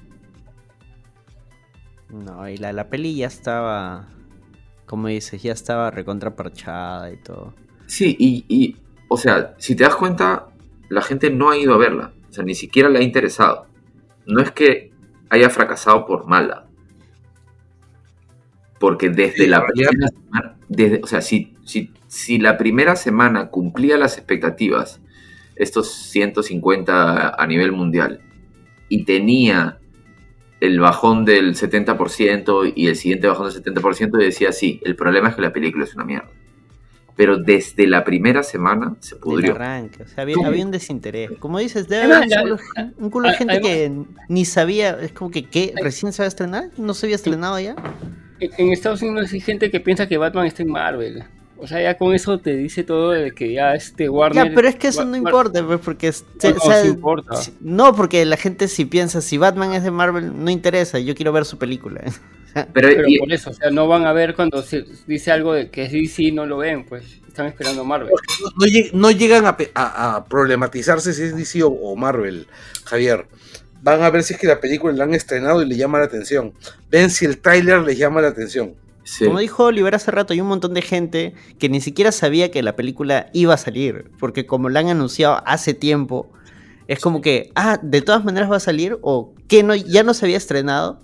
No, 2.11 2.49
y 2.49 2.57
la, 2.57 2.73
la 2.73 2.89
peli 2.89 3.17
ya 3.17 3.27
estaba, 3.27 4.09
como 4.87 5.09
dices, 5.09 5.43
ya 5.43 5.53
estaba 5.53 5.91
recontraparchada 5.91 7.13
y 7.13 7.17
todo. 7.19 7.55
Sí, 7.87 8.17
y, 8.19 8.45
y, 8.49 8.77
o 9.09 9.17
sea, 9.17 9.55
si 9.59 9.75
te 9.75 9.85
das 9.85 9.97
cuenta, 9.97 10.47
la 10.89 11.03
gente 11.03 11.31
no 11.31 11.51
ha 11.51 11.57
ido 11.57 11.75
a 11.75 11.79
verla. 11.79 12.13
O 12.29 12.33
sea, 12.33 12.45
ni 12.45 12.55
siquiera 12.55 12.89
le 12.89 12.99
ha 12.99 13.03
interesado. 13.03 13.67
No 14.27 14.41
es 14.41 14.51
que 14.51 14.93
haya 15.31 15.51
fracasado 15.51 16.07
por 16.07 16.27
mala. 16.27 16.67
Porque 18.79 19.09
desde 19.09 19.45
Sí, 19.45 19.47
la 19.47 19.65
primera 19.67 20.09
semana, 20.09 20.57
desde, 20.69 21.01
o 21.03 21.07
sea, 21.07 21.21
si, 21.23 21.55
si, 21.65 21.93
si 22.07 22.39
la 22.39 22.59
primera 22.59 22.97
semana 22.97 23.49
cumplía 23.49 23.97
las 23.97 24.19
expectativas, 24.19 25.01
estos 25.57 25.91
150 25.91 27.31
a 27.43 27.47
nivel 27.47 27.73
mundial, 27.73 28.21
y 28.89 29.05
tenía 29.05 29.79
el 30.61 30.81
bajón 30.81 31.25
del 31.25 31.55
70% 31.55 32.73
y 32.75 32.89
el 32.89 32.97
siguiente 32.97 33.29
bajón 33.29 33.51
del 33.51 33.63
70%, 33.63 34.21
y 34.21 34.25
decía, 34.25 34.53
sí, 34.53 34.81
el 34.85 34.95
problema 34.95 35.31
es 35.31 35.37
que 35.37 35.43
la 35.43 35.53
película 35.53 35.85
es 35.85 35.95
una 35.95 36.05
mierda. 36.05 36.31
Pero 37.17 37.39
desde 37.39 37.87
la 37.87 38.05
primera 38.05 38.43
semana 38.43 38.95
se 39.01 39.15
Del 39.15 39.21
pudrió. 39.23 39.55
arranque, 39.55 40.03
o 40.03 40.07
sea, 40.07 40.23
había, 40.23 40.37
había 40.45 40.65
un 40.65 40.71
desinterés. 40.71 41.31
Como 41.39 41.59
dices, 41.59 41.89
debe 41.89 42.13
Además, 42.13 42.31
haber 42.37 42.57
un 42.99 43.09
culo, 43.11 43.29
de 43.31 43.35
gente 43.37 43.61
que 43.63 43.91
ni 44.29 44.45
sabía, 44.45 44.99
es 45.01 45.13
como 45.13 45.31
que, 45.31 45.45
¿qué? 45.47 45.73
¿Recién 45.83 46.13
se 46.13 46.21
va 46.23 46.27
a 46.27 46.29
estrenar? 46.29 46.71
¿No 46.77 46.93
se 46.93 47.07
había 47.07 47.17
estrenado 47.17 47.59
ya? 47.59 47.75
En 48.39 48.71
Estados 48.71 49.01
Unidos 49.01 49.33
hay 49.33 49.41
gente 49.41 49.71
que 49.71 49.81
piensa 49.81 50.07
que 50.07 50.19
Batman 50.19 50.47
está 50.47 50.63
en 50.63 50.69
Marvel. 50.69 51.25
O 51.59 51.67
sea, 51.67 51.81
ya 51.81 51.97
con 51.97 52.15
eso 52.15 52.39
te 52.39 52.55
dice 52.55 52.85
todo 52.85 53.13
de 53.13 53.33
que 53.33 53.51
ya 53.55 53.73
este 53.75 54.11
Warner. 54.11 54.49
Ya, 54.49 54.55
pero 54.55 54.69
es 54.69 54.77
que 54.77 54.89
eso 54.89 55.07
no 55.07 55.17
importa, 55.17 55.67
pues, 55.67 55.81
porque... 55.83 56.09
es- 56.09 56.23
No, 56.45 56.51
o 56.51 56.61
sea, 56.61 56.83
sí 56.83 56.89
importa. 56.89 57.35
si- 57.37 57.55
no, 57.63 57.95
porque 57.95 58.27
la 58.27 58.37
gente 58.37 58.69
si 58.69 58.85
piensa, 58.85 59.23
si 59.23 59.39
Batman 59.39 59.73
es 59.73 59.83
de 59.83 59.91
Marvel, 59.91 60.45
no 60.45 60.51
interesa, 60.51 60.99
yo 60.99 61.15
quiero 61.15 61.33
ver 61.33 61.47
su 61.47 61.57
película. 61.57 62.03
Pero, 62.73 62.89
Pero 62.89 63.05
y- 63.09 63.19
por 63.19 63.33
eso, 63.33 63.51
o 63.51 63.53
sea, 63.55 63.71
no 63.71 63.87
van 63.89 64.07
a 64.07 64.13
ver 64.13 64.35
cuando 64.35 64.63
se 64.63 64.85
dice 65.07 65.31
algo 65.33 65.53
de 65.53 65.71
que 65.71 65.89
sí, 65.91 66.07
sí, 66.07 66.33
no 66.33 66.47
lo 66.47 66.59
ven, 66.59 66.85
pues 66.87 67.05
están 67.29 67.47
esperando 67.47 67.85
Marvel. 67.85 68.11
No, 68.43 68.51
no 68.57 68.67
lleg- 68.67 68.93
no 68.93 69.11
llegan 69.11 69.47
a, 69.47 69.57
pe- 69.57 69.71
a- 69.75 70.17
a 70.17 70.25
problematizarse 70.25 71.13
si 71.13 71.23
es 71.23 71.37
DC 71.37 71.63
o, 71.63 71.69
o 71.69 71.97
Marvel, 71.97 72.47
Javier. 72.85 73.27
Van 73.83 74.03
a 74.03 74.11
ver 74.11 74.23
si 74.23 74.35
es 74.35 74.41
que 74.41 74.47
la 74.47 74.61
película 74.61 74.93
la 74.95 75.05
han 75.05 75.15
estrenado 75.15 75.63
y 75.63 75.67
le 75.69 75.77
llama 75.77 75.99
la 75.99 76.07
atención. 76.07 76.53
Ven 76.91 77.11
si 77.11 77.25
el 77.25 77.39
tráiler 77.39 77.83
les 77.83 77.99
llama 77.99 78.21
la 78.23 78.29
atención. 78.29 78.75
sí. 79.05 79.27
Como 79.27 79.39
dijo 79.39 79.65
Oliver 79.65 79.95
hace 79.95 80.11
rato, 80.11 80.33
hay 80.33 80.41
un 80.41 80.49
montón 80.49 80.75
de 80.75 80.83
gente 80.83 81.35
que 81.59 81.69
ni 81.69 81.81
siquiera 81.81 82.11
sabía 82.11 82.51
que 82.51 82.63
la 82.63 82.75
película 82.75 83.29
iba 83.33 83.55
a 83.55 83.59
salir, 83.59 84.11
porque 84.19 84.47
como 84.47 84.71
la 84.71 84.81
han 84.81 84.89
anunciado 84.89 85.41
hace 85.47 85.75
tiempo, 85.75 86.33
es 86.89 86.99
como 87.01 87.21
que, 87.21 87.51
ah, 87.55 87.79
de 87.83 88.01
todas 88.01 88.25
maneras 88.25 88.51
va 88.51 88.57
a 88.57 88.61
salir, 88.61 88.99
o 89.03 89.35
que 89.47 89.63
no, 89.63 89.75
ya 89.77 90.03
no 90.03 90.15
se 90.15 90.25
había 90.25 90.37
estrenado. 90.39 91.03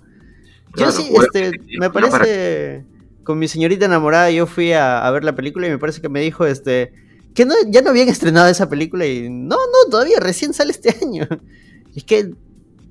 Yo 0.75 0.91
sí, 0.91 1.09
bueno, 1.11 1.27
este, 1.33 1.51
me 1.79 1.89
parece, 1.89 2.85
con 3.23 3.37
mi 3.39 3.47
señorita 3.47 3.85
enamorada, 3.85 4.31
yo 4.31 4.47
fui 4.47 4.71
a, 4.73 5.05
a 5.05 5.11
ver 5.11 5.23
la 5.23 5.35
película 5.35 5.67
y 5.67 5.69
me 5.69 5.77
parece 5.77 6.01
que 6.01 6.09
me 6.09 6.21
dijo, 6.21 6.45
este, 6.45 6.93
que 7.35 7.45
no, 7.45 7.53
ya 7.67 7.81
no 7.81 7.91
habían 7.91 8.09
estrenado 8.09 8.47
esa 8.49 8.69
película 8.69 9.05
y 9.05 9.29
no, 9.29 9.55
no, 9.55 9.89
todavía 9.91 10.19
recién 10.19 10.53
sale 10.53 10.71
este 10.71 10.89
año. 11.05 11.27
Y 11.93 11.99
es 11.99 12.03
que 12.05 12.31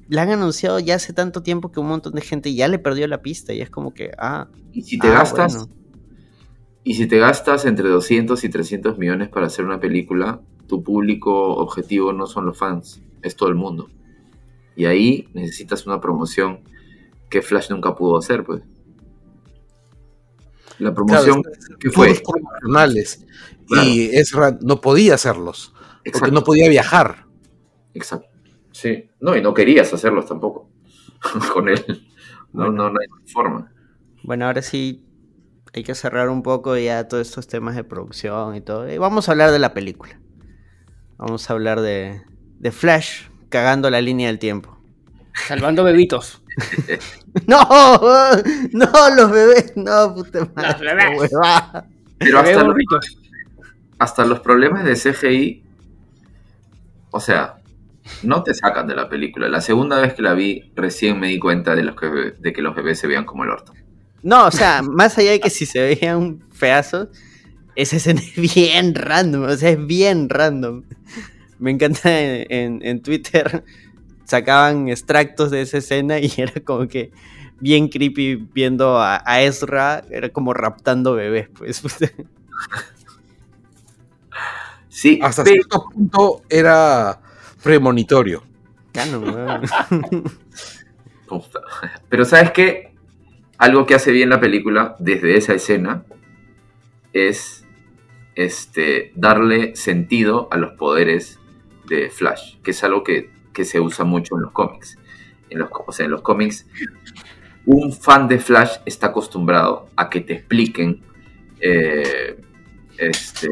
la 0.09 0.23
han 0.23 0.31
anunciado 0.31 0.79
ya 0.79 0.95
hace 0.97 1.13
tanto 1.13 1.43
tiempo 1.43 1.73
que 1.73 1.81
un 1.81 1.89
montón 1.89 2.13
de 2.15 2.21
gente 2.21 2.55
ya 2.55 2.69
le 2.69 2.79
perdió 2.79 3.07
la 3.09 3.23
pista 3.23 3.53
y 3.53 3.61
es 3.61 3.71
como 3.71 3.93
que, 3.95 4.11
ah, 4.19 4.49
Y 4.73 4.83
si 4.83 4.99
te 4.99 5.09
Ah, 5.09 5.13
gastas, 5.13 5.57
bueno. 5.57 5.73
y 6.85 6.95
si 6.95 7.07
te 7.07 7.19
gastas 7.19 7.65
entre 7.65 7.89
200 7.89 8.43
y 8.45 8.49
300 8.49 8.99
millones 8.99 9.29
para 9.29 9.47
hacer 9.47 9.65
una 9.65 9.81
película, 9.81 10.41
tu 10.69 10.83
público 10.83 11.55
objetivo 11.57 12.13
no 12.13 12.27
son 12.27 12.47
los 12.47 12.59
fans, 12.59 13.01
es 13.23 13.37
todo 13.37 13.49
el 13.49 13.55
mundo. 13.57 13.89
Y 14.77 14.87
ahí 14.87 15.29
necesitas 15.35 15.87
una 15.87 16.01
promoción 16.01 16.61
que 17.33 17.41
Flash 17.43 17.71
nunca 17.71 17.95
pudo 17.95 18.19
hacer, 18.19 18.45
pues. 18.45 18.63
La 20.79 20.93
promoción 20.93 21.43
Claro, 21.43 21.79
que 21.81 21.91
fue. 21.91 22.09
puros 22.09 22.23
promocionales. 22.23 23.25
Claro. 23.67 23.89
Y 23.89 24.11
Ezra 24.15 24.59
no 24.61 24.81
podía 24.81 25.15
hacerlos. 25.15 25.73
Porque 26.13 26.31
no 26.31 26.45
podía 26.45 26.69
viajar. 26.69 27.27
Exacto. 27.95 28.29
Sí. 28.73 29.09
No, 29.21 29.35
y 29.37 29.41
no 29.43 29.55
querías 29.55 29.93
hacerlos 29.95 30.27
tampoco. 30.27 30.69
Con 31.55 31.69
él. 31.69 31.85
No, 32.53 32.65
Bueno. 32.65 32.73
no, 32.73 32.91
no 32.91 32.99
hay 33.01 33.33
forma. 33.33 33.73
Bueno, 34.25 34.47
ahora 34.47 34.61
sí 34.63 35.07
hay 35.73 35.85
que 35.85 35.95
cerrar 35.95 36.29
un 36.29 36.43
poco 36.43 36.77
ya 36.77 37.09
todos 37.09 37.27
estos 37.29 37.47
temas 37.47 37.77
de 37.77 37.85
producción 37.85 38.55
y 38.57 38.61
todo. 38.61 38.91
Y 38.93 38.99
vamos 38.99 39.29
a 39.29 39.33
hablar 39.33 39.53
de 39.53 39.59
la 39.59 39.73
película. 39.73 40.21
Vamos 41.17 41.49
a 41.49 41.53
hablar 41.55 41.81
de, 41.81 42.21
de 42.59 42.73
Flash 42.73 43.29
cagando 43.49 43.89
la 43.89 44.01
línea 44.03 44.27
del 44.29 44.39
tiempo. 44.39 44.79
Salvando 45.47 45.83
bebitos. 45.85 46.43
¡No! 47.47 47.59
¡No, 48.73 48.91
los 49.17 49.31
bebés! 49.31 49.73
¡No, 49.77 50.15
puta 50.15 50.49
madre! 50.55 50.85
Los 50.85 50.97
bebés. 50.97 51.31
Pero 52.19 52.39
hasta 52.39 52.63
los, 52.65 52.77
hasta 53.99 54.25
los 54.25 54.41
problemas 54.41 54.85
de 54.85 54.95
CGI, 54.95 55.63
o 57.11 57.21
sea, 57.21 57.57
no 58.23 58.43
te 58.43 58.55
sacan 58.55 58.87
de 58.87 58.95
la 58.95 59.09
película. 59.09 59.49
La 59.49 59.61
segunda 59.61 60.01
vez 60.01 60.15
que 60.15 60.23
la 60.23 60.35
vi, 60.35 60.71
recién 60.77 61.19
me 61.19 61.29
di 61.29 61.39
cuenta 61.39 61.75
de, 61.75 61.83
los 61.85 61.97
que, 61.97 62.07
de 62.39 62.53
que 62.53 62.63
los 62.63 62.75
bebés 62.77 62.99
se 62.99 63.07
veían 63.07 63.25
como 63.25 63.45
el 63.45 63.51
orto. 63.51 63.73
No, 64.23 64.47
o 64.47 64.51
sea, 64.51 64.83
más 64.83 65.19
allá 65.19 65.33
de 65.33 65.41
que 65.41 65.51
si 65.51 65.67
se 65.67 65.81
veían 65.81 66.41
feazos, 66.53 67.09
esa 67.75 67.97
escena 67.97 68.21
es 68.21 68.37
bien 68.55 68.95
random, 68.95 69.45
o 69.45 69.57
sea, 69.57 69.71
es 69.71 69.87
bien 69.87 70.29
random. 70.29 70.85
me 71.59 71.71
encanta 71.73 72.21
en, 72.21 72.47
en- 72.51 72.81
en 72.87 73.03
Twitter 73.03 73.65
sacaban 74.33 74.89
extractos 74.89 75.51
de 75.51 75.61
esa 75.63 75.79
escena 75.79 76.19
y 76.19 76.33
era 76.39 76.61
como 76.65 76.89
que 76.89 77.13
bien 77.61 77.89
creepy 77.89 78.49
viendo 78.53 78.99
a, 78.99 79.23
a 79.25 79.43
Ezra, 79.43 80.03
era 80.11 80.31
como 80.31 80.53
raptando 80.55 81.15
bebés, 81.15 81.49
pues. 81.57 81.83
Sí, 84.89 85.19
Hasta 85.23 85.43
pero- 85.43 85.55
cierto 85.55 85.85
punto 85.93 86.43
era 86.51 87.19
premonitorio. 87.63 88.43
Canon. 88.93 89.63
Pero 92.11 92.25
¿sabes 92.27 92.51
qué? 92.53 92.93
Algo 93.57 93.87
que 93.87 93.95
hace 93.95 94.13
bien 94.13 94.29
la 94.29 94.39
película 94.39 94.95
desde 94.99 95.37
esa 95.39 95.55
escena 95.55 96.05
es 97.15 97.65
este, 98.35 99.13
darle 99.17 99.75
sentido 99.77 100.49
a 100.51 100.57
los 100.59 100.73
poderes 100.73 101.39
de 101.89 102.11
Flash, 102.11 102.57
que 102.63 102.73
es 102.73 102.85
algo 102.85 103.03
que, 103.03 103.31
que 103.53 103.65
se 103.65 103.81
usa 103.81 104.05
mucho 104.05 104.37
en 104.37 104.43
los 104.43 104.53
cómics. 104.53 104.99
En 105.51 105.59
los, 105.59 105.69
o 105.87 105.93
sea, 105.93 106.07
en 106.07 106.13
los 106.13 106.23
cómics, 106.23 106.67
un 107.67 107.93
fan 107.93 108.29
de 108.29 108.39
Flash 108.39 108.79
está 108.87 109.09
acostumbrado 109.09 109.89
a 109.97 110.09
que 110.11 110.21
te 110.21 110.35
expliquen 110.35 111.03
eh, 111.61 112.37
este, 112.99 113.49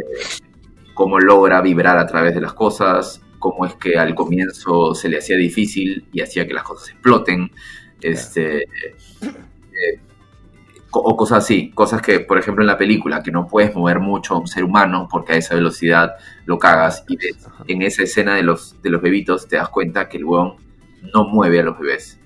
cómo 0.94 1.18
logra 1.20 1.60
vibrar 1.60 1.98
a 1.98 2.06
través 2.06 2.34
de 2.34 2.40
las 2.40 2.52
cosas, 2.52 3.22
cómo 3.38 3.64
es 3.66 3.74
que 3.74 3.98
al 3.98 4.14
comienzo 4.14 4.94
se 4.94 5.08
le 5.08 5.18
hacía 5.18 5.36
difícil 5.36 6.06
y 6.12 6.20
hacía 6.20 6.46
que 6.46 6.54
las 6.54 6.64
cosas 6.64 6.90
exploten, 6.90 7.50
este, 8.00 8.62
eh, 8.62 10.00
o 10.92 11.16
cosas 11.16 11.44
así, 11.44 11.70
cosas 11.70 12.02
que, 12.02 12.20
por 12.20 12.38
ejemplo, 12.38 12.62
en 12.62 12.66
la 12.66 12.76
película, 12.78 13.22
que 13.22 13.30
no 13.30 13.46
puedes 13.46 13.74
mover 13.74 14.00
mucho 14.00 14.34
a 14.34 14.38
un 14.38 14.46
ser 14.48 14.64
humano 14.64 15.06
porque 15.10 15.34
a 15.34 15.36
esa 15.36 15.54
velocidad 15.54 16.14
lo 16.46 16.58
cagas 16.58 17.04
y 17.08 17.16
ves, 17.16 17.46
en 17.68 17.82
esa 17.82 18.02
escena 18.02 18.34
de 18.34 18.42
los, 18.42 18.80
de 18.82 18.90
los 18.90 19.00
bebitos 19.00 19.46
te 19.48 19.56
das 19.56 19.68
cuenta 19.68 20.08
que 20.08 20.16
el 20.18 20.24
huevón 20.24 20.56
no 21.14 21.24
mueve 21.28 21.60
a 21.60 21.62
los 21.62 21.78
bebés, 21.78 22.18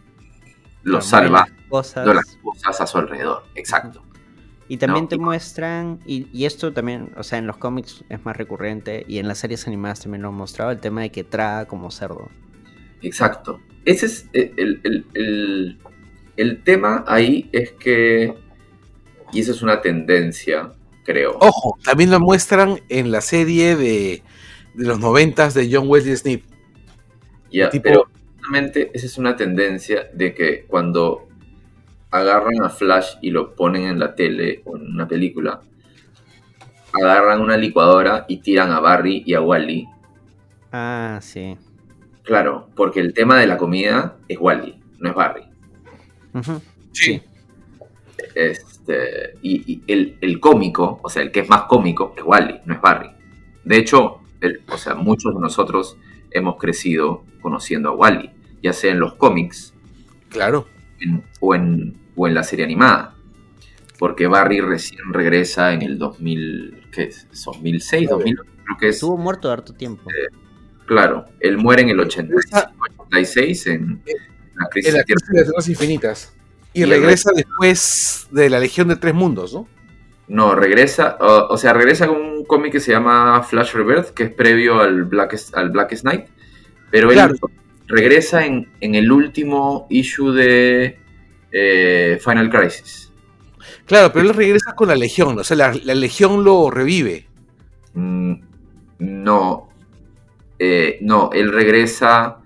los 0.83 1.05
salva, 1.07 1.47
cosas. 1.69 2.07
no 2.07 2.15
las 2.15 2.25
cosas 2.43 2.81
a 2.81 2.87
su 2.87 2.99
alrededor, 2.99 3.45
exacto. 3.55 4.03
Y 4.67 4.79
también 4.79 5.05
No, 5.05 5.09
te 5.09 5.17
y- 5.17 5.19
muestran, 5.19 6.01
y, 6.07 6.27
y 6.33 6.47
esto 6.47 6.73
también, 6.73 7.11
o 7.19 7.23
sea, 7.23 7.39
en 7.39 7.47
los 7.47 7.59
cómics 7.59 8.03
es 8.09 8.25
más 8.25 8.35
recurrente, 8.37 9.05
y 9.07 9.19
en 9.19 9.29
las 9.29 9.39
series 9.39 9.67
animadas 9.67 10.01
también 10.01 10.23
lo 10.23 10.29
han 10.29 10.35
mostrado, 10.35 10.71
el 10.71 10.81
tema 10.81 11.03
de 11.03 11.11
que 11.11 11.23
traga 11.23 11.67
como 11.67 11.91
cerdo. 11.91 12.31
Exacto. 13.03 13.61
Ese 13.85 14.07
es 14.07 14.29
el, 14.33 14.53
el- 14.57 14.81
el- 14.85 15.07
el- 15.15 15.79
el 16.37 16.63
tema 16.65 17.05
ahí 17.07 17.49
es 17.53 17.73
que, 17.73 18.35
y 19.35 19.41
esa 19.41 19.51
es 19.53 19.63
una 19.63 19.81
tendencia, 19.81 20.73
creo. 21.05 21.37
Ojo, 21.41 21.77
también 21.85 22.11
lo 22.11 22.21
muestran 22.21 22.81
en 22.89 23.11
la 23.11 23.21
serie 23.21 23.77
de, 23.77 24.23
de 24.75 24.87
los 24.87 24.99
noventas 25.01 25.53
de 25.55 25.69
John 25.71 25.89
Wesley 25.89 26.17
Snip. 26.17 26.45
Ya, 27.51 27.69
tipo- 27.71 27.83
pero 27.83 28.09
justamente 28.37 28.91
esa 28.95 29.07
es 29.07 29.19
una 29.19 29.37
tendencia 29.37 30.09
de 30.13 30.35
que 30.35 30.65
cuando 30.67 31.29
agarran 32.11 32.63
a 32.63 32.71
Flash 32.71 33.17
y 33.23 33.31
lo 33.31 33.55
ponen 33.55 33.83
en 33.85 33.99
la 33.99 34.15
tele 34.15 34.63
o 34.65 34.77
en 34.77 34.87
una 34.87 35.07
película, 35.09 35.61
agarran 36.93 37.41
una 37.41 37.57
licuadora 37.57 38.25
y 38.29 38.37
tiran 38.39 38.71
a 38.71 38.81
Barry 38.81 39.25
y 39.27 39.35
a 39.35 39.41
Wally. 39.41 39.89
Ah, 40.73 41.19
sí. 41.21 41.57
Claro, 42.23 42.69
porque 42.77 43.01
el 43.01 43.13
tema 43.13 43.39
de 43.39 43.47
la 43.47 43.57
comida 43.59 44.17
es 44.29 44.39
Wally, 44.41 44.81
no 45.01 45.11
es 45.11 45.15
Barry. 45.17 45.43
Ujú. 46.33 46.61
Sí. 46.93 47.21
Este, 48.87 49.39
y, 49.43 49.73
y 49.73 49.83
el, 49.93 50.19
el 50.21 50.41
cómico, 50.41 51.01
o 51.03 51.09
sea, 51.09 51.23
el 51.23 51.31
que 51.33 51.41
es 51.41 51.49
más 51.49 51.63
cómico 51.63 52.13
es 52.17 52.23
Wally, 52.23 52.61
no 52.67 52.75
es 52.75 52.81
Barry. 52.83 53.11
De 53.65 53.79
hecho, 53.79 54.19
el- 54.41 54.61
o 54.71 54.77
sea, 54.77 54.95
muchos 54.95 55.35
de 55.35 55.41
nosotros 55.41 55.97
hemos 56.31 56.57
crecido 56.59 57.25
conociendo 57.41 57.89
a 57.91 57.93
Wally, 57.95 58.31
ya 58.63 58.73
sea 58.75 58.93
en 58.93 59.01
los 59.01 59.15
cómics 59.15 59.73
Claro. 60.29 60.67
en- 61.01 61.23
o, 61.41 61.55
en, 61.55 61.97
o 62.15 62.29
en 62.29 62.35
la 62.35 62.43
serie 62.43 62.65
animada. 62.65 63.15
Porque 63.99 64.27
Barry 64.27 64.61
recién 64.61 65.13
regresa 65.13 65.73
en 65.73 65.81
el 65.83 65.99
2000, 65.99 66.89
¿qué 66.93 67.05
es? 67.05 67.27
2006, 67.45 68.11
2000, 68.11 68.37
creo 68.37 68.77
que 68.79 68.89
es. 68.89 68.97
Estuvo 68.97 69.17
muerto 69.17 69.49
de 69.49 69.55
harto 69.55 69.73
tiempo. 69.73 70.11
Claro, 70.87 71.25
él 71.41 71.57
muere 71.57 71.83
en 71.83 71.89
el 71.91 72.01
85, 72.01 72.73
86 73.07 73.67
en 73.69 74.03
la 74.57 74.69
crisis 74.69 74.91
En 74.93 74.99
la 74.99 75.05
crisis 75.05 75.29
de 75.29 75.53
las 75.57 75.69
infinitas. 75.69 76.37
Y, 76.75 76.85
regresa 76.85 77.31
después 77.35 78.27
de 78.31 78.51
la 78.51 78.59
Legión 78.59 78.89
de 78.89 78.97
Tres 78.97 79.15
Mundos, 79.15 79.55
¿no? 79.55 79.69
No, 80.27 80.55
regresa, 80.55 81.17
o, 81.21 81.53
o 81.53 81.57
sea, 81.57 81.73
regresa 81.73 82.07
con 82.07 82.17
un 82.17 82.45
cómic 82.45 82.73
que 82.73 82.81
se 82.81 82.93
llama 82.93 83.43
Flash 83.43 83.75
Rebirth, 83.75 84.09
que 84.11 84.25
es 84.25 84.31
previo 84.31 84.81
al 84.81 85.05
Blackest, 85.05 85.55
al 85.57 85.71
Blackest 85.71 86.05
Night, 86.05 86.27
pero 86.91 87.13
él 87.13 87.39
regresa 87.87 88.45
en, 88.45 88.69
en 88.81 88.95
el 88.95 89.11
último 89.13 89.87
issue 89.91 90.33
de 90.33 90.99
eh, 91.53 92.19
Final 92.23 92.51
Crisis. 92.51 93.13
Claro, 93.87 94.13
pero 94.13 94.27
él 94.29 94.35
regresa 94.35 94.75
con 94.75 94.89
la 94.89 94.97
Legión, 94.97 95.39
o 95.39 95.45
sea, 95.45 95.57
la, 95.57 95.75
la 95.85 95.95
Legión 95.95 96.43
lo 96.43 96.71
revive. 96.71 97.27
Mm, 97.93 98.35
no, 98.99 99.69
eh, 100.59 100.99
no, 101.03 101.31
él 101.33 101.53
regresa, 101.53 102.39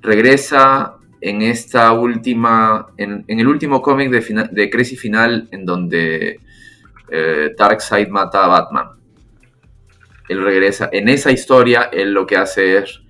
regresa 0.00 0.95
en 1.28 1.42
esta 1.42 1.92
última, 1.92 2.86
en, 2.96 3.24
en 3.26 3.40
el 3.40 3.48
último 3.48 3.82
cómic 3.82 4.10
de, 4.10 4.22
fina- 4.22 4.48
de 4.50 4.70
Crisis 4.70 5.00
Final, 5.00 5.48
en 5.50 5.64
donde 5.64 6.40
eh, 7.10 7.50
Darkseid 7.58 8.08
mata 8.08 8.44
a 8.44 8.48
Batman. 8.48 8.88
Él 10.28 10.42
regresa, 10.42 10.88
en 10.92 11.08
esa 11.08 11.30
historia, 11.32 11.88
él 11.92 12.12
lo 12.12 12.26
que 12.26 12.36
hace 12.36 12.78
es 12.78 13.00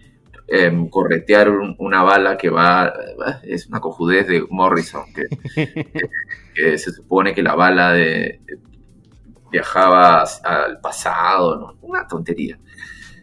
em, 0.48 0.88
corretear 0.88 1.50
un- 1.50 1.74
una 1.78 2.02
bala 2.02 2.36
que 2.36 2.50
va, 2.50 2.92
es 3.42 3.66
una 3.66 3.80
cojudez 3.80 4.26
de 4.28 4.44
Morrison, 4.50 5.04
que, 5.14 5.24
que- 5.74 6.10
que 6.54 6.78
se 6.78 6.92
supone 6.92 7.34
que 7.34 7.42
la 7.42 7.54
bala 7.54 7.92
de, 7.92 8.40
viajaba 9.50 10.24
al 10.44 10.80
pasado, 10.80 11.56
¿no? 11.58 11.78
una 11.82 12.06
tontería. 12.06 12.58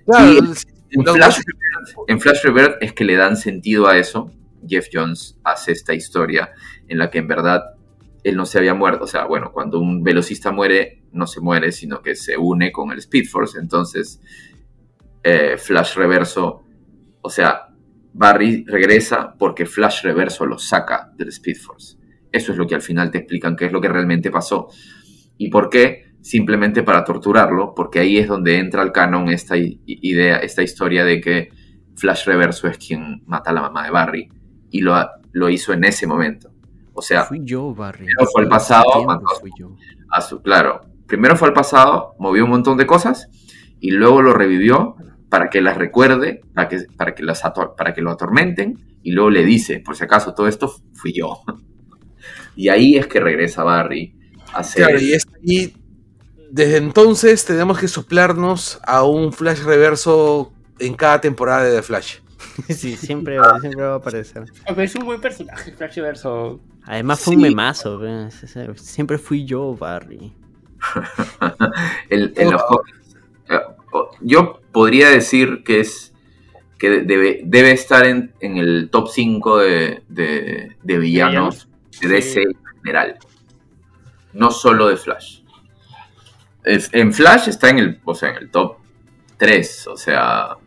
Claro, 0.05 0.31
Y 0.31 0.37
el- 0.37 0.53
en 0.95 1.03
Flash, 1.05 1.37
Rebirth, 1.37 2.09
en 2.09 2.19
Flash 2.19 2.43
Rebirth 2.43 2.75
es 2.81 2.93
que 2.93 3.03
le 3.03 3.15
dan 3.15 3.35
sentido 3.37 3.87
a 3.87 3.97
eso. 3.97 4.31
Jeff 4.67 4.87
Jones 4.91 5.39
hace 5.43 5.71
esta 5.71 5.93
historia 5.93 6.51
en 6.87 6.97
la 6.97 7.09
que 7.09 7.19
en 7.19 7.27
verdad 7.27 7.63
él 8.23 8.35
no 8.35 8.45
se 8.45 8.57
había 8.57 8.73
muerto. 8.73 9.03
O 9.03 9.07
sea, 9.07 9.25
bueno, 9.25 9.51
cuando 9.51 9.79
un 9.79 10.03
velocista 10.03 10.51
muere, 10.51 11.03
no 11.11 11.27
se 11.27 11.41
muere, 11.41 11.71
sino 11.71 12.01
que 12.01 12.15
se 12.15 12.37
une 12.37 12.71
con 12.71 12.91
el 12.91 12.99
Speed 12.99 13.25
Force. 13.25 13.59
Entonces, 13.59 14.21
eh, 15.23 15.57
Flash 15.57 15.95
Reverso, 15.95 16.63
o 17.21 17.29
sea, 17.29 17.67
Barry 18.13 18.63
regresa 18.65 19.35
porque 19.37 19.65
Flash 19.65 20.03
Reverso 20.03 20.45
lo 20.45 20.57
saca 20.57 21.11
del 21.15 21.29
Speed 21.29 21.57
Force. 21.57 21.97
Eso 22.31 22.51
es 22.51 22.57
lo 22.57 22.67
que 22.67 22.75
al 22.75 22.81
final 22.81 23.11
te 23.11 23.19
explican 23.19 23.55
qué 23.55 23.65
es 23.65 23.71
lo 23.71 23.81
que 23.81 23.89
realmente 23.89 24.31
pasó. 24.31 24.67
¿Y 25.37 25.49
por 25.49 25.69
qué? 25.69 26.13
Simplemente 26.21 26.83
para 26.83 27.03
torturarlo, 27.03 27.73
porque 27.75 27.99
ahí 27.99 28.17
es 28.17 28.27
donde 28.27 28.57
entra 28.57 28.81
al 28.81 28.91
canon 28.91 29.29
esta 29.29 29.55
idea, 29.57 30.37
esta 30.37 30.63
historia 30.63 31.03
de 31.03 31.19
que 31.19 31.49
Flash 31.95 32.25
Reverso 32.25 32.67
es 32.67 32.77
quien 32.77 33.23
mata 33.25 33.51
a 33.51 33.53
la 33.53 33.61
mamá 33.61 33.83
de 33.83 33.91
Barry 33.91 34.29
y 34.73 34.81
lo, 34.81 34.93
lo 35.31 35.49
hizo 35.49 35.71
en 35.71 35.85
ese 35.85 36.05
momento. 36.07 36.51
O 36.93 37.01
sea, 37.01 37.23
Fui 37.23 37.41
yo, 37.43 37.73
Barry. 37.73 38.05
Primero 38.05 38.25
fue 38.31 38.41
el 38.43 38.49
pasado, 38.49 38.83
fui 39.39 39.51
yo. 39.57 39.75
a 40.11 40.19
su, 40.21 40.41
claro, 40.41 40.81
primero 41.07 41.35
fue 41.37 41.47
al 41.47 41.53
pasado, 41.53 42.15
movió 42.19 42.43
un 42.43 42.49
montón 42.49 42.75
de 42.77 42.85
cosas 42.85 43.29
y 43.79 43.91
luego 43.91 44.21
lo 44.21 44.33
revivió 44.33 44.95
para 45.29 45.49
que 45.49 45.61
las 45.61 45.77
recuerde, 45.77 46.41
para 46.53 46.67
que, 46.67 46.85
para 46.97 47.15
que, 47.15 47.23
las 47.23 47.43
ator- 47.43 47.75
para 47.75 47.93
que 47.93 48.01
lo 48.01 48.11
atormenten 48.11 48.99
y 49.03 49.11
luego 49.11 49.29
le 49.29 49.43
dice, 49.43 49.79
por 49.79 49.95
si 49.95 50.03
acaso, 50.03 50.33
todo 50.33 50.47
esto 50.47 50.73
fui 50.93 51.13
yo. 51.13 51.41
Y 52.55 52.69
ahí 52.69 52.95
es 52.97 53.07
que 53.07 53.19
regresa 53.19 53.63
Barry 53.63 54.15
a 54.53 54.59
hacer... 54.59 54.85
Claro, 54.85 55.01
y 55.01 55.13
es 55.13 55.25
ahí, 55.43 55.75
desde 56.51 56.77
entonces 56.77 57.43
tenemos 57.45 57.79
que 57.79 57.87
soplarnos 57.87 58.79
a 58.85 59.03
un 59.03 59.33
Flash 59.33 59.63
reverso 59.63 60.53
en 60.77 60.93
cada 60.93 61.19
temporada 61.19 61.63
de 61.63 61.75
The 61.77 61.81
Flash. 61.81 62.17
Sí, 62.69 62.95
siempre, 62.97 63.37
siempre 63.61 63.81
va 63.83 63.93
a 63.93 63.95
aparecer. 63.97 64.43
Es 64.77 64.95
un 64.95 65.05
buen 65.05 65.19
personaje, 65.21 65.71
Flash 65.71 65.99
Verso. 65.99 66.59
Además 66.85 67.19
fue 67.21 67.35
un 67.35 67.41
Sí. 67.41 67.49
memazo. 67.49 67.99
pues, 67.99 68.43
ese- 68.43 68.73
Siempre 68.75 69.17
fui 69.17 69.45
yo, 69.45 69.75
Barry. 69.75 70.33
el- 72.09 72.33
en 72.37 72.51
los 72.51 72.63
cómics. 72.63 73.15
Eh, 73.49 73.59
Yo 74.21 74.59
podría 74.71 75.09
decir 75.09 75.63
que 75.63 75.79
es 75.81 76.13
que 76.79 76.89
debe, 77.01 77.41
debe 77.45 77.71
estar 77.71 78.05
en, 78.05 78.33
en 78.41 78.57
el 78.57 78.89
top 78.91 79.07
5 79.09 79.59
de, 79.59 80.03
de- 80.09 80.75
de 80.81 80.97
villanos 80.97 81.69
de 82.01 82.07
DC 82.09 82.41
en 82.41 82.53
general. 82.83 83.17
No 84.33 84.51
solo 84.51 84.87
de 84.89 84.97
Flash. 84.97 85.39
Es- 86.63 86.89
En 86.93 87.13
Flash 87.13 87.47
está 87.49 87.69
en 87.69 87.79
el, 87.79 88.01
o 88.03 88.15
sea, 88.15 88.29
en 88.31 88.37
el 88.37 88.49
top 88.51 88.77
3. 89.37 89.87
O 89.87 89.95
sea, 89.97 90.57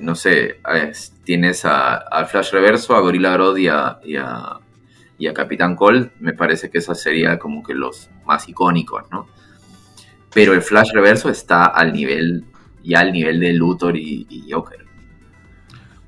no 0.00 0.14
sé, 0.14 0.60
es- 0.74 1.12
tienes 1.24 1.64
a, 1.64 1.96
a 1.96 2.24
Flash 2.26 2.52
Reverso, 2.52 2.94
a 2.96 3.00
Gorilla 3.00 3.32
Grodd 3.32 3.56
y 3.56 3.68
a, 3.68 3.98
y 4.04 4.16
a- 4.16 4.58
y 5.18 5.26
a 5.26 5.34
Capitán 5.34 5.76
Cold. 5.76 6.10
Me 6.20 6.32
parece 6.34 6.70
que 6.70 6.78
esa 6.78 6.94
sería 6.94 7.38
como 7.38 7.62
que 7.62 7.74
los 7.74 8.10
más 8.26 8.48
icónicos, 8.48 9.04
¿no? 9.10 9.26
Pero 10.32 10.52
el 10.52 10.62
Flash 10.62 10.90
Reverso 10.92 11.30
está 11.30 11.66
al 11.66 11.92
nivel, 11.92 12.44
ya 12.84 13.00
al 13.00 13.12
nivel 13.12 13.40
de 13.40 13.52
Luthor 13.54 13.96
y, 13.96 14.26
y 14.28 14.50
Joker. 14.52 14.84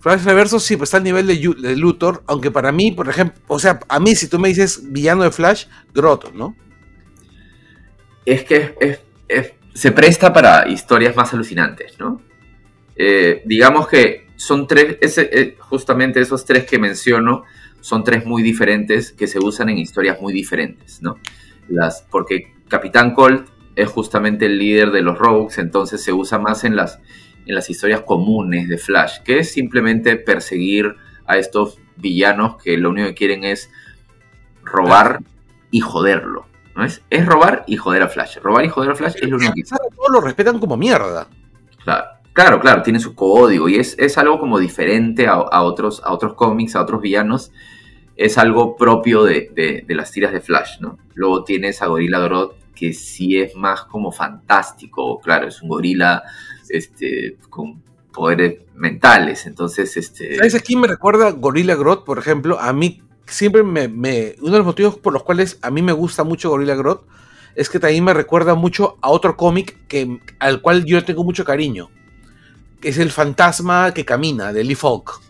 Flash 0.00 0.22
Reverso 0.24 0.60
sí, 0.60 0.76
pues 0.76 0.88
está 0.88 0.98
al 0.98 1.04
nivel 1.04 1.26
de, 1.26 1.76
Luthor, 1.76 2.22
aunque 2.26 2.50
para 2.50 2.70
mí, 2.70 2.92
por 2.92 3.08
ejemplo, 3.08 3.40
o 3.48 3.58
sea, 3.58 3.80
a 3.88 3.98
mí 3.98 4.14
si 4.14 4.28
tú 4.28 4.38
me 4.38 4.48
dices 4.48 4.92
villano 4.92 5.24
de 5.24 5.30
Flash, 5.30 5.66
Grotto, 5.94 6.30
¿no? 6.34 6.54
es 8.24 8.44
que 8.44 8.56
es- 8.56 8.72
es- 8.80 9.00
es- 9.28 9.52
se 9.74 9.92
presta 9.92 10.32
para 10.32 10.68
historias 10.68 11.16
más 11.16 11.32
alucinantes, 11.32 11.98
¿no? 11.98 12.20
Eh, 12.98 13.42
digamos 13.44 13.86
que 13.86 14.26
son 14.36 14.66
tres, 14.66 14.98
ese, 15.00 15.30
eh, 15.32 15.56
justamente 15.58 16.20
esos 16.20 16.44
tres 16.44 16.66
que 16.66 16.78
menciono, 16.78 17.44
son 17.80 18.02
tres 18.02 18.26
muy 18.26 18.42
diferentes 18.42 19.12
que 19.12 19.28
se 19.28 19.38
usan 19.38 19.68
en 19.68 19.78
historias 19.78 20.20
muy 20.20 20.32
diferentes, 20.32 21.00
¿no? 21.00 21.16
Las, 21.68 22.04
porque 22.10 22.54
Capitán 22.66 23.14
Colt 23.14 23.48
es 23.76 23.88
justamente 23.88 24.46
el 24.46 24.58
líder 24.58 24.90
de 24.90 25.02
los 25.02 25.16
Rogues, 25.16 25.58
entonces 25.58 26.02
se 26.02 26.12
usa 26.12 26.38
más 26.38 26.64
en 26.64 26.74
las, 26.74 26.98
en 27.46 27.54
las 27.54 27.70
historias 27.70 28.00
comunes 28.00 28.68
de 28.68 28.78
Flash, 28.78 29.20
que 29.24 29.38
es 29.38 29.52
simplemente 29.52 30.16
perseguir 30.16 30.96
a 31.26 31.38
estos 31.38 31.78
villanos 31.96 32.60
que 32.60 32.76
lo 32.76 32.90
único 32.90 33.08
que 33.08 33.14
quieren 33.14 33.44
es 33.44 33.70
robar 34.64 35.20
y 35.70 35.80
joderlo. 35.80 36.46
¿no 36.74 36.84
es? 36.84 37.02
es 37.10 37.26
robar 37.26 37.64
y 37.66 37.76
joder 37.76 38.02
a 38.02 38.08
Flash. 38.08 38.38
Robar 38.38 38.64
y 38.64 38.68
joder 38.68 38.92
a 38.92 38.94
Flash 38.94 39.16
es 39.20 39.28
lo 39.28 39.36
único 39.36 39.52
que 39.52 39.64
Todos 39.64 40.10
lo 40.12 40.20
respetan 40.20 40.60
como 40.60 40.76
mierda. 40.76 41.26
Claro, 41.82 42.06
claro, 42.38 42.60
claro, 42.60 42.82
tiene 42.82 43.00
su 43.00 43.14
código 43.16 43.68
y 43.68 43.76
es, 43.76 43.96
es 43.98 44.16
algo 44.16 44.38
como 44.38 44.60
diferente 44.60 45.26
a, 45.26 45.62
otros, 45.62 46.00
a 46.04 46.12
otros 46.12 46.34
cómics, 46.34 46.76
a 46.76 46.82
otros 46.82 47.00
villanos. 47.02 47.50
Es 48.16 48.38
algo 48.38 48.76
propio 48.76 49.24
de, 49.24 49.50
de- 49.86 49.94
las 49.94 50.12
tiras 50.12 50.32
de 50.32 50.40
Flash, 50.40 50.78
¿no? 50.80 50.98
Luego 51.14 51.42
tienes 51.42 51.82
a 51.82 51.86
Gorilla 51.86 52.20
Grodd, 52.20 52.52
que 52.74 52.92
sí 52.92 53.38
es 53.38 53.56
más 53.56 53.82
como 53.84 54.12
fantástico, 54.12 55.18
claro, 55.20 55.48
es 55.48 55.60
un 55.62 55.68
gorila 55.68 56.22
este, 56.68 57.36
con 57.50 57.82
poderes 58.12 58.58
mentales, 58.74 59.46
entonces, 59.46 59.96
este... 59.96 60.36
¿Sabes 60.36 60.54
a 60.54 60.60
quién 60.60 60.80
me 60.80 60.86
recuerda 60.88 61.30
Gorilla 61.30 61.74
Grodd, 61.74 62.04
por 62.04 62.18
ejemplo? 62.18 62.58
A 62.60 62.72
mí 62.72 63.02
siempre 63.26 63.62
me, 63.64 63.88
me- 63.88 64.36
Uno 64.40 64.52
de 64.52 64.58
los 64.58 64.66
motivos 64.66 64.96
por 64.96 65.12
los 65.12 65.24
cuales 65.24 65.58
a 65.62 65.70
mí 65.70 65.82
me 65.82 65.92
gusta 65.92 66.22
mucho 66.24 66.50
Gorilla 66.50 66.76
Grodd 66.76 67.00
es 67.56 67.68
que 67.68 67.80
también 67.80 68.04
me 68.04 68.14
recuerda 68.14 68.54
mucho 68.54 68.96
a 69.00 69.10
otro 69.10 69.36
cómic 69.36 69.76
al 70.38 70.60
cual 70.62 70.84
yo 70.84 71.04
tengo 71.04 71.24
mucho 71.24 71.44
cariño. 71.44 71.90
Que 72.80 72.90
es 72.90 72.98
el 72.98 73.10
fantasma 73.10 73.92
que 73.92 74.04
camina, 74.04 74.52
de 74.52 74.64
Lee 74.64 74.74
Falk. 74.74 75.20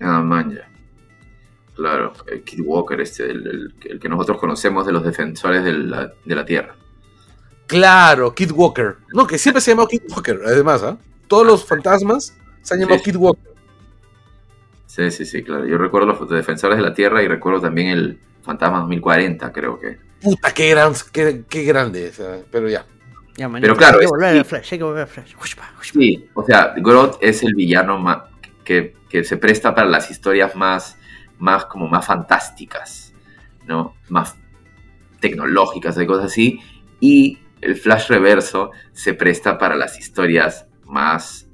Ah, 0.00 0.20
man, 0.20 0.54
ya. 0.54 0.68
Claro, 1.76 2.12
el 2.30 2.42
Kid 2.42 2.60
Walker, 2.64 3.00
este, 3.00 3.24
el, 3.30 3.46
el- 3.46 3.74
el 3.90 4.00
que 4.00 4.08
nosotros 4.08 4.38
conocemos 4.38 4.84
de 4.86 4.92
los 4.92 5.04
defensores 5.04 5.64
de 5.64 5.72
la, 5.72 6.12
de 6.24 6.34
la 6.34 6.44
Tierra. 6.44 6.74
Claro, 7.66 8.34
Kid 8.34 8.50
Walker. 8.52 8.96
No, 9.14 9.26
que 9.26 9.38
siempre 9.38 9.60
se 9.60 9.70
ha 9.70 9.72
llamado 9.74 9.88
Kid 9.88 10.02
Walker, 10.10 10.40
además, 10.44 10.82
¿ah? 10.82 10.98
Todos 11.28 11.46
los 11.46 11.64
fantasmas 11.64 12.36
se 12.60 12.74
han 12.74 12.80
llamado 12.80 12.98
Sí. 12.98 13.04
Kid 13.04 13.16
Walker. 13.16 13.52
Sí, 14.86 15.10
sí, 15.10 15.24
sí, 15.24 15.42
claro. 15.42 15.64
Yo 15.66 15.78
recuerdo 15.78 16.08
los 16.08 16.28
defensores 16.28 16.76
de 16.76 16.82
la 16.82 16.92
Tierra 16.92 17.22
y 17.22 17.28
recuerdo 17.28 17.62
también 17.62 17.88
el 17.88 18.20
Fantasma 18.42 18.80
2040, 18.80 19.50
creo 19.52 19.78
que. 19.80 19.98
Puta, 20.20 20.52
qué, 20.52 20.68
gran, 20.70 20.92
qué, 21.12 21.44
qué 21.48 21.62
grande. 21.64 22.12
pero 22.50 22.68
ya. 22.68 22.84
Ya, 23.36 23.48
Pero 23.50 23.74
claro, 23.76 23.98
hay 23.98 24.04
que 24.04 24.10
volver 24.10 24.38
a 24.38 24.44
Flash, 24.44 24.68
hay 24.72 24.78
que 24.78 24.84
volver 24.84 25.02
a 25.02 25.06
Flash. 25.06 25.32
Sí, 25.80 26.28
o 26.34 26.44
sea, 26.44 26.74
Grodd 26.76 27.16
es 27.20 27.42
el 27.42 27.54
villano 27.54 28.02
que, 28.64 28.94
que 29.08 29.24
se 29.24 29.36
presta 29.38 29.74
para 29.74 29.88
las 29.88 30.10
historias 30.10 30.54
más, 30.54 30.98
más 31.38 31.64
como 31.64 31.88
más 31.88 32.04
fantásticas, 32.06 33.14
¿no? 33.66 33.94
Más 34.08 34.36
tecnológicas, 35.20 35.94
de 35.96 36.06
cosas 36.06 36.26
así. 36.26 36.60
Y 37.00 37.38
el 37.60 37.76
Flash 37.76 38.08
Reverso 38.08 38.70
se 38.92 39.14
presta 39.14 39.56
para 39.58 39.76
las 39.76 39.98
historias 39.98 40.66
más, 40.84 41.48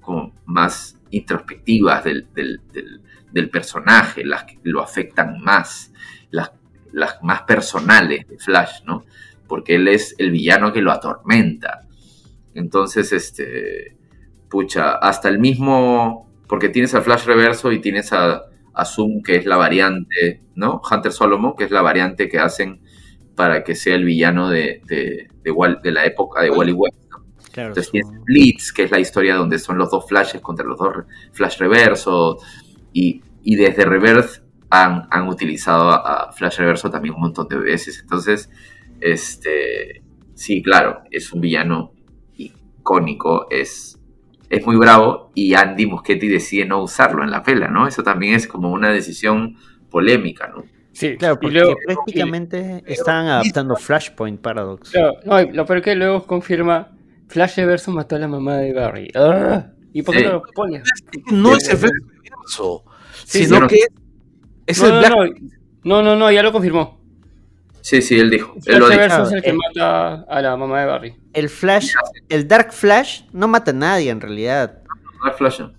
como 0.00 0.32
más 0.46 0.96
introspectivas 1.10 2.04
del, 2.04 2.26
del- 2.34 2.60
del- 2.72 3.00
del 3.30 3.48
personaje, 3.48 4.24
las 4.24 4.44
que 4.44 4.58
lo 4.64 4.82
afectan 4.82 5.40
más, 5.40 5.90
las, 6.30 6.52
las 6.92 7.22
más 7.22 7.42
personales 7.42 8.28
de 8.28 8.38
Flash, 8.38 8.82
¿no? 8.84 9.06
Porque 9.52 9.74
él 9.74 9.86
es 9.86 10.14
el 10.16 10.30
villano 10.30 10.72
que 10.72 10.80
lo 10.80 10.90
atormenta. 10.90 11.86
Entonces, 12.54 13.12
este, 13.12 13.98
pucha, 14.48 14.92
hasta 14.92 15.28
el 15.28 15.38
mismo, 15.38 16.26
porque 16.48 16.70
tienes 16.70 16.94
al 16.94 17.02
Flash 17.02 17.26
Reverso 17.26 17.70
y 17.70 17.78
tienes 17.78 18.14
a, 18.14 18.44
a 18.72 18.84
Zoom, 18.86 19.22
que 19.22 19.36
es 19.36 19.44
la 19.44 19.58
variante, 19.58 20.40
¿no? 20.54 20.80
Hunter 20.90 21.12
Solomon, 21.12 21.54
que 21.54 21.64
es 21.64 21.70
la 21.70 21.82
variante 21.82 22.30
que 22.30 22.38
hacen 22.38 22.80
para 23.36 23.62
que 23.62 23.74
sea 23.74 23.94
el 23.94 24.06
villano 24.06 24.48
de, 24.48 24.80
de, 24.86 25.28
de 25.42 25.52
Wal- 25.52 25.82
de 25.82 25.92
la 25.92 26.06
época 26.06 26.40
de 26.40 26.50
Wally 26.50 26.72
West. 26.72 26.96
¿no? 27.10 27.26
Claro, 27.52 27.68
Entonces 27.68 27.92
tienes 27.92 28.10
Blitz, 28.24 28.72
que 28.72 28.84
es 28.84 28.90
la 28.90 29.00
historia 29.00 29.34
donde 29.36 29.58
son 29.58 29.76
los 29.76 29.90
dos 29.90 30.06
flashes 30.08 30.40
contra 30.40 30.64
los 30.64 30.78
dos 30.78 31.04
Flash 31.32 31.58
Reverso, 31.58 32.38
y, 32.94 33.20
y 33.42 33.56
desde 33.56 33.84
Reverse 33.84 34.40
han, 34.70 35.08
han 35.10 35.28
utilizado 35.28 35.90
a, 35.90 36.28
a 36.28 36.32
Flash 36.32 36.56
Reverso 36.56 36.88
también 36.90 37.14
un 37.14 37.20
montón 37.20 37.48
de 37.48 37.58
veces. 37.58 38.00
Entonces, 38.00 38.48
este, 39.02 40.02
sí, 40.34 40.62
claro, 40.62 41.00
es 41.10 41.32
un 41.32 41.40
villano 41.40 41.92
icónico, 42.36 43.46
es, 43.50 43.98
es 44.48 44.66
muy 44.66 44.76
bravo, 44.76 45.30
y 45.34 45.54
Andy 45.54 45.86
Muschietti 45.86 46.28
decide 46.28 46.64
no 46.66 46.82
usarlo 46.82 47.22
en 47.22 47.30
la 47.30 47.42
pela, 47.42 47.68
¿no? 47.68 47.86
Eso 47.86 48.02
también 48.02 48.34
es 48.34 48.46
como 48.46 48.70
una 48.72 48.90
decisión 48.90 49.56
polémica, 49.90 50.48
¿no? 50.48 50.64
Sí, 50.92 51.16
Claro, 51.16 51.34
y 51.34 51.38
porque 51.42 51.54
luego- 51.58 51.74
prácticamente 51.86 52.82
estaban 52.86 53.26
adaptando 53.26 53.76
Flashpoint 53.76 54.40
Paradox. 54.40 54.90
Claro, 54.90 55.14
no, 55.24 55.40
y 55.40 55.50
lo 55.52 55.64
peor 55.64 55.78
es 55.78 55.84
que 55.84 55.94
luego 55.94 56.26
confirma 56.26 56.90
Flash 57.28 57.56
Reverso 57.56 57.90
mató 57.92 58.16
a 58.16 58.18
la 58.18 58.28
mamá 58.28 58.58
de 58.58 58.74
Barry. 58.74 59.10
¡Ah! 59.14 59.68
¿Y 59.94 60.02
por 60.02 60.14
qué 60.14 60.20
Sí. 60.20 60.26
no 60.26 60.32
lo 60.34 60.42
pones? 60.54 60.82
No 61.32 61.56
es 61.56 61.66
el 61.70 61.78
Flash 61.78 61.92
Reverso, 62.24 62.84
Sí, 63.24 63.44
sino 63.44 63.56
sí, 63.56 63.60
no. 63.62 63.68
que 63.68 63.78
es 64.66 64.80
No, 64.82 64.86
el 64.88 64.92
no, 64.92 64.98
Black. 65.16 65.40
no, 65.84 66.02
no, 66.02 66.16
no, 66.16 66.30
ya 66.30 66.42
lo 66.42 66.52
confirmó. 66.52 67.00
Sí, 67.82 68.00
sí, 68.00 68.18
él 68.18 68.30
dijo. 68.30 68.54
Él 68.54 68.62
Flash 68.62 68.78
lo 68.78 68.88
dijo. 68.88 69.00
Reverso 69.00 69.22
es 69.24 69.32
el 69.32 69.42
que 69.42 69.50
Eh, 69.50 69.54
mata 69.54 70.14
a 70.28 70.40
la 70.42 70.56
mamá 70.56 70.80
de 70.80 70.86
Barry. 70.86 71.16
El 71.32 71.48
Flash, 71.48 71.92
el 72.28 72.46
Dark 72.48 72.72
Flash 72.72 73.22
no 73.32 73.48
mata 73.48 73.72
a 73.72 73.74
nadie 73.74 74.10
en 74.10 74.20
realidad. 74.20 74.82
Dark 75.24 75.36
Flash. 75.36 75.60
El, 75.60 75.70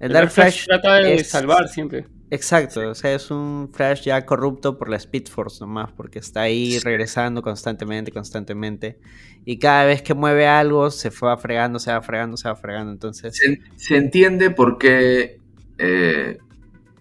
El 0.00 0.12
Dark 0.12 0.30
Flash, 0.30 0.64
trata 0.66 0.94
de 0.96 1.14
es- 1.14 1.28
salvar 1.30 1.68
siempre. 1.68 2.06
Exacto, 2.28 2.90
o 2.90 2.94
sea, 2.96 3.14
es 3.14 3.30
un 3.30 3.70
Flash 3.72 4.02
ya 4.02 4.26
corrupto 4.26 4.76
por 4.76 4.88
la 4.88 4.96
Speed 4.96 5.28
Force 5.28 5.58
nomás, 5.60 5.92
porque 5.92 6.18
está 6.18 6.40
ahí 6.40 6.80
regresando 6.80 7.40
constantemente, 7.40 8.10
constantemente. 8.10 8.98
Y 9.44 9.60
cada 9.60 9.84
vez 9.84 10.02
que 10.02 10.12
mueve 10.12 10.48
algo, 10.48 10.90
se 10.90 11.10
va 11.22 11.36
fregando, 11.38 11.78
se 11.78 11.92
va 11.92 12.02
fregando, 12.02 12.36
se 12.36 12.48
va 12.48 12.56
fregando. 12.56 12.90
Entonces, 12.90 13.36
Se, 13.36 13.60
se 13.76 13.96
entiende 13.96 14.50
por 14.50 14.76
qué, 14.76 15.38
eh, 15.78 16.38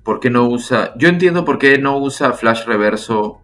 por 0.04 0.20
qué 0.20 0.30
no 0.30 0.48
usa. 0.48 0.94
Yo 0.96 1.08
entiendo 1.10 1.44
por 1.44 1.58
qué 1.58 1.80
no 1.80 1.98
usa 1.98 2.34
Flash 2.34 2.66
Reverso 2.68 3.42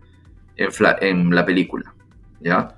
en, 0.62 0.72
Fla- 0.72 0.98
en 1.02 1.34
la 1.34 1.46
película. 1.46 1.94
¿Ya? 2.40 2.76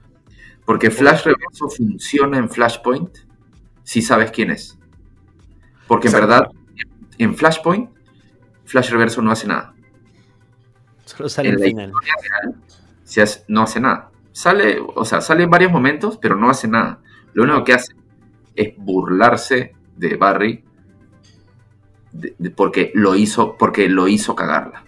Porque 0.65 0.89
Flash 0.91 1.23
Reverso 1.26 1.69
funciona 1.69 2.38
en 2.38 2.49
Flashpoint 2.49 3.18
si 3.84 4.01
sabes 4.01 4.31
quién 4.31 4.51
es. 4.51 4.77
Porque 5.88 6.07
en 6.07 6.14
verdad, 6.14 6.47
en 7.18 7.35
Flashpoint, 7.35 7.89
Flash 8.65 8.89
Reverso 8.89 9.22
no 9.22 9.31
hace 9.31 9.47
nada. 9.47 9.73
solo 11.05 11.27
sale 11.30 11.49
en 11.49 11.55
al 11.55 11.60
la 11.61 11.65
final. 11.68 11.91
Se 13.03 13.22
hace- 13.22 13.43
no 13.49 13.64
hace 13.64 13.80
nada. 13.80 14.10
Sale, 14.31 14.80
o 14.95 15.05
sea, 15.05 15.22
sale 15.22 15.43
en 15.43 15.49
varios 15.49 15.72
momentos, 15.72 16.18
pero 16.19 16.35
no 16.35 16.49
hace 16.49 16.68
nada. 16.68 16.99
Lo 17.34 17.43
único 17.43 17.64
que 17.65 17.73
hace 17.73 17.93
es 18.55 18.73
burlarse 18.77 19.76
de 19.97 20.15
Barry 20.15 20.64
de- 22.14 22.35
de- 22.38 22.49
porque 22.51 22.91
lo 22.95 23.15
hizo, 23.15 23.57
porque 23.57 23.89
lo 23.89 24.07
hizo 24.07 24.34
cagarla. 24.35 24.84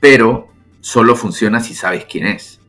Pero 0.00 0.47
solo 0.80 1.16
funciona 1.16 1.60
si 1.60 1.74
sabes 1.74 2.04
quién 2.04 2.26
es. 2.26 2.60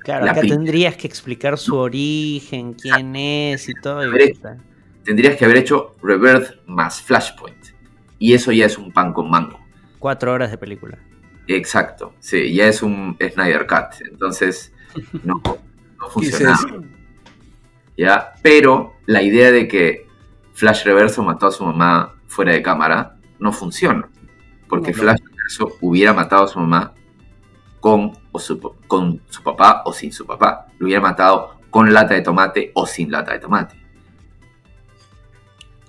Claro, 0.00 0.24
la 0.24 0.32
acá 0.32 0.40
tendrías 0.42 0.96
que 0.96 1.06
explicar 1.06 1.58
su 1.58 1.76
origen, 1.76 2.74
quién 2.74 3.16
es 3.16 3.68
y 3.68 3.74
todo. 3.74 4.16
y. 4.16 4.34
Tendrías 5.04 5.36
que 5.36 5.44
haber 5.44 5.58
hecho 5.58 5.94
Rebirth 6.02 6.66
más 6.66 7.00
Flashpoint. 7.02 7.66
Y 8.18 8.32
eso 8.34 8.50
ya 8.50 8.66
es 8.66 8.78
un 8.78 8.92
pan 8.92 9.12
con 9.12 9.30
mango. 9.30 9.60
Cuatro 9.98 10.32
horas 10.32 10.50
de 10.50 10.58
película. 10.58 10.98
Exacto. 11.46 12.14
Sí, 12.18 12.52
ya 12.54 12.66
es 12.66 12.82
un 12.82 13.16
Snyder 13.20 13.66
Cut. 13.66 14.00
Entonces, 14.10 14.72
no, 15.22 15.40
no 15.98 16.08
funciona. 16.10 16.58
¿ya? 17.96 18.32
Pero 18.42 18.94
la 19.06 19.22
idea 19.22 19.52
de 19.52 19.68
que 19.68 20.06
Flash 20.54 20.84
Reverso 20.84 21.22
mató 21.22 21.46
a 21.46 21.52
su 21.52 21.64
mamá 21.64 22.14
fuera 22.26 22.52
de 22.52 22.62
cámara 22.62 23.16
no 23.38 23.52
funciona. 23.52 24.08
Porque 24.68 24.90
No, 24.90 24.96
no. 24.96 25.02
Flash 25.02 25.20
Reverso 25.46 25.76
hubiera 25.80 26.12
matado 26.12 26.44
a 26.44 26.48
su 26.48 26.58
mamá 26.58 26.92
con, 27.80 28.12
o 28.32 28.38
su, 28.38 28.60
con 28.86 29.20
su 29.28 29.42
papá 29.42 29.82
o 29.84 29.92
sin 29.92 30.12
su 30.12 30.26
papá. 30.26 30.66
Lo 30.78 30.86
hubiera 30.86 31.00
matado 31.00 31.58
con 31.70 31.92
lata 31.92 32.14
de 32.14 32.22
tomate 32.22 32.72
o 32.74 32.86
sin 32.86 33.10
lata 33.10 33.32
de 33.32 33.38
tomate. 33.38 33.76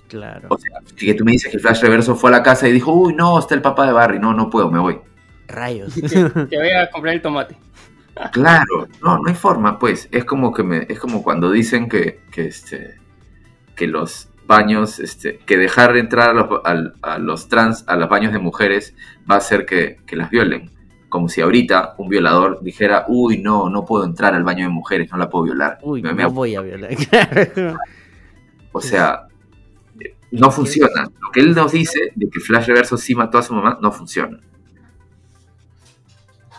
Claro. 0.07 0.47
O 0.49 0.57
sea, 0.57 0.79
que 0.95 1.13
tú 1.13 1.25
me 1.25 1.33
dices 1.33 1.51
que 1.51 1.59
Flash 1.59 1.81
Reverso 1.81 2.15
fue 2.15 2.29
a 2.29 2.33
la 2.33 2.43
casa 2.43 2.67
y 2.67 2.71
dijo, 2.71 2.93
uy, 2.93 3.13
no, 3.13 3.37
está 3.39 3.55
el 3.55 3.61
papá 3.61 3.85
de 3.85 3.93
Barry. 3.93 4.19
No, 4.19 4.33
no 4.33 4.49
puedo, 4.49 4.71
me 4.71 4.79
voy. 4.79 4.99
Rayos. 5.47 5.93
Que, 6.01 6.47
que 6.49 6.57
vaya 6.57 6.83
a 6.83 6.89
comprar 6.89 7.15
el 7.15 7.21
tomate. 7.21 7.57
Claro, 8.31 8.87
no, 9.03 9.19
no 9.19 9.23
hay 9.27 9.35
forma, 9.35 9.77
pues. 9.77 10.07
Es 10.11 10.25
como 10.25 10.53
que 10.53 10.63
me, 10.63 10.85
es 10.89 10.99
como 10.99 11.23
cuando 11.23 11.51
dicen 11.51 11.87
que, 11.87 12.21
que 12.31 12.47
este 12.47 12.97
que 13.77 13.87
los 13.87 14.27
baños, 14.47 14.99
este, 14.99 15.37
que 15.39 15.57
dejar 15.57 15.95
entrar 15.97 16.29
a 16.29 16.33
los, 16.33 16.47
al- 16.63 16.93
a 17.01 17.17
los 17.19 17.49
trans 17.49 17.83
a 17.87 17.95
los 17.95 18.09
baños 18.09 18.33
de 18.33 18.39
mujeres 18.39 18.95
va 19.29 19.35
a 19.35 19.39
hacer 19.39 19.65
que, 19.65 19.97
que 20.07 20.15
las 20.15 20.29
violen. 20.29 20.71
Como 21.09 21.29
si 21.29 21.41
ahorita 21.41 21.95
un 21.97 22.09
violador 22.09 22.61
dijera, 22.61 23.05
uy, 23.07 23.37
no, 23.41 23.69
no 23.69 23.85
puedo 23.85 24.03
entrar 24.05 24.33
al 24.33 24.43
baño 24.43 24.65
de 24.65 24.69
mujeres, 24.71 25.09
no 25.11 25.17
la 25.17 25.29
puedo 25.29 25.45
violar. 25.45 25.77
Uy, 25.81 26.01
Me- 26.01 26.13
me 26.13 26.23
no 26.23 26.31
voy 26.31 26.55
a 26.55 26.61
violar. 26.61 26.91
O 28.73 28.81
sea, 28.81 29.27
no 30.31 30.51
funciona. 30.51 31.03
Lo 31.03 31.31
que 31.31 31.39
él 31.39 31.55
nos 31.55 31.71
dice 31.71 32.11
de 32.15 32.29
que 32.29 32.39
Flash 32.39 32.67
Reverso 32.67 32.95
sí 32.97 33.15
mató 33.15 33.37
a 33.39 33.41
su 33.41 33.53
mamá, 33.55 33.79
no 33.81 33.91
funciona. 33.91 34.39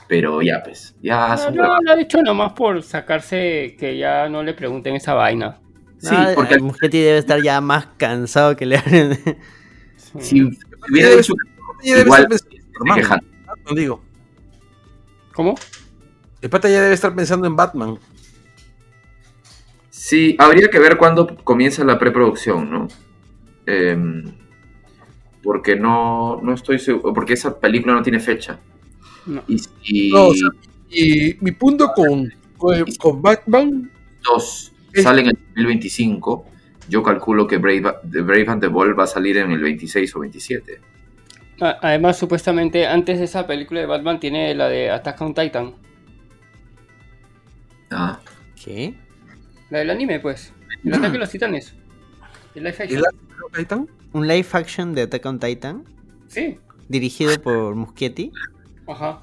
Pero 0.08 0.40
ya, 0.40 0.62
pues, 0.64 0.96
ya 1.02 1.36
No, 1.36 1.50
no, 1.66 1.80
lo 1.82 1.92
ha 1.92 1.96
dicho 1.96 2.22
nomás 2.22 2.52
por 2.54 2.82
sacarse 2.82 3.76
que 3.78 3.98
ya 3.98 4.28
no 4.28 4.42
le 4.42 4.54
pregunten 4.54 4.94
esa 4.96 5.12
vaina. 5.14 5.58
Sí, 5.98 6.14
porque 6.34 6.54
el 6.54 6.62
Muschetti 6.62 6.98
debe 7.00 7.18
estar 7.18 7.42
ya 7.42 7.60
más 7.60 7.86
cansado 7.96 8.56
que 8.56 8.66
le 8.66 8.78
hablen. 8.78 9.18
si 10.20 10.42
hubiera 10.90 11.10
dicho 11.16 11.34
Ya 11.82 11.96
debe 11.96 12.06
igual 12.06 12.28
digo. 13.74 14.00
¿Cómo? 15.34 15.56
El 16.40 16.50
pata 16.50 16.68
ya 16.68 16.82
debe 16.82 16.94
estar 16.94 17.14
pensando 17.14 17.46
en 17.46 17.56
Batman. 17.56 17.98
Sí, 19.90 20.36
habría 20.38 20.68
que 20.70 20.78
ver 20.78 20.96
cuándo 20.96 21.36
comienza 21.42 21.84
la 21.84 21.98
preproducción, 21.98 22.70
¿no? 22.70 22.88
Em, 23.66 24.24
porque 25.42 25.76
no, 25.76 26.40
no 26.42 26.54
estoy 26.54 26.78
seguro, 26.78 27.12
porque 27.12 27.34
esa 27.34 27.58
película 27.58 27.94
no 27.94 28.02
tiene 28.02 28.20
fecha. 28.20 28.58
No. 29.26 29.42
Y, 29.48 29.60
y 29.82 30.12
No, 30.12 30.28
o 30.28 30.34
sea, 30.34 30.48
Y 30.90 31.36
mi 31.40 31.52
punto 31.52 31.92
con, 31.94 32.32
con, 32.56 32.84
con 32.98 33.20
Batman. 33.20 33.90
dos 34.22 34.72
es- 34.92 35.02
salen 35.02 35.26
en 35.26 35.30
el 35.36 35.36
2025, 35.54 36.46
yo 36.88 37.02
calculo 37.02 37.46
que 37.46 37.58
Brave, 37.58 37.82
The 38.10 38.20
Brave 38.22 38.46
and 38.48 38.60
the 38.62 38.68
Bold 38.68 38.98
va 38.98 39.04
a 39.04 39.06
salir 39.06 39.36
en 39.38 39.50
el 39.52 39.60
26 39.60 40.14
o 40.16 40.20
27. 40.20 40.80
A- 41.60 41.78
Además, 41.82 42.16
supuestamente, 42.18 42.86
antes 42.86 43.18
de 43.18 43.24
esa 43.24 43.46
película 43.46 43.80
de 43.80 43.86
Batman 43.86 44.20
tiene 44.20 44.54
la 44.54 44.68
de 44.68 44.90
Attack 44.90 45.20
on 45.20 45.34
Titan. 45.34 45.74
Ah, 47.90 48.20
¿Qué? 48.62 48.94
La 49.70 49.78
del 49.78 49.90
anime, 49.90 50.20
pues. 50.20 50.52
El 50.84 50.94
ataque 50.94 51.12
de 51.12 51.18
los 51.18 51.30
titanes. 51.30 51.74
El 52.54 52.64
live 52.64 52.76
¿Y 52.78 52.82
action. 52.82 53.02
Titan? 53.54 53.88
¿Un 54.12 54.26
live 54.28 54.46
action 54.52 54.94
de 54.94 55.02
Attack 55.02 55.26
on 55.26 55.38
Titan? 55.38 55.84
Sí, 56.28 56.58
Dirigido 56.88 57.40
por 57.42 57.74
Muschietti. 57.74 58.32
ajá. 58.86 59.20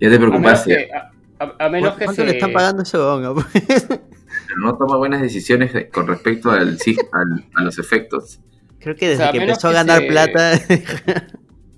ya 0.00 0.08
te 0.08 0.16
A 0.16 0.18
menos 0.18 0.28
preocupaste, 0.30 0.76
que, 0.88 0.92
a, 0.94 1.10
a- 1.40 1.64
a 1.66 1.68
menos 1.68 1.94
que 1.94 2.04
¿Cuánto 2.04 2.22
se... 2.22 2.26
le 2.28 2.32
están 2.34 2.52
pagando 2.52 2.82
ese 2.82 2.98
pero 4.46 4.60
no 4.62 4.76
toma 4.76 4.96
buenas 4.96 5.20
decisiones 5.22 5.72
de- 5.72 5.88
con 5.88 6.06
respecto 6.06 6.50
al, 6.50 6.78
sí, 6.78 6.96
al- 7.12 7.44
a 7.56 7.62
los 7.62 7.78
efectos. 7.78 8.40
Creo 8.78 8.94
que 8.96 9.08
desde 9.10 9.22
O 9.24 9.26
sea, 9.26 9.32
que 9.32 9.38
empezó 9.38 9.68
a 9.68 9.72
ganar 9.72 10.00
se- 10.00 10.06
plata. 10.06 10.52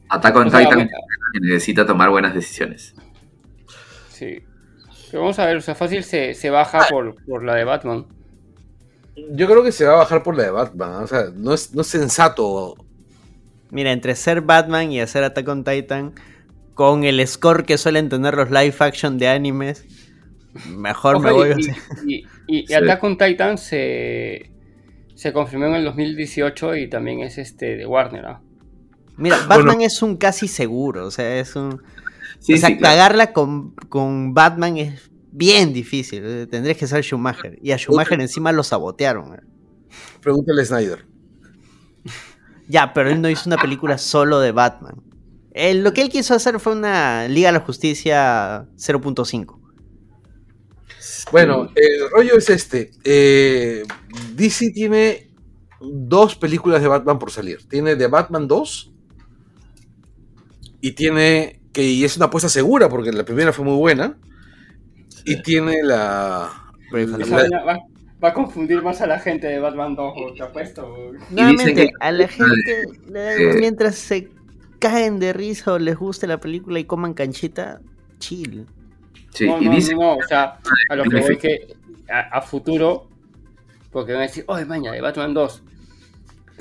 Attack 0.09 0.37
on 0.37 0.49
O 0.49 0.51
sea, 0.51 0.61
Titan 0.61 0.89
que 0.89 1.41
necesita 1.41 1.87
tomar 1.87 2.11
buenas 2.11 2.35
decisiones. 2.35 2.95
Sí. 4.11 4.43
Pero 5.11 5.23
vamos 5.23 5.39
a 5.39 5.47
ver, 5.47 5.57
o 5.57 5.61
sea, 5.61 5.75
fácil 5.75 6.05
se, 6.05 6.35
se 6.35 6.51
baja 6.51 6.87
por, 6.91 7.17
por 7.25 7.45
la 7.45 7.55
de 7.55 7.65
Batman. 7.65 8.07
Yo 9.31 9.47
creo 9.47 9.63
que 9.63 9.73
se 9.73 9.85
va 9.87 9.95
a 9.95 9.97
bajar 9.97 10.23
por 10.23 10.37
la 10.37 10.45
de 10.45 10.51
Batman. 10.51 11.03
O 11.03 11.07
sea, 11.07 11.25
no 11.35 11.53
es, 11.55 11.75
no 11.75 11.83
es 11.83 11.87
sensato. 11.87 12.77
Mira, 13.71 13.93
entre 13.93 14.15
ser 14.15 14.41
Batman 14.43 14.93
y 14.93 15.01
hacer 15.01 15.25
Attack 15.25 15.49
on 15.49 15.65
Titan, 15.65 16.13
con 16.75 17.05
el 17.05 17.27
score 17.27 17.65
que 17.65 17.79
suelen 17.79 18.09
tener 18.09 18.35
los 18.35 18.51
live 18.51 18.75
action 18.79 19.19
de 19.19 19.29
animes, 19.29 19.85
mejor 20.69 21.21
me 21.21 21.33
voy 21.33 21.51
a 21.51 21.57
y, 21.59 21.69
hacer. 21.71 21.77
y, 22.07 22.15
y- 22.49 22.59
y 22.59 22.67
Sí. 22.67 22.75
Attack 22.75 23.03
on 23.05 23.19
Titan 23.19 23.59
se, 23.59 24.51
se 25.15 25.33
confirmó 25.33 25.67
en 25.67 25.75
el 25.75 25.85
2018 25.85 26.77
y 26.77 26.89
también 26.89 27.21
es 27.21 27.39
este 27.39 27.77
de 27.77 27.87
Warner. 27.87 28.25
Mira, 29.17 29.37
Bueno. 29.47 29.49
Batman 29.49 29.81
es 29.83 30.03
un 30.03 30.17
casi 30.17 30.49
seguro, 30.49 31.07
o 31.07 31.11
sea, 31.11 31.39
es 31.39 31.55
un... 31.57 31.83
Sí, 32.41 32.55
o 32.55 32.57
sea, 32.57 32.71
sí, 32.71 32.77
claro. 32.79 32.97
cagarla 32.97 33.33
con, 33.33 33.75
con 33.89 34.35
Batman 34.35 34.77
es 34.79 35.11
bien 35.31 35.73
difícil. 35.73 36.23
eh, 36.25 36.47
Tendrías 36.49 36.77
que 36.77 36.89
ser 36.89 37.05
Schumacher. 37.05 37.57
Y 37.63 37.71
a 37.71 37.79
Schumacher 37.79 38.21
encima 38.21 38.51
lo 38.51 38.65
sabotearon. 38.65 39.35
eh. 39.35 39.41
Pregúntale 40.21 40.63
a 40.63 40.65
Snyder. 40.65 41.07
Ya, 42.69 42.93
pero 42.93 43.11
él 43.11 43.21
no 43.21 43.29
hizo 43.29 43.49
una 43.49 43.59
película 43.59 43.97
solo 43.99 44.41
de 44.41 44.51
Batman. 44.53 45.03
Él- 45.55 45.83
lo 45.85 45.93
que 45.93 46.03
él 46.03 46.09
quiso 46.09 46.35
hacer 46.35 46.59
fue 46.61 46.73
una 46.75 47.29
Liga 47.29 47.49
de 47.49 47.53
la 47.59 47.65
Justicia 47.65 48.67
0.5. 48.77 49.59
Bueno, 51.31 51.71
el 51.75 52.11
rollo 52.11 52.37
es 52.37 52.49
este. 52.51 52.91
eh, 53.05 53.83
DC 54.35 54.71
tiene 54.73 55.31
dos 55.81 56.37
películas 56.37 56.81
de 56.83 56.89
Batman 56.89 57.19
por 57.19 57.31
salir. 57.31 57.67
Tiene 57.69 57.97
The 57.97 58.07
Batman 58.07 58.47
2 58.47 58.93
y 60.81 60.93
tiene 60.93 61.61
que 61.73 61.83
y 61.85 62.05
es 62.05 62.17
una 62.17 62.27
apuesta 62.27 62.49
segura 62.49 62.89
porque 62.89 63.13
la 63.13 63.25
primera 63.25 63.53
fue 63.53 63.65
muy 63.65 63.77
buena 63.77 64.19
y 65.25 65.43
tiene 65.43 65.83
la, 65.83 66.51
vaina 66.91 67.63
va, 67.65 67.79
va 68.23 68.29
a 68.29 68.35
confundir 68.35 68.83
más 68.83 69.01
a 69.01 69.07
la 69.07 69.19
gente 69.19 69.47
de 69.47 69.59
Batman 69.59 69.95
2, 69.95 70.35
te 70.37 70.43
apuesto. 70.43 71.13
Nuevamente, 71.31 71.75
que- 71.75 71.91
a 72.01 72.13
la 72.13 72.29
gente, 72.29 72.83
Eh. 73.15 73.55
mientras 73.59 73.95
se 73.97 74.29
caen 74.83 75.21
de 75.21 75.33
risa 75.33 75.75
o 75.75 75.79
les 75.79 75.97
guste 75.97 76.27
la 76.27 76.39
película 76.39 76.81
y 76.81 76.85
coman 76.85 77.15
canchita, 77.15 77.81
chill. 78.19 78.67
Sí, 79.31 79.47
no, 79.47 79.63
y 79.63 79.67
no, 79.67 79.75
dice 79.77 79.95
no, 79.95 80.01
no, 80.01 80.17
o 80.17 80.23
sea, 80.23 80.59
a 80.89 80.97
lo 80.97 81.05
que 81.05 81.21
voy 81.21 81.39
que 81.39 81.77
a, 82.11 82.39
a 82.39 82.43
futuro, 82.43 83.07
porque 83.93 84.13
van 84.13 84.23
a 84.23 84.25
decir, 84.27 84.45
oye, 84.49 84.65
maña, 84.65 84.91
de 84.91 85.01
Batman 85.01 85.33
2. 85.33 85.63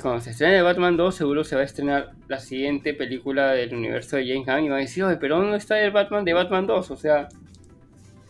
Cuando 0.00 0.20
se 0.20 0.30
estrene 0.30 0.54
de 0.54 0.62
Batman 0.62 0.96
2, 0.96 1.14
seguro 1.14 1.42
se 1.42 1.56
va 1.56 1.62
a 1.62 1.64
estrenar 1.64 2.12
la 2.28 2.38
siguiente 2.38 2.94
película 2.94 3.50
del 3.52 3.74
universo 3.74 4.16
de 4.16 4.26
James 4.26 4.46
Gunn 4.46 4.64
y 4.64 4.68
van 4.68 4.78
a 4.78 4.82
decir, 4.82 5.02
oye, 5.02 5.16
pero 5.16 5.38
¿dónde 5.38 5.58
está 5.58 5.80
el 5.80 5.90
Batman 5.90 6.24
de 6.24 6.32
Batman 6.32 6.66
2? 6.66 6.90
O 6.90 6.96
sea, 6.96 7.28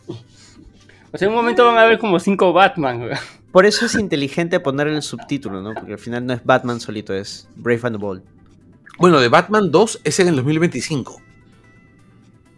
o 0.07 1.17
sea, 1.17 1.27
en 1.27 1.29
un 1.29 1.35
momento 1.35 1.65
van 1.65 1.77
a 1.77 1.83
haber 1.83 1.99
como 1.99 2.19
cinco 2.19 2.51
Batman. 2.51 3.09
Por 3.51 3.67
eso 3.67 3.85
es 3.85 3.93
inteligente 3.93 4.59
poner 4.59 4.87
el 4.87 5.03
subtítulo, 5.03 5.61
¿no? 5.61 5.75
Porque 5.75 5.93
al 5.93 5.99
final 5.99 6.25
no 6.25 6.33
es 6.33 6.43
Batman 6.43 6.79
solito, 6.79 7.13
es 7.13 7.47
Brave 7.55 7.81
and 7.83 7.97
the 7.97 8.01
Bold. 8.01 8.32
Bueno, 8.97 9.19
de 9.19 9.27
Batman 9.29 9.71
2 9.71 10.01
es 10.03 10.19
en 10.19 10.27
el 10.29 10.35
2025. 10.35 11.21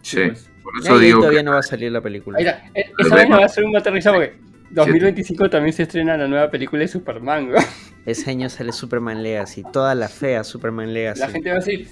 Sí, 0.01 0.17
pues. 0.27 0.49
por 0.63 0.73
eso 0.79 0.99
digo 0.99 1.19
todavía 1.19 1.39
que 1.39 1.43
no 1.45 1.51
va 1.53 1.59
a 1.59 1.63
salir 1.63 1.91
la 1.91 2.01
película. 2.01 2.37
Ahí 2.37 2.45
está, 2.45 2.69
e- 2.75 2.91
esa 2.99 3.09
vaina 3.15 3.27
bueno. 3.29 3.39
va 3.39 3.45
a 3.45 3.49
ser 3.49 3.63
un 3.63 3.75
aterrizado 3.75 4.15
porque 4.17 4.37
2025 4.71 5.49
también 5.49 5.73
se 5.73 5.83
estrena 5.83 6.17
la 6.17 6.27
nueva 6.27 6.49
película 6.51 6.81
de 6.81 6.87
Superman. 6.87 7.49
güey. 7.49 7.63
Ese 8.05 8.29
año 8.29 8.49
sale 8.49 8.71
Superman 8.71 9.23
Legacy, 9.23 9.63
toda 9.73 9.95
la 9.95 10.07
fea 10.07 10.43
Superman 10.43 10.93
Legacy. 10.93 11.21
La 11.21 11.29
gente 11.29 11.49
va 11.49 11.55
a 11.55 11.59
decir, 11.59 11.87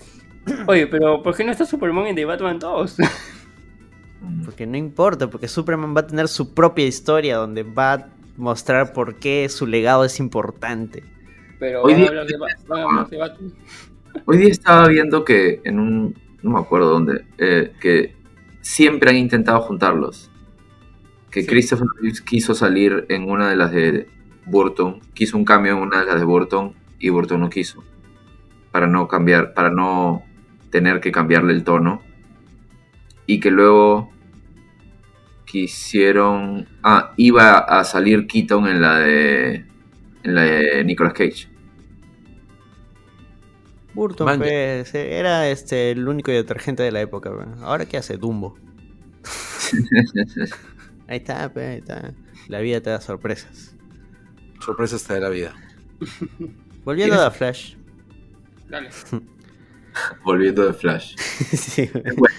oye, 0.67 0.85
pero 0.85 1.23
¿por 1.23 1.35
qué 1.35 1.43
no 1.43 1.51
está 1.51 1.65
Superman 1.65 2.05
en 2.07 2.15
The 2.15 2.25
Batman 2.25 2.59
2? 2.59 2.97
Porque 4.45 4.65
no 4.65 4.77
importa, 4.77 5.29
porque 5.29 5.49
Superman 5.49 5.93
va 5.95 6.01
a 6.01 6.07
tener 6.07 6.29
su 6.29 6.53
propia 6.53 6.85
historia 6.85 7.35
donde 7.35 7.63
va 7.63 7.93
a 7.93 8.07
mostrar 8.37 8.93
por 8.93 9.15
qué 9.15 9.49
su 9.49 9.67
legado 9.67 10.05
es 10.05 10.17
importante. 10.19 11.03
Pero 11.59 11.81
Hoy 11.83 11.91
van 11.93 11.93
a 11.93 11.97
día- 12.03 12.09
hablar 12.09 12.27
de, 12.27 12.37
Ba- 12.37 12.47
van 12.67 12.79
a 12.79 12.83
hablar 12.83 13.09
de 13.09 13.17
Batman. 13.17 13.53
Hoy 14.25 14.37
día 14.37 14.49
estaba 14.49 14.87
viendo 14.87 15.25
que 15.25 15.61
en 15.65 15.79
un, 15.79 16.15
no 16.41 16.51
me 16.51 16.59
acuerdo 16.59 16.89
dónde, 16.89 17.25
eh, 17.37 17.73
que 17.81 18.15
siempre 18.61 19.09
han 19.09 19.17
intentado 19.17 19.59
juntarlos. 19.61 20.31
Que 21.29 21.41
Sí. 21.41 21.47
Christopher 21.47 21.87
Reeves 21.99 22.21
quiso 22.21 22.53
salir 22.53 23.05
en 23.09 23.29
una 23.29 23.49
de 23.49 23.55
las 23.55 23.71
de 23.71 24.07
Burton, 24.45 25.01
quiso 25.13 25.37
un 25.37 25.45
cambio 25.45 25.73
en 25.73 25.79
una 25.79 25.99
de 26.01 26.05
las 26.05 26.19
de 26.19 26.25
Burton 26.25 26.73
y 26.99 27.09
Burton 27.09 27.41
no 27.41 27.49
quiso. 27.49 27.83
Para 28.71 28.87
no 28.87 29.07
cambiar, 29.07 29.53
para 29.53 29.69
no 29.71 30.23
tener 30.69 30.99
que 31.01 31.11
cambiarle 31.11 31.53
el 31.53 31.63
tono. 31.63 32.01
Y 33.25 33.39
que 33.39 33.51
luego 33.51 34.11
quisieron... 35.45 36.67
Ah, 36.83 37.13
iba 37.17 37.57
a 37.59 37.83
salir 37.83 38.27
Keaton 38.27 38.67
en 38.67 38.81
la 38.81 38.99
de... 38.99 39.65
En 40.23 40.35
la 40.35 40.41
de 40.43 40.83
Nicolas 40.85 41.13
Cage. 41.13 41.52
Burton, 43.93 44.25
Man, 44.25 44.39
pues, 44.39 44.93
era 44.95 45.47
este 45.49 45.91
el 45.91 46.07
único 46.07 46.31
detergente 46.31 46.83
de 46.83 46.91
la 46.91 47.01
época. 47.01 47.31
pues. 47.33 47.47
Ahora 47.61 47.85
qué 47.85 47.97
hace 47.97 48.17
Dumbo. 48.17 48.57
Ahí 51.07 51.17
está, 51.17 51.51
pues, 51.51 51.67
ahí 51.67 51.77
está. 51.79 52.13
La 52.47 52.59
vida 52.59 52.81
te 52.81 52.89
da 52.89 53.01
sorpresas. 53.01 53.75
Sorpresa 54.59 54.95
hasta 54.95 55.15
de 55.15 55.19
la 55.19 55.29
vida. 55.29 55.53
Volviendo 56.85 57.21
a 57.21 57.29
Flash. 57.29 57.75
Dale. 58.69 58.89
Volviendo 60.23 60.65
de 60.65 60.73
Flash. 60.73 61.15
Sí. 61.17 61.89
Bueno. 61.93 62.35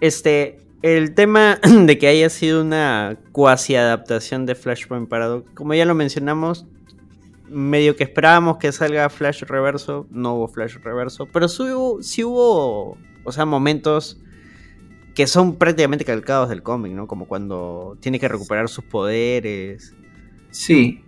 Este, 0.00 0.60
el 0.82 1.14
tema 1.14 1.60
de 1.86 1.98
que 1.98 2.08
haya 2.08 2.28
sido 2.30 2.62
una 2.62 3.18
cuasi 3.32 3.76
adaptación 3.76 4.46
de 4.46 4.54
Flashpoint 4.54 5.08
Paradox, 5.08 5.50
como 5.54 5.74
ya 5.74 5.84
lo 5.84 5.94
mencionamos, 5.94 6.66
medio 7.48 7.96
que 7.96 8.04
esperábamos 8.04 8.56
que 8.58 8.72
salga 8.72 9.08
Flash 9.10 9.42
Reverso, 9.42 10.06
no 10.10 10.34
hubo 10.34 10.48
Flash 10.48 10.76
Reverso, 10.82 11.26
pero 11.26 11.48
sí 11.48 11.62
hubo, 11.64 12.02
sí 12.02 12.24
hubo 12.24 12.96
o 13.24 13.32
sea, 13.32 13.44
momentos 13.44 14.20
que 15.14 15.26
son 15.26 15.56
prácticamente 15.56 16.04
calcados 16.04 16.48
del 16.48 16.62
cómic, 16.62 16.92
¿no? 16.92 17.06
Como 17.06 17.26
cuando 17.28 17.96
tiene 18.00 18.18
que 18.18 18.26
recuperar 18.28 18.68
sus 18.68 18.84
poderes. 18.84 19.94
Sí. 20.50 21.02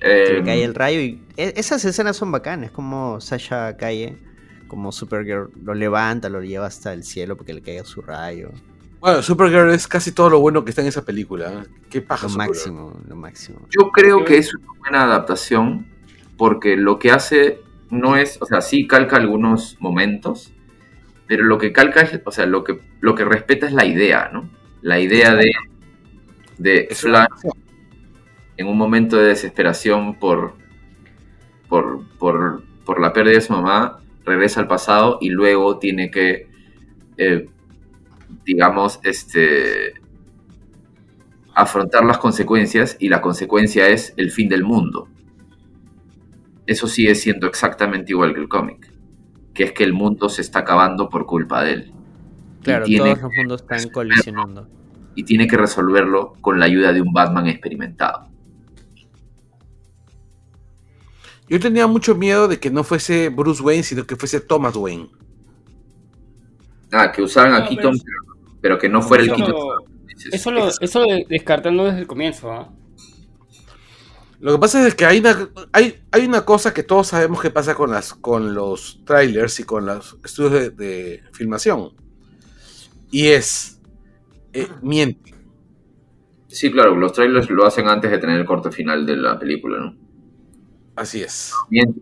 Que 0.00 0.24
Eh, 0.30 0.32
le 0.34 0.44
cae 0.44 0.64
el 0.64 0.74
rayo 0.74 1.00
y 1.00 1.22
e- 1.36 1.54
esas 1.56 1.84
escenas 1.84 2.16
son 2.16 2.30
bacanas, 2.32 2.70
como 2.72 3.20
Sasha 3.20 3.76
cae, 3.76 4.18
como 4.68 4.90
Supergirl 4.92 5.50
lo 5.62 5.72
levanta, 5.74 6.28
lo 6.28 6.42
lleva 6.42 6.66
hasta 6.66 6.92
el 6.92 7.04
cielo 7.04 7.36
porque 7.36 7.54
le 7.54 7.62
caiga 7.62 7.84
su 7.84 8.02
rayo. 8.02 8.50
Bueno, 9.04 9.20
Supergirl 9.20 9.70
es 9.70 9.86
casi 9.86 10.12
todo 10.12 10.30
lo 10.30 10.40
bueno 10.40 10.64
que 10.64 10.70
está 10.70 10.80
en 10.80 10.88
esa 10.88 11.04
película. 11.04 11.52
¿eh? 11.52 11.66
Qué 11.90 12.00
paja 12.00 12.22
Lo 12.22 12.30
Supergirl. 12.30 12.56
máximo, 12.56 13.00
lo 13.06 13.16
máximo. 13.16 13.58
Yo 13.68 13.90
creo 13.90 14.24
que 14.24 14.38
es 14.38 14.54
una 14.54 14.66
buena 14.78 15.02
adaptación 15.02 15.86
porque 16.38 16.78
lo 16.78 16.98
que 16.98 17.10
hace 17.10 17.60
no 17.90 18.16
es, 18.16 18.40
o 18.40 18.46
sea, 18.46 18.62
sí 18.62 18.86
calca 18.86 19.16
algunos 19.16 19.76
momentos, 19.78 20.54
pero 21.26 21.44
lo 21.44 21.58
que 21.58 21.70
calca 21.70 22.00
es, 22.00 22.18
o 22.24 22.30
sea, 22.30 22.46
lo 22.46 22.64
que, 22.64 22.80
lo 23.00 23.14
que 23.14 23.26
respeta 23.26 23.66
es 23.66 23.74
la 23.74 23.84
idea, 23.84 24.30
¿no? 24.32 24.48
La 24.80 24.98
idea 24.98 25.34
de, 25.34 25.52
de 26.56 26.88
Flash 26.90 27.28
en 28.56 28.66
un 28.66 28.78
momento 28.78 29.18
de 29.18 29.26
desesperación 29.26 30.18
por, 30.18 30.54
por, 31.68 32.08
por, 32.16 32.64
por 32.86 33.00
la 33.02 33.12
pérdida 33.12 33.34
de 33.34 33.40
su 33.42 33.52
mamá, 33.52 34.00
regresa 34.24 34.60
al 34.60 34.66
pasado 34.66 35.18
y 35.20 35.28
luego 35.28 35.78
tiene 35.78 36.10
que, 36.10 36.48
eh, 37.18 37.50
digamos, 38.44 39.00
este, 39.02 39.94
afrontar 41.54 42.04
las 42.04 42.18
consecuencias 42.18 42.96
y 42.98 43.08
la 43.08 43.20
consecuencia 43.20 43.88
es 43.88 44.12
el 44.16 44.30
fin 44.30 44.48
del 44.48 44.64
mundo. 44.64 45.08
Eso 46.66 46.86
sigue 46.88 47.14
siendo 47.14 47.46
exactamente 47.46 48.12
igual 48.12 48.34
que 48.34 48.40
el 48.40 48.48
cómic, 48.48 48.90
que 49.52 49.64
es 49.64 49.72
que 49.72 49.84
el 49.84 49.92
mundo 49.92 50.28
se 50.28 50.40
está 50.42 50.60
acabando 50.60 51.08
por 51.08 51.26
culpa 51.26 51.62
de 51.62 51.72
él. 51.72 51.92
Claro, 52.62 52.86
tiene 52.86 53.10
todos 53.14 53.22
los 53.22 53.32
mundos 53.36 53.60
están 53.62 53.90
colisionando. 53.90 54.68
y 55.14 55.22
tiene 55.24 55.46
que 55.46 55.56
resolverlo 55.56 56.32
con 56.40 56.58
la 56.58 56.64
ayuda 56.64 56.92
de 56.92 57.00
un 57.02 57.12
Batman 57.12 57.46
experimentado. 57.46 58.28
Yo 61.48 61.60
tenía 61.60 61.86
mucho 61.86 62.14
miedo 62.14 62.48
de 62.48 62.58
que 62.58 62.70
no 62.70 62.84
fuese 62.84 63.28
Bruce 63.28 63.62
Wayne, 63.62 63.82
sino 63.82 64.06
que 64.06 64.16
fuese 64.16 64.40
Thomas 64.40 64.74
Wayne. 64.76 65.10
Ah, 66.90 67.12
que 67.12 67.22
usaran 67.22 67.52
a 67.54 67.60
No, 67.60 67.68
Keaton, 67.68 67.92
pero- 67.92 68.04
pero, 68.04 68.33
pero 68.64 68.78
que 68.78 68.88
no 68.88 69.02
fuera 69.02 69.22
el 69.24 69.28
lo- 69.28 69.84
Eso 70.32 70.50
lo, 70.50 70.68
eso 70.68 71.00
lo 71.04 71.06
descartando 71.28 71.84
desde 71.84 71.98
el 71.98 72.06
comienzo, 72.06 72.50
¿ah? 72.50 72.72
Lo 74.40 74.52
que 74.52 74.58
pasa 74.58 74.86
es 74.88 74.94
que 74.94 75.04
hay 75.04 75.18
una, 75.18 75.50
hay, 75.70 76.00
hay 76.10 76.24
una 76.24 76.46
cosa 76.46 76.72
que 76.72 76.82
todos 76.82 77.08
sabemos 77.08 77.42
que 77.42 77.50
pasa 77.50 77.74
con, 77.74 77.90
las, 77.90 78.14
con 78.14 78.54
los 78.54 79.04
trailers 79.04 79.60
y 79.60 79.64
con 79.64 79.84
los 79.84 80.16
estudios 80.24 80.52
de, 80.52 80.70
de 80.70 81.22
filmación. 81.34 81.90
Y 83.10 83.26
es, 83.26 83.82
eh, 84.54 84.68
miente. 84.80 85.34
Sí, 86.48 86.70
claro, 86.72 86.96
los 86.96 87.12
trailers 87.12 87.50
lo 87.50 87.66
hacen 87.66 87.86
antes 87.86 88.10
de 88.10 88.16
tener 88.16 88.40
el 88.40 88.46
corte 88.46 88.70
final 88.70 89.04
de 89.04 89.18
la 89.18 89.38
película, 89.38 89.78
¿no? 89.78 89.94
Así 90.96 91.20
es. 91.20 91.52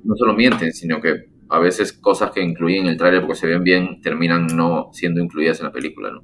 No 0.04 0.14
solo 0.14 0.32
mienten, 0.34 0.72
sino 0.72 1.00
que 1.00 1.24
a 1.48 1.58
veces 1.58 1.92
cosas 1.92 2.30
que 2.30 2.40
incluyen 2.40 2.84
en 2.84 2.92
el 2.92 2.96
trailer 2.96 3.20
porque 3.22 3.34
se 3.34 3.48
ven 3.48 3.64
bien 3.64 4.00
terminan 4.00 4.46
no 4.46 4.90
siendo 4.92 5.20
incluidas 5.20 5.58
en 5.58 5.66
la 5.66 5.72
película, 5.72 6.12
¿no? 6.12 6.22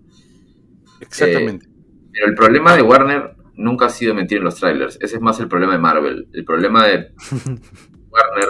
Exactamente. 1.00 1.66
Pero 2.12 2.26
el 2.26 2.34
problema 2.34 2.74
de 2.74 2.82
Warner 2.82 3.36
nunca 3.54 3.86
ha 3.86 3.90
sido 3.90 4.14
mentir 4.14 4.38
en 4.38 4.44
los 4.44 4.56
trailers. 4.56 4.98
Ese 5.00 5.16
es 5.16 5.22
más 5.22 5.38
el 5.40 5.48
problema 5.48 5.72
de 5.72 5.78
Marvel. 5.78 6.28
El 6.32 6.44
problema 6.44 6.86
de 6.86 7.12
Warner 8.10 8.48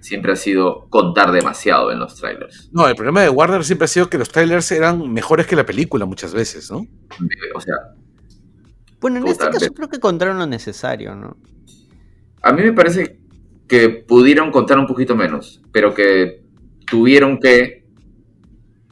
siempre 0.00 0.32
ha 0.32 0.36
sido 0.36 0.88
contar 0.88 1.32
demasiado 1.32 1.92
en 1.92 1.98
los 1.98 2.16
trailers. 2.16 2.70
No, 2.72 2.88
el 2.88 2.94
problema 2.94 3.22
de 3.22 3.28
Warner 3.28 3.64
siempre 3.64 3.84
ha 3.84 3.88
sido 3.88 4.08
que 4.08 4.18
los 4.18 4.30
trailers 4.30 4.70
eran 4.72 5.12
mejores 5.12 5.46
que 5.46 5.56
la 5.56 5.66
película 5.66 6.04
muchas 6.06 6.32
veces, 6.32 6.70
¿no? 6.70 6.86
O 7.54 7.60
sea, 7.60 7.74
Bueno, 9.00 9.18
en 9.18 9.28
este 9.28 9.48
caso 9.48 9.72
creo 9.72 9.88
que 9.88 9.96
encontraron 9.96 10.38
lo 10.38 10.46
necesario, 10.46 11.14
¿no? 11.14 11.36
a 12.42 12.52
mí 12.52 12.62
me 12.62 12.72
parece 12.72 13.20
que 13.68 13.88
pudieron 13.90 14.50
contar 14.50 14.78
un 14.78 14.86
poquito 14.86 15.14
menos, 15.14 15.62
pero 15.72 15.94
que 15.94 16.42
tuvieron 16.86 17.38
que 17.38 17.79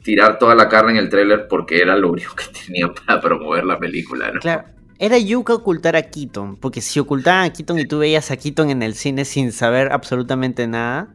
tirar 0.09 0.39
toda 0.39 0.55
la 0.55 0.67
carne 0.67 0.93
en 0.93 0.97
el 0.97 1.09
trailer 1.09 1.47
porque 1.47 1.77
era 1.79 1.95
lo 1.95 2.11
único 2.11 2.33
que 2.35 2.45
tenían 2.65 2.93
para 2.95 3.21
promover 3.21 3.63
la 3.63 3.77
película, 3.77 4.31
¿no? 4.31 4.39
Claro. 4.39 4.63
Era 4.97 5.17
yuca 5.17 5.53
ocultar 5.53 5.95
a 5.95 6.01
Keaton, 6.09 6.57
porque 6.57 6.81
si 6.81 6.99
ocultaban 6.99 7.45
a 7.45 7.53
Keaton 7.53 7.77
y 7.79 7.85
tú 7.85 7.99
veías 7.99 8.31
a 8.31 8.37
Keaton 8.37 8.69
en 8.71 8.81
el 8.83 8.95
cine 8.95 9.23
sin 9.23 9.51
saber 9.51 9.91
absolutamente 9.93 10.67
nada, 10.67 11.13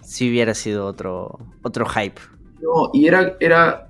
si 0.00 0.30
hubiera 0.30 0.54
sido 0.54 0.86
otro, 0.86 1.38
otro 1.62 1.84
hype. 1.86 2.20
No, 2.62 2.90
y 2.94 3.06
era, 3.06 3.36
era, 3.40 3.88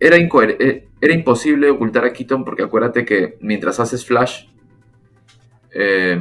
era, 0.00 0.16
incoher- 0.16 0.56
eh, 0.58 0.88
era 1.00 1.14
imposible 1.14 1.70
ocultar 1.70 2.04
a 2.04 2.12
Keaton 2.12 2.44
porque 2.44 2.62
acuérdate 2.64 3.04
que 3.04 3.36
mientras 3.40 3.78
haces 3.78 4.04
Flash, 4.04 4.46
eh, 5.74 6.18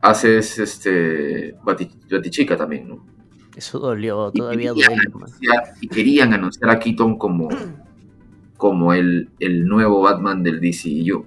haces 0.00 0.58
este 0.58 1.54
Bati- 1.62 1.90
Batichica 2.10 2.56
también, 2.56 2.88
¿no? 2.88 3.06
Eso 3.56 3.78
dolió, 3.78 4.30
Y 4.34 4.38
todavía 4.38 4.72
querían 4.74 4.88
duele. 4.96 5.10
man. 5.14 5.22
anunciar- 5.30 5.74
y 5.80 5.88
querían 5.88 6.32
anunciar 6.34 6.70
a 6.70 6.78
Keaton 6.78 7.16
como, 7.18 7.48
como 8.56 8.92
el, 8.94 9.28
el 9.40 9.66
nuevo 9.66 10.00
Batman 10.02 10.42
del 10.42 10.60
DCU. 10.60 11.26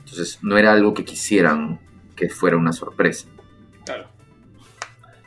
Entonces 0.00 0.38
no 0.42 0.56
era 0.58 0.72
algo 0.72 0.92
que 0.94 1.04
quisieran 1.04 1.80
que 2.16 2.28
fuera 2.28 2.56
una 2.56 2.72
sorpresa. 2.72 3.26
Claro. 3.84 4.06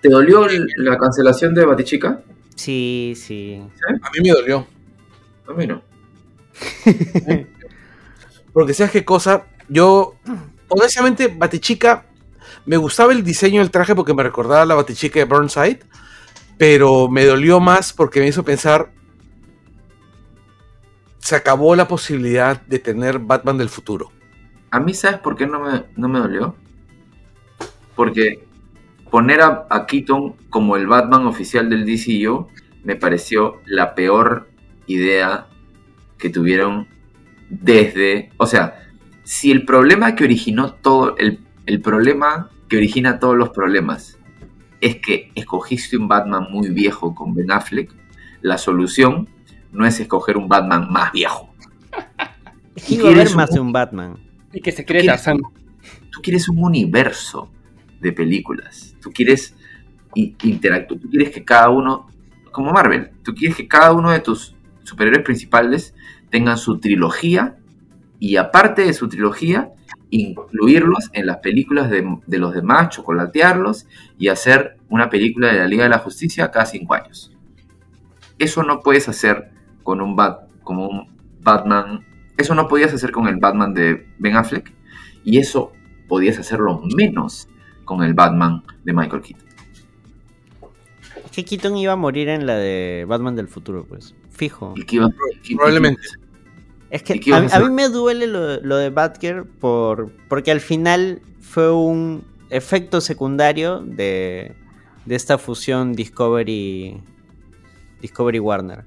¿Te 0.02 0.10
dolió 0.10 0.46
la 0.78 0.98
cancelación 0.98 1.54
de 1.54 1.66
Batichica? 1.66 2.22
Sí, 2.56 3.14
sí. 3.16 3.62
A 4.02 4.10
mí 4.12 4.20
me 4.24 4.30
dolió. 4.30 4.66
A 5.48 5.54
mí 5.54 5.68
no. 5.68 5.82
Porque 8.54 8.74
sabes 8.74 8.92
qué 8.92 9.06
cosa, 9.06 9.46
yo, 9.70 10.16
honestamente, 10.70 11.28
Batichica, 11.28 12.06
me 12.68 12.76
gustaba 12.76 13.14
el 13.14 13.24
diseño 13.24 13.62
del 13.62 13.72
traje 13.72 13.96
porque 13.96 14.14
me 14.14 14.24
recordaba 14.24 14.62
a 14.62 14.66
la 14.66 14.76
Batichica 14.76 15.20
de 15.20 15.26
Burnside, 15.26 15.80
pero 16.58 17.08
me 17.08 17.26
dolió 17.26 17.62
más 17.62 17.94
porque 17.94 18.20
me 18.20 18.28
hizo 18.28 18.44
pensar, 18.44 18.92
se 21.18 21.38
acabó 21.38 21.76
la 21.78 21.88
posibilidad 21.88 22.62
de 22.62 22.80
tener 22.80 23.20
Batman 23.20 23.58
del 23.58 23.70
futuro. 23.70 24.12
A 24.70 24.82
mí, 24.82 24.94
¿sabes 24.94 25.20
por 25.20 25.38
qué 25.38 25.48
no 25.48 25.62
me, 25.62 25.86
no 25.96 26.10
me 26.10 26.20
dolió? 26.20 26.56
Porque 27.96 28.46
poner 29.10 29.42
a, 29.42 29.66
a 29.70 29.86
Keaton 29.86 30.36
como 30.50 30.76
el 30.76 30.88
Batman 30.88 31.26
oficial 31.26 31.70
del 31.70 31.86
DCU 31.86 32.50
me 32.84 32.98
pareció 32.98 33.62
la 33.66 33.96
peor 33.96 34.50
idea 34.88 35.48
que 36.18 36.30
tuvieron 36.30 36.90
desde... 37.50 38.30
O 38.36 38.46
sea, 38.46 38.90
si 39.24 39.52
el 39.52 39.64
problema 39.64 40.16
que 40.16 40.26
originó 40.26 40.74
todo, 40.74 41.16
el, 41.18 41.40
el 41.66 41.82
problema 41.82 42.52
que 42.68 42.78
origina 42.78 43.20
todos 43.20 43.38
los 43.38 43.50
problemas 43.50 44.20
es 44.82 44.98
que 44.98 45.32
escogiste 45.36 45.98
un 45.98 46.08
Batman 46.08 46.48
muy 46.52 46.70
viejo 46.70 47.16
con 47.16 47.34
Ben 47.34 47.52
Affleck, 47.52 47.92
la 48.42 48.58
solución 48.58 49.28
no 49.72 49.86
es 49.86 50.00
escoger 50.00 50.38
un 50.38 50.48
Batman 50.48 50.92
más 50.92 51.12
viejo. 51.12 51.54
Es 52.76 52.84
que 52.84 52.94
iba 52.94 53.06
a 53.06 53.08
haber 53.08 53.16
quieres 53.16 53.36
más 53.36 53.50
de 53.50 53.60
un 53.60 53.72
Batman. 53.72 54.20
Y 54.54 54.62
que 54.62 54.72
se 54.72 54.86
cree 54.86 55.02
¿Quieres? 55.02 55.24
Tarzán. 55.24 55.42
tú 56.12 56.22
quieres 56.22 56.48
un 56.48 56.64
universo 56.64 57.50
de 58.00 58.12
películas. 58.12 58.96
Tú 59.02 59.10
quieres 59.12 59.56
interactuar. 60.14 61.00
Tú 61.00 61.10
quieres 61.10 61.32
que 61.32 61.44
cada 61.44 61.70
uno, 61.70 62.08
como 62.52 62.72
Marvel, 62.72 63.10
tú 63.24 63.34
quieres 63.34 63.58
que 63.58 63.68
cada 63.68 63.94
uno 63.94 64.12
de 64.12 64.20
tus 64.20 64.56
superhéroes 64.84 65.24
principales 65.24 65.96
tengan 66.30 66.60
su 66.60 66.80
trilogía 66.80 67.58
y 68.20 68.38
aparte 68.38 68.84
de 68.86 68.94
su 68.94 69.08
trilogía, 69.08 69.72
incluirlos 70.10 71.10
en 71.14 71.26
las 71.26 71.38
películas 71.38 71.90
de, 71.90 72.18
de 72.26 72.38
los 72.40 72.54
demás, 72.54 72.90
chocolatearlos 72.90 73.88
y 74.18 74.30
hacer 74.30 74.78
una 74.90 75.10
película 75.10 75.52
de 75.52 75.60
la 75.60 75.68
Liga 75.68 75.84
de 75.84 75.90
la 75.90 76.00
Justicia 76.00 76.50
cada 76.52 76.66
cinco 76.66 76.94
años. 76.94 77.32
Eso 78.40 78.64
no 78.64 78.80
puedes 78.82 79.10
hacer 79.10 79.52
con 79.84 80.02
un 80.02 80.16
Bat, 80.16 80.48
como 80.64 80.88
un 80.88 81.16
Batman. 81.42 82.06
Eso 82.38 82.56
no 82.56 82.68
podías 82.68 82.94
hacer 82.94 83.12
con 83.12 83.28
el 83.28 83.38
Batman 83.38 83.74
de 83.74 84.08
Ben 84.20 84.36
Affleck 84.36 84.72
y 85.24 85.40
eso 85.40 85.72
podías 86.08 86.38
hacerlo 86.40 86.82
menos 86.96 87.50
con 87.84 88.04
el 88.04 88.14
Batman 88.14 88.64
de 88.84 88.94
Michael 88.94 89.22
Keaton. 89.22 89.48
Es 91.26 91.32
que 91.32 91.46
Keaton 91.46 91.78
iba 91.78 91.94
a 91.94 91.96
morir 91.98 92.30
en 92.30 92.46
la 92.46 92.56
de 92.56 93.06
Batman 93.08 93.36
del 93.36 93.48
futuro, 93.48 93.86
pues. 93.88 94.16
Fijo. 94.30 94.74
Y 94.78 94.84
que 94.86 94.96
iba- 94.98 95.10
Probablemente. 95.56 96.02
Es 96.90 97.04
que 97.04 97.16
¿Y 97.16 97.20
qué 97.20 97.34
a, 97.34 97.38
a 97.38 97.56
a 97.56 97.60
mí 97.60 97.70
me 97.70 97.90
duele 97.90 98.28
lo, 98.28 98.62
lo 98.62 98.78
de 98.78 98.90
Batgirl 98.90 99.46
por, 99.46 100.12
porque 100.30 100.52
al 100.52 100.62
final 100.62 101.22
fue 101.42 101.72
un 101.72 102.24
efecto 102.50 103.02
secundario 103.02 103.80
de, 103.80 104.54
de 105.06 105.16
esta 105.16 105.38
fusión 105.38 105.94
Discovery 105.94 107.02
Discovery 108.02 108.40
Warner. 108.40 108.86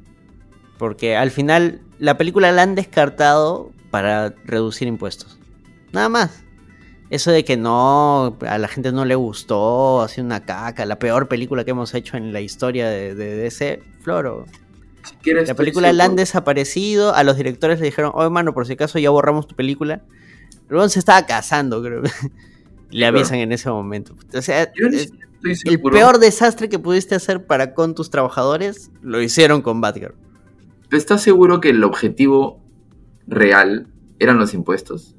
Porque 0.78 1.16
al 1.16 1.30
final 1.30 1.80
la 1.98 2.16
película 2.16 2.52
la 2.52 2.62
han 2.62 2.74
descartado 2.74 3.70
para 3.90 4.34
reducir 4.44 4.88
impuestos. 4.88 5.38
Nada 5.92 6.08
más. 6.08 6.42
Eso 7.10 7.32
de 7.32 7.44
que 7.44 7.56
no, 7.56 8.38
a 8.46 8.58
la 8.58 8.68
gente 8.68 8.92
no 8.92 9.04
le 9.04 9.16
gustó, 9.16 10.00
hace 10.00 10.20
una 10.20 10.44
caca, 10.44 10.86
la 10.86 11.00
peor 11.00 11.26
película 11.26 11.64
que 11.64 11.72
hemos 11.72 11.92
hecho 11.92 12.16
en 12.16 12.32
la 12.32 12.40
historia 12.40 12.88
de, 12.88 13.16
de 13.16 13.34
DC, 13.34 13.82
Floro. 14.00 14.46
Si 15.02 15.14
quieres, 15.16 15.48
La 15.48 15.54
película 15.54 15.92
la 15.92 16.04
han 16.04 16.16
desaparecido. 16.16 17.14
A 17.14 17.24
los 17.24 17.36
directores 17.36 17.80
le 17.80 17.86
dijeron, 17.86 18.12
oye, 18.14 18.30
mano, 18.30 18.52
por 18.54 18.66
si 18.66 18.74
acaso 18.74 18.98
ya 18.98 19.10
borramos 19.10 19.46
tu 19.46 19.54
película. 19.54 20.02
Luego 20.68 20.88
se 20.88 20.98
estaba 20.98 21.26
casando, 21.26 21.82
creo. 21.82 22.02
le 22.90 23.06
avisan 23.06 23.38
en 23.38 23.52
ese 23.52 23.70
momento. 23.70 24.14
O 24.34 24.42
sea, 24.42 24.70
Yo 24.74 24.88
estoy 24.88 25.20
el 25.64 25.80
peor 25.80 26.18
desastre 26.18 26.68
que 26.68 26.78
pudiste 26.78 27.14
hacer 27.14 27.46
para 27.46 27.74
con 27.74 27.94
tus 27.94 28.10
trabajadores 28.10 28.90
lo 29.02 29.20
hicieron 29.22 29.62
con 29.62 29.80
Batgirl. 29.80 30.14
¿Estás 30.90 31.22
seguro 31.22 31.60
que 31.60 31.70
el 31.70 31.82
objetivo 31.84 32.60
real 33.26 33.86
eran 34.18 34.38
los 34.38 34.54
impuestos? 34.54 35.14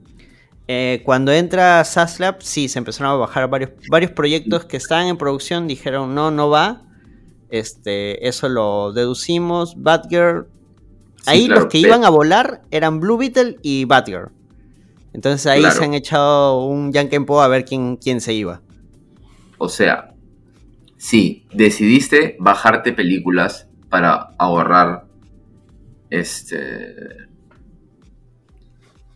Eh, 0.68 1.02
cuando 1.06 1.32
entra 1.32 1.84
Saslab, 1.84 2.42
sí, 2.42 2.70
se 2.70 2.80
empezaron 2.80 3.14
a 3.14 3.16
bajar 3.16 3.50
varios, 3.50 3.72
varios 3.90 4.12
proyectos 4.12 4.66
que 4.66 4.78
estaban 4.78 5.08
en 5.08 5.18
producción, 5.18 5.68
dijeron 5.68 6.14
no, 6.14 6.30
no 6.30 6.50
va. 6.50 6.84
Este, 7.52 8.28
eso 8.28 8.50
lo 8.50 8.94
deducimos. 8.94 9.76
Batgirl. 9.78 10.48
Sí, 11.18 11.24
Ahí 11.28 11.46
claro, 11.46 11.62
los 11.62 11.72
que 11.72 11.78
iban 11.78 12.04
a 12.04 12.10
volar 12.10 12.64
eran 12.72 13.00
Blue 13.00 13.18
Beetle 13.18 13.58
y 13.62 13.86
Batgirl. 13.86 14.32
Entonces 15.14 15.46
ahí 15.46 15.60
Claro. 15.60 15.76
se 15.76 15.84
han 15.84 15.94
echado 15.94 16.66
un 16.66 16.92
Yankenpo 16.94 17.42
a 17.42 17.48
ver 17.48 17.66
quién, 17.66 17.98
quién 17.98 18.22
se 18.22 18.34
iba. 18.34 18.62
O 19.58 19.70
sea, 19.70 20.14
sí, 20.98 21.46
decidiste 21.54 22.38
bajarte 22.40 22.94
películas 22.94 23.68
para 23.90 24.34
ahorrar 24.40 25.06
este 26.10 26.96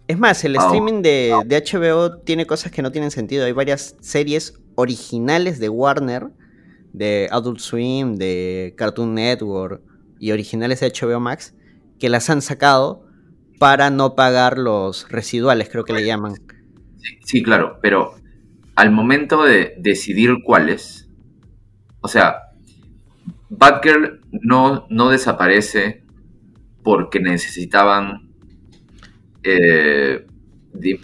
Es 0.07 0.19
más, 0.19 0.43
el 0.43 0.55
streaming 0.57 1.01
de, 1.01 1.33
de 1.45 1.63
HBO 1.63 2.17
tiene 2.19 2.45
cosas 2.45 2.71
que 2.71 2.81
no 2.81 2.91
tienen 2.91 3.09
sentido. 3.09 3.45
Hay 3.45 3.53
varias 3.53 3.95
series 4.01 4.53
originales 4.75 5.57
de 5.59 5.69
Warner, 5.69 6.27
de 6.95 7.27
Adult 7.31 7.59
Swim, 7.59 8.15
de 8.15 8.73
Cartoon 8.77 9.13
Network 9.13 9.81
y 10.19 10.31
originales 10.31 10.79
de 10.79 10.91
HBO 10.91 11.19
Max, 11.19 11.53
que 11.99 12.09
las 12.09 12.29
han 12.29 12.41
sacado 12.41 13.05
para 13.59 13.89
no 13.89 14.15
pagar 14.15 14.57
los 14.57 15.09
residuales, 15.09 15.69
creo 15.69 15.83
que 15.83 15.93
le 15.93 16.05
llaman. 16.05 16.35
Sí, 17.25 17.43
claro, 17.43 17.79
pero 17.81 18.15
al 18.75 18.91
momento 18.91 19.43
de 19.43 19.75
decidir 19.77 20.37
cuáles, 20.43 21.09
o 22.01 22.07
sea, 22.07 22.37
Batgirl 23.49 24.21
no, 24.31 24.87
no 24.89 25.09
desaparece 25.09 26.03
porque 26.83 27.19
necesitaban 27.19 28.29
eh, 29.43 30.25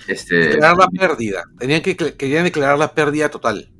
este, 0.08 0.36
Declarar 0.36 0.78
la 0.78 0.88
pérdida. 0.88 1.44
Tenían 1.60 1.82
que 1.82 1.96
querían 1.96 2.44
declarar 2.44 2.78
la 2.78 2.94
pérdida 2.94 3.30
total. 3.30 3.72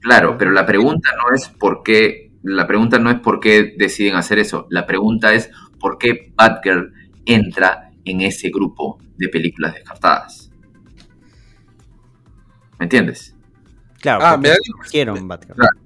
Claro, 0.00 0.36
pero 0.38 0.50
la 0.52 0.64
pregunta 0.66 1.10
no 1.16 1.34
es 1.34 1.48
por 1.48 1.82
qué, 1.82 2.30
la 2.42 2.66
pregunta 2.66 2.98
no 2.98 3.10
es 3.10 3.18
por 3.20 3.40
qué 3.40 3.74
deciden 3.76 4.14
hacer 4.16 4.38
eso, 4.38 4.66
la 4.70 4.86
pregunta 4.86 5.34
es 5.34 5.50
por 5.80 5.98
qué 5.98 6.32
Batgirl 6.36 6.92
entra 7.26 7.90
en 8.04 8.20
ese 8.20 8.50
grupo 8.50 8.98
de 9.16 9.28
películas 9.28 9.74
descartadas. 9.74 10.50
¿Me 12.78 12.84
entiendes? 12.84 13.34
Claro, 14.00 14.24
Ah, 14.24 14.36
me 14.36 14.50
escogieron 14.50 15.26
Batgirl. 15.26 15.56
Claro. 15.56 15.76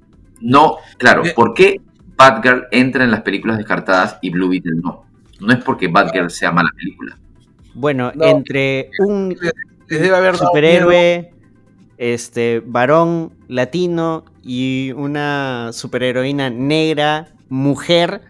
No, 0.40 0.76
claro. 0.98 1.22
¿por 1.34 1.54
qué 1.54 1.80
Batgirl 2.16 2.66
entra 2.70 3.04
en 3.04 3.10
las 3.10 3.22
películas 3.22 3.56
descartadas 3.58 4.18
y 4.20 4.30
Blue 4.30 4.48
Beetle 4.50 4.72
no? 4.82 5.06
No 5.40 5.52
es 5.52 5.64
porque 5.64 5.88
Batgirl 5.88 6.30
sea 6.30 6.52
mala 6.52 6.68
película. 6.76 7.18
Bueno, 7.74 8.12
No. 8.14 8.24
entre 8.26 8.90
un 8.98 9.30
Les 9.88 10.00
debe 10.00 10.14
haber 10.16 10.32
dado 10.34 10.44
miedo. 10.44 10.46
superhéroe, 10.48 11.31
este, 12.02 12.60
varón, 12.66 13.32
latino 13.46 14.24
y 14.42 14.90
una 14.96 15.70
superheroína 15.72 16.50
negra, 16.50 17.28
mujer, 17.48 18.22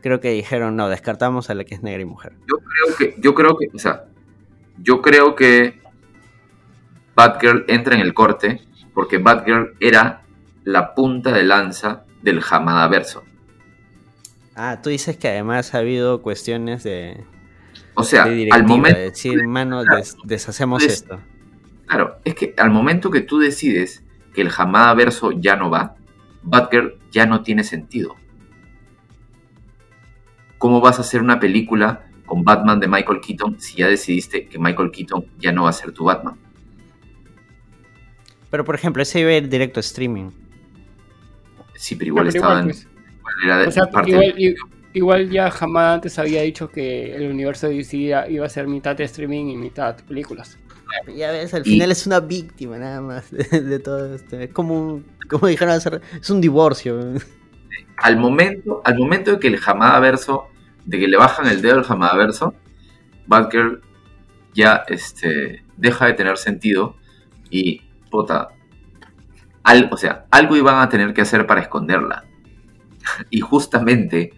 creo 0.00 0.18
que 0.20 0.30
dijeron, 0.32 0.74
no, 0.74 0.88
descartamos 0.88 1.48
a 1.48 1.54
la 1.54 1.62
que 1.62 1.76
es 1.76 1.82
negra 1.84 2.02
y 2.02 2.06
mujer. 2.06 2.32
Yo 2.48 2.56
creo 2.58 2.96
que, 2.96 3.20
yo 3.20 3.34
creo 3.36 3.56
que, 3.56 3.68
o 3.72 3.78
sea, 3.78 4.06
yo 4.82 5.00
creo 5.00 5.36
que 5.36 5.80
Batgirl 7.14 7.66
entra 7.68 7.94
en 7.94 8.00
el 8.00 8.14
corte 8.14 8.62
porque 8.94 9.18
Batgirl 9.18 9.76
era 9.78 10.22
la 10.64 10.92
punta 10.96 11.30
de 11.30 11.44
lanza 11.44 12.04
del 12.22 12.42
Hamada 12.50 12.88
verso. 12.88 13.22
Ah, 14.56 14.80
tú 14.82 14.90
dices 14.90 15.16
que 15.16 15.28
además 15.28 15.72
ha 15.72 15.78
habido 15.78 16.20
cuestiones 16.20 16.82
de, 16.82 17.24
O 17.94 18.02
sea, 18.02 18.24
de 18.24 18.48
al 18.50 18.64
momento, 18.64 18.98
de 18.98 19.10
decir, 19.10 19.46
mano, 19.46 19.84
des- 19.84 20.16
deshacemos 20.24 20.82
esto. 20.82 21.20
Claro, 21.88 22.18
es 22.24 22.34
que 22.34 22.54
al 22.56 22.70
momento 22.70 23.10
que 23.10 23.20
tú 23.22 23.38
decides 23.38 24.04
que 24.34 24.42
el 24.42 24.50
Hamada 24.56 24.94
verso 24.94 25.32
ya 25.32 25.56
no 25.56 25.70
va, 25.70 25.96
Batgirl 26.42 26.94
ya 27.10 27.26
no 27.26 27.42
tiene 27.42 27.64
sentido. 27.64 28.14
¿Cómo 30.58 30.80
vas 30.80 30.98
a 30.98 31.02
hacer 31.02 31.20
una 31.22 31.38
película 31.40 32.04
con 32.26 32.44
Batman 32.44 32.80
de 32.80 32.88
Michael 32.88 33.20
Keaton 33.20 33.60
si 33.60 33.76
ya 33.78 33.88
decidiste 33.88 34.46
que 34.46 34.58
Michael 34.58 34.90
Keaton 34.90 35.24
ya 35.38 35.52
no 35.52 35.64
va 35.64 35.70
a 35.70 35.72
ser 35.72 35.92
tu 35.92 36.04
Batman? 36.04 36.36
Pero 38.50 38.64
por 38.64 38.74
ejemplo, 38.74 39.02
ese 39.02 39.20
iba 39.20 39.30
a 39.30 39.34
ir 39.34 39.48
directo 39.48 39.78
a 39.78 39.82
streaming. 39.82 40.30
Sí, 41.74 41.94
pero 41.96 42.08
igual 42.08 42.26
Pero 42.26 42.36
estaba 42.36 42.60
igual, 42.60 42.70
en- 42.70 42.70
pues. 42.70 42.88
igual 43.18 43.34
era 43.44 43.58
de 43.58 43.66
O 43.66 43.70
sea, 43.70 43.86
parte 43.86 44.54
igual, 44.94 45.30
ya 45.30 45.50
jamás 45.50 45.94
antes 45.96 46.18
había 46.18 46.42
dicho 46.42 46.68
que 46.70 47.14
el 47.14 47.30
universo 47.30 47.68
de 47.68 47.74
DC 47.76 47.96
iba 47.96 48.28
iba 48.28 48.46
a 48.46 48.48
ser 48.48 48.66
mitad 48.66 48.96
de 48.96 49.04
streaming 49.04 49.46
y 49.46 49.56
mitad 49.56 49.96
películas. 50.04 50.58
Ya 51.14 51.30
ves, 51.32 51.52
al 51.54 51.62
Y- 51.66 51.70
final 51.72 51.90
es 51.92 52.06
una 52.06 52.20
víctima 52.20 52.78
nada 52.78 53.00
más 53.00 53.30
de, 53.30 53.60
de 53.60 53.78
todo 53.78 54.14
esto. 54.14 54.38
Es 54.38 54.50
como, 54.52 54.78
un- 54.94 55.06
como 55.28 55.46
dijeron 55.46 55.74
hacer, 55.74 56.00
es 56.20 56.30
un 56.30 56.40
divorcio. 56.40 56.98
al 57.98 58.16
momento, 58.16 58.80
al 58.84 58.96
momento 58.98 59.32
de 59.32 59.38
que 59.38 59.48
el 59.48 59.60
Hamada 59.64 59.98
verso, 60.00 60.46
de 60.84 60.98
que 60.98 61.08
le 61.08 61.16
bajan 61.16 61.46
el 61.46 61.60
dedo 61.62 61.78
al 61.78 61.86
Hamada 61.88 62.16
verso, 62.16 62.54
Batgirl 63.26 63.82
ya 64.54 64.82
este, 64.88 65.64
deja 65.76 66.06
de 66.06 66.14
tener 66.14 66.38
sentido 66.38 66.96
y 67.50 67.82
puta, 68.10 68.48
al- 69.62 69.88
o 69.92 69.96
sea, 69.96 70.24
algo 70.30 70.56
iban 70.56 70.80
a 70.80 70.88
tener 70.88 71.12
que 71.12 71.20
hacer 71.22 71.46
para 71.46 71.60
esconderla. 71.60 72.24
Y 73.30 73.40
justamente, 73.40 74.32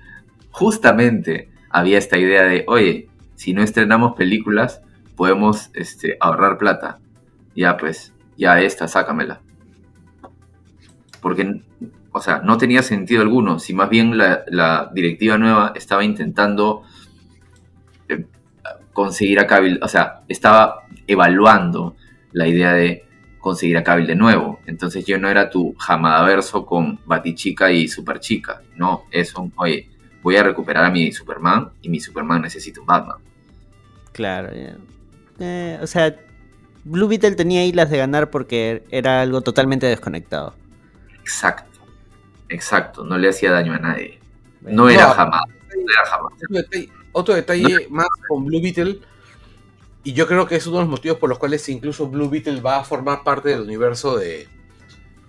justamente 0.50 1.50
había 1.70 1.98
esta 1.98 2.18
idea 2.18 2.42
de, 2.42 2.64
oye, 2.68 3.08
si 3.36 3.52
no 3.54 3.62
estrenamos 3.62 4.14
películas, 4.16 4.82
podemos 5.20 5.68
este, 5.74 6.16
ahorrar 6.18 6.56
plata. 6.56 6.98
Ya 7.54 7.76
pues, 7.76 8.14
ya 8.38 8.58
esta, 8.62 8.88
sácamela. 8.88 9.42
Porque, 11.20 11.60
o 12.10 12.22
sea, 12.22 12.38
no 12.38 12.56
tenía 12.56 12.82
sentido 12.82 13.20
alguno. 13.20 13.58
Si 13.58 13.74
más 13.74 13.90
bien 13.90 14.16
la, 14.16 14.44
la 14.46 14.90
directiva 14.94 15.36
nueva 15.36 15.74
estaba 15.76 16.04
intentando 16.04 16.84
eh, 18.08 18.24
conseguir 18.94 19.40
a 19.40 19.46
Cavill, 19.46 19.78
o 19.82 19.88
sea, 19.88 20.22
estaba 20.26 20.86
evaluando 21.06 21.96
la 22.32 22.48
idea 22.48 22.72
de 22.72 23.04
conseguir 23.40 23.76
a 23.76 23.84
Cavill 23.84 24.06
de 24.06 24.16
nuevo. 24.16 24.60
Entonces 24.64 25.04
yo 25.04 25.18
no 25.18 25.28
era 25.28 25.50
tu 25.50 25.74
jamadaverso 25.74 26.64
con 26.64 26.98
Batichica 27.04 27.70
y 27.70 27.88
Superchica. 27.88 28.62
No, 28.74 29.02
es 29.10 29.34
un, 29.34 29.52
oye, 29.56 29.86
voy 30.22 30.36
a 30.36 30.42
recuperar 30.42 30.86
a 30.86 30.90
mi 30.90 31.12
Superman 31.12 31.72
y 31.82 31.90
mi 31.90 32.00
Superman 32.00 32.40
necesita 32.40 32.80
un 32.80 32.86
Batman. 32.86 33.18
Claro, 34.12 34.54
ya. 34.54 34.78
Eh, 35.40 35.78
o 35.82 35.86
sea, 35.86 36.16
Blue 36.84 37.08
Beetle 37.08 37.32
tenía 37.34 37.64
islas 37.64 37.90
de 37.90 37.98
ganar 37.98 38.30
porque 38.30 38.84
era 38.90 39.22
algo 39.22 39.40
totalmente 39.40 39.86
desconectado. 39.86 40.54
Exacto, 41.20 41.80
exacto, 42.48 43.04
no 43.04 43.18
le 43.18 43.28
hacía 43.28 43.50
daño 43.52 43.72
a 43.74 43.78
nadie. 43.78 44.18
No 44.62 44.88
era 44.88 45.06
No. 45.08 45.14
jamás, 45.14 45.42
no 45.48 45.92
era 45.92 46.06
jamás. 46.10 46.32
Otro 46.34 46.56
detalle, 46.56 46.88
otro 47.12 47.34
detalle 47.34 47.86
más 47.90 48.06
con 48.28 48.44
Blue 48.44 48.60
Beetle, 48.62 49.00
y 50.04 50.12
yo 50.14 50.26
creo 50.26 50.46
que 50.46 50.56
es 50.56 50.66
uno 50.66 50.78
de 50.78 50.82
los 50.84 50.90
motivos 50.90 51.18
por 51.18 51.28
los 51.28 51.38
cuales 51.38 51.68
incluso 51.68 52.08
Blue 52.08 52.28
Beetle 52.30 52.60
va 52.60 52.78
a 52.78 52.84
formar 52.84 53.22
parte 53.22 53.50
del 53.50 53.60
universo 53.62 54.16
de 54.16 54.48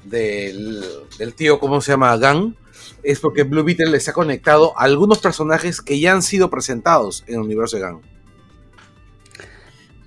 del, 0.03 0.83
del 1.19 1.33
tío, 1.35 1.59
¿cómo 1.59 1.79
se 1.81 1.91
llama? 1.91 2.17
Gang, 2.17 2.55
es 3.03 3.19
porque 3.19 3.43
Blue 3.43 3.63
Beetle 3.63 3.95
está 3.95 4.13
conectado 4.13 4.73
a 4.77 4.83
algunos 4.83 5.19
personajes 5.19 5.79
que 5.81 5.99
ya 5.99 6.11
han 6.13 6.23
sido 6.23 6.49
presentados 6.49 7.23
en 7.27 7.35
el 7.35 7.41
universo 7.41 7.75
de 7.77 7.83
Gang. 7.83 7.99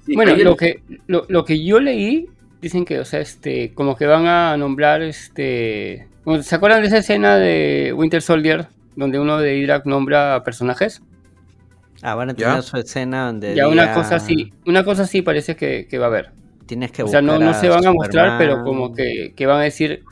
Sí, 0.05 0.15
Bueno, 0.15 0.35
lo 0.37 0.57
que, 0.57 0.83
lo, 1.07 1.25
lo 1.29 1.45
que 1.45 1.65
yo 1.65 1.81
leí, 1.81 2.29
dicen 2.61 2.85
que, 2.85 2.99
o 2.99 3.05
sea, 3.05 3.21
este, 3.21 3.73
como 3.75 3.97
que 3.97 4.07
van 4.07 4.27
a 4.27 4.57
nombrar, 4.57 5.03
este, 5.03 6.09
¿se 6.43 6.55
acuerdan 6.55 6.83
de 6.83 6.89
esa 6.89 6.99
escena 6.99 7.37
de 7.37 7.93
Winter 7.97 8.21
Soldier, 8.23 8.67
donde 8.97 9.19
uno 9.19 9.39
de 9.39 9.59
Hydra 9.59 9.83
nombra 9.87 10.43
personajes? 10.45 11.03
Ah, 12.03 12.15
van 12.15 12.31
a 12.31 12.35
¿Ya? 12.35 12.49
tener 12.49 12.63
su 12.63 12.77
escena 12.77 13.27
donde. 13.27 13.55
Ya 13.55 13.67
una 13.69 13.95
cosa 13.95 14.17
así, 14.17 14.53
una 14.67 14.85
cosa 14.85 15.03
así 15.05 15.23
parece 15.23 15.57
que, 15.57 15.87
que 15.89 15.99
va 15.99 16.07
a 16.07 16.09
haber. 16.09 16.33
Tienes 16.67 16.93
que 16.93 17.03
O 17.03 17.09
sea, 17.09 17.23
no, 17.23 17.39
no 17.39 17.55
se 17.55 17.69
van 17.69 17.87
a 17.87 17.93
mostrar, 17.93 18.39
pero 18.39 18.63
como 18.63 18.93
que, 18.95 19.33
que 19.37 19.47
van 19.47 19.61
a 19.61 19.65
decir, 19.65 20.03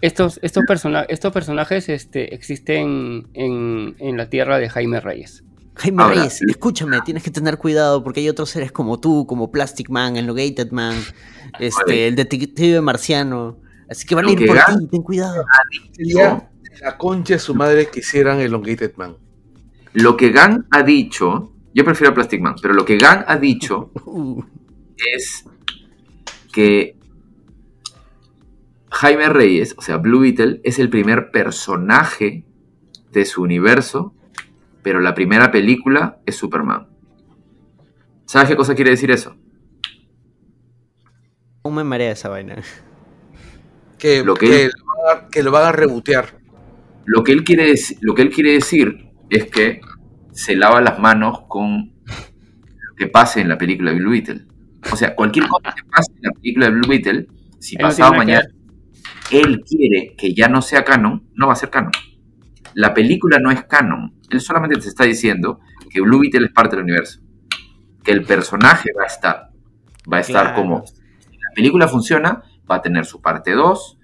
estos, 0.00 0.40
estos, 0.42 0.64
persona- 0.66 1.06
estos 1.08 1.32
personajes 1.32 1.88
este, 1.88 2.34
existen 2.34 3.28
en, 3.34 3.94
en 3.98 4.16
la 4.16 4.28
tierra 4.28 4.58
de 4.58 4.68
Jaime 4.68 4.98
Reyes. 5.00 5.44
Jaime 5.74 6.02
Ahora, 6.02 6.14
Reyes, 6.16 6.42
escúchame, 6.42 7.00
tienes 7.02 7.22
que 7.22 7.30
tener 7.30 7.56
cuidado 7.58 8.04
porque 8.04 8.20
hay 8.20 8.28
otros 8.28 8.50
seres 8.50 8.72
como 8.72 9.00
tú, 9.00 9.26
como 9.26 9.50
Plastic 9.50 9.88
Man, 9.88 10.16
Elongated 10.16 10.70
Man, 10.70 10.96
este, 11.58 12.08
el 12.08 12.14
detective 12.16 12.80
marciano. 12.80 13.58
Así 13.88 14.06
que 14.06 14.14
van 14.14 14.24
a 14.24 14.28
Lo 14.28 14.32
ir 14.34 14.38
que 14.40 14.46
por 14.46 14.56
Gan- 14.58 14.78
ti, 14.80 14.86
ten 14.88 15.02
cuidado. 15.02 15.44
Sería 15.92 16.50
la 16.82 16.98
concha 16.98 17.34
de 17.34 17.40
su 17.40 17.54
madre 17.54 17.88
que 17.88 18.00
hicieran 18.00 18.40
Elongated 18.40 18.94
Man. 18.96 19.16
Lo 19.94 20.16
que 20.16 20.30
Gan 20.30 20.66
ha 20.70 20.82
dicho, 20.82 21.52
yo 21.74 21.84
prefiero 21.84 22.12
a 22.12 22.14
Plastic 22.14 22.40
Man, 22.40 22.54
pero 22.60 22.74
lo 22.74 22.84
que 22.84 22.98
Gan 22.98 23.24
ha 23.26 23.36
dicho 23.38 23.90
Uh, 24.04 24.42
es 25.14 25.44
que 26.52 26.96
Jaime 28.90 29.28
Reyes, 29.30 29.74
o 29.78 29.82
sea, 29.82 29.96
Blue 29.96 30.20
Beetle, 30.20 30.60
es 30.64 30.78
el 30.78 30.90
primer 30.90 31.30
personaje 31.30 32.44
de 33.10 33.24
su 33.24 33.42
universo, 33.42 34.14
pero 34.82 35.00
la 35.00 35.14
primera 35.14 35.50
película 35.50 36.18
es 36.26 36.36
Superman. 36.36 36.88
¿Sabes 38.26 38.48
qué 38.48 38.56
cosa 38.56 38.74
quiere 38.74 38.90
decir 38.90 39.10
eso? 39.10 39.36
Aún 41.64 41.74
me 41.76 41.84
marea 41.84 42.12
esa 42.12 42.28
vaina. 42.28 42.56
Que, 43.98 44.24
Lo 44.24 44.34
que 44.34 44.46
que 44.46 44.62
él- 44.64 44.72
lo 44.76 44.84
van 44.86 45.16
a- 45.24 45.28
que 45.28 45.42
lo 45.42 45.50
van 45.52 45.64
a 45.66 45.72
rebotear. 45.72 46.38
Lo 47.04 47.22
que 47.22 47.32
él 47.32 47.44
quiere, 47.44 47.72
lo 48.00 48.14
que 48.14 48.22
él 48.22 48.30
quiere 48.30 48.52
decir 48.52 49.10
es 49.30 49.46
que 49.50 49.80
se 50.32 50.56
lava 50.56 50.80
las 50.80 50.98
manos 50.98 51.42
con 51.48 51.92
lo 52.06 52.94
que 52.96 53.06
pase 53.06 53.40
en 53.40 53.48
la 53.48 53.58
película 53.58 53.92
de 53.92 53.98
Blue 53.98 54.10
Beetle. 54.10 54.46
O 54.90 54.96
sea, 54.96 55.14
cualquier 55.14 55.46
cosa 55.46 55.72
que 55.74 55.82
pase 55.84 56.12
en 56.16 56.22
la 56.22 56.30
película 56.32 56.66
de 56.66 56.72
Blue 56.72 56.88
Beetle, 56.88 57.26
si 57.60 57.76
Él 57.76 57.82
pasado 57.82 58.12
que 58.12 58.18
mañana 58.18 58.42
él 59.30 59.62
quiere 59.64 60.14
que 60.16 60.34
ya 60.34 60.48
no 60.48 60.60
sea 60.62 60.84
canon, 60.84 61.28
no 61.34 61.46
va 61.46 61.52
a 61.52 61.56
ser 61.56 61.70
canon. 61.70 61.92
La 62.74 62.94
película 62.94 63.38
no 63.38 63.50
es 63.50 63.64
canon. 63.64 64.14
Él 64.30 64.40
solamente 64.40 64.76
te 64.78 64.88
está 64.88 65.04
diciendo 65.04 65.60
que 65.90 66.00
Blue 66.00 66.20
Beetle 66.20 66.46
es 66.46 66.52
parte 66.52 66.76
del 66.76 66.84
universo. 66.84 67.20
Que 68.02 68.12
el 68.12 68.24
personaje 68.24 68.90
va 68.98 69.04
a 69.04 69.06
estar. 69.06 69.50
Va 70.12 70.16
a 70.18 70.20
estar 70.20 70.46
Claro. 70.46 70.56
como. 70.56 70.84
Si 70.86 70.96
la 71.36 71.50
película 71.54 71.88
funciona, 71.88 72.42
va 72.70 72.76
a 72.76 72.82
tener 72.82 73.04
su 73.06 73.20
parte 73.20 73.52
2. 73.52 73.98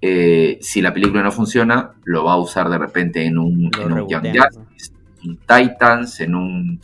Eh, 0.00 0.58
si 0.60 0.80
la 0.80 0.92
película 0.92 1.22
no 1.22 1.32
funciona, 1.32 1.92
lo 2.04 2.24
va 2.24 2.34
a 2.34 2.36
usar 2.36 2.68
de 2.68 2.78
repente 2.78 3.24
en 3.24 3.36
un, 3.38 3.70
en 3.80 3.92
un 3.92 4.08
Young 4.08 4.26
Justice, 4.26 4.92
en 5.24 5.30
un 5.30 5.36
Titans, 5.38 6.20
en 6.20 6.34
un. 6.36 6.80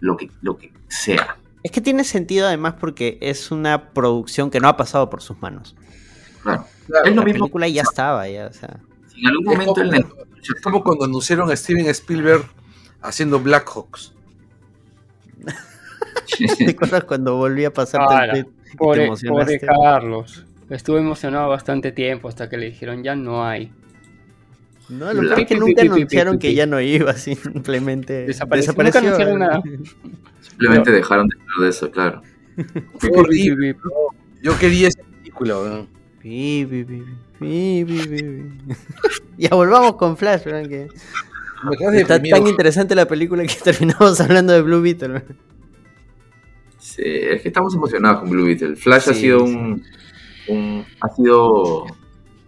Lo 0.00 0.16
que, 0.16 0.30
lo 0.42 0.56
que 0.56 0.72
sea. 0.88 1.36
Es 1.62 1.70
que 1.70 1.80
tiene 1.80 2.02
sentido 2.04 2.46
además 2.46 2.74
porque 2.80 3.18
es 3.20 3.50
una 3.50 3.90
producción 3.90 4.50
que 4.50 4.58
no 4.60 4.68
ha 4.68 4.76
pasado 4.76 5.10
por 5.10 5.22
sus 5.22 5.40
manos. 5.42 5.76
Claro. 6.42 6.64
Claro, 6.86 7.04
es 7.06 7.14
lo 7.14 7.20
La 7.22 7.24
mismo. 7.26 7.44
película 7.44 7.68
ya 7.68 7.82
estaba, 7.82 8.28
ya, 8.28 8.46
o 8.46 8.52
sea. 8.52 8.80
En 9.20 9.26
algún 9.28 9.52
Es 9.52 9.58
momento 9.58 9.74
como, 9.74 9.92
el 9.92 10.04
es 10.42 10.60
como 10.62 10.82
cuando 10.84 11.04
anunciaron 11.04 11.50
a 11.50 11.56
Steven 11.56 11.86
Spielberg 11.88 12.44
haciendo 13.02 13.40
Black 13.40 13.68
Hawks. 13.74 14.14
¿Te 16.58 16.70
acuerdas 16.70 17.04
cuando 17.04 17.36
volví 17.36 17.64
a 17.64 17.72
pasarte 17.72 18.14
Ala, 18.14 18.32
el 18.34 18.46
Pobre, 18.76 19.06
emocionaste? 19.06 19.58
pobre 19.60 19.72
Carlos. 19.82 20.44
Estuve 20.70 20.98
emocionado 21.00 21.48
bastante 21.48 21.92
tiempo 21.92 22.28
hasta 22.28 22.48
que 22.48 22.58
le 22.58 22.66
dijeron 22.66 23.02
ya 23.02 23.16
no 23.16 23.44
hay. 23.46 23.72
No, 24.90 25.12
lo 25.12 25.20
peor 25.20 25.40
es 25.40 25.46
que 25.46 25.56
nunca 25.56 25.82
anunciaron 25.82 26.38
que 26.38 26.54
ya 26.54 26.66
no 26.66 26.80
iba, 26.80 27.12
simplemente 27.14 28.26
Desapareció. 28.26 28.72
desapareció. 28.72 29.00
Nunca 29.00 29.16
anunciaron 29.16 29.38
nada. 29.40 29.62
Simplemente 30.40 30.92
dejaron 30.92 31.28
de 31.28 31.36
hablar 31.40 31.56
de 31.60 31.68
eso, 31.68 31.90
claro. 31.90 32.22
Fue 32.98 33.10
horrible. 33.14 33.72
bro. 33.74 33.92
Yo 34.42 34.58
quería 34.58 34.88
esa 34.88 35.02
película, 35.02 35.58
weón. 35.58 35.88
Pi, 36.20 36.66
pi, 36.68 36.84
pi, 36.84 37.04
pi, 37.38 37.84
pi, 37.84 37.84
pi, 37.84 38.08
pi. 38.08 38.74
ya 39.38 39.50
volvamos 39.50 39.96
con 39.96 40.16
Flash, 40.16 40.42
está 41.94 42.22
tan 42.22 42.46
interesante 42.46 42.94
la 42.94 43.06
película 43.06 43.44
que 43.44 43.54
terminamos 43.64 44.20
hablando 44.20 44.52
de 44.52 44.62
Blue 44.62 44.80
Beetle. 44.80 45.08
¿verdad? 45.08 45.36
Sí, 46.78 47.02
es 47.04 47.42
que 47.42 47.48
estamos 47.48 47.74
emocionados 47.74 48.20
con 48.20 48.30
Blue 48.30 48.46
Beetle. 48.46 48.76
Flash 48.76 49.10
ha 49.10 49.14
sido 49.14 49.46
sí. 49.46 49.82
un, 50.48 50.84
ha 51.00 51.08
sido 51.14 51.84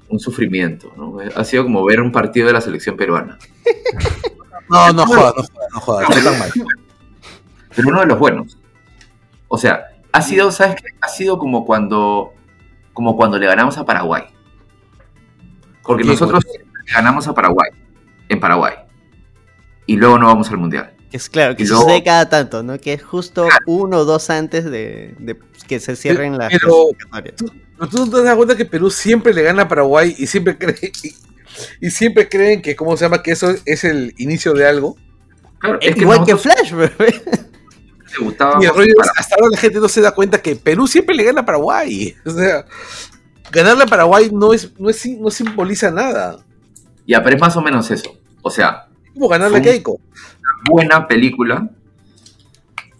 un 0.09 0.19
sufrimiento, 0.19 0.93
¿no? 0.97 1.19
Ha 1.35 1.45
sido 1.45 1.63
como 1.65 1.85
ver 1.85 2.01
un 2.01 2.11
partido 2.11 2.49
de 2.49 2.53
la 2.53 2.61
selección 2.61 2.97
peruana. 2.97 3.39
No, 4.71 4.93
no 4.93 5.05
jodas, 5.05 5.35
no 5.35 5.43
jodas, 5.43 5.69
no 5.75 5.81
jodas. 5.81 6.17
Está 6.17 6.31
tan 6.31 6.39
mal. 6.39 6.51
Pero 7.75 7.89
uno 7.89 7.99
de 7.99 8.07
los 8.07 8.21
buenos. 8.21 8.57
O 9.49 9.59
sea, 9.59 9.87
ha 10.13 10.23
sido, 10.23 10.53
¿sabes 10.53 10.77
qué? 10.77 10.91
Ha 11.01 11.09
sido 11.09 11.41
como 11.41 11.67
cuando 11.67 12.35
como 13.01 13.17
cuando 13.17 13.39
le 13.39 13.47
ganamos 13.47 13.79
a 13.79 13.85
Paraguay. 13.87 14.25
Porque 15.83 16.05
nosotros 16.05 16.45
ganamos 16.93 17.27
a 17.27 17.33
Paraguay 17.33 17.71
en 18.29 18.39
Paraguay. 18.39 18.75
Y 19.87 19.97
luego 19.97 20.19
no 20.19 20.27
vamos 20.27 20.51
al 20.51 20.59
mundial. 20.59 20.93
Es 21.11 21.31
claro, 21.31 21.57
que 21.57 21.65
luego- 21.65 21.85
sucede 21.85 22.05
cada 22.05 22.29
tanto, 22.29 22.63
¿no? 22.63 22.79
Que 22.79 22.93
es 22.93 23.03
justo 23.03 23.49
uno 23.65 23.97
o 23.97 24.05
dos 24.05 24.29
antes 24.29 24.67
de, 24.67 25.15
de 25.19 25.39
que 25.67 25.81
se 25.81 25.97
cierren 25.97 26.37
las 26.37 26.53
Pero- 26.53 26.91
tú 27.91 28.07
no 28.07 28.11
te 28.11 28.23
das 28.23 28.37
cuenta 28.37 28.55
que 28.55 28.67
Perú 28.67 28.91
siempre 28.91 29.33
le 29.33 29.43
gana 29.45 29.63
a 29.63 29.69
Paraguay 29.69 30.15
y 30.19 30.27
siempre 30.27 30.59
cree 30.59 30.93
y, 31.03 31.87
y 31.87 31.91
siempre 31.91 32.29
creen 32.29 32.61
que, 32.61 32.77
¿cómo 32.77 32.99
se 32.99 33.07
llama? 33.07 33.23
Que 33.23 33.31
eso 33.31 33.55
es 33.65 33.85
el 33.85 34.13
inicio 34.19 34.53
de 34.53 34.69
algo. 34.69 34.97
Claro, 35.59 35.79
es 35.81 35.95
que 35.95 36.03
Igual 36.03 36.27
que 36.27 36.37
Flash, 36.37 36.73
bebé. 36.73 37.23
Le 38.19 38.24
gustaba 38.24 38.59
Y 38.62 38.66
el 38.66 38.74
rollo 38.74 38.93
es, 39.03 39.11
hasta 39.16 39.35
ahora 39.37 39.49
la 39.53 39.59
gente 39.59 39.81
no 39.81 39.89
se 39.89 40.01
da 40.01 40.12
cuenta 40.12 40.41
que 40.41 40.57
Perú 40.57 40.87
siempre 40.87 41.15
le 41.15 41.24
gana 41.24 41.43
a 41.43 41.45
Paraguay. 41.45 42.15
O 42.24 42.31
sea, 42.31 42.65
ganarle 43.51 43.85
a 43.85 43.87
Paraguay 43.87 44.31
no 44.32 44.53
es, 44.53 44.73
no 44.78 44.91
es 44.91 45.07
no 45.07 45.31
simboliza 45.31 45.91
nada. 45.91 46.45
Ya, 47.07 47.23
pero 47.23 47.37
es 47.37 47.41
más 47.41 47.57
o 47.57 47.62
menos 47.62 47.91
eso. 47.91 48.16
O 48.43 48.51
sea, 48.51 48.87
como 49.12 49.28
ganarle 49.28 49.59
a 49.59 49.62
Keiko. 49.62 50.01
buena 50.70 51.07
película, 51.07 51.69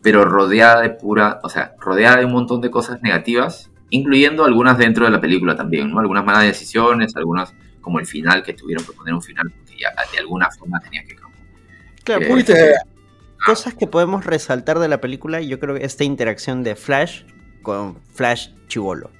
pero 0.03 0.25
rodeada 0.25 0.83
de 0.83 0.91
pura, 0.91 1.41
o 1.43 1.49
sea, 1.49 1.75
rodeada 1.79 2.17
de 2.17 2.25
un 2.25 2.33
montón 2.33 2.61
de 2.61 2.71
cosas 2.71 3.01
negativas, 3.03 3.71
incluyendo 3.91 4.45
algunas 4.45 4.79
dentro 4.79 5.05
de 5.05 5.11
la 5.11 5.21
película 5.21 5.57
también, 5.57 5.91
¿no? 5.91 6.01
Algunas 6.01 6.25
malas 6.25 6.45
decisiones, 6.45 7.15
algunas 7.17 7.55
como 7.81 7.99
el 7.99 8.07
final, 8.07 8.43
que 8.43 8.53
tuvieron 8.53 8.85
que 8.85 8.93
poner 8.93 9.15
un 9.15 9.23
final 9.23 9.51
porque 9.51 9.77
ya 9.81 9.95
de 10.13 10.19
alguna 10.19 10.51
forma 10.51 10.81
tenía 10.81 11.05
que 11.05 11.21
Claro, 12.05 12.37
Eh, 12.37 12.75
cosas 13.45 13.75
que 13.75 13.87
podemos 13.87 14.25
resaltar 14.25 14.79
de 14.79 14.89
la 14.89 15.01
película, 15.01 15.41
yo 15.41 15.59
creo 15.59 15.75
que 15.77 15.85
esta 15.85 16.05
interacción 16.05 16.63
de 16.63 16.77
Flash 16.77 17.23
con 17.63 17.99
Flash 18.15 18.51
Chivolo. 18.69 19.11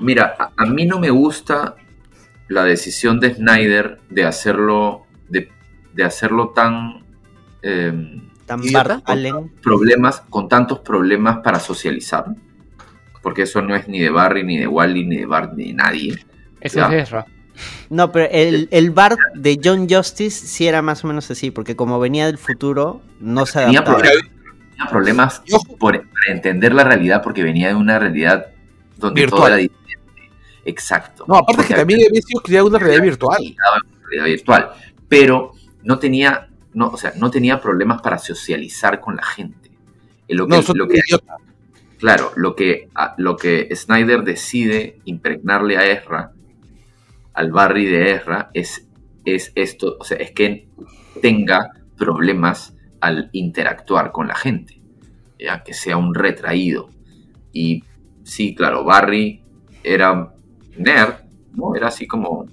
Mira, 0.00 0.34
a, 0.38 0.52
a 0.56 0.66
mí 0.66 0.86
no 0.86 0.98
me 0.98 1.10
gusta 1.10 1.76
la 2.48 2.64
decisión 2.64 3.18
de 3.20 3.34
Snyder 3.34 3.98
de 4.10 4.24
hacerlo, 4.24 5.06
de, 5.28 5.50
de 5.94 6.04
hacerlo 6.04 6.50
tan 6.50 7.04
em, 7.62 8.26
Tan 8.46 8.62
¿Idiota? 8.62 8.88
Bart 8.88 9.02
Allen. 9.06 9.48
problemas, 9.60 10.20
con 10.30 10.48
tantos 10.48 10.78
problemas 10.78 11.38
para 11.38 11.58
socializar, 11.58 12.26
porque 13.20 13.42
eso 13.42 13.60
no 13.60 13.74
es 13.74 13.88
ni 13.88 13.98
de 13.98 14.08
Barry, 14.08 14.44
ni 14.44 14.56
de 14.58 14.68
Wally, 14.68 15.04
ni 15.04 15.16
de 15.16 15.26
Bart, 15.26 15.52
ni 15.54 15.68
de 15.68 15.74
nadie. 15.74 16.24
Eso 16.60 16.86
es 16.86 17.02
Ezra. 17.02 17.26
No, 17.90 18.12
pero 18.12 18.28
el, 18.30 18.68
el 18.70 18.90
Bart 18.90 19.18
de 19.34 19.58
John 19.62 19.88
Justice 19.88 20.46
sí 20.46 20.66
era 20.66 20.82
más 20.82 21.04
o 21.04 21.08
menos 21.08 21.30
así, 21.30 21.50
porque 21.50 21.76
como 21.76 21.98
venía 21.98 22.26
del 22.26 22.38
futuro, 22.38 23.00
no 23.20 23.46
se 23.46 23.60
Tenía 23.60 23.80
adaptaba. 23.80 23.98
problemas, 23.98 24.30
tenía 24.70 24.90
problemas 24.90 25.42
Y 25.46 25.54
ojo. 25.54 25.76
por, 25.76 25.92
para 26.00 26.32
entender 26.34 26.74
la 26.74 26.84
realidad 26.84 27.22
porque 27.22 27.42
venía 27.42 27.68
de 27.68 27.74
una 27.74 27.98
realidad 27.98 28.46
donde 28.96 29.22
Virtual. 29.22 29.38
todo 29.40 29.46
era 29.48 29.56
diferente. 29.56 30.30
Exacto. 30.64 31.24
No, 31.28 31.36
aparte 31.36 31.56
Porque 31.56 31.68
que 31.74 31.74
también 31.80 32.00
había 32.08 32.20
sido 32.22 32.40
creada 32.42 32.64
una 32.66 32.78
realidad 32.78 33.02
virtual. 33.02 33.56
realidad 34.10 34.24
virtual, 34.26 34.70
pero 35.08 35.52
no 35.84 35.98
tenía, 35.98 36.48
no, 36.74 36.88
o 36.88 36.96
sea, 36.96 37.12
no 37.16 37.30
tenía 37.30 37.60
problemas 37.60 38.02
para 38.02 38.18
socializar 38.18 39.00
con 39.00 39.16
la 39.16 39.22
gente. 39.24 39.70
Eh, 40.28 40.34
Lo 40.34 40.46
que, 40.48 40.56
No, 40.56 40.62
lo 40.74 40.88
que, 40.88 40.98
claro, 41.98 42.32
lo 42.36 42.56
que, 42.56 42.88
a- 42.94 43.14
lo 43.18 43.36
que 43.36 43.68
Snyder 43.76 44.22
decide 44.24 44.98
impregnarle 45.04 45.76
a 45.78 45.86
Ezra, 45.86 46.32
al 47.36 47.52
Barry 47.52 47.84
de 47.84 48.12
Ezra, 48.12 48.50
es, 48.54 48.88
es 49.24 49.52
esto, 49.54 49.96
o 50.00 50.04
sea, 50.04 50.16
es 50.16 50.32
que 50.32 50.68
tenga 51.20 51.70
problemas 51.96 52.74
al 53.00 53.28
interactuar 53.32 54.10
con 54.10 54.26
la 54.26 54.34
gente, 54.34 54.82
ya 55.38 55.62
que 55.62 55.74
sea 55.74 55.98
un 55.98 56.14
retraído. 56.14 56.88
Y 57.52 57.84
sí, 58.22 58.54
claro, 58.54 58.84
Barry 58.84 59.44
era 59.84 60.32
nerd, 60.78 61.14
¿no? 61.52 61.74
Era 61.76 61.88
así 61.88 62.06
como 62.06 62.46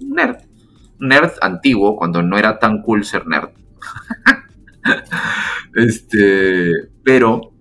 nerd. 0.00 0.38
Nerd 0.98 1.32
antiguo, 1.40 1.96
cuando 1.96 2.20
no 2.20 2.36
era 2.36 2.58
tan 2.58 2.82
cool 2.82 3.04
ser 3.04 3.28
nerd. 3.28 3.50
este, 5.76 6.72
pero, 7.04 7.52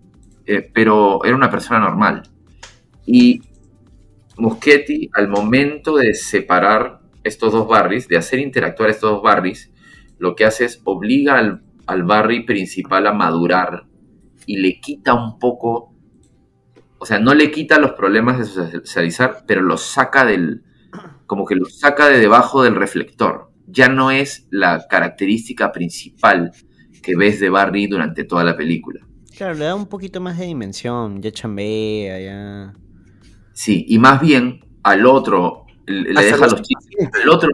eh, 0.48 0.68
pero 0.74 1.24
era 1.24 1.36
una 1.36 1.52
persona 1.52 1.80
normal. 1.80 2.24
Y 3.06 3.42
Muschetti, 4.38 5.10
al 5.14 5.28
momento 5.28 5.96
de 5.96 6.14
separar 6.14 7.02
estos 7.24 7.54
dos 7.54 7.68
barris, 7.68 8.08
de 8.08 8.18
hacer 8.18 8.40
interactuar 8.40 8.90
estos 8.90 9.12
dos 9.12 9.24
barris, 9.24 9.72
lo 10.18 10.36
que 10.36 10.46
hace 10.46 10.66
es 10.66 10.82
obliga 10.84 11.38
al, 11.38 11.64
al 11.86 12.46
principal 12.46 13.08
a 13.08 13.14
madurar 13.14 13.86
y 14.46 14.58
le 14.58 14.80
quita 14.80 15.14
un 15.14 15.40
poco, 15.40 15.94
o 16.98 17.06
sea, 17.06 17.20
no 17.20 17.34
le 17.34 17.52
quita 17.52 17.80
los 17.80 17.92
problemas 17.92 18.40
de 18.40 18.46
socializar, 18.46 19.44
pero 19.46 19.62
los 19.62 19.82
saca 19.82 20.26
del, 20.26 20.64
como 21.26 21.46
que 21.46 21.56
los 21.56 21.80
saca 21.80 22.08
de 22.08 22.20
debajo 22.20 22.64
del 22.64 22.76
reflector. 22.76 23.52
Ya 23.68 23.90
no 23.90 24.12
es 24.12 24.48
la 24.50 24.88
característica 24.88 25.74
principal 25.74 26.52
que 27.04 27.18
ves 27.18 27.40
de 27.40 27.50
Barry 27.50 27.88
durante 27.88 28.24
toda 28.24 28.44
la 28.46 28.56
película. 28.56 29.06
Claro, 29.36 29.54
le 29.56 29.66
da 29.66 29.76
un 29.76 29.88
poquito 29.88 30.22
más 30.22 30.40
de 30.40 30.46
dimensión, 30.46 31.22
ya 31.22 31.32
chambea, 31.32 32.20
ya... 32.20 32.74
Sí, 33.58 33.86
y 33.90 33.98
más 33.98 34.22
bien 34.22 34.64
al 34.84 35.04
otro 35.08 35.66
le, 35.88 36.14
deja 36.22 36.46
los- 36.46 36.62
chistes. 36.62 37.10
Al 37.24 37.30
otro, 37.30 37.50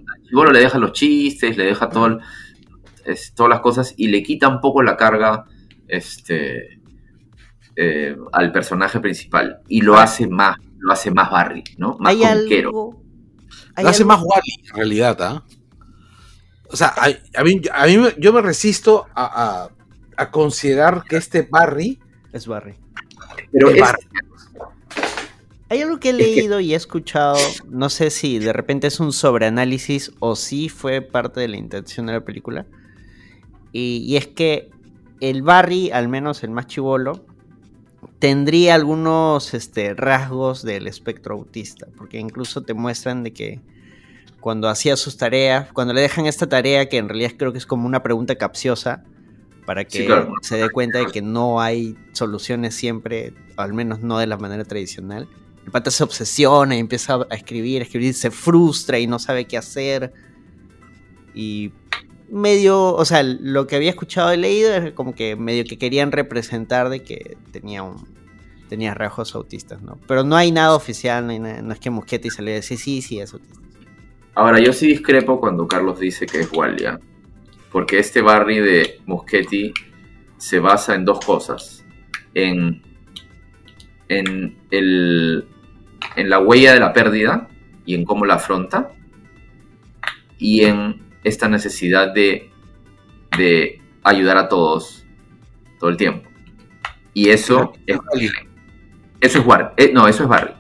le 0.52 0.60
deja 0.60 0.78
los 0.78 0.92
chistes, 0.92 1.56
le 1.56 1.64
deja 1.64 1.88
todo 1.88 2.08
el- 2.08 2.20
es- 3.06 3.34
todas 3.34 3.50
las 3.52 3.62
cosas 3.62 3.94
y 3.96 4.10
le 4.10 4.22
quita 4.22 4.50
un 4.50 4.60
poco 4.60 4.84
la 4.84 4.98
carga 4.98 5.46
este, 5.88 6.82
eh, 7.78 8.18
al 8.34 8.52
personaje 8.52 9.00
principal 9.00 9.60
y 9.70 9.80
lo 9.82 9.98
hace 9.98 10.28
más, 10.28 10.58
lo 10.78 10.92
hace 10.92 11.10
más 11.10 11.32
Barry, 11.32 11.64
¿no? 11.78 11.96
Más 12.00 12.14
Hay 12.16 12.20
comiquero. 12.22 12.70
algo. 12.70 13.04
Lo 13.82 13.88
hace 13.90 14.04
algo- 14.04 14.14
más 14.14 14.22
Wally, 14.24 14.68
en 14.70 14.76
realidad, 14.76 15.18
¿ah? 15.22 15.44
O 16.70 16.76
sea, 16.76 16.88
a, 16.98 17.06
a 17.40 17.44
mí, 17.46 17.62
a 17.74 17.86
mí 17.86 17.98
me- 17.98 18.16
yo 18.18 18.34
me 18.34 18.42
resisto 18.42 19.06
a, 19.16 19.24
a- 19.64 19.70
a 20.18 20.32
considerar 20.32 21.04
que 21.08 21.16
este 21.16 21.44
Barry 21.50 21.98
Es 22.34 22.46
Barry. 22.46 22.76
Pero 23.54 23.70
es 23.70 23.76
es- 23.76 23.82
Barry. 23.82 24.04
Hay 25.74 25.82
algo 25.82 26.00
que 26.00 26.12
he 26.12 26.14
leído 26.14 26.60
y 26.60 26.74
he 26.74 26.76
escuchado, 26.76 27.36
no 27.68 27.90
sé 27.90 28.12
si 28.12 28.38
de 28.38 28.54
repente 28.54 28.86
es 28.86 29.00
un 29.00 29.12
sobreanálisis 29.12 30.12
o 30.20 30.36
si 30.36 30.70
fue 30.70 31.02
parte 31.02 31.40
de 31.40 31.48
la 31.48 31.58
intención 31.58 32.06
de 32.06 32.14
la 32.14 32.22
película. 32.24 32.68
Y, 33.72 34.04
y 34.06 34.18
es 34.18 34.28
que 34.28 34.70
el 35.20 35.42
Barry, 35.42 35.90
al 35.90 36.10
menos 36.10 36.44
el 36.44 36.52
más 36.52 36.68
chivolo, 36.68 37.26
tendría 38.20 38.76
algunos 38.76 39.56
este, 39.56 39.96
rasgos 39.96 40.62
del 40.62 40.86
espectro 40.86 41.34
autista. 41.34 41.88
Porque 41.98 42.20
incluso 42.20 42.62
te 42.62 42.76
muestran 42.76 43.24
de 43.24 43.34
que 43.34 43.60
cuando 44.42 44.70
hacía 44.70 44.96
sus 44.96 45.18
tareas, 45.18 45.74
cuando 45.74 45.96
le 45.96 46.02
dejan 46.02 46.28
esta 46.28 46.48
tarea, 46.48 46.88
que 46.88 47.00
en 47.00 47.10
realidad 47.10 47.32
creo 47.36 47.52
que 47.52 47.58
es 47.58 47.66
como 47.66 47.88
una 47.88 48.04
pregunta 48.04 48.36
capciosa, 48.36 49.06
para 49.66 49.86
que 49.86 50.02
Sí, 50.02 50.06
claro. 50.06 50.36
se 50.44 50.58
dé 50.58 50.70
cuenta 50.70 51.00
de 51.00 51.08
que 51.08 51.24
no 51.24 51.60
hay 51.62 51.98
soluciones 52.12 52.76
siempre, 52.76 53.34
al 53.58 53.74
menos 53.74 54.02
no 54.02 54.20
de 54.20 54.28
la 54.28 54.38
manera 54.38 54.66
tradicional. 54.66 55.28
El 55.66 55.72
pata 55.72 55.92
se 55.92 56.04
obsesiona 56.04 56.76
y 56.76 56.80
empieza 56.80 57.16
a 57.30 57.36
escribir, 57.36 57.82
a 57.82 57.86
escribir, 57.86 58.14
se 58.14 58.32
frustra 58.32 59.00
y 59.00 59.08
no 59.08 59.20
sabe 59.20 59.46
qué 59.46 59.58
hacer. 59.58 60.14
Y 61.34 61.72
medio, 62.30 62.94
o 62.94 63.06
sea, 63.06 63.24
lo 63.24 63.68
que 63.68 63.76
había 63.76 63.90
escuchado 63.90 64.34
y 64.34 64.38
leído 64.38 64.74
es 64.74 64.94
como 64.94 65.16
que 65.16 65.36
medio 65.36 65.64
que 65.66 65.78
querían 65.78 66.12
representar 66.12 66.90
de 66.90 67.02
que 67.04 67.38
tenía 67.52 67.84
un 67.84 68.14
tenía 68.70 68.96
rasgos 68.96 69.36
autistas, 69.36 69.84
¿no? 69.84 70.00
Pero 70.08 70.24
no 70.24 70.36
hay 70.36 70.52
nada 70.52 70.76
oficial, 70.76 71.28
no, 71.28 71.38
nada- 71.38 71.74
es 71.74 71.80
que 71.80 71.92
Muschetti 71.92 72.32
se 72.32 72.42
le 72.42 72.56
dice 72.56 72.76
sí, 72.76 73.04
sí, 73.04 73.20
es 73.20 73.32
autista. 73.32 73.60
Ahora, 74.34 74.60
yo 74.60 74.74
sí 74.74 74.88
discrepo 74.88 75.40
cuando 75.40 75.68
Carlos 75.68 76.00
dice 76.00 76.26
que 76.26 76.40
es 76.40 76.52
Walia. 76.52 77.00
Porque 77.72 78.00
este 78.00 78.22
Barry 78.22 78.60
de 78.60 79.00
Muschetti 79.06 79.74
se 80.38 80.60
basa 80.60 80.96
en 80.96 81.06
dos 81.06 81.20
cosas. 81.24 81.86
En, 82.34 82.82
en, 84.10 84.58
el, 84.72 85.46
en 86.16 86.30
la 86.30 86.40
huella 86.40 86.74
de 86.74 86.80
la 86.80 86.94
pérdida 86.94 87.48
y 87.86 87.96
en 87.96 88.06
cómo 88.06 88.26
la 88.26 88.36
afronta. 88.36 88.92
Y 90.38 90.64
en 90.66 91.02
esta 91.24 91.48
necesidad 91.48 92.14
de, 92.14 92.52
de 93.38 93.82
ayudar 94.04 94.38
a 94.38 94.50
todos 94.50 95.06
todo 95.80 95.90
el 95.90 95.98
tiempo. 95.98 96.30
Y 97.14 97.30
eso 97.30 97.74
es, 97.86 97.98
eso 99.22 99.40
es 99.40 99.46
Barry. 99.46 99.68
Eh, 99.78 99.92
no, 99.94 100.08
eso 100.08 100.24
es 100.24 100.30
Barry. 100.30 100.54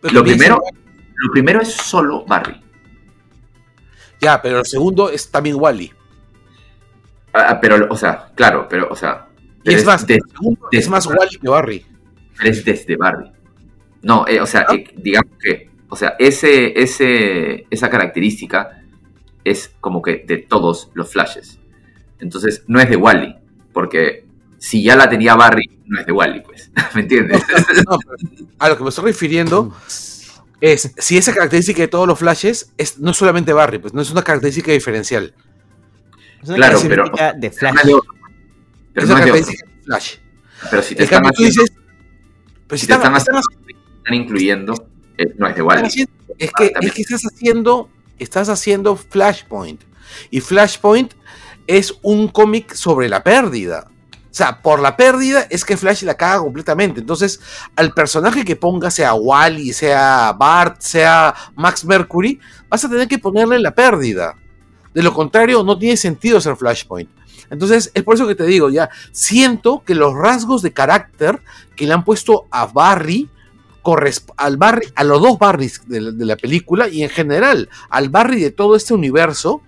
Pero 0.00 0.14
Lo 0.14 0.22
primero, 0.24 0.60
es- 0.66 0.78
lo 1.14 1.32
primero 1.32 1.60
es 1.60 1.72
solo 1.74 2.24
Barry. 2.26 2.60
Ya, 4.20 4.40
pero 4.42 4.58
el 4.58 4.66
segundo 4.66 5.08
es 5.10 5.30
también 5.30 5.56
Wally. 5.58 5.92
Ah, 7.32 7.58
pero, 7.60 7.86
o 7.88 7.96
sea, 7.96 8.30
claro, 8.34 8.66
pero, 8.68 8.88
o 8.90 8.96
sea. 8.96 9.28
Es 9.64 9.84
más, 9.86 10.04
es 10.72 10.88
más 10.88 11.06
Wally 11.06 11.38
que 11.38 11.48
Barry. 11.48 11.86
pero 12.36 12.50
es 12.50 12.64
desde 12.64 12.96
Barry. 12.96 13.30
No, 14.02 14.26
eh, 14.26 14.40
o 14.40 14.46
sea, 14.46 14.66
eh, 14.72 14.84
digamos 14.96 15.32
que, 15.42 15.70
o 15.88 15.96
sea, 15.96 16.14
ese, 16.18 16.80
ese, 16.80 17.66
esa 17.70 17.90
característica 17.90 18.82
es 19.44 19.72
como 19.80 20.00
que 20.02 20.24
de 20.26 20.38
todos 20.38 20.90
los 20.94 21.10
flashes. 21.12 21.58
Entonces, 22.18 22.64
no 22.66 22.80
es 22.80 22.88
de 22.88 22.96
Wally, 22.96 23.36
porque 23.72 24.24
si 24.58 24.82
ya 24.82 24.96
la 24.96 25.08
tenía 25.08 25.34
Barry, 25.34 25.80
no 25.86 26.00
es 26.00 26.06
de 26.06 26.12
Wally, 26.12 26.40
pues. 26.42 26.70
¿Me 26.94 27.02
entiendes? 27.02 27.42
No, 27.88 27.98
pero 27.98 28.46
a 28.58 28.68
lo 28.68 28.76
que 28.76 28.82
me 28.84 28.88
estoy 28.90 29.04
refiriendo 29.06 29.74
es 30.60 30.92
si 30.98 31.16
esa 31.16 31.32
característica 31.32 31.80
de 31.80 31.88
todos 31.88 32.06
los 32.06 32.18
flashes 32.18 32.72
es 32.76 32.98
no 32.98 33.14
solamente 33.14 33.52
Barry, 33.54 33.78
pues 33.78 33.94
no 33.94 34.02
es 34.02 34.10
una 34.10 34.22
característica 34.22 34.72
diferencial. 34.72 35.34
Es 36.42 36.48
una 36.48 36.56
Claro, 36.56 36.78
pero- 36.86 37.10
característica 37.10 37.32
de 37.38 37.50
Flash. 37.50 37.74
No 37.74 37.80
es 37.80 37.86
de 37.86 37.94
otro. 37.94 38.14
Pero 38.92 39.04
es 39.06 39.10
una 39.10 39.20
característica 39.20 39.66
de 39.70 39.82
Flash. 39.82 40.14
Pero 40.70 40.82
si 40.82 40.94
te 40.94 41.00
En 41.00 41.04
están 41.04 41.22
cambio, 41.22 41.32
tú 41.36 41.42
haciendo, 41.44 41.62
dices, 41.62 41.76
pero 42.66 42.76
si 42.78 42.80
si 42.82 42.86
te 42.86 42.92
están, 42.92 43.16
están, 43.16 43.16
están 43.16 43.36
haciendo- 43.36 43.59
están 44.00 44.14
incluyendo, 44.14 44.74
eh, 45.16 45.34
no 45.38 45.46
es 45.46 45.56
de 45.56 45.62
es 46.38 46.50
Ah, 46.54 46.58
que, 46.58 46.72
es 46.80 46.92
que 46.92 47.02
estás 47.02 47.22
haciendo, 47.22 47.90
estás 48.18 48.48
haciendo 48.48 48.96
Flashpoint. 48.96 49.82
Y 50.30 50.40
Flashpoint 50.40 51.12
es 51.66 51.94
un 52.02 52.28
cómic 52.28 52.74
sobre 52.74 53.08
la 53.08 53.22
pérdida. 53.22 53.88
O 54.30 54.32
sea, 54.34 54.62
por 54.62 54.80
la 54.80 54.96
pérdida 54.96 55.46
es 55.50 55.64
que 55.64 55.76
Flash 55.76 56.02
la 56.04 56.14
caga 56.14 56.38
completamente. 56.38 57.00
Entonces, 57.00 57.40
al 57.74 57.92
personaje 57.92 58.44
que 58.44 58.56
ponga, 58.56 58.90
sea 58.90 59.14
Wally, 59.14 59.72
sea 59.72 60.32
Bart, 60.38 60.80
sea 60.80 61.34
Max 61.56 61.84
Mercury, 61.84 62.38
vas 62.68 62.84
a 62.84 62.88
tener 62.88 63.08
que 63.08 63.18
ponerle 63.18 63.58
la 63.58 63.74
pérdida. 63.74 64.36
De 64.94 65.02
lo 65.02 65.12
contrario, 65.12 65.62
no 65.62 65.78
tiene 65.78 65.96
sentido 65.96 66.38
hacer 66.38 66.56
Flashpoint. 66.56 67.10
Entonces, 67.50 67.90
es 67.92 68.02
por 68.04 68.14
eso 68.14 68.28
que 68.28 68.36
te 68.36 68.46
digo, 68.46 68.70
ya, 68.70 68.88
siento 69.10 69.82
que 69.84 69.96
los 69.96 70.14
rasgos 70.14 70.62
de 70.62 70.72
carácter 70.72 71.42
que 71.74 71.86
le 71.86 71.92
han 71.92 72.04
puesto 72.04 72.46
a 72.52 72.66
Barry, 72.66 73.28
al 74.36 74.56
Barry, 74.56 74.86
a 74.94 75.04
los 75.04 75.20
dos 75.22 75.38
Barrys 75.38 75.82
de 75.88 76.00
la, 76.00 76.10
de 76.10 76.24
la 76.26 76.36
película 76.36 76.88
y 76.88 77.02
en 77.02 77.08
general 77.10 77.68
al 77.88 78.08
Barry 78.08 78.40
de 78.40 78.50
todo 78.50 78.76
este 78.76 78.94
universo, 78.94 79.62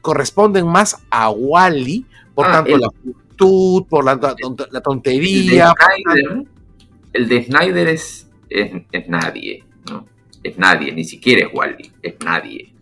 corresponden 0.00 0.66
más 0.66 0.98
a 1.10 1.30
Wally, 1.30 2.04
por 2.34 2.46
Ah, 2.46 2.52
tanto 2.52 2.74
el- 2.74 2.80
la 2.80 2.88
juventud, 2.88 3.84
por 3.88 4.04
la, 4.04 4.14
la 4.14 4.34
tont- 4.34 4.58
la 4.58 4.66
El 4.66 4.72
de 4.72 4.80
tontería. 4.80 5.72
Snyder, 6.04 6.44
el 7.12 7.28
de 7.28 7.44
Snyder 7.44 7.88
es, 7.88 8.28
es, 8.48 8.72
es 8.90 9.08
nadie, 9.08 9.64
¿no? 9.90 10.06
Es 10.42 10.58
nadie, 10.58 10.92
ni 10.92 11.04
siquiera 11.04 11.46
es 11.46 11.54
Wally, 11.54 11.92
es 12.02 12.14
nadie. 12.24 12.72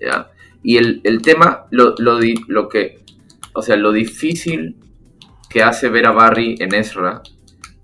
¿ya? 0.00 0.30
Y 0.62 0.76
el, 0.76 1.00
el 1.04 1.20
tema, 1.22 1.66
lo, 1.70 1.94
lo, 1.98 2.18
di- 2.18 2.44
lo 2.46 2.68
que, 2.68 3.00
o 3.54 3.62
sea, 3.62 3.76
lo 3.76 3.92
difícil 3.92 4.76
que 5.48 5.62
hace 5.62 5.88
ver 5.88 6.06
a 6.06 6.12
Barry 6.12 6.56
en 6.60 6.74
Ezra 6.74 7.22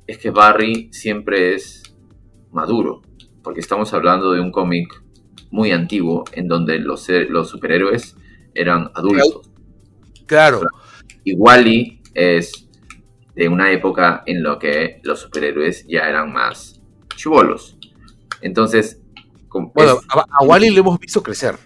es 0.07 0.19
que 0.19 0.31
Barry 0.31 0.89
siempre 0.93 1.55
es 1.55 1.78
maduro, 2.53 3.03
porque 3.43 3.61
estamos 3.61 3.93
hablando 3.95 4.33
de 4.33 4.41
un 4.41 4.51
cómic 4.53 5.03
muy 5.51 5.71
antiguo 5.73 6.25
en 6.33 6.49
donde 6.49 6.79
los, 6.79 7.09
superhéroes 7.49 8.17
eran 8.55 8.91
adultos. 8.95 9.51
Claro, 10.27 10.61
Y 11.25 11.35
Wally 11.35 12.03
es 12.15 12.69
de 13.35 13.49
una 13.49 13.71
época 13.73 14.23
en 14.27 14.43
la 14.43 14.59
que 14.59 15.01
los 15.05 15.21
superhéroes 15.21 15.87
ya 15.87 16.09
eran 16.09 16.33
más 16.33 16.81
chivolos. 17.17 17.79
Entonces, 18.41 19.01
bueno, 19.75 19.93
es- 19.99 20.07
a, 20.11 20.25
a 20.41 20.45
Wally 20.45 20.71
lo 20.71 20.81
hemos 20.81 20.99
visto 21.01 21.23
crecer. 21.23 21.57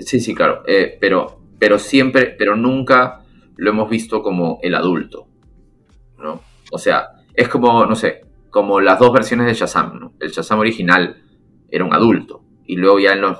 sí, 0.00 0.20
sí, 0.20 0.34
claro. 0.34 0.62
eh, 0.66 0.96
pero, 1.00 1.40
pero 1.58 1.78
siempre, 1.78 2.34
pero 2.38 2.56
nunca 2.56 3.24
lo 3.56 3.70
hemos 3.70 3.90
visto 3.90 4.22
como 4.22 4.58
el 4.62 4.74
adulto. 4.74 5.26
¿no? 6.18 6.40
O 6.70 6.78
sea, 6.78 7.08
es 7.34 7.48
como, 7.48 7.84
no 7.86 7.96
sé, 7.96 8.22
como 8.50 8.80
las 8.80 8.98
dos 8.98 9.12
versiones 9.12 9.46
de 9.46 9.54
Shazam. 9.54 10.12
El 10.20 10.30
Shazam 10.30 10.58
original 10.58 11.22
era 11.70 11.84
un 11.84 11.94
adulto. 11.94 12.42
Y 12.66 12.76
luego 12.76 12.98
ya 12.98 13.12
en 13.12 13.20
los 13.20 13.38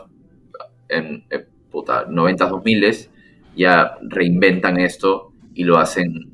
en, 0.89 1.25
eh, 1.31 1.47
puta, 1.71 2.07
90s, 2.07 2.49
2000 2.49 3.11
ya 3.57 3.99
reinventan 4.03 4.79
esto 4.79 5.33
y 5.55 5.65
lo 5.65 5.79
hacen 5.79 6.31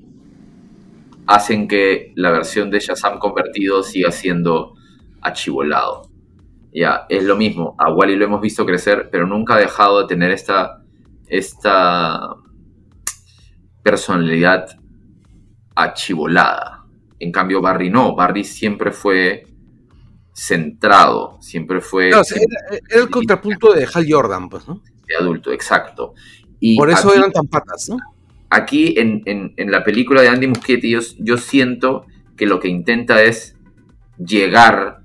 hacen 1.27 1.67
que 1.67 2.13
la 2.15 2.31
versión 2.31 2.71
de 2.71 2.79
Shazam 2.79 3.19
convertido 3.19 3.83
siga 3.83 4.13
siendo 4.13 4.75
achivolado. 5.21 6.09
Ya, 6.73 7.07
es 7.09 7.25
lo 7.25 7.37
mismo. 7.37 7.75
A 7.79 7.93
Wally 7.93 8.17
lo 8.17 8.27
hemos 8.27 8.41
visto 8.41 8.65
crecer, 8.65 9.09
pero 9.11 9.27
nunca 9.27 9.55
ha 9.55 9.59
dejado 9.59 10.03
de 10.03 10.07
tener 10.07 10.31
esta, 10.31 10.83
esta 11.27 12.37
personalidad 13.83 14.69
achivolada. 15.75 16.76
En 17.19 17.33
cambio, 17.33 17.61
Barry 17.61 17.91
no. 17.91 18.15
Barry 18.15 18.45
siempre 18.45 18.93
fue 18.93 19.47
centrado, 20.33 21.39
siempre 21.41 21.81
fue 21.81 22.11
era, 22.11 22.79
era 22.91 23.03
el 23.03 23.11
contrapunto 23.11 23.73
de 23.73 23.89
Hal 23.93 24.07
Jordan, 24.09 24.49
pues, 24.49 24.69
¿no? 24.69 24.83
de 25.09 25.17
adulto, 25.17 25.53
exacto. 25.53 26.15
Y 26.61 26.77
Por 26.77 26.91
eso 26.91 27.09
aquí- 27.09 27.19
eran 27.19 27.33
tan 27.33 27.47
patas, 27.47 27.89
¿no? 27.89 27.97
aquí 28.51 28.95
en, 28.99 29.23
en- 29.27 29.55
en 29.57 29.71
la 29.71 29.83
película 29.85 30.21
de 30.23 30.29
Andy 30.29 30.47
Muschietti 30.49 30.91
yo, 30.91 31.01
yo 31.19 31.37
siento 31.39 32.07
que 32.37 32.47
lo 32.47 32.61
que 32.61 32.69
intenta 32.69 33.23
es 33.23 33.57
llegar 34.19 35.01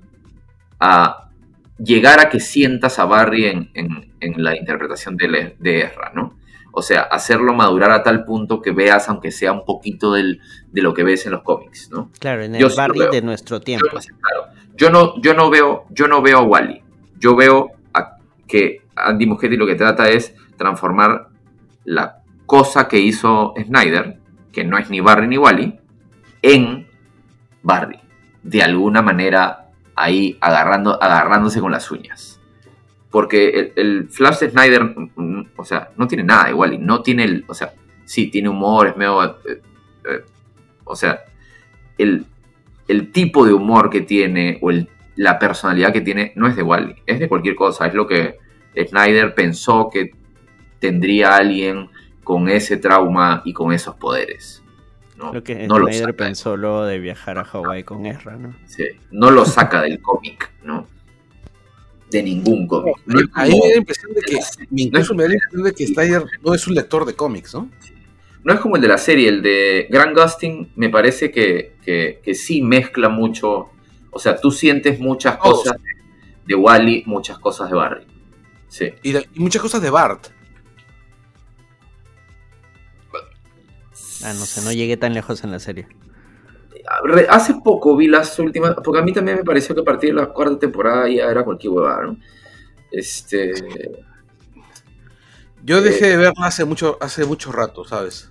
a 0.80 1.30
llegar 1.78 2.20
a 2.20 2.28
que 2.28 2.38
sientas 2.40 2.98
a 2.98 3.04
Barry 3.06 3.46
en, 3.46 3.70
en- 3.74 4.12
en 4.20 4.42
la 4.44 4.56
interpretación 4.56 5.16
de, 5.16 5.28
Le- 5.28 5.56
de 5.58 5.80
Ezra, 5.82 6.12
¿no? 6.14 6.36
O 6.72 6.80
sea, 6.82 7.02
hacerlo 7.02 7.52
madurar 7.54 7.90
a 7.92 8.02
tal 8.02 8.24
punto 8.24 8.62
que 8.62 8.72
veas, 8.72 9.08
aunque 9.08 9.30
sea 9.30 9.52
un 9.52 9.64
poquito 9.64 10.12
del- 10.14 10.40
de 10.72 10.80
lo 10.82 10.94
que 10.94 11.04
ves 11.04 11.26
en 11.26 11.32
los 11.32 11.42
cómics, 11.42 11.90
¿no? 11.92 12.10
Claro, 12.18 12.42
en 12.42 12.54
Yo 12.54 12.68
el 12.68 12.74
Barry 12.74 12.98
veo. 13.00 13.10
de 13.10 13.22
nuestro 13.22 13.60
tiempo. 13.60 13.86
Yo, 13.92 13.98
claro, 14.20 14.46
yo 14.74 14.90
no, 14.90 15.20
yo 15.20 15.34
no 15.34 15.50
veo, 15.50 15.84
yo 15.90 16.08
no 16.08 16.22
veo 16.22 16.38
a 16.38 16.42
Wally. 16.42 16.82
Yo 17.18 17.36
veo 17.36 17.72
a- 17.92 18.16
que 18.48 18.82
Andy 18.96 19.26
Muschietti 19.26 19.56
lo 19.56 19.66
que 19.66 19.74
trata 19.74 20.08
es 20.08 20.34
transformar 20.56 21.28
la 21.84 22.22
cosa 22.46 22.88
que 22.88 22.98
hizo 22.98 23.52
Snyder, 23.62 24.18
que 24.50 24.64
no 24.64 24.78
es 24.78 24.88
ni 24.88 25.00
Barry 25.00 25.28
ni 25.28 25.36
Wally, 25.38 25.78
en 26.42 26.86
Barry. 27.62 27.98
De 28.42 28.62
alguna 28.62 29.02
manera 29.02 29.68
ahí 29.94 30.36
agarrando, 30.40 31.00
agarrándose 31.02 31.60
con 31.60 31.70
las 31.70 31.90
uñas. 31.90 32.40
Porque 33.12 33.50
el, 33.50 33.72
el 33.76 34.08
Flash 34.08 34.40
de 34.40 34.50
Snyder, 34.50 34.82
mm, 34.84 35.10
mm, 35.14 35.46
o 35.56 35.64
sea, 35.64 35.90
no 35.96 36.08
tiene 36.08 36.24
nada 36.24 36.50
igual 36.50 36.72
y 36.74 36.78
no 36.78 37.00
tiene 37.02 37.22
el, 37.24 37.44
o 37.46 37.54
sea, 37.54 37.72
sí, 38.04 38.28
tiene 38.30 38.48
humor, 38.48 38.88
es 38.88 38.96
medio, 38.96 39.22
eh, 39.24 39.36
eh, 40.10 40.24
o 40.84 40.96
sea, 40.96 41.20
el, 41.98 42.24
el 42.88 43.12
tipo 43.12 43.46
de 43.46 43.52
humor 43.52 43.88
que 43.90 44.00
tiene 44.00 44.58
o 44.60 44.70
el- 44.70 44.88
la 45.14 45.38
personalidad 45.38 45.92
que 45.92 46.00
tiene 46.00 46.32
no 46.36 46.48
es 46.48 46.56
de 46.56 46.62
Wally, 46.62 46.96
es 47.06 47.20
de 47.20 47.28
cualquier 47.28 47.54
cosa, 47.54 47.86
es 47.86 47.94
lo 47.94 48.06
que 48.08 48.38
Snyder 48.74 49.34
pensó 49.34 49.90
que 49.92 50.12
tendría 50.78 51.36
alguien 51.36 51.90
con 52.24 52.48
ese 52.48 52.78
trauma 52.78 53.42
y 53.44 53.52
con 53.52 53.72
esos 53.72 53.94
poderes. 53.96 54.62
No, 55.18 55.32
Lo 55.34 55.42
que 55.44 55.66
no 55.68 55.76
Snyder 55.76 56.16
pensó 56.16 56.56
luego 56.56 56.84
de 56.86 56.98
viajar 56.98 57.38
a 57.38 57.44
Hawái 57.44 57.84
con 57.84 58.06
Ezra, 58.06 58.36
¿no? 58.36 58.54
sí, 58.66 58.84
no 59.10 59.30
lo 59.30 59.44
saca 59.44 59.82
del 59.82 60.00
cómic, 60.00 60.50
¿no? 60.64 60.86
De 62.12 62.22
ningún 62.22 62.66
cómic. 62.66 62.94
No 63.06 63.20
es 63.20 63.26
A 63.32 63.44
mí 63.44 63.50
como- 63.52 63.62
me 63.64 63.68
da 63.68 63.74
la 63.74 63.78
impresión 63.78 64.12
de 64.14 64.20
que, 64.20 64.38
incluso 64.76 65.14
me 65.14 65.22
da 65.24 65.28
la 65.30 65.34
impresión 65.34 65.62
de 65.64 65.72
que 65.72 65.86
Snyder 65.86 66.24
no 66.44 66.54
es 66.54 66.66
un 66.66 66.74
lector 66.74 67.04
de 67.04 67.14
cómics, 67.14 67.54
¿no? 67.54 67.70
No 68.44 68.52
es 68.52 68.60
como 68.60 68.76
el 68.76 68.82
de 68.82 68.88
la 68.88 68.98
serie, 68.98 69.28
el 69.28 69.40
de 69.42 69.86
Grant 69.90 70.16
Gustin 70.18 70.72
me 70.76 70.88
parece 70.90 71.30
que, 71.30 71.76
que, 71.84 72.20
que 72.24 72.34
sí 72.34 72.60
mezcla 72.60 73.08
mucho, 73.08 73.70
o 74.10 74.18
sea, 74.18 74.36
tú 74.40 74.50
sientes 74.50 74.98
muchas 75.00 75.36
cosas 75.38 75.76
de 76.46 76.54
Wally, 76.54 77.04
muchas 77.06 77.38
cosas 77.38 77.70
de 77.70 77.76
Barry. 77.76 78.04
Sí. 78.68 78.90
Y, 79.02 79.12
de- 79.12 79.28
y 79.34 79.38
muchas 79.40 79.62
cosas 79.62 79.80
de 79.80 79.90
Bart. 79.90 80.26
Ah, 84.24 84.32
no 84.34 84.44
sé, 84.44 84.60
no 84.62 84.72
llegué 84.72 84.96
tan 84.96 85.14
lejos 85.14 85.42
en 85.44 85.50
la 85.50 85.58
serie. 85.58 85.86
Hace 87.28 87.54
poco 87.62 87.96
vi 87.96 88.08
las 88.08 88.38
últimas, 88.38 88.74
porque 88.84 88.98
a 89.00 89.02
mí 89.02 89.12
también 89.12 89.38
me 89.38 89.44
pareció 89.44 89.74
que 89.74 89.80
a 89.82 89.84
partir 89.84 90.10
de 90.14 90.20
la 90.20 90.26
cuarta 90.26 90.58
temporada 90.58 91.08
ya 91.08 91.30
era 91.30 91.44
cualquier 91.44 91.72
huevada, 91.72 92.02
¿no? 92.06 92.16
Este, 92.90 93.52
Yo 95.64 95.80
dejé 95.80 96.06
de 96.08 96.16
verla 96.16 96.46
hace 96.46 96.64
mucho, 96.64 96.98
hace 97.00 97.24
mucho 97.24 97.52
rato, 97.52 97.84
¿sabes? 97.84 98.28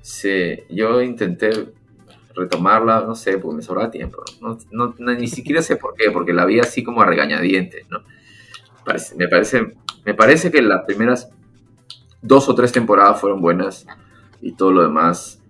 sí, 0.00 0.60
yo 0.70 1.02
intenté 1.02 1.50
retomarla, 2.34 3.00
no 3.02 3.14
sé, 3.14 3.36
porque 3.36 3.56
me 3.56 3.62
sobraba 3.62 3.90
tiempo, 3.90 4.22
no, 4.40 4.56
no- 4.70 4.94
no- 4.98 5.14
ni 5.14 5.28
siquiera 5.28 5.60
sé 5.60 5.76
por 5.76 5.94
qué, 5.94 6.10
porque 6.10 6.32
la 6.32 6.46
vi 6.46 6.60
así 6.60 6.82
como 6.82 7.02
a 7.02 7.06
regañadientes, 7.06 7.84
¿no? 7.90 7.98
Parece- 8.86 9.16
me 9.16 9.28
parece, 9.28 9.74
me 10.06 10.14
parece 10.14 10.50
que 10.50 10.62
las 10.62 10.84
primeras 10.86 11.28
dos 12.22 12.48
o 12.48 12.54
tres 12.54 12.72
temporadas 12.72 13.20
fueron 13.20 13.40
buenas 13.42 13.86
y 14.40 14.52
todo 14.52 14.72
lo 14.72 14.82
demás 14.82 15.42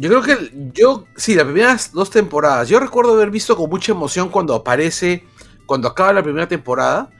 Yo 0.00 0.08
creo 0.08 0.22
que 0.22 0.52
yo, 0.72 1.06
sí, 1.16 1.34
las 1.34 1.44
primeras 1.44 1.92
dos 1.92 2.08
temporadas. 2.08 2.68
Yo 2.68 2.78
recuerdo 2.78 3.14
haber 3.14 3.30
visto 3.30 3.56
con 3.56 3.68
mucha 3.68 3.90
emoción 3.90 4.28
cuando 4.28 4.54
aparece, 4.54 5.24
cuando 5.66 5.88
acaba 5.88 6.12
la 6.12 6.22
primera 6.22 6.46
temporada, 6.46 7.10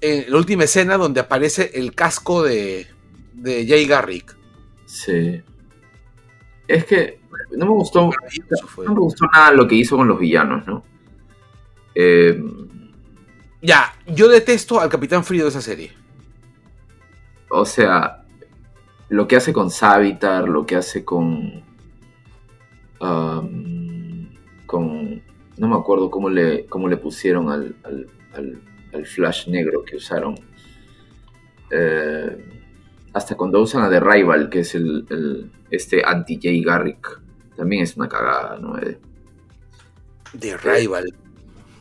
en 0.00 0.30
la 0.30 0.36
última 0.36 0.64
escena 0.64 0.96
donde 0.96 1.20
aparece 1.20 1.70
el 1.74 1.94
casco 1.94 2.42
de, 2.42 2.88
de 3.34 3.66
Jay 3.68 3.86
Garrick. 3.86 4.36
Sí. 4.84 5.40
Es 6.66 6.84
que 6.86 7.20
no 7.52 7.66
me 7.66 7.72
gustó, 7.72 8.10
no 8.78 8.94
me 8.94 9.00
gustó 9.00 9.26
nada 9.32 9.52
lo 9.52 9.68
que 9.68 9.76
hizo 9.76 9.96
con 9.96 10.08
los 10.08 10.18
villanos, 10.18 10.66
¿no? 10.66 10.84
Eh, 11.94 12.42
Ya, 13.62 13.94
yo 14.06 14.28
detesto 14.28 14.80
al 14.80 14.88
Capitán 14.88 15.22
Frío 15.22 15.44
de 15.44 15.50
esa 15.50 15.60
serie. 15.62 15.92
o 17.48 17.64
sea, 17.64 18.19
lo 19.10 19.28
que 19.28 19.36
hace 19.36 19.52
con 19.52 19.70
Savitar, 19.70 20.48
lo 20.48 20.64
que 20.66 20.76
hace 20.76 21.04
con. 21.04 21.62
um, 23.00 24.28
con. 24.66 25.22
No 25.58 25.68
me 25.68 25.76
acuerdo 25.76 26.10
cómo 26.10 26.30
le, 26.30 26.64
cómo 26.66 26.88
le 26.88 26.96
pusieron 26.96 27.50
al, 27.50 27.76
al, 27.84 28.06
al- 28.34 28.60
al 28.94 29.06
Flash 29.06 29.46
negro 29.48 29.84
que 29.84 29.96
usaron. 29.96 30.34
Eh, 31.70 32.44
hasta 33.12 33.36
cuando 33.36 33.60
usan 33.60 33.82
a 33.82 33.90
The 33.90 34.00
Rival, 34.00 34.48
que 34.48 34.60
es 34.60 34.74
el, 34.74 35.06
el- 35.10 35.50
este 35.70 36.02
anti-Jay 36.04 36.62
Garrick. 36.62 37.20
También 37.56 37.82
es 37.82 37.96
una 37.96 38.08
cagada, 38.08 38.58
¿no? 38.58 38.78
Eh, 38.78 38.98
De 40.32 40.56
Rival. 40.56 41.12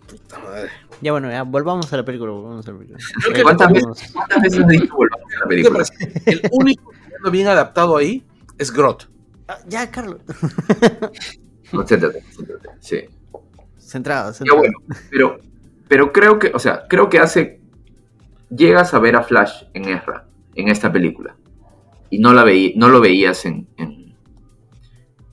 Puta 0.07 0.39
madre. 0.39 0.69
Ya 1.01 1.11
bueno, 1.14 1.30
ya 1.30 1.43
volvamos 1.43 1.91
a 1.93 1.97
la 1.97 2.03
película, 2.03 2.31
volvamos 2.31 2.68
a 2.68 2.72
la 2.72 2.77
película. 2.77 2.99
¿Cuántas 3.43 3.72
veces, 3.72 4.11
¿Cuántas 4.11 4.41
veces 4.41 4.60
has 4.60 4.68
dicho 4.68 4.93
volvamos 4.95 5.27
a 5.34 5.39
la 5.39 5.47
¿Qué 5.49 5.64
te 5.64 5.69
película? 5.72 5.85
El 6.26 6.41
único 6.51 6.91
villano 7.19 7.31
bien 7.31 7.47
adaptado 7.47 7.97
ahí 7.97 8.25
es 8.57 8.71
Grot. 8.71 9.09
Ah, 9.47 9.57
ya, 9.67 9.89
Carlos. 9.91 10.21
Concéntrate, 11.71 12.21
concéntrate, 12.35 12.69
Sí. 12.79 12.97
Centrado, 13.77 14.29
Ya 14.31 14.33
centrado. 14.33 14.59
bueno, 14.59 14.77
pero, 15.11 15.39
pero 15.87 16.11
creo 16.11 16.39
que, 16.39 16.51
o 16.53 16.59
sea, 16.59 16.83
creo 16.89 17.09
que 17.09 17.19
hace. 17.19 17.59
Llegas 18.49 18.93
a 18.95 18.99
ver 18.99 19.15
a 19.15 19.21
Flash 19.23 19.63
en 19.75 19.85
Ezra, 19.89 20.25
en 20.55 20.69
esta 20.69 20.91
película. 20.91 21.35
Y 22.09 22.17
no 22.19 22.33
la 22.33 22.43
veí, 22.43 22.73
no 22.75 22.89
lo 22.89 22.99
veías 22.99 23.45
en. 23.45 23.67
en, 23.77 24.15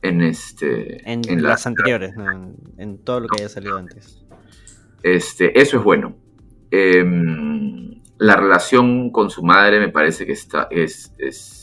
en 0.02 0.22
este. 0.22 1.10
En, 1.10 1.22
en 1.28 1.42
la- 1.42 1.50
las 1.50 1.66
anteriores, 1.66 2.14
¿no? 2.16 2.30
en, 2.30 2.54
en 2.76 2.98
todo 2.98 3.20
lo 3.20 3.28
que 3.28 3.40
haya 3.40 3.48
salido 3.48 3.76
antes. 3.78 4.24
Este, 5.02 5.58
eso 5.58 5.78
es 5.78 5.84
bueno. 5.84 6.16
Em, 6.70 8.02
la 8.18 8.36
relación 8.36 9.10
con 9.10 9.30
su 9.30 9.42
madre 9.42 9.78
me 9.80 9.88
parece 9.88 10.26
que 10.26 10.32
está. 10.32 10.68
es. 10.70 11.12
es 11.18 11.62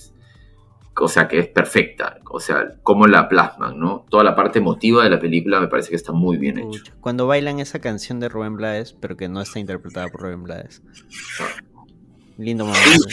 o 1.00 1.08
sea, 1.08 1.28
que 1.28 1.40
es 1.40 1.48
perfecta. 1.48 2.20
O 2.30 2.40
sea, 2.40 2.76
cómo 2.84 3.08
la 3.08 3.28
plasman, 3.28 3.80
¿no? 3.80 4.06
Toda 4.10 4.24
la 4.24 4.36
parte 4.36 4.60
emotiva 4.60 5.04
de 5.04 5.10
la 5.10 5.20
película 5.20 5.60
me 5.60 5.68
parece 5.68 5.90
que 5.90 5.96
está 5.96 6.12
muy 6.12 6.38
bien 6.38 6.58
hecho. 6.60 6.68
Pucha, 6.70 6.94
Cuando 7.02 7.28
bailan 7.28 7.60
esa 7.60 7.80
canción 7.80 8.20
de 8.20 8.30
Rubén 8.30 8.56
Blades, 8.56 8.94
pero 8.94 9.18
que 9.18 9.28
no 9.30 9.42
está 9.42 9.60
interpretada 9.60 10.08
por 10.10 10.22
Rubén 10.22 10.44
Blades. 10.44 10.82
Lindo 12.38 12.66
momento. 12.66 13.08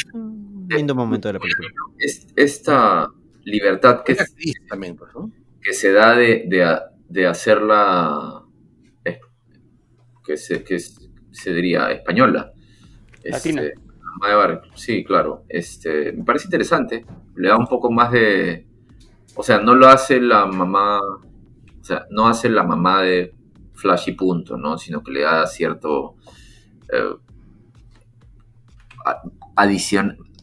Lindo 0.68 0.94
momento 0.94 1.28
de 1.28 1.34
la 1.34 1.40
película. 1.40 1.68
Es- 1.98 2.26
esta 2.36 3.08
libertad 3.44 4.02
que, 4.04 4.12
Es 4.12 4.20
actriz 4.20 4.54
también, 4.68 4.96
pues, 4.96 5.12
¿no? 5.14 5.30
que 5.62 5.72
se 5.74 5.92
da 5.92 6.14
de, 6.16 6.44
de, 6.46 6.78
de 7.08 7.26
hacerla 7.26 8.42
eh, 9.04 9.20
que 10.24 10.36
se, 10.36 10.62
que 10.64 10.76
es- 10.76 11.10
se 11.32 11.52
diría 11.52 11.90
española. 11.90 12.52
Latina. 13.24 13.62
Este, 13.62 13.74
Bar- 14.18 14.62
sí, 14.74 15.04
claro. 15.04 15.44
Este, 15.48 16.12
me 16.12 16.24
parece 16.24 16.46
interesante. 16.46 17.04
Le 17.36 17.48
da 17.48 17.56
un 17.56 17.66
poco 17.66 17.90
más 17.90 18.12
de. 18.12 18.66
O 19.36 19.42
sea, 19.42 19.58
no 19.60 19.74
lo 19.74 19.88
hace 19.88 20.20
la 20.20 20.46
mamá. 20.46 20.98
O 21.00 21.84
sea, 21.84 22.06
no 22.10 22.28
hace 22.28 22.48
la 22.50 22.62
mamá 22.64 23.02
de 23.02 23.34
Flash 23.74 24.08
y 24.08 24.12
punto, 24.12 24.56
¿no? 24.56 24.78
Sino 24.78 25.02
que 25.02 25.12
le 25.12 25.22
da 25.22 25.46
cierto. 25.46 26.16
eh, 26.92 27.14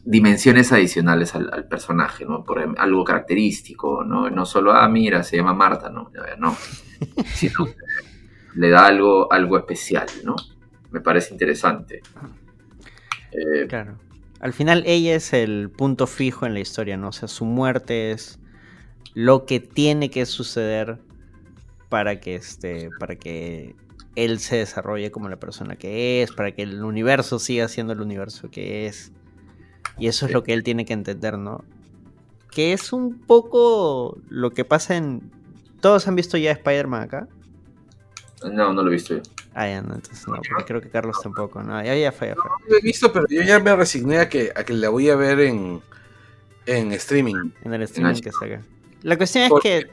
dimensiones 0.04 0.72
adicionales 0.72 1.34
al, 1.34 1.68
personaje, 1.68 2.24
¿no? 2.24 2.42
Por 2.44 2.60
algo 2.78 3.04
característico, 3.04 4.04
¿no? 4.04 4.30
No 4.30 4.46
solo, 4.46 4.72
ah, 4.72 4.88
mira, 4.88 5.22
se 5.22 5.36
llama 5.36 5.52
Marta, 5.54 5.90
¿no? 5.90 6.10
No. 6.38 6.56
Sino 7.26 7.66
le 8.54 8.70
da 8.70 8.86
algo, 8.86 9.30
algo 9.32 9.58
especial, 9.58 10.06
¿no? 10.24 10.34
Me 10.90 11.00
parece 11.00 11.34
interesante. 11.34 12.00
Eh, 13.32 13.66
Claro. 13.68 13.98
Al 14.40 14.52
final 14.52 14.84
ella 14.86 15.16
es 15.16 15.32
el 15.32 15.68
punto 15.70 16.06
fijo 16.06 16.46
en 16.46 16.54
la 16.54 16.60
historia, 16.60 16.96
¿no? 16.96 17.08
O 17.08 17.12
sea, 17.12 17.26
su 17.26 17.44
muerte 17.44 18.12
es 18.12 18.38
lo 19.14 19.46
que 19.46 19.58
tiene 19.58 20.10
que 20.10 20.26
suceder 20.26 20.98
para 21.88 22.20
que 22.20 22.36
este. 22.36 22.90
para 23.00 23.16
que 23.16 23.74
él 24.14 24.38
se 24.38 24.56
desarrolle 24.56 25.10
como 25.10 25.28
la 25.28 25.38
persona 25.38 25.76
que 25.76 26.22
es, 26.22 26.32
para 26.32 26.52
que 26.52 26.62
el 26.62 26.82
universo 26.84 27.38
siga 27.38 27.68
siendo 27.68 27.92
el 27.92 28.00
universo 28.00 28.50
que 28.50 28.86
es. 28.86 29.12
Y 29.98 30.06
eso 30.06 30.26
es 30.26 30.32
lo 30.32 30.44
que 30.44 30.52
él 30.52 30.62
tiene 30.62 30.84
que 30.84 30.92
entender, 30.92 31.38
¿no? 31.38 31.64
Que 32.50 32.72
es 32.72 32.92
un 32.92 33.18
poco 33.18 34.18
lo 34.28 34.50
que 34.50 34.64
pasa 34.64 34.96
en. 34.96 35.32
¿Todos 35.80 36.06
han 36.06 36.14
visto 36.14 36.36
ya 36.36 36.52
Spider-Man 36.52 37.02
acá? 37.02 37.28
no, 38.52 38.72
no 38.72 38.82
lo 38.82 38.88
he 38.88 38.92
visto 38.92 39.16
yo. 39.16 39.22
Ah, 39.60 39.66
ya, 39.66 39.82
no, 39.82 39.96
entonces 39.96 40.24
no, 40.28 40.34
porque 40.36 40.64
creo 40.66 40.80
que 40.80 40.88
Carlos 40.88 41.16
tampoco. 41.20 41.60
No, 41.64 41.82
ya, 41.82 41.92
ya 41.96 42.12
fue, 42.12 42.28
ya 42.28 42.36
fue. 42.36 42.44
No 42.44 42.56
lo 42.68 42.76
he 42.76 42.80
visto, 42.80 43.12
pero 43.12 43.26
yo 43.28 43.42
ya 43.42 43.58
me 43.58 43.74
resigné 43.74 44.18
a 44.18 44.28
que, 44.28 44.52
a 44.54 44.62
que 44.62 44.72
la 44.72 44.88
voy 44.88 45.10
a 45.10 45.16
ver 45.16 45.40
en, 45.40 45.82
en 46.66 46.92
streaming. 46.92 47.50
En 47.64 47.74
el 47.74 47.82
streaming 47.82 48.20
que 48.20 48.30
saca. 48.30 48.62
La 49.02 49.16
cuestión 49.16 49.42
es 49.42 49.50
¿Por 49.50 49.60
que. 49.60 49.88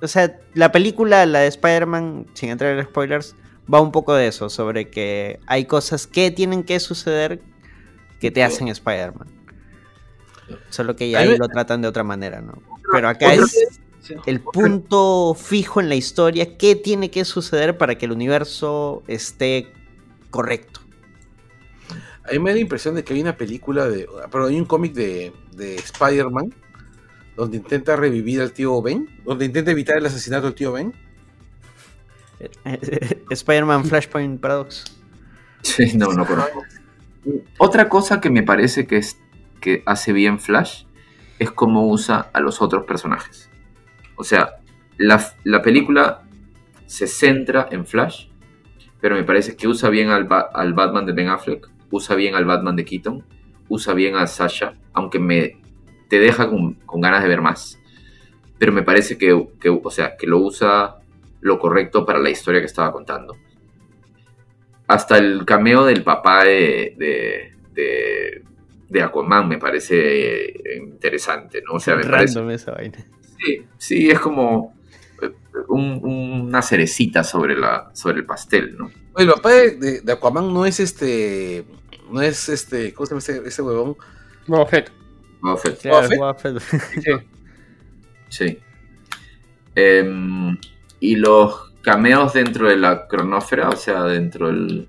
O 0.00 0.08
sea, 0.08 0.36
la 0.54 0.72
película, 0.72 1.24
la 1.26 1.38
de 1.38 1.46
Spider-Man, 1.46 2.26
sin 2.34 2.50
entrar 2.50 2.76
en 2.76 2.84
spoilers, 2.84 3.36
va 3.72 3.80
un 3.80 3.92
poco 3.92 4.14
de 4.14 4.26
eso, 4.26 4.50
sobre 4.50 4.90
que 4.90 5.38
hay 5.46 5.66
cosas 5.66 6.08
que 6.08 6.32
tienen 6.32 6.64
que 6.64 6.80
suceder 6.80 7.40
que 8.18 8.32
te 8.32 8.42
hacen 8.42 8.66
Spider-Man. 8.66 9.28
Solo 10.70 10.96
que 10.96 11.08
ya 11.08 11.20
ahí 11.20 11.38
lo 11.38 11.46
tratan 11.46 11.82
de 11.82 11.86
otra 11.86 12.02
manera, 12.02 12.40
¿no? 12.40 12.60
Pero 12.92 13.08
acá 13.08 13.32
Otra- 13.32 13.46
el 14.26 14.40
punto 14.40 15.34
fijo 15.34 15.80
en 15.80 15.88
la 15.88 15.94
historia, 15.94 16.56
qué 16.56 16.74
tiene 16.74 17.10
que 17.10 17.24
suceder 17.24 17.78
para 17.78 17.96
que 17.96 18.06
el 18.06 18.12
universo 18.12 19.02
esté 19.06 19.72
correcto. 20.30 20.80
A 22.24 22.32
mí 22.32 22.38
me 22.38 22.50
da 22.50 22.54
la 22.54 22.60
impresión 22.60 22.94
de 22.94 23.04
que 23.04 23.14
hay 23.14 23.20
una 23.20 23.36
película 23.36 23.88
de. 23.88 24.08
Pero 24.30 24.46
hay 24.46 24.58
un 24.58 24.64
cómic 24.64 24.92
de, 24.92 25.32
de 25.56 25.74
Spider-Man 25.76 26.54
donde 27.36 27.56
intenta 27.56 27.96
revivir 27.96 28.40
al 28.40 28.52
tío 28.52 28.80
Ben, 28.82 29.08
donde 29.24 29.44
intenta 29.44 29.70
evitar 29.70 29.96
el 29.96 30.06
asesinato 30.06 30.46
del 30.46 30.54
tío 30.54 30.72
Ben. 30.72 30.92
Spider-Man 33.30 33.84
Flashpoint 33.84 34.40
Paradox. 34.40 34.84
Sí, 35.62 35.96
no, 35.96 36.12
no 36.12 36.26
conozco. 36.26 36.62
Otra 37.58 37.88
cosa 37.88 38.20
que 38.20 38.30
me 38.30 38.42
parece 38.42 38.86
que, 38.86 38.96
es, 38.96 39.16
que 39.60 39.82
hace 39.86 40.12
bien 40.12 40.40
Flash 40.40 40.84
es 41.38 41.50
cómo 41.50 41.88
usa 41.88 42.30
a 42.32 42.40
los 42.40 42.60
otros 42.60 42.84
personajes. 42.84 43.48
O 44.22 44.24
sea, 44.24 44.54
la, 44.98 45.20
la 45.42 45.60
película 45.62 46.22
se 46.86 47.08
centra 47.08 47.66
en 47.72 47.84
Flash, 47.84 48.28
pero 49.00 49.16
me 49.16 49.24
parece 49.24 49.56
que 49.56 49.66
usa 49.66 49.90
bien 49.90 50.10
al, 50.10 50.24
Ba- 50.24 50.48
al 50.54 50.74
Batman 50.74 51.04
de 51.06 51.12
Ben 51.12 51.28
Affleck, 51.28 51.68
usa 51.90 52.14
bien 52.14 52.36
al 52.36 52.44
Batman 52.44 52.76
de 52.76 52.84
Keaton, 52.84 53.24
usa 53.68 53.94
bien 53.94 54.14
a 54.14 54.28
Sasha, 54.28 54.74
aunque 54.92 55.18
me 55.18 55.60
te 56.08 56.20
deja 56.20 56.48
con, 56.48 56.74
con 56.86 57.00
ganas 57.00 57.24
de 57.24 57.28
ver 57.28 57.40
más. 57.40 57.80
Pero 58.58 58.70
me 58.72 58.84
parece 58.84 59.18
que, 59.18 59.48
que, 59.60 59.70
o 59.70 59.90
sea, 59.90 60.16
que 60.16 60.28
lo 60.28 60.38
usa 60.38 61.00
lo 61.40 61.58
correcto 61.58 62.06
para 62.06 62.20
la 62.20 62.30
historia 62.30 62.60
que 62.60 62.66
estaba 62.66 62.92
contando. 62.92 63.34
Hasta 64.86 65.18
el 65.18 65.44
cameo 65.44 65.84
del 65.84 66.04
papá 66.04 66.44
de, 66.44 66.94
de, 66.96 67.54
de, 67.72 68.44
de 68.88 69.02
Aquaman 69.02 69.48
me 69.48 69.58
parece 69.58 70.44
eh, 70.50 70.76
interesante, 70.76 71.60
¿no? 71.66 71.74
O 71.74 71.80
sea, 71.80 71.96
me 71.96 72.02
parece, 72.18 72.38
esa 72.54 72.72
vaina. 72.72 72.98
Sí, 73.44 73.66
sí, 73.78 74.10
es 74.10 74.20
como 74.20 74.74
eh, 75.22 75.30
un- 75.68 76.00
una 76.48 76.62
cerecita 76.62 77.24
sobre, 77.24 77.56
la, 77.56 77.90
sobre 77.94 78.18
el 78.18 78.26
pastel, 78.26 78.76
¿no? 78.78 78.90
Oye, 79.14 79.26
el 79.26 79.32
papá 79.32 79.50
de, 79.50 79.70
de- 79.76 80.00
de 80.00 80.12
Aquaman 80.12 80.52
no 80.52 80.64
es 80.66 80.80
este. 80.80 81.64
No 82.10 82.20
es 82.22 82.48
este. 82.48 82.92
¿Cómo 82.94 83.06
se 83.06 83.10
llama 83.12 83.18
ese, 83.20 83.48
ese 83.48 83.62
huevón? 83.62 83.96
Boba 84.46 84.66
Fett. 84.66 84.90
Boba 85.40 85.56
Fett. 85.56 85.80
Claro, 85.80 86.08
Boba 86.16 86.34
Fett. 86.34 86.52
Boba 86.54 86.60
Fett. 86.60 86.82
Sí. 87.02 87.10
Sí. 88.28 88.58
Em, 89.74 90.56
y 91.00 91.16
los 91.16 91.72
cameos 91.82 92.32
dentro 92.34 92.68
de 92.68 92.76
la 92.76 93.06
cronósfera, 93.08 93.68
o 93.70 93.76
sea, 93.76 94.04
dentro 94.04 94.48
del. 94.48 94.88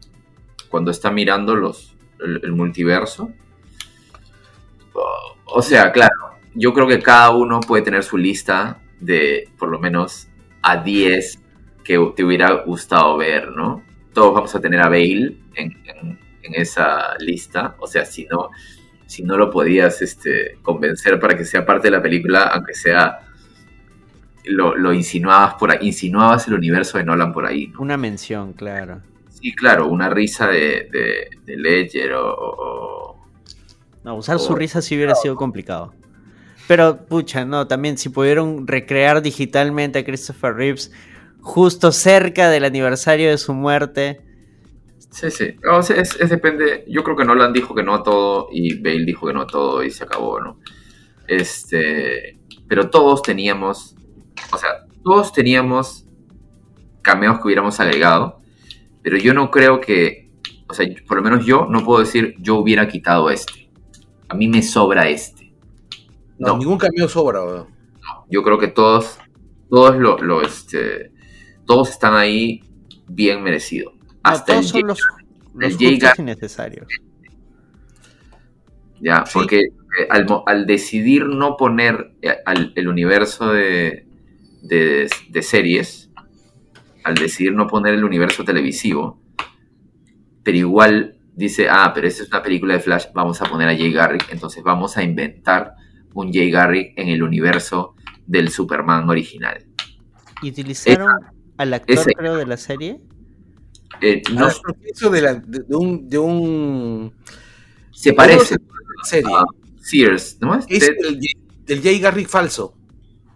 cuando 0.69 0.91
está 0.91 1.11
mirando 1.11 1.55
los, 1.55 1.95
el, 2.19 2.41
el 2.43 2.51
multiverso. 2.51 3.31
O 5.45 5.61
sea, 5.61 5.91
claro, 5.91 6.32
yo 6.55 6.73
creo 6.73 6.88
que 6.88 6.99
cada 6.99 7.31
uno 7.31 7.59
puede 7.59 7.84
tener 7.84 8.03
su 8.03 8.17
lista 8.17 8.80
de 8.99 9.49
por 9.57 9.69
lo 9.69 9.80
menos 9.80 10.27
a 10.61 10.77
10 10.84 11.39
que 11.84 12.13
te 12.15 12.23
hubiera 12.23 12.51
gustado 12.63 13.17
ver, 13.17 13.49
¿no? 13.51 13.84
Todos 14.13 14.34
vamos 14.35 14.55
a 14.55 14.61
tener 14.61 14.80
a 14.80 14.88
Bale 14.89 15.35
en, 15.55 15.71
en- 15.85 16.19
en 16.43 16.55
esa 16.55 17.17
lista, 17.19 17.75
o 17.80 17.88
sea, 17.88 18.03
si 18.05 18.25
no, 18.25 18.49
si 19.05 19.23
no 19.23 19.38
lo 19.38 19.49
podías 19.49 20.01
este, 20.01 20.57
convencer 20.61 21.17
para 21.19 21.38
que 21.38 21.45
sea 21.45 21.65
parte 21.65 21.88
de 21.88 21.91
la 21.91 22.01
película, 22.01 22.43
aunque 22.53 22.73
sea 22.73 23.19
lo, 24.45 24.75
lo 24.75 24.91
insinuabas 24.93 25.53
por 25.55 25.71
ahí, 25.71 25.77
insinuabas 25.88 26.47
el 26.47 26.55
universo 26.55 26.97
de 26.97 27.05
Nolan 27.05 27.31
por 27.31 27.45
ahí, 27.45 27.67
¿no? 27.67 27.80
Una 27.80 27.95
mención, 27.97 28.51
claro. 28.53 29.01
Sí, 29.30 29.53
claro, 29.55 29.88
una 29.88 30.09
risa 30.09 30.47
de, 30.47 30.89
de, 30.91 31.30
de 31.45 31.57
Ledger 31.57 32.13
o, 32.13 32.34
o- 32.35 33.25
No, 34.03 34.15
usar 34.15 34.38
su 34.39 34.53
risa 34.55 34.81
sí 34.81 34.95
hubiera 34.95 35.15
sido 35.15 35.35
complicado. 35.35 35.93
Pero, 36.68 37.06
pucha, 37.06 37.45
no, 37.45 37.68
también 37.68 37.98
si 37.98 38.10
pudieron 38.10 38.68
recrear 38.68 39.22
digitalmente 39.22 39.99
a 39.99 40.06
Christopher 40.06 40.56
Reeves 40.56 40.91
justo 41.41 41.91
cerca 41.91 42.49
del 42.49 42.64
aniversario 42.64 43.30
de 43.30 43.38
su 43.38 43.53
muerte. 43.53 44.22
Sí, 45.11 45.30
sí. 45.30 45.56
O 45.69 45.84
sea, 45.84 45.98
es, 45.98 46.15
es 46.19 46.30
depende. 46.30 46.85
Yo 46.88 47.03
creo 47.03 47.15
que 47.15 47.26
Nolan 47.26 47.53
dijo 47.53 47.76
que 47.76 47.84
no 47.84 47.94
a 47.94 48.03
todo 48.03 48.48
y 48.52 48.81
Bale 48.81 49.06
dijo 49.06 49.27
que 49.27 49.34
no 49.34 49.41
a 49.41 49.48
todo 49.48 49.84
y 49.84 49.91
se 49.91 50.06
acabó, 50.06 50.40
¿no? 50.40 50.57
Este. 51.27 52.40
Pero 52.68 52.90
todos 52.90 53.22
teníamos. 53.22 53.95
O 54.52 54.57
sea, 54.57 54.85
todos 55.03 55.34
teníamos 55.34 56.07
cameos 57.02 57.40
que 57.40 57.48
hubiéramos 57.48 57.80
agregado. 57.80 58.41
Pero 59.03 59.18
yo 59.18 59.34
no 59.34 59.52
creo 59.52 59.81
que. 59.81 60.31
O 60.68 60.73
sea, 60.73 60.88
por 61.07 61.18
lo 61.18 61.23
menos 61.23 61.45
yo 61.45 61.68
no 61.69 61.84
puedo 61.84 61.99
decir 61.99 62.35
yo 62.40 62.56
hubiera 62.56 62.88
quitado 62.88 63.30
este. 63.30 63.69
A 64.30 64.34
mí 64.34 64.48
me 64.48 64.64
sobra 64.64 65.10
este. 65.10 65.43
No, 66.44 66.53
No. 66.53 66.57
ningún 66.60 66.78
cameo 66.78 67.07
sobra, 67.07 67.44
weón. 67.44 67.68
Yo 68.30 68.44
creo 68.44 68.57
que 68.60 68.68
todos. 68.68 69.18
Todos 69.70 69.95
lo, 69.98 70.18
lo, 70.20 70.41
este. 70.41 71.11
Todos 71.65 71.90
están 71.90 72.14
ahí 72.15 72.61
bien 73.07 73.41
merecido. 73.44 73.94
No, 73.94 74.02
Hasta 74.24 74.53
todos 74.53 74.65
el 74.65 74.72
son 74.72 74.88
los, 74.88 74.99
los 75.56 75.72
el 75.72 75.78
Jay 75.78 75.94
justos 75.95 76.10
Gar- 76.10 76.20
y 76.20 76.24
necesarios. 76.24 76.88
Ya, 79.02 79.26
Sí. 79.26 79.32
porque 79.34 79.57
eh, 79.60 80.07
al, 80.10 80.26
al 80.45 80.65
decidir 80.65 81.26
no 81.26 81.57
poner 81.57 82.14
eh, 82.22 82.38
al- 82.45 82.72
el 82.76 82.88
universo 82.88 83.52
de, 83.52 84.07
de, 84.61 85.10
de 85.30 85.41
series, 85.41 86.10
al 87.03 87.15
decidir 87.15 87.53
no 87.53 87.68
poner 87.68 87.94
el 87.95 88.03
universo 88.03 88.44
televisivo, 88.45 89.20
pero 90.44 90.57
igual 90.57 91.18
dice, 91.36 91.68
ah, 91.70 91.91
pero 91.94 92.07
esta 92.07 92.24
es 92.24 92.30
una 92.30 92.41
película 92.44 92.76
de 92.76 92.80
Flash, 92.80 93.07
vamos 93.14 93.41
a 93.41 93.45
poner 93.45 93.68
a 93.70 93.76
Jay 93.76 93.91
Garrick, 93.91 94.28
entonces 94.32 94.64
vamos 94.64 94.95
a 94.98 95.03
inventar 95.03 95.76
un 96.14 96.31
Jay 96.34 96.49
Garrick 96.52 96.94
en 96.98 97.10
el 97.10 97.23
universo 97.23 97.95
del 98.27 98.49
Superman 98.49 99.10
original. 99.10 99.65
¿Y 100.41 100.49
utilizaron 100.49 101.10
al 101.57 101.73
actor, 101.73 101.98
ese- 101.98 102.14
creo, 102.14 102.35
de 102.35 102.45
la 102.45 102.57
serie? 102.57 102.99
Eh, 104.02 104.22
no 104.34 104.48
Ah, 104.48 104.53
eso 104.84 105.10
de, 105.10 105.22
la- 105.22 105.35
de- 105.35 105.60
de 105.68 105.76
un, 105.76 106.10
de 106.10 106.18
un 106.18 107.14
se 107.91 108.14
parece 108.14 108.56
una 108.56 109.03
serie. 109.06 109.34
a 109.34 109.44
Sears, 109.80 110.38
¿no? 110.41 110.56
Es 110.56 110.68
Ted- 110.68 110.95
el, 111.03 111.19
del 111.65 111.81
Jay 111.81 111.99
Garrick 111.99 112.27
falso. 112.27 112.76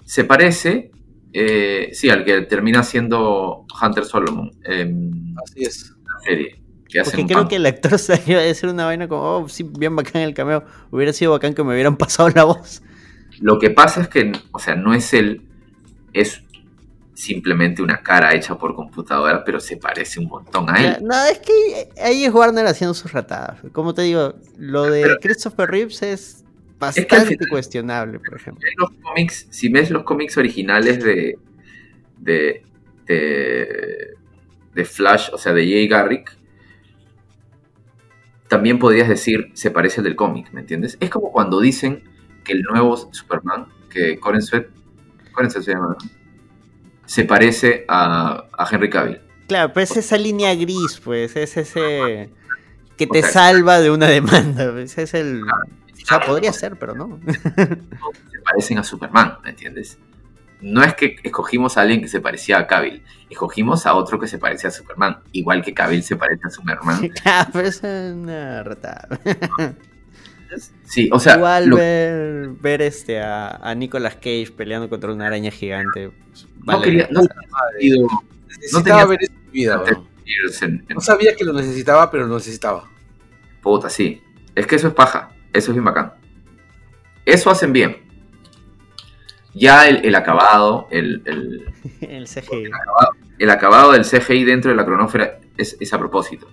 se 0.04 0.24
parece, 0.24 0.92
eh, 1.34 1.90
sí, 1.94 2.10
al 2.10 2.26
que 2.26 2.42
termina 2.42 2.82
siendo 2.84 3.66
Hunter 3.82 4.06
Solomon 4.06 4.52
Así 4.66 5.64
es. 5.64 5.94
la 6.04 6.20
serie. 6.26 6.62
Porque 7.04 7.26
creo 7.26 7.40
pan- 7.40 7.48
que 7.48 7.56
el 7.58 7.66
actor 7.66 7.98
salió 8.00 8.38
a 8.40 8.42
decir 8.42 8.70
una 8.70 8.86
vaina 8.86 9.08
como, 9.08 9.22
oh, 9.22 9.50
sí, 9.50 9.64
bien 9.64 9.96
bacán 9.96 10.22
el 10.22 10.34
cameo. 10.34 10.64
Hubiera 10.92 11.14
sido 11.14 11.32
bacán 11.32 11.54
que 11.54 11.64
me 11.64 11.74
hubieran 11.74 11.98
pasado 11.98 12.30
la 12.30 12.44
voz. 12.46 12.82
Lo 13.40 13.60
que 13.60 13.70
pasa 13.70 14.02
es 14.02 14.08
que, 14.08 14.32
o 14.52 14.60
sea, 14.60 14.76
no 14.76 14.94
es 14.94 15.14
él, 15.14 15.42
es 16.14 16.42
simplemente 17.14 17.82
una 17.82 18.02
cara 18.04 18.34
hecha 18.36 18.58
por 18.58 18.76
computadora, 18.76 19.44
pero 19.44 19.60
se 19.60 19.78
parece 19.78 20.20
un 20.20 20.28
montón 20.28 20.70
a 20.70 20.76
él. 20.84 20.98
No, 21.04 21.16
es 21.26 21.40
que 21.40 21.90
ahí 22.02 22.26
es 22.26 22.34
Warner 22.34 22.66
haciendo 22.68 22.94
sus 22.94 23.12
ratadas. 23.12 23.60
Como 23.72 23.94
te 23.94 24.04
digo, 24.04 24.36
lo 24.58 24.84
de 24.84 25.02
Pero- 25.02 25.18
Christopher 25.22 25.70
Reeves 25.70 26.02
es 26.04 26.44
bastante 26.80 27.26
final- 27.26 27.50
cuestionable, 27.50 28.20
por 28.20 28.36
ejemplo. 28.36 28.68
En 28.68 28.74
los 28.78 28.90
cómics, 29.02 29.48
si 29.50 29.68
ves 29.70 29.90
los 29.90 30.04
cómics 30.04 30.38
originales 30.38 31.04
de, 31.04 31.40
de, 32.20 32.64
de, 33.08 34.14
de 34.76 34.86
Flash, 34.86 35.30
o 35.34 35.38
sea, 35.40 35.54
de 35.54 35.64
Jay 35.64 35.88
Garrick, 35.88 36.37
también 38.48 38.80
podrías 38.80 39.10
decir, 39.10 39.52
se 39.54 39.72
parece 39.72 40.00
al 40.00 40.06
del 40.06 40.16
cómic, 40.16 40.52
¿me 40.52 40.62
entiendes? 40.62 40.98
Es 41.00 41.10
como 41.10 41.32
cuando 41.32 41.60
dicen 41.60 42.04
que 42.44 42.54
el 42.54 42.62
nuevo 42.62 42.96
Superman, 43.12 43.68
que 43.90 44.20
Coren 44.20 44.42
Sweat, 44.42 44.68
se 45.50 45.62
llama, 45.62 45.96
se 47.06 47.24
parece 47.26 47.86
a, 47.88 48.46
a 48.58 48.68
Henry 48.70 48.90
Cavill. 48.90 49.22
Claro, 49.48 49.72
pero 49.74 49.84
es 49.84 49.96
esa 49.96 50.18
línea 50.18 50.54
gris, 50.56 51.00
pues, 51.04 51.36
es 51.36 51.56
ese 51.58 52.30
que 52.98 53.08
te 53.08 53.22
salva 53.22 53.80
de 53.80 53.92
una 53.92 54.08
demanda. 54.08 54.72
pues, 54.72 54.98
es 54.98 55.14
el... 55.14 55.44
O 55.44 56.06
sea, 56.08 56.20
podría 56.22 56.54
ser, 56.54 56.78
pero 56.78 56.96
no. 56.96 57.20
se 57.56 58.40
parecen 58.44 58.80
a 58.80 58.84
Superman, 58.84 59.38
¿me 59.44 59.50
entiendes? 59.52 60.00
No 60.60 60.84
es 60.84 60.96
que 60.96 61.18
escogimos 61.24 61.78
a 61.78 61.82
alguien 61.82 62.02
que 62.02 62.08
se 62.08 62.20
parecía 62.20 62.58
a 62.58 62.66
Cavill, 62.68 63.04
escogimos 63.30 63.86
a 63.86 63.94
otro 63.94 64.20
que 64.20 64.28
se 64.28 64.40
parecía 64.40 64.70
a 64.70 64.72
Superman, 64.72 65.20
igual 65.32 65.62
que 65.64 65.74
Cavill 65.74 66.02
se 66.04 66.16
parece 66.16 66.48
a 66.48 66.50
Superman. 66.50 67.10
claro, 67.24 67.50
pero 67.54 67.68
es 67.68 67.82
una 67.84 68.64
ratada. 68.64 69.08
Sí, 70.86 71.10
o 71.12 71.20
sea, 71.20 71.36
Igual 71.36 71.66
lo- 71.68 71.76
ver, 71.76 72.48
ver 72.62 72.82
este 72.82 73.20
a, 73.22 73.50
a 73.58 73.76
Nicolas 73.76 74.16
Cage 74.16 74.52
peleando 74.56 74.90
contra 74.90 75.12
una 75.12 75.28
araña 75.28 75.52
gigante. 75.52 76.10
no 76.66 76.82
quería, 76.82 77.08
no 77.12 77.22
tenía 77.22 78.08
Necesitaba 78.48 78.84
tenía- 78.84 79.06
ver 79.06 79.24
eso 79.24 79.34
en 79.34 79.46
mi 79.46 79.52
vida, 79.52 79.84
en- 79.88 80.86
en- 80.90 80.96
No 80.96 81.02
sabía 81.02 81.36
que 81.36 81.44
lo 81.44 81.54
necesitaba, 81.54 82.10
pero 82.10 82.26
lo 82.26 82.36
necesitaba. 82.36 82.90
Puta, 83.62 83.90
sí. 83.90 84.22
Es 84.56 84.66
que 84.66 84.78
eso 84.78 84.88
es 84.88 84.94
paja, 84.94 85.30
eso 85.54 85.72
es 85.72 85.76
bien 85.76 85.84
bacán. 85.84 86.14
Eso 87.26 87.52
hacen 87.52 87.74
bien. 87.74 87.98
Ya 89.58 89.88
el, 89.88 90.06
el 90.06 90.16
acabado, 90.16 90.88
el, 90.92 91.22
el- 91.26 91.66
el 92.02 92.28
CGI. 92.28 92.70
el 93.40 93.50
acabado 93.50 93.92
del 93.92 94.04
CGI 94.04 94.44
dentro 94.44 94.72
de 94.72 94.78
la 94.78 94.86
cronósfera 94.86 95.40
es, 95.58 95.78
es 95.80 95.94
a 95.94 95.98
propósito. 96.00 96.48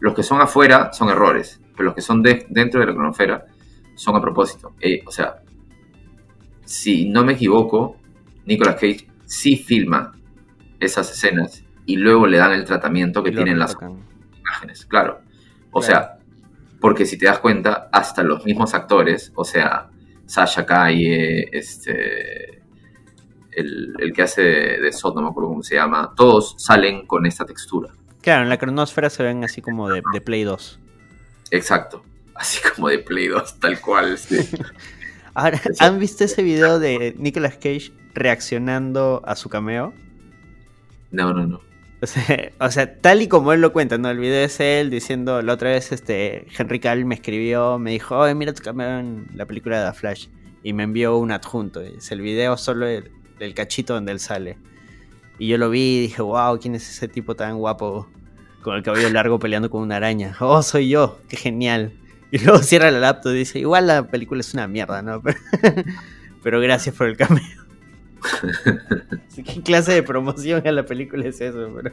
Los 0.00 0.14
que 0.14 0.22
son 0.22 0.40
afuera 0.40 0.92
son 0.92 1.08
errores, 1.10 1.60
pero 1.76 1.84
los 1.86 1.94
que 1.94 2.00
son 2.00 2.22
de- 2.22 2.46
dentro 2.48 2.80
de 2.80 2.86
la 2.86 2.92
cronósfera 2.94 3.44
son 3.94 4.16
a 4.16 4.20
propósito. 4.20 4.74
Eh, 4.80 5.02
o 5.06 5.10
sea, 5.10 5.42
si 6.64 7.08
no 7.08 7.24
me 7.24 7.32
equivoco, 7.34 7.96
Nicolas 8.46 8.74
Cage 8.76 9.06
sí 9.24 9.56
filma 9.56 10.12
esas 10.78 11.10
escenas 11.10 11.64
y 11.86 11.96
luego 11.96 12.26
le 12.26 12.38
dan 12.38 12.52
el 12.52 12.64
tratamiento 12.64 13.22
que 13.22 13.30
tienen 13.32 13.58
las 13.58 13.76
imágenes, 14.38 14.86
claro. 14.86 15.20
O 15.72 15.82
sea, 15.82 16.18
porque 16.80 17.04
si 17.04 17.18
te 17.18 17.26
das 17.26 17.38
cuenta, 17.40 17.88
hasta 17.92 18.22
los 18.22 18.44
mismos 18.44 18.72
actores, 18.74 19.32
o 19.34 19.44
sea, 19.44 19.88
Sasha 20.30 20.64
Calle, 20.64 21.48
este, 21.50 22.62
el, 23.50 23.94
el 23.98 24.12
que 24.12 24.22
hace 24.22 24.42
de, 24.42 24.80
de 24.80 24.92
Sot, 24.92 25.16
no 25.16 25.22
me 25.22 25.28
acuerdo 25.28 25.48
cómo 25.48 25.62
se 25.64 25.74
llama, 25.74 26.12
todos 26.16 26.54
salen 26.56 27.04
con 27.08 27.26
esta 27.26 27.44
textura. 27.44 27.92
Claro, 28.20 28.44
en 28.44 28.48
la 28.48 28.56
cronosfera 28.56 29.10
se 29.10 29.24
ven 29.24 29.42
así 29.42 29.60
como 29.60 29.88
de, 29.88 30.02
de 30.12 30.20
Play 30.20 30.44
2. 30.44 30.78
Exacto. 31.50 32.04
Así 32.36 32.60
como 32.74 32.88
de 32.88 33.00
Play 33.00 33.26
2, 33.26 33.58
tal 33.58 33.80
cual. 33.80 34.16
sí. 34.18 34.36
Ahora, 35.34 35.60
¿han 35.80 35.98
visto 35.98 36.22
ese 36.22 36.44
video 36.44 36.78
de 36.78 37.14
Nicolas 37.18 37.54
Cage 37.54 37.92
reaccionando 38.14 39.22
a 39.24 39.34
su 39.34 39.48
cameo? 39.48 39.92
No, 41.10 41.34
no, 41.34 41.44
no. 41.44 41.60
O 42.60 42.70
sea, 42.70 43.00
tal 43.00 43.22
y 43.22 43.28
como 43.28 43.52
él 43.52 43.60
lo 43.60 43.72
cuenta, 43.72 43.98
¿no? 43.98 44.10
El 44.10 44.18
video 44.18 44.44
es 44.44 44.60
él 44.60 44.90
diciendo, 44.90 45.42
la 45.42 45.52
otra 45.52 45.70
vez 45.70 45.92
este 45.92 46.46
Henry 46.56 46.80
Cavill 46.80 47.04
me 47.04 47.14
escribió, 47.14 47.78
me 47.78 47.92
dijo, 47.92 48.18
oye, 48.18 48.34
mira 48.34 48.52
tu 48.52 48.62
cameo 48.62 49.00
en 49.00 49.26
la 49.34 49.46
película 49.46 49.80
de 49.80 49.90
The 49.90 49.98
Flash. 49.98 50.28
Y 50.62 50.72
me 50.72 50.82
envió 50.82 51.16
un 51.16 51.32
adjunto. 51.32 51.80
Es 51.80 52.10
el 52.12 52.20
video 52.20 52.56
solo 52.56 52.86
el, 52.86 53.10
el 53.38 53.54
cachito 53.54 53.94
donde 53.94 54.12
él 54.12 54.20
sale. 54.20 54.58
Y 55.38 55.48
yo 55.48 55.58
lo 55.58 55.70
vi 55.70 55.80
y 55.80 56.00
dije, 56.02 56.22
wow, 56.22 56.58
¿quién 56.58 56.74
es 56.74 56.88
ese 56.88 57.08
tipo 57.08 57.34
tan 57.34 57.56
guapo 57.56 58.08
con 58.62 58.76
el 58.76 58.82
cabello 58.82 59.08
largo 59.08 59.38
peleando 59.38 59.70
con 59.70 59.82
una 59.82 59.96
araña? 59.96 60.36
Oh, 60.40 60.62
soy 60.62 60.90
yo, 60.90 61.18
qué 61.28 61.36
genial. 61.36 61.94
Y 62.30 62.38
luego 62.38 62.58
cierra 62.62 62.90
la 62.90 63.00
laptop 63.00 63.32
y 63.32 63.38
dice, 63.38 63.58
igual 63.58 63.86
la 63.86 64.06
película 64.06 64.40
es 64.40 64.52
una 64.54 64.68
mierda, 64.68 65.02
¿no? 65.02 65.22
Pero, 65.22 65.38
pero 66.42 66.60
gracias 66.60 66.94
por 66.94 67.08
el 67.08 67.16
cameo. 67.16 67.59
¿Qué 69.44 69.62
clase 69.62 69.92
de 69.92 70.02
promoción 70.02 70.66
a 70.66 70.72
la 70.72 70.84
película 70.84 71.26
es 71.26 71.40
eso? 71.40 71.70
Pero... 71.74 71.92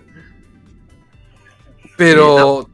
Pero 1.98 2.70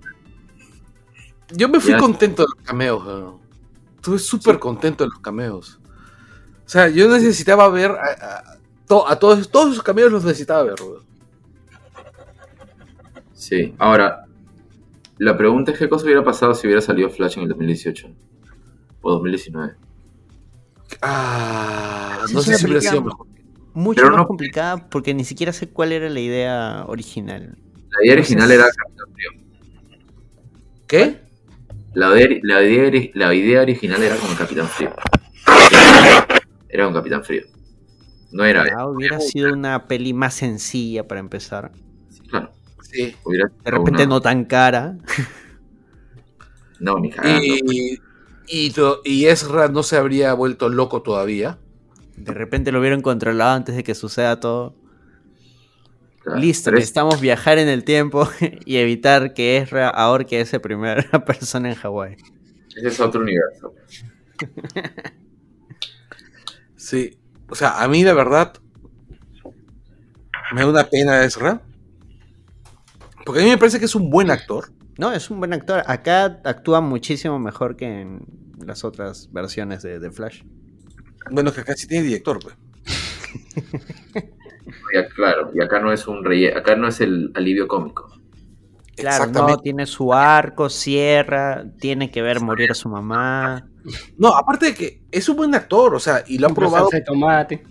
yo 1.51 1.69
me 1.69 1.79
fui 1.79 1.91
Ya. 1.91 1.97
contento 1.97 2.43
de 2.43 2.47
los 2.55 2.65
cameos. 2.67 3.35
Estuve 3.95 4.19
súper 4.19 4.59
contento 4.59 5.03
de 5.03 5.09
los 5.11 5.19
cameos. 5.19 5.79
O 6.65 6.69
sea, 6.69 6.89
yo 6.89 7.07
necesitaba 7.09 7.69
ver 7.69 7.91
a, 7.91 7.95
a- 7.95 8.57
to- 8.87 9.07
a 9.07 9.17
todos, 9.17 9.49
todos 9.49 9.71
esos 9.73 9.83
cameos 9.83 10.11
los 10.11 10.23
necesitaba 10.25 10.63
ver. 10.63 10.75
weón. 10.81 11.03
Sí. 13.33 13.73
Ahora, 13.77 14.25
la 15.17 15.37
pregunta 15.37 15.71
es 15.71 15.77
qué 15.77 15.87
cosa 15.87 16.05
hubiera 16.05 16.23
pasado 16.23 16.53
si 16.55 16.67
hubiera 16.67 16.81
salido 16.81 17.09
Flash 17.09 17.37
en 17.37 17.43
el 17.43 17.49
2018 17.49 18.07
o 19.01 19.11
2019. 19.11 19.75
Ah, 21.01 22.25
no 22.31 22.41
sé 22.41 22.57
si 22.57 22.65
hubiera 22.65 22.81
sido 22.81 23.01
mejor. 23.03 23.27
Mucho 23.73 24.01
Pero 24.03 24.11
más 24.11 24.21
no- 24.21 24.27
complicada 24.27 24.89
porque 24.89 25.13
ni 25.13 25.23
siquiera 25.23 25.51
sé 25.53 25.69
cuál 25.69 25.91
era 25.91 26.09
la 26.09 26.19
idea 26.19 26.83
original. 26.87 27.57
La 27.89 28.03
idea 28.05 28.13
original 28.13 28.51
era 28.51 28.65
Capitán 28.65 29.07
Frío. 29.13 29.29
¿Qué? 30.87 31.21
La 31.93 32.15
idea, 32.19 32.39
la, 32.43 32.63
idea, 32.63 32.83
ori- 32.89 33.11
la 33.13 33.33
idea 33.33 33.61
original 33.61 34.01
era 34.03 34.15
con 34.17 34.33
Capitán 34.35 34.67
Frío. 34.67 34.91
Era 36.69 36.85
con 36.85 36.93
Capitán 36.93 37.23
Frío. 37.23 37.43
No 38.31 38.43
era. 38.45 38.65
Ah, 38.75 38.87
hubiera 38.87 39.19
sido 39.19 39.53
una 39.53 39.87
peli 39.87 40.13
más 40.13 40.33
sencilla 40.33 41.07
para 41.07 41.19
empezar. 41.19 41.71
Claro. 42.29 42.51
Sí. 42.81 43.15
De 43.27 43.71
repente 43.71 44.03
una- 44.03 44.05
no 44.07 44.21
tan 44.21 44.45
cara. 44.45 44.97
No, 46.79 46.99
ni 46.99 47.09
cagando. 47.11 47.43
Y, 47.43 47.99
y, 48.47 48.71
to- 48.71 49.01
y 49.05 49.25
Ezra 49.25 49.67
no 49.67 49.83
se 49.83 49.97
habría 49.97 50.33
vuelto 50.33 50.69
loco 50.69 51.01
todavía. 51.03 51.59
De 52.17 52.33
repente 52.33 52.71
lo 52.71 52.79
hubieran 52.79 53.01
controlado 53.01 53.55
antes 53.55 53.75
de 53.75 53.83
que 53.83 53.95
suceda 53.95 54.39
todo. 54.39 54.75
Claro. 56.21 56.39
Listo, 56.39 56.65
Pero 56.65 56.77
es- 56.77 56.81
necesitamos 56.81 57.19
viajar 57.19 57.57
en 57.57 57.67
el 57.67 57.83
tiempo 57.83 58.29
y 58.65 58.77
evitar 58.77 59.33
que 59.33 59.57
Ezra 59.57 59.89
ahorque 59.89 60.37
a 60.37 60.41
esa 60.41 60.59
primera 60.59 61.03
persona 61.25 61.69
en 61.69 61.75
Hawái. 61.75 62.15
Ese 62.75 62.87
es 62.87 62.99
otro 62.99 63.21
universo. 63.21 63.73
Sí. 66.75 67.17
O 67.49 67.55
sea, 67.55 67.81
a 67.83 67.87
mí 67.87 68.03
la 68.03 68.13
verdad 68.13 68.53
me 70.53 70.61
da 70.61 70.67
una 70.69 70.89
pena 70.89 71.23
Ezra. 71.23 71.61
Porque 73.25 73.41
a 73.41 73.43
mí 73.43 73.49
me 73.49 73.57
parece 73.57 73.79
que 73.79 73.85
es 73.85 73.95
un 73.95 74.09
buen 74.09 74.31
actor. 74.31 74.71
No, 74.97 75.11
es 75.13 75.29
un 75.29 75.39
buen 75.39 75.53
actor. 75.53 75.81
Acá 75.87 76.41
actúa 76.43 76.81
muchísimo 76.81 77.39
mejor 77.39 77.75
que 77.75 78.01
en 78.01 78.25
las 78.65 78.83
otras 78.83 79.31
versiones 79.31 79.81
de, 79.81 79.99
de 79.99 80.11
Flash. 80.11 80.43
Bueno, 81.31 81.51
que 81.53 81.61
acá 81.61 81.75
sí 81.75 81.87
tiene 81.87 82.05
director, 82.05 82.39
pues. 82.41 82.55
Ya, 84.93 85.07
claro, 85.07 85.51
y 85.53 85.61
acá 85.61 85.79
no 85.79 85.91
es 85.91 86.07
un 86.07 86.23
rey, 86.23 86.47
acá 86.47 86.75
no 86.75 86.87
es 86.87 87.01
el 87.01 87.31
alivio 87.35 87.67
cómico. 87.67 88.09
Claro, 88.95 89.25
no, 89.31 89.57
tiene 89.57 89.87
su 89.87 90.13
arco, 90.13 90.69
cierra, 90.69 91.65
tiene 91.79 92.11
que 92.11 92.21
ver 92.21 92.39
morir 92.41 92.71
a 92.71 92.75
su 92.75 92.89
mamá. 92.89 93.67
No, 94.17 94.29
aparte 94.35 94.67
de 94.67 94.73
que 94.75 95.01
es 95.11 95.27
un 95.29 95.37
buen 95.37 95.55
actor, 95.55 95.95
o 95.95 95.99
sea, 95.99 96.23
y 96.27 96.37
lo 96.37 96.47
ha 96.47 96.53
probado. 96.53 96.89
de 96.91 97.01
tomate. 97.01 97.63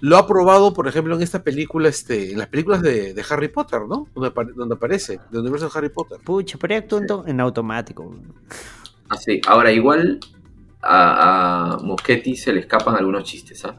Lo 0.00 0.16
ha 0.16 0.26
probado, 0.26 0.72
por 0.72 0.88
ejemplo, 0.88 1.14
en 1.14 1.22
esta 1.22 1.42
película, 1.42 1.88
este, 1.90 2.32
en 2.32 2.38
las 2.38 2.46
películas 2.48 2.80
de, 2.80 3.12
de 3.12 3.24
Harry 3.28 3.48
Potter, 3.48 3.82
¿no? 3.86 4.08
Donde, 4.14 4.30
apare- 4.32 4.54
donde 4.54 4.76
aparece, 4.76 5.20
del 5.30 5.42
universo 5.42 5.66
de 5.66 5.72
Harry 5.78 5.88
Potter. 5.90 6.18
Pucha, 6.24 6.56
pero 6.58 6.76
actúa 6.76 7.00
en 7.00 7.06
to- 7.06 7.24
en 7.26 7.40
automático. 7.40 8.16
Así, 9.10 9.40
ahora 9.46 9.72
igual 9.72 10.20
a, 10.82 11.74
a 11.74 11.76
Muschetti 11.78 12.36
se 12.36 12.52
le 12.52 12.60
escapan 12.60 12.96
algunos 12.96 13.24
chistes, 13.24 13.64
¿ah? 13.64 13.76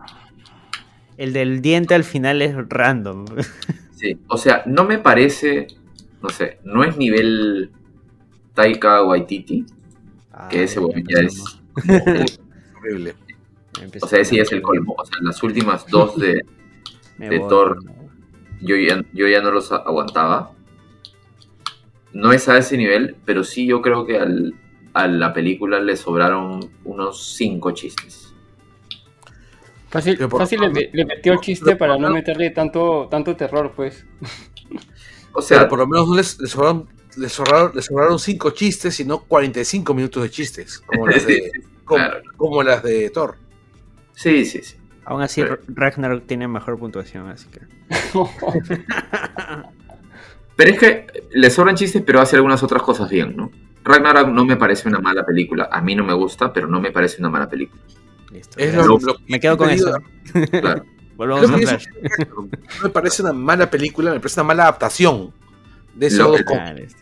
El 1.17 1.33
del 1.33 1.61
diente 1.61 1.95
al 1.95 2.03
final 2.03 2.41
es 2.41 2.55
random. 2.55 3.25
Sí, 3.95 4.17
o 4.27 4.37
sea, 4.37 4.63
no 4.65 4.85
me 4.85 4.99
parece, 4.99 5.67
no 6.21 6.29
sé, 6.29 6.59
no 6.63 6.83
es 6.85 6.95
nivel 6.97 7.71
Taika 8.53 9.03
Waititi, 9.03 9.65
que 10.49 10.63
ese 10.63 10.79
weón 10.79 11.03
ya 11.07 11.19
es, 11.19 11.43
Horrible. 12.77 13.15
o 14.01 14.07
sea, 14.07 14.19
ese 14.19 14.37
ya 14.37 14.43
es 14.43 14.51
el 14.53 14.61
colmo, 14.61 14.95
o 14.97 15.05
sea, 15.05 15.17
las 15.21 15.43
últimas 15.43 15.85
dos 15.87 16.17
de, 16.17 16.41
de. 17.17 17.39
Thor, 17.49 17.79
yo 18.61 18.77
ya, 18.77 19.03
yo 19.13 19.27
ya 19.27 19.41
no 19.41 19.51
los 19.51 19.71
aguantaba. 19.73 20.51
No 22.13 22.31
es 22.33 22.47
a 22.49 22.57
ese 22.57 22.75
nivel, 22.77 23.17
pero 23.25 23.43
sí 23.43 23.67
yo 23.67 23.81
creo 23.81 24.05
que 24.05 24.17
al- 24.17 24.55
a 24.93 25.07
la 25.07 25.33
película 25.33 25.79
le 25.79 25.95
sobraron 25.95 26.69
unos 26.83 27.33
cinco 27.35 27.71
chistes. 27.71 28.33
Fácil, 29.89 30.17
Pero 30.17 30.29
por- 30.29 30.41
fácil 30.41 30.59
le, 30.61 30.89
le 30.93 31.05
metió 31.05 31.33
el 31.33 31.39
chiste 31.39 31.75
para 31.75 31.97
no 31.97 32.11
meterle 32.11 32.51
tanto, 32.51 33.07
tanto 33.09 33.35
terror, 33.35 33.73
pues. 33.75 34.05
O 35.31 35.43
sea, 35.43 35.59
Pero 35.59 35.69
por 35.69 35.79
lo 35.79 35.87
menos 35.87 36.09
no 36.09 36.15
les, 36.15 36.39
les 36.39 36.49
sobraron, 36.49 36.89
les, 37.15 37.31
sobraron, 37.31 37.71
les 37.75 37.85
sobraron 37.85 38.17
cinco 38.17 38.49
chistes, 38.49 38.95
sino 38.95 39.19
45 39.23 39.93
minutos 39.93 40.23
de 40.23 40.29
chistes, 40.31 40.79
como 40.79 41.07
las 41.07 41.25
de, 41.25 41.51
como, 41.85 42.03
claro. 42.03 42.21
como 42.35 42.63
las 42.63 42.81
de 42.81 43.09
Thor. 43.11 43.35
Sí, 44.15 44.43
sí, 44.43 44.63
sí. 44.63 44.75
Aún 45.05 45.21
así, 45.21 45.43
Ragnarok 45.67 46.25
tiene 46.25 46.47
mejor 46.47 46.79
puntuación, 46.79 47.29
así 47.29 47.47
que. 47.49 47.59
Pero 50.55 50.71
es 50.71 50.79
que 50.79 51.07
le 51.31 51.49
sobran 51.49 51.75
chistes, 51.75 52.03
pero 52.05 52.19
hace 52.19 52.35
algunas 52.35 52.61
otras 52.63 52.81
cosas 52.81 53.09
bien, 53.09 53.35
¿no? 53.35 53.51
Ragnarok 53.83 54.27
no 54.29 54.45
me 54.45 54.55
parece 54.57 54.87
una 54.87 54.99
mala 54.99 55.25
película. 55.25 55.69
A 55.71 55.81
mí 55.81 55.95
no 55.95 56.03
me 56.03 56.13
gusta, 56.13 56.51
pero 56.53 56.67
no 56.67 56.79
me 56.81 56.91
parece 56.91 57.17
una 57.19 57.29
mala 57.29 57.49
película. 57.49 57.81
Listo. 58.31 58.57
Es 58.59 58.73
gracias. 58.73 58.87
lo- 58.87 58.99
lo 58.99 59.17
que 59.17 59.23
Me 59.27 59.39
quedo 59.39 59.57
con 59.57 59.69
eso. 59.69 59.91
Claro. 60.51 60.85
Volvamos 61.15 61.49
a 61.51 61.57
Flash. 61.57 61.85
eso- 62.03 62.27
no 62.35 62.49
me 62.83 62.89
parece 62.89 63.21
una 63.23 63.33
mala 63.33 63.69
película, 63.69 64.11
me 64.11 64.19
parece 64.19 64.39
una 64.39 64.47
mala 64.47 64.63
adaptación 64.63 65.33
de. 65.95 66.09
Claro, 66.09 66.77
este, 66.77 66.99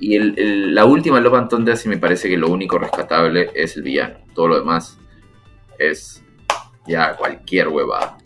Y 0.00 0.16
el, 0.16 0.34
el- 0.38 0.74
la 0.74 0.84
última 0.86 1.20
Love 1.20 1.34
and 1.34 1.48
Thunder 1.50 1.76
sí 1.76 1.88
me 1.88 1.98
parece 1.98 2.28
que 2.28 2.36
lo 2.36 2.48
único 2.48 2.78
rescatable 2.78 3.50
es 3.54 3.76
el 3.76 3.82
villano. 3.82 4.16
Todo 4.34 4.48
lo 4.48 4.58
demás 4.58 4.98
es 5.78 6.22
ya 6.86 7.16
cualquier 7.16 7.68
huevada. 7.68 8.18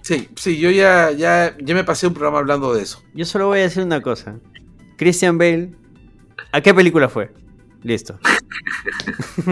Sí, 0.00 0.28
sí, 0.36 0.58
yo 0.58 0.70
ya, 0.70 1.10
ya, 1.12 1.54
ya 1.60 1.74
me 1.74 1.84
pasé 1.84 2.06
un 2.08 2.14
programa 2.14 2.38
hablando 2.38 2.74
de 2.74 2.82
eso. 2.82 3.02
Yo 3.14 3.24
solo 3.24 3.46
voy 3.48 3.60
a 3.60 3.62
decir 3.62 3.82
una 3.84 4.00
cosa. 4.00 4.36
Christian 4.96 5.38
Bale, 5.38 5.70
¿a 6.50 6.60
qué 6.60 6.74
película 6.74 7.08
fue? 7.08 7.32
Listo. 7.82 8.18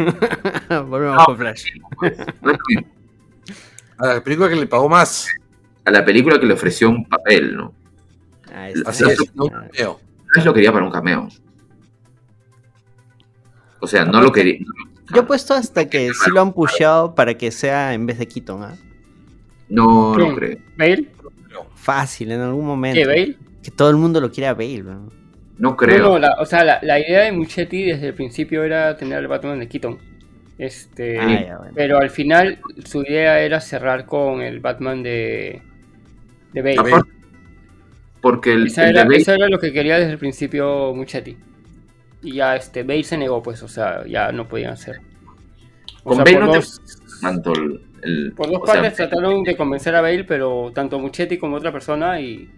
Volvemos 0.87 1.17
No. 1.17 1.25
con 1.27 1.37
Flash. 1.37 1.65
A 3.99 4.07
la 4.07 4.25
película 4.25 4.49
que 4.49 4.57
le 4.57 4.67
pagó 4.67 4.89
más. 4.89 5.29
A 5.85 5.91
la 5.91 6.05
película 6.05 6.39
que 6.39 6.47
le 6.47 6.55
ofreció 6.55 6.89
un 6.89 7.05
papel, 7.09 7.57
¿no? 7.57 7.75
Ahí 8.55 8.73
está. 8.75 8.91
Así 8.91 9.05
es, 9.05 9.19
no 9.35 9.45
un 9.45 9.51
cameo. 9.51 10.01
Lo 10.45 10.55
quería 10.55 10.73
para 10.73 10.85
un 10.85 10.93
cameo. 10.93 11.29
O 13.81 13.87
sea, 13.87 14.05
no 14.05 14.21
lo 14.21 14.31
quería. 14.31 14.59
Yo 15.13 15.23
he 15.23 15.25
puesto 15.25 15.55
hasta 15.55 15.89
que 15.89 16.13
sí 16.15 16.31
lo 16.31 16.41
han 16.41 16.53
pusheado 16.53 17.15
para 17.15 17.35
que 17.37 17.51
sea 17.51 17.95
en 17.95 18.07
vez 18.07 18.19
de 18.19 18.29
Keaton, 18.29 18.63
¿ah? 18.63 18.77
No, 19.69 20.17
no 20.17 20.35
creo. 20.35 20.59
¿Bale? 20.77 21.11
Fácil, 21.75 22.31
en 22.33 22.41
algún 22.41 22.67
momento. 22.67 23.01
¿Qué, 23.01 23.07
Bale? 23.07 23.37
Que 23.63 23.71
todo 23.71 23.91
el 23.91 23.97
mundo 23.97 24.21
lo 24.21 24.31
quiera 24.31 24.51
a 24.51 24.55
Bale, 24.55 24.83
¿no? 24.83 25.09
No 25.61 25.77
creo. 25.77 25.99
No, 25.99 26.09
no, 26.11 26.19
la- 26.19 26.37
o 26.41 26.45
sea, 26.47 26.65
la, 26.65 26.81
la 26.83 26.99
idea 26.99 27.21
de 27.21 27.33
Muchetti 27.33 27.85
desde 27.85 28.09
el 28.09 28.15
principio 28.15 28.65
era 28.65 28.97
tener 28.97 29.19
al 29.19 29.29
Batman 29.29 29.61
de 29.61 29.69
Keaton. 29.69 29.99
Este, 30.59 31.19
Ah, 31.19 31.43
ya, 31.47 31.57
bueno. 31.59 31.73
pero 31.75 31.99
al 31.99 32.11
final 32.11 32.59
su 32.85 33.03
idea 33.03 33.41
era 33.41 33.61
cerrar 33.61 34.05
con 34.07 34.43
el 34.43 34.61
Batman 34.61 35.03
de, 35.03 35.63
de 36.53 36.63
Bale. 36.63 36.79
Aparte, 36.79 37.11
porque 38.21 38.53
el, 38.53 38.67
Esa 38.67 38.85
el 38.85 38.91
era, 38.91 39.03
de 39.03 39.09
Bale- 39.09 39.21
eso 39.23 39.33
era 39.35 39.49
lo 39.49 39.59
que 39.59 39.73
quería 39.73 39.99
desde 39.99 40.13
el 40.13 40.19
principio 40.19 40.93
Muchetti. 40.95 41.37
Y 42.23 42.35
ya 42.35 42.57
este 42.57 42.83
Bale 42.83 43.05
se 43.05 43.17
negó, 43.17 43.43
pues, 43.43 43.63
o 43.63 43.69
sea, 43.69 44.05
ya 44.07 44.33
no 44.33 44.47
podían 44.49 44.73
hacer. 44.73 45.01
O 46.05 46.15
Con 46.15 46.17
sea, 46.17 46.25
Bale 46.25 46.37
por 46.37 46.47
no 46.47 46.53
te- 46.53 47.61
el, 47.61 47.81
el- 48.03 48.33
Por 48.33 48.51
dos 48.51 48.61
sea, 48.65 48.75
partes 48.75 48.95
trataron 48.97 49.43
de 49.43 49.57
convencer 49.57 49.95
a 49.95 50.01
Bale, 50.01 50.25
pero 50.25 50.71
tanto 50.75 50.99
Muchetti 50.99 51.39
como 51.39 51.57
otra 51.57 51.73
persona 51.73 52.21
y 52.21 52.49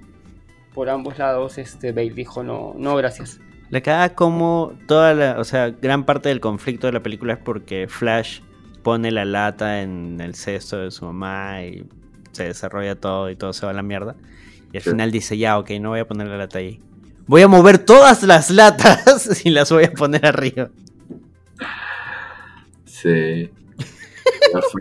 por 0.74 0.88
ambos 0.90 1.18
lados 1.18 1.58
este 1.58 1.92
Bale 1.92 2.10
dijo 2.10 2.42
no, 2.42 2.74
no 2.76 2.96
gracias. 2.96 3.40
Le 3.70 3.80
caga 3.82 4.14
como 4.14 4.74
toda 4.86 5.14
la, 5.14 5.38
o 5.38 5.44
sea, 5.44 5.70
gran 5.70 6.04
parte 6.04 6.28
del 6.28 6.40
conflicto 6.40 6.86
de 6.86 6.92
la 6.92 7.00
película 7.02 7.34
es 7.34 7.38
porque 7.38 7.86
Flash 7.88 8.40
pone 8.82 9.10
la 9.10 9.24
lata 9.24 9.80
en 9.82 10.20
el 10.20 10.34
cesto 10.34 10.78
de 10.78 10.90
su 10.90 11.04
mamá 11.06 11.62
y 11.64 11.86
se 12.32 12.44
desarrolla 12.44 12.96
todo 12.96 13.30
y 13.30 13.36
todo 13.36 13.52
se 13.52 13.64
va 13.64 13.72
a 13.72 13.74
la 13.74 13.82
mierda. 13.82 14.14
Y 14.72 14.76
al 14.78 14.82
Sí. 14.82 14.90
final 14.90 15.10
dice, 15.10 15.38
ya, 15.38 15.58
ok, 15.58 15.70
no 15.80 15.90
voy 15.90 16.00
a 16.00 16.06
poner 16.06 16.26
la 16.28 16.36
lata 16.36 16.58
ahí. 16.58 16.80
Voy 17.26 17.42
a 17.42 17.48
mover 17.48 17.78
todas 17.78 18.22
las 18.24 18.50
latas 18.50 19.40
y 19.46 19.50
las 19.50 19.70
voy 19.70 19.84
a 19.84 19.92
poner 19.92 20.26
arriba. 20.26 20.68
Sí. 22.84 23.50
Ya 24.52 24.60
fue. 24.70 24.80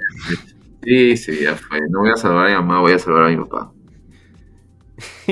Sí, 0.83 1.17
sí, 1.17 1.39
ya 1.43 1.55
fue. 1.55 1.79
No 1.89 1.99
voy 1.99 2.11
a 2.11 2.17
salvar 2.17 2.47
a 2.47 2.49
mi 2.49 2.55
mamá, 2.55 2.79
voy 2.81 2.93
a 2.93 2.99
salvar 2.99 3.25
a 3.25 3.29
mi 3.29 3.37
papá. 3.37 3.71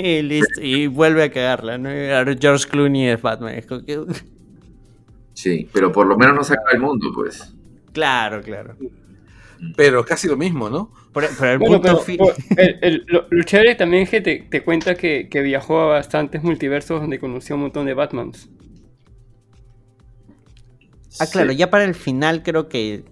Y 0.04 0.22
listo, 0.24 0.62
y 0.62 0.88
vuelve 0.88 1.24
a 1.24 1.32
cagarla, 1.32 1.78
¿no? 1.78 1.90
George 2.40 2.68
Clooney 2.70 3.08
es 3.10 3.22
Batman. 3.22 3.56
es 3.56 3.66
como 3.66 3.84
que- 3.86 4.00
Sí, 5.34 5.70
pero 5.72 5.92
por 5.92 6.06
lo 6.06 6.18
menos 6.18 6.36
no 6.36 6.44
se 6.44 6.54
acaba 6.54 6.72
el 6.74 6.80
mundo, 6.80 7.12
pues. 7.16 7.56
Claro, 7.94 8.42
claro. 8.42 8.76
Pero 9.78 10.04
casi 10.06 10.28
lo 10.28 10.36
mismo, 10.38 10.70
¿no? 10.70 10.92
Por- 11.14 11.26
Pero 11.40 11.52
el 11.52 11.60
Bueno, 11.60 11.76
punto 11.76 11.88
pero 11.88 12.00
fi- 12.00 12.18
por- 12.18 12.34
el- 12.58 12.80
el- 12.82 13.04
lo, 13.08 13.26
lo 13.30 13.44
chévere 13.44 13.76
también 13.76 14.04
es 14.04 14.10
que 14.10 14.22
te, 14.22 14.48
te 14.50 14.64
cuenta 14.64 14.96
que, 14.96 15.28
que 15.30 15.42
viajó 15.42 15.80
a 15.82 15.86
bastantes 15.88 16.44
multiversos 16.44 17.00
donde 17.02 17.20
conoció 17.20 17.56
un 17.56 17.62
montón 17.64 17.86
de 17.86 17.94
Batmans. 17.94 18.50
Ah, 21.20 21.26
claro, 21.32 21.52
Sí. 21.52 21.58
ya 21.58 21.70
para 21.70 21.84
el 21.86 21.96
final 21.96 22.44
creo 22.44 22.68
que... 22.70 23.04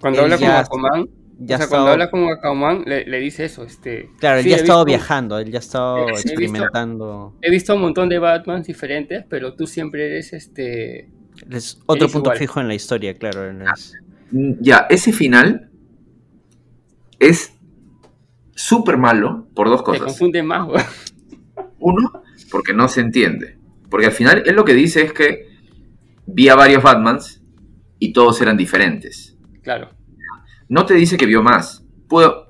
Cuando 0.00 0.22
habla 0.22 0.36
con 0.38 0.48
Aquaman, 0.48 1.08
ya 1.38 1.56
o 1.56 1.58
sea, 1.58 1.68
cuando 1.68 1.88
habla 1.90 2.10
con 2.10 2.28
Aquaman 2.30 2.82
le, 2.86 3.04
le 3.06 3.18
dice 3.20 3.44
eso, 3.44 3.62
este... 3.64 4.10
Claro, 4.18 4.38
él 4.38 4.44
sí, 4.44 4.50
ya 4.50 4.56
ha 4.56 4.58
estado 4.60 4.84
visto- 4.84 4.96
viajando, 4.98 5.38
él 5.38 5.50
ya 5.50 5.58
ha 5.58 5.60
estado 5.60 5.96
Sí, 5.96 6.02
he 6.02 6.12
visto- 6.12 6.28
experimentando... 6.30 7.36
He 7.42 7.50
visto 7.50 7.74
un 7.74 7.82
montón 7.82 8.08
de 8.08 8.18
Batmans 8.18 8.66
diferentes, 8.66 9.24
pero 9.28 9.54
tú 9.54 9.66
siempre 9.66 10.06
eres 10.06 10.32
este... 10.32 11.10
Es 11.50 11.78
otro 11.86 12.04
Eres 12.06 12.12
punto 12.12 12.30
igual. 12.30 12.38
fijo 12.38 12.60
en 12.60 12.68
la 12.68 12.74
historia, 12.74 13.14
claro. 13.14 13.50
es- 13.50 13.94
Mm, 14.32 14.54
Ya, 14.60 14.86
ese 14.90 15.12
final 15.12 15.70
es 17.20 17.54
súper 18.54 18.96
malo 18.96 19.46
por 19.54 19.68
dos 19.68 19.80
Te 19.80 19.84
cosas. 19.84 20.02
confunde 20.06 20.42
más, 20.42 20.66
güey. 20.66 20.82
Uno, 21.78 22.22
porque 22.50 22.72
no 22.72 22.88
se 22.88 23.02
entiende. 23.02 23.58
Porque 23.90 24.06
al 24.06 24.12
final 24.12 24.42
él 24.46 24.56
lo 24.56 24.64
que 24.64 24.74
dice 24.74 25.02
es 25.02 25.12
que 25.12 25.46
vi 26.26 26.48
a 26.48 26.56
varios 26.56 26.82
Batmans 26.82 27.42
y 27.98 28.12
todos 28.12 28.40
eran 28.40 28.56
diferentes. 28.56 29.36
Claro. 29.62 29.90
No 30.68 30.86
te 30.86 30.94
dice 30.94 31.16
que 31.16 31.26
vio 31.26 31.42
más. 31.42 31.84
Pu- 32.08 32.44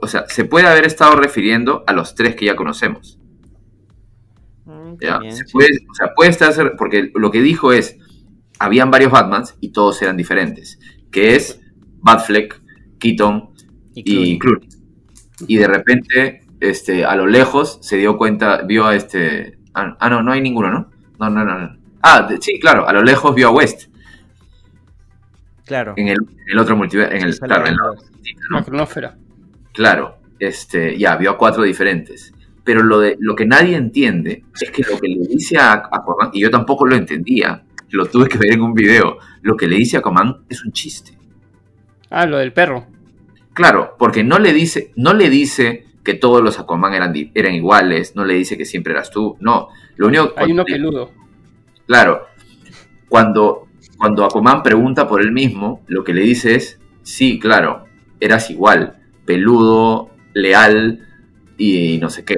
o 0.00 0.06
sea, 0.06 0.26
se 0.28 0.44
puede 0.44 0.66
haber 0.66 0.86
estado 0.86 1.16
refiriendo 1.16 1.84
a 1.86 1.92
los 1.92 2.14
tres 2.14 2.34
que 2.34 2.46
ya 2.46 2.56
conocemos. 2.56 3.18
Mm, 4.64 4.94
¿ya? 5.00 5.20
Se 5.30 5.44
sí. 5.44 5.52
puede, 5.52 5.68
o 5.90 5.94
sea, 5.94 6.14
puede 6.14 6.30
estar, 6.30 6.76
porque 6.76 7.10
lo 7.14 7.30
que 7.30 7.42
dijo 7.42 7.72
es, 7.72 7.98
habían 8.58 8.90
varios 8.90 9.12
Batmans 9.12 9.54
y 9.60 9.68
todos 9.70 10.00
eran 10.02 10.16
diferentes. 10.16 10.78
Que 11.10 11.36
es 11.36 11.60
Batfleck, 12.00 12.60
Keaton 12.98 13.50
y 13.94 14.38
Clooney. 14.38 14.68
Y 15.46 15.56
de 15.56 15.68
repente, 15.68 16.46
este, 16.60 17.04
a 17.04 17.14
lo 17.16 17.26
lejos, 17.26 17.78
se 17.82 17.96
dio 17.98 18.16
cuenta, 18.16 18.62
vio 18.62 18.86
a 18.86 18.96
este... 18.96 19.58
Ah, 19.74 19.96
ah, 20.00 20.08
no, 20.08 20.22
no 20.22 20.32
hay 20.32 20.40
ninguno, 20.40 20.70
¿no? 20.70 20.90
No, 21.18 21.28
no, 21.30 21.44
no. 21.44 21.58
no. 21.58 21.76
Ah, 22.00 22.22
de- 22.22 22.40
sí, 22.40 22.58
claro, 22.58 22.88
a 22.88 22.92
lo 22.94 23.02
lejos 23.02 23.34
vio 23.34 23.48
a 23.48 23.50
West. 23.50 23.90
Claro. 25.66 25.94
En 25.96 26.08
el, 26.08 26.16
en 26.20 26.52
el 26.52 26.58
otro 26.58 26.76
multiverso. 26.76 27.12
En 27.12 27.22
el, 27.22 27.38
claro, 27.38 27.66
en 27.66 27.76
la- 27.76 28.64
cronósfera. 28.64 29.16
Claro, 29.72 30.16
este, 30.38 30.96
ya, 30.96 31.16
vio 31.16 31.32
a 31.32 31.36
cuatro 31.36 31.64
diferentes. 31.64 32.32
Pero 32.64 32.82
lo, 32.82 33.00
de, 33.00 33.16
lo 33.20 33.34
que 33.36 33.46
nadie 33.46 33.76
entiende 33.76 34.44
es 34.60 34.70
que 34.70 34.82
lo 34.82 34.98
que 34.98 35.08
le 35.08 35.26
dice 35.28 35.58
a 35.58 35.72
Aquaman, 35.74 36.30
y 36.32 36.40
yo 36.40 36.50
tampoco 36.50 36.86
lo 36.86 36.96
entendía, 36.96 37.64
lo 37.90 38.06
tuve 38.06 38.28
que 38.28 38.38
ver 38.38 38.52
en 38.52 38.62
un 38.62 38.74
video, 38.74 39.18
lo 39.42 39.56
que 39.56 39.68
le 39.68 39.76
dice 39.76 39.96
a 39.96 40.00
Aquaman 40.00 40.44
es 40.48 40.64
un 40.64 40.72
chiste. 40.72 41.12
Ah, 42.10 42.26
lo 42.26 42.38
del 42.38 42.52
perro. 42.52 42.86
Claro, 43.52 43.94
porque 43.98 44.22
no 44.24 44.38
le 44.38 44.52
dice, 44.52 44.92
no 44.96 45.14
le 45.14 45.30
dice 45.30 45.86
que 46.04 46.14
todos 46.14 46.42
los 46.42 46.58
Aquaman 46.58 46.94
eran, 46.94 47.12
eran 47.34 47.54
iguales, 47.54 48.14
no 48.14 48.24
le 48.24 48.34
dice 48.34 48.56
que 48.56 48.64
siempre 48.64 48.92
eras 48.92 49.10
tú, 49.10 49.36
no. 49.40 49.68
Lo 49.96 50.06
único 50.08 50.32
Hay 50.36 50.52
uno 50.52 50.64
peludo. 50.64 51.10
Claro, 51.86 52.26
cuando, 53.08 53.65
cuando 53.98 54.24
Aquaman 54.24 54.62
pregunta 54.62 55.08
por 55.08 55.20
él 55.22 55.32
mismo, 55.32 55.82
lo 55.86 56.04
que 56.04 56.12
le 56.14 56.22
dice 56.22 56.54
es, 56.54 56.78
sí, 57.02 57.38
claro, 57.38 57.84
eras 58.20 58.50
igual, 58.50 58.96
peludo, 59.24 60.10
leal 60.34 61.06
y 61.58 61.98
no 61.98 62.10
sé 62.10 62.24
qué. 62.24 62.36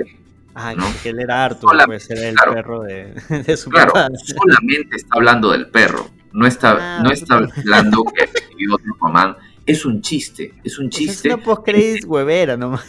Ah, 0.55 0.75
¿no? 0.77 0.85
que 1.03 1.11
él 1.11 1.21
era 1.21 1.45
Arthur, 1.45 1.71
Sola- 1.71 1.87
pues 1.87 2.11
era 2.11 2.29
el 2.29 2.35
claro. 2.35 2.53
perro 2.55 2.83
de, 2.83 3.15
de 3.47 3.57
su 3.57 3.71
Claro, 3.71 3.93
solamente 4.25 4.97
está 4.97 5.15
hablando 5.17 5.53
del 5.53 5.69
perro, 5.69 6.09
no 6.33 6.47
está, 6.47 6.99
Ah, 6.99 7.03
no 7.03 7.11
está 7.13 7.37
hablando 7.37 8.05
que 8.15 8.29
vivió 8.57 8.75
otro 8.75 8.93
Aquaman. 8.97 9.37
Es 9.67 9.85
un 9.85 10.01
chiste, 10.01 10.55
es 10.65 10.79
un 10.79 10.89
Pues 10.89 11.01
es 11.03 11.09
chiste, 11.09 11.29
una 11.35 11.43
post 11.45 11.69
huevera 12.07 12.57
nomás. 12.57 12.85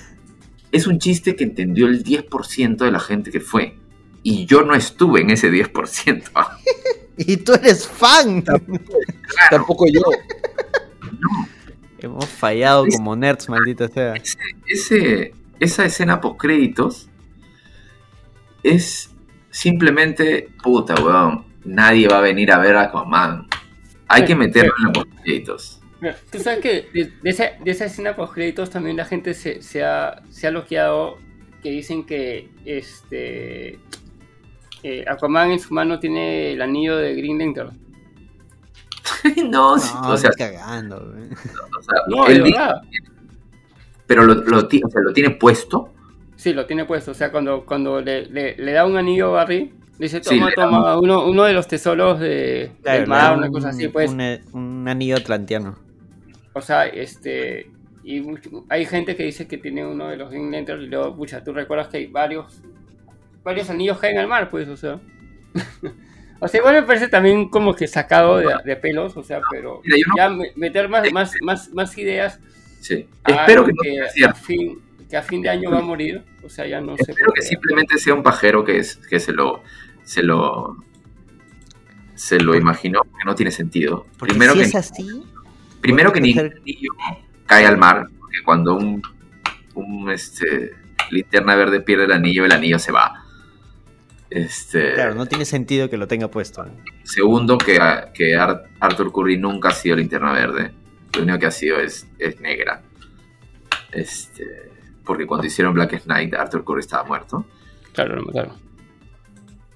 es 0.72 0.88
un 0.88 0.98
chiste 0.98 1.36
que 1.36 1.44
entendió 1.44 1.86
el 1.88 2.04
10% 2.04 2.78
de 2.78 2.92
la 2.92 3.00
gente 3.00 3.32
que 3.32 3.40
fue. 3.42 3.76
Y 4.24 4.46
yo 4.46 4.62
no 4.64 4.74
estuve 4.76 5.22
en 5.22 5.30
ese 5.30 5.52
10%. 5.52 6.24
Y 7.22 7.36
tú 7.36 7.54
eres 7.54 7.86
fan. 7.86 8.44
Tampoco 9.50 9.86
yo. 9.94 10.02
Hemos 12.00 12.26
fallado 12.26 12.86
como 12.88 13.14
nerds, 13.14 13.50
maldita 13.50 13.90
sea. 13.90 14.14
ese, 14.66 15.34
esa 15.60 15.84
escena 15.84 16.22
post 16.22 16.40
créditos 16.40 17.10
es 18.64 19.12
simplemente 19.52 20.50
puta, 20.64 20.96
weón. 20.96 21.46
Nadie 21.66 22.08
va 22.08 22.20
a 22.20 22.22
venir 22.22 22.54
a 22.54 22.58
ver 22.58 22.78
a 22.78 22.84
Aquaman. 22.84 23.48
Hay 24.08 24.24
que 24.24 24.34
meterlo 24.34 24.74
en 24.80 24.86
la 24.86 24.94
post 24.94 25.10
créditos. 25.22 25.82
Tú 26.32 26.40
sabes 26.40 26.62
que 26.62 26.90
de, 26.94 27.12
de 27.22 27.30
esa, 27.30 27.52
de 27.62 27.72
esa 27.72 27.86
escena 27.86 28.16
post 28.16 28.34
créditos 28.34 28.70
también 28.70 28.96
la 28.96 29.04
gente 29.04 29.34
se, 29.34 29.62
se 29.62 29.84
ha, 29.84 30.24
se 30.30 30.48
ha 30.48 30.52
loqueado 30.52 31.18
que 31.62 31.70
dicen 31.70 32.06
que 32.06 32.50
este 32.64 33.78
eh, 34.84 35.04
Aquaman 35.08 35.52
en 35.52 35.60
su 35.60 35.74
mano 35.74 36.00
tiene 36.00 36.54
el 36.54 36.62
anillo 36.62 36.98
de 36.98 37.16
Green 37.16 37.38
Lantern. 37.40 37.78
no, 39.50 39.50
No, 39.50 39.74
o 39.76 39.78
sea, 40.18 40.30
estás 40.30 40.36
cagando. 40.38 40.96
o 40.98 41.82
sea, 41.82 42.02
No, 42.08 42.28
él 42.28 42.38
de 42.40 42.44
dice- 42.44 42.58
verdad. 42.60 42.82
pero 44.08 44.24
lo, 44.26 44.36
lo 44.36 44.58
o 44.60 44.70
sea, 44.70 45.02
lo 45.02 45.14
tiene 45.14 45.32
puesto. 45.32 45.94
Sí, 46.36 46.54
lo 46.54 46.66
tiene 46.66 46.86
puesto. 46.86 47.12
O 47.12 47.14
sea, 47.14 47.32
cuando, 47.32 47.66
cuando 47.66 48.02
le, 48.02 48.26
le- 48.28 48.56
le 48.58 48.72
da 48.72 48.86
un 48.86 48.96
anillo 48.98 49.28
a 49.28 49.44
Barry, 49.44 49.74
dice, 49.98 50.22
Sí, 50.24 50.38
toma, 50.40 50.52
da 50.56 50.64
toma, 50.64 50.98
uno, 51.00 51.26
uno 51.28 51.44
de 51.44 51.54
los 51.54 51.68
tesoros 51.68 52.20
de, 52.20 52.72
Claro, 52.82 53.00
del 53.02 53.10
mar, 53.10 53.38
una 53.38 53.48
un- 53.48 53.54
cosa 53.54 53.70
así, 53.70 53.88
pues. 53.90 54.12
Un, 54.12 54.22
un 54.54 54.88
anillo 54.88 55.16
atlantiano. 55.18 55.78
O 56.54 56.62
sea, 56.62 56.88
este. 56.88 57.72
Y 58.04 58.22
mucho- 58.22 58.64
hay 58.70 58.86
gente 58.86 59.16
que 59.16 59.24
dice 59.24 59.48
que 59.48 59.58
tiene 59.58 59.86
uno 59.86 60.08
de 60.08 60.16
los 60.18 60.30
Green 60.30 60.52
Lantern 60.52 60.82
y 60.82 60.88
luego, 60.88 61.16
pucha, 61.16 61.44
tú 61.44 61.52
recuerdas 61.54 61.90
que 61.90 61.98
hay 61.98 62.08
varios. 62.08 62.62
Varios 63.44 63.70
anillos 63.70 63.98
caen 64.00 64.18
al 64.18 64.28
mar, 64.28 64.50
pues, 64.50 64.68
o 64.68 64.78
sea. 64.78 65.00
o 66.40 66.48
sea, 66.48 66.60
igual 66.60 66.76
me 66.76 66.84
parece 66.84 67.08
también 67.08 67.50
como 67.50 67.74
que 67.74 67.88
sacado 67.88 68.38
de, 68.38 68.48
de 68.66 68.76
pelos, 68.76 69.16
o 69.18 69.24
sea, 69.24 69.42
pero 69.50 69.82
Mira, 69.84 69.98
yo 69.98 70.04
no- 70.08 70.16
ya 70.18 70.30
me- 70.30 70.52
meter 70.56 70.90
más, 70.90 71.12
más, 71.12 71.34
más, 71.42 71.70
más 71.74 71.98
ideas. 71.98 72.40
Sí. 72.82 73.08
a 73.24 73.32
Espero 73.32 73.66
que 73.66 73.74
no 73.74 74.08
sea 74.14 74.30
a 74.30 74.34
fin, 74.34 74.80
que 75.10 75.18
a 75.18 75.22
fin 75.22 75.42
de 75.42 75.50
año 75.50 75.72
va 75.72 75.80
a 75.80 75.82
morir, 75.82 76.24
o 76.44 76.50
sea, 76.50 76.66
ya 76.68 76.80
no 76.82 76.96
sé. 76.98 77.12
Espero 77.12 77.32
que 77.34 77.42
simplemente 77.42 77.98
sea 77.98 78.14
un 78.14 78.24
pajero 78.24 78.64
que, 78.64 78.78
es, 78.78 78.98
que 78.98 79.20
se 79.20 79.32
lo. 79.34 79.64
Se 80.04 80.24
lo. 80.24 80.78
Se 82.16 82.40
lo 82.40 82.54
imaginó, 82.56 83.04
que 83.04 83.26
no 83.26 83.34
tiene 83.36 83.52
sentido. 83.52 84.06
Porque 84.18 84.34
Primero 84.34 84.54
si 84.54 84.60
que 84.60 84.66
es 84.66 84.76
así, 84.76 85.24
Primero 85.80 86.12
que 86.12 86.20
ningún 86.20 86.52
anillo 86.52 86.92
cae 87.46 87.66
al 87.66 87.78
mar, 87.78 88.08
porque 88.20 88.38
cuando 88.44 88.76
un, 88.76 89.02
un 89.76 90.12
este, 90.12 90.74
linterna 91.12 91.56
verde 91.56 91.80
pierde 91.80 92.04
el 92.06 92.12
anillo, 92.12 92.44
el 92.44 92.52
anillo 92.52 92.78
se 92.78 92.92
va. 92.92 93.24
Este, 94.30 94.94
claro, 94.94 95.16
no 95.16 95.26
tiene 95.26 95.44
sentido 95.46 95.90
que 95.90 95.98
lo 95.98 96.08
tenga 96.08 96.28
puesto. 96.30 96.66
Segundo, 97.04 97.58
que, 97.58 97.80
que 98.14 98.36
Ar- 98.36 98.64
Arthur 98.80 99.12
Curry 99.12 99.38
nunca 99.38 99.70
ha 99.70 99.72
sido 99.74 99.96
linterna 99.96 100.32
verde. 100.34 100.72
Lo 101.16 101.24
único 101.24 101.40
que 101.40 101.46
ha 101.48 101.52
sido 101.52 101.80
es, 101.80 102.08
es 102.20 102.40
negra. 102.40 102.84
Este, 103.92 104.72
porque 105.04 105.26
cuando 105.26 105.48
hicieron 105.48 105.74
Black 105.74 106.04
Knight, 106.04 106.34
Arthur 106.36 106.64
Curry 106.64 106.82
estaba 106.82 107.04
muerto. 107.06 107.46
Claro, 107.94 108.16
lo 108.18 108.24
mataron. 108.24 108.56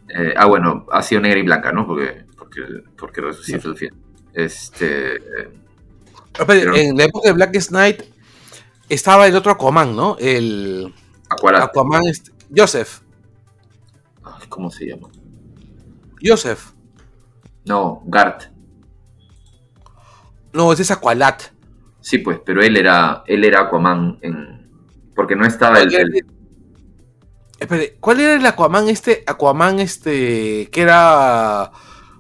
Eh, 0.10 0.34
ah, 0.38 0.46
bueno, 0.46 0.86
ha 0.92 1.02
sido 1.02 1.22
negra 1.22 1.40
y 1.40 1.44
blanca, 1.44 1.72
¿no? 1.72 1.88
Porque, 1.88 2.26
porque, 2.38 2.62
porque 2.96 3.22
resucitó 3.22 3.70
el 3.72 3.78
fin. 3.78 3.90
Este, 4.34 5.16
Espera, 5.16 6.46
Pero- 6.46 6.76
En 6.76 6.96
la 6.98 7.06
época 7.06 7.30
de 7.30 7.34
Black 7.34 7.58
Knight 7.70 8.04
estaba 8.90 9.26
el 9.28 9.36
otro 9.36 9.52
Aquaman, 9.52 9.96
¿no? 9.96 10.16
El. 10.20 10.94
Aquaman, 11.64 12.04
este- 12.06 12.32
Joseph. 12.56 13.00
¿Cómo 14.54 14.70
se 14.70 14.86
llama? 14.88 15.10
Joseph. 16.24 16.72
No, 17.66 18.02
Gart. 18.06 18.44
No, 20.54 20.72
ese 20.72 20.84
es 20.84 20.92
Aqualat. 20.92 21.42
Sí, 22.02 22.20
pues, 22.20 22.40
pero 22.46 22.62
él 22.62 22.78
era, 22.78 23.24
él 23.28 23.44
era 23.44 23.62
Aquaman 23.62 24.20
en, 24.22 24.70
porque 25.16 25.36
no 25.36 25.46
estaba 25.46 25.80
el, 25.82 25.94
el- 25.94 26.26
Espere, 27.60 27.96
¿cuál 28.00 28.20
era 28.20 28.36
el 28.36 28.46
Aquaman 28.46 28.90
este? 28.90 29.24
Aquaman 29.26 29.80
este, 29.80 30.70
que 30.72 30.82
era 30.82 31.72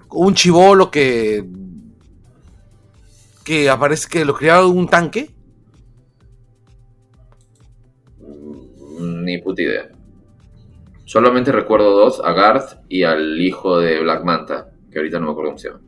un 0.09 0.33
chivolo 0.33 0.89
que 0.89 1.45
que 3.43 3.69
aparece 3.69 4.07
que 4.07 4.23
lo 4.23 4.33
criaba 4.35 4.65
en 4.65 4.77
un 4.77 4.87
tanque. 4.87 5.35
ni 8.99 9.37
puta 9.39 9.61
idea. 9.61 9.89
Solamente 11.06 11.51
recuerdo 11.51 11.91
dos, 11.91 12.22
a 12.23 12.32
Garth 12.32 12.80
y 12.88 13.03
al 13.03 13.40
hijo 13.41 13.80
de 13.80 13.99
Black 14.01 14.23
Manta, 14.23 14.72
que 14.91 14.99
ahorita 14.99 15.19
no 15.19 15.27
me 15.27 15.32
acuerdo 15.32 15.51
cómo 15.51 15.59
se 15.59 15.69
llama. 15.69 15.82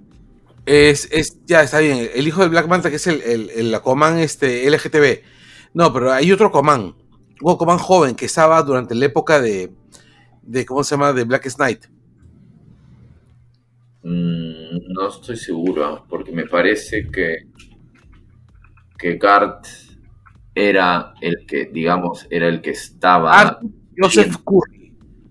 Es, 0.65 1.09
es, 1.11 1.45
ya 1.45 1.61
está 1.61 1.79
bien. 1.79 2.09
El 2.13 2.27
hijo 2.27 2.41
de 2.41 2.49
Black 2.49 2.67
Manta, 2.67 2.89
que 2.89 2.97
es 2.97 3.07
el, 3.07 3.21
el, 3.21 3.49
el 3.51 3.75
Aquaman 3.75 4.19
este, 4.19 4.69
LGTB. 4.69 5.23
No, 5.73 5.93
pero 5.93 6.11
hay 6.11 6.31
otro 6.31 6.47
Aquaman. 6.47 6.95
Un 7.41 7.53
Aquaman 7.53 7.77
joven 7.77 8.15
que 8.15 8.25
estaba 8.25 8.61
durante 8.63 8.95
la 8.95 9.05
época 9.05 9.39
de, 9.39 9.71
de 10.41 10.65
¿cómo 10.65 10.83
se 10.83 10.95
llama? 10.95 11.13
De 11.13 11.23
Black 11.23 11.47
Knight. 11.55 11.85
Mm, 14.03 14.93
no 14.93 15.07
estoy 15.07 15.37
seguro, 15.37 16.05
porque 16.09 16.31
me 16.31 16.45
parece 16.45 17.09
que, 17.09 17.47
que 18.97 19.17
Garth 19.17 19.67
era 20.53 21.13
el 21.21 21.45
que, 21.45 21.65
digamos, 21.65 22.27
era 22.29 22.47
el 22.47 22.61
que 22.61 22.71
estaba 22.71 23.39
Arthur 23.39 23.69
Joseph 23.97 24.37
Curry. 24.45 24.74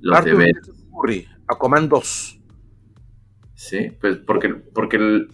Los 0.04 0.18
Arthur 0.18 0.38
deberes. 0.38 0.70
Curry. 0.92 1.28
Aquaman 1.48 1.88
2. 1.88 2.40
Sí, 3.54 3.90
pues 4.00 4.18
porque, 4.18 4.50
porque 4.50 4.96
el... 4.96 5.28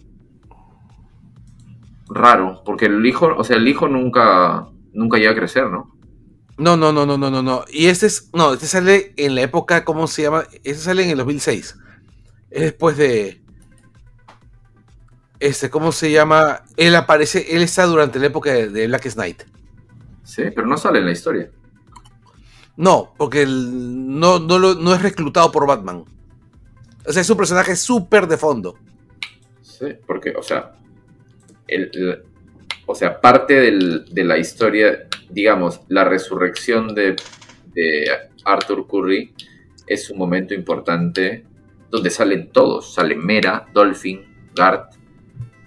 Raro, 2.09 2.61
porque 2.65 2.85
el 2.85 3.05
hijo, 3.05 3.35
o 3.37 3.43
sea, 3.43 3.57
el 3.57 3.67
hijo 3.67 3.87
nunca, 3.87 4.67
nunca 4.93 5.17
llega 5.17 5.31
a 5.31 5.35
crecer, 5.35 5.69
¿no? 5.69 5.97
No, 6.57 6.77
no, 6.77 6.91
no, 6.91 7.05
no, 7.05 7.17
no, 7.17 7.29
no, 7.29 7.41
no. 7.41 7.65
Y 7.69 7.87
este 7.87 8.07
es, 8.07 8.29
no, 8.33 8.53
este 8.53 8.67
sale 8.67 9.13
en 9.17 9.35
la 9.35 9.41
época, 9.41 9.85
¿cómo 9.85 10.07
se 10.07 10.23
llama? 10.23 10.43
Este 10.63 10.75
sale 10.75 11.03
en 11.03 11.11
el 11.11 11.17
2006. 11.17 11.77
Es 12.49 12.61
después 12.61 12.97
de, 12.97 13.41
este, 15.39 15.69
¿cómo 15.69 15.91
se 15.91 16.11
llama? 16.11 16.63
Él 16.77 16.95
aparece, 16.95 17.55
él 17.55 17.61
está 17.61 17.85
durante 17.85 18.19
la 18.19 18.27
época 18.27 18.53
de, 18.53 18.69
de 18.69 18.87
Black 18.87 19.09
Knight. 19.13 19.43
Sí, 20.23 20.43
pero 20.53 20.67
no 20.67 20.77
sale 20.77 20.99
en 20.99 21.05
la 21.05 21.11
historia. 21.11 21.49
No, 22.81 23.13
porque 23.15 23.43
el- 23.43 24.19
no, 24.19 24.39
no, 24.39 24.57
lo- 24.57 24.73
no 24.73 24.95
es 24.95 25.03
reclutado 25.03 25.51
por 25.51 25.67
Batman. 25.67 26.03
O 27.05 27.11
sea, 27.11 27.21
es 27.21 27.29
un 27.29 27.37
personaje 27.37 27.75
súper 27.75 28.25
de 28.25 28.37
fondo. 28.37 28.75
Sí, 29.61 29.85
porque, 30.07 30.31
o 30.35 30.41
sea, 30.41 30.71
el, 31.67 32.23
o 32.87 32.95
sea, 32.95 33.21
parte 33.21 33.53
de 33.53 34.23
la 34.23 34.39
historia, 34.39 35.07
digamos, 35.29 35.81
la 35.89 36.05
resurrección 36.05 36.95
de, 36.95 37.15
Arthur 38.45 38.87
Curry 38.87 39.31
es 39.85 40.09
un 40.09 40.17
momento 40.17 40.55
importante 40.55 41.45
donde 41.91 42.09
salen 42.09 42.49
todos. 42.51 42.95
Sale 42.95 43.15
Mera, 43.15 43.67
Dolphin, 43.71 44.49
Garth, 44.55 44.95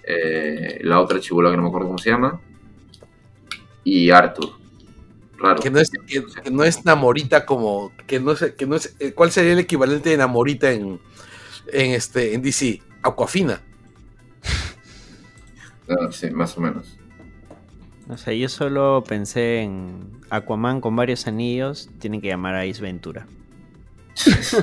eh, 0.03 0.81
la 0.83 0.99
otra 0.99 1.21
chibola 1.21 1.51
que 1.53 1.57
no 1.57 1.63
me 1.63 1.69
acuerdo 1.69 1.87
cómo 1.87 1.99
se 1.99 2.11
llama, 2.11 2.41
y 3.85 4.11
Arthur. 4.11 4.64
Raro. 5.39 5.61
Que 5.61 5.71
no 5.71 5.79
es, 5.81 5.91
que, 5.91 6.25
que 6.43 6.51
no 6.51 6.63
es 6.65 6.85
Namorita 6.85 7.45
como. 7.47 7.93
Que 8.07 8.21
no 8.21 8.33
es, 8.33 8.53
que 8.57 8.67
no 8.67 8.77
es, 8.77 8.95
eh, 9.01 9.13
¿Cuál 9.13 9.31
sería 9.33 9.53
el 9.53 9.59
equivalente 9.59 10.11
de 10.11 10.17
Namorita 10.17 10.71
en, 10.71 11.01
en, 11.73 11.91
este, 11.93 12.35
en 12.35 12.43
DC? 12.43 12.81
Aquafina. 13.03 13.61
Ah, 15.87 16.09
sí, 16.11 16.31
más 16.31 16.57
o 16.57 16.63
menos. 16.63 16.97
O 18.09 18.17
sea, 18.17 18.33
yo 18.33 18.49
solo 18.49 19.05
pensé 19.07 19.61
en 19.61 20.11
Aquaman 20.31 20.81
con 20.81 20.97
varios 20.97 21.27
anillos. 21.27 21.91
Tienen 21.99 22.23
que 22.23 22.29
llamar 22.29 22.55
a 22.55 22.63
Ace 22.63 22.81
Ventura. 22.81 23.27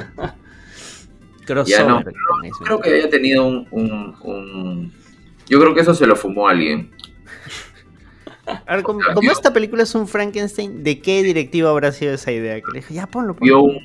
Crossover 1.45 1.67
Ya 1.79 1.83
no, 1.87 2.03
con 2.03 2.45
Ace 2.45 2.63
Creo 2.63 2.79
que 2.81 2.93
haya 2.95 3.09
tenido 3.09 3.45
un, 3.47 3.67
un- 3.71 4.15
un- 4.23 4.91
Yo 5.47 5.59
creo 5.59 5.73
que 5.75 5.81
eso 5.81 5.93
se 5.93 6.05
lo 6.07 6.15
fumó 6.15 6.47
alguien. 6.47 6.91
A 8.65 8.75
ver, 8.75 8.83
como, 8.83 8.99
como 9.13 9.31
esta 9.31 9.53
película 9.53 9.83
es 9.83 9.95
un 9.95 10.07
Frankenstein, 10.07 10.83
¿de 10.83 10.99
qué 10.99 11.23
directiva 11.23 11.69
habrá 11.69 11.91
sido 11.91 12.13
esa 12.13 12.31
idea? 12.31 12.55
Que 12.55 12.71
le 12.73 12.79
dije, 12.79 12.93
ya 12.93 13.07
ponlo, 13.07 13.35
ponlo. 13.35 13.45
Vio 13.45 13.61
un, 13.61 13.79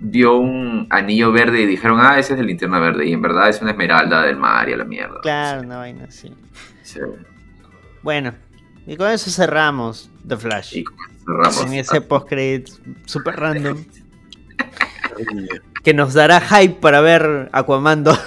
vio 0.00 0.36
un 0.36 0.86
anillo 0.90 1.32
verde 1.32 1.62
y 1.62 1.66
dijeron, 1.66 1.98
ah, 2.00 2.18
ese 2.18 2.34
es 2.34 2.40
el 2.40 2.46
linterna 2.46 2.80
verde. 2.80 3.06
Y 3.06 3.12
en 3.12 3.22
verdad 3.22 3.48
es 3.48 3.60
una 3.60 3.72
esmeralda 3.72 4.22
del 4.22 4.36
mar 4.36 4.68
y 4.68 4.72
a 4.72 4.76
la 4.76 4.84
mierda. 4.84 5.20
Claro, 5.22 5.62
una 5.62 5.78
vaina 5.78 6.04
así. 6.04 6.32
Sí. 6.82 7.00
Bueno, 8.02 8.34
y 8.86 8.96
con 8.96 9.10
eso 9.10 9.30
cerramos 9.30 10.10
The 10.26 10.36
Flash. 10.36 10.76
Y 10.76 10.84
con 10.84 10.96
eso 10.98 11.24
cerramos. 11.24 11.66
En 11.66 11.72
ese 11.74 12.00
post-credit 12.00 12.68
super 13.06 13.36
random. 13.36 13.84
que 15.84 15.94
nos 15.94 16.14
dará 16.14 16.40
hype 16.40 16.80
para 16.80 17.00
ver 17.00 17.48
Aquaman 17.52 18.04
2. 18.04 18.18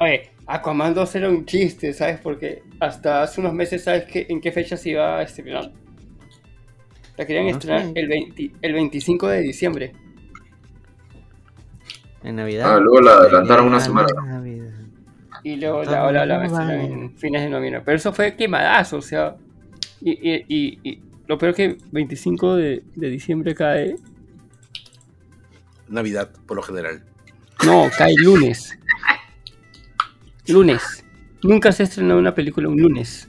Oye, 0.00 0.31
Aquaman 0.54 0.92
2 0.92 1.14
era 1.14 1.30
un 1.30 1.46
chiste, 1.46 1.94
¿sabes? 1.94 2.20
Porque 2.20 2.62
hasta 2.78 3.22
hace 3.22 3.40
unos 3.40 3.54
meses, 3.54 3.84
¿sabes 3.84 4.04
qué, 4.04 4.26
en 4.28 4.38
qué 4.38 4.52
fecha 4.52 4.76
se 4.76 4.90
iba 4.90 5.18
a 5.18 5.22
estrenar? 5.22 5.72
La 7.16 7.26
querían 7.26 7.46
No 7.46 7.52
estrenar 7.52 7.92
el, 7.94 8.06
20 8.08 8.52
el 8.60 8.72
25 8.74 9.28
de 9.28 9.40
diciembre. 9.40 9.92
En 12.22 12.36
Navidad. 12.36 12.74
Ah, 12.76 12.78
luego 12.80 13.00
la 13.00 13.12
adelantaron 13.12 13.66
una 13.66 13.78
Ah, 13.78 13.80
semana. 13.80 14.08
Navidad. 14.26 14.72
Y 15.42 15.56
luego 15.56 15.80
Ah, 15.86 16.12
la 16.12 16.26
la 16.26 16.44
estrenaron 16.44 16.52
vale. 16.52 16.84
en 16.84 17.16
fines 17.16 17.42
de 17.42 17.48
noviembre. 17.48 17.82
Pero 17.84 17.96
eso 17.96 18.12
fue 18.12 18.36
quemadazo, 18.36 18.98
o 18.98 19.02
sea. 19.02 19.36
Y, 20.02 20.10
y, 20.10 20.44
y, 20.48 20.78
y 20.90 21.02
lo 21.28 21.38
peor 21.38 21.54
que 21.54 21.78
25 21.92 22.56
de, 22.56 22.82
de 22.94 23.08
diciembre 23.08 23.54
cae. 23.54 23.96
Navidad, 25.88 26.30
por 26.46 26.56
lo 26.58 26.62
general. 26.62 27.02
No, 27.64 27.88
cae 27.96 28.14
lunes. 28.16 28.78
Lunes. 30.48 31.04
Nunca 31.42 31.72
se 31.72 31.82
ha 31.82 31.86
estrenado 31.86 32.18
una 32.20 32.34
película 32.34 32.68
un 32.68 32.80
lunes 32.80 33.28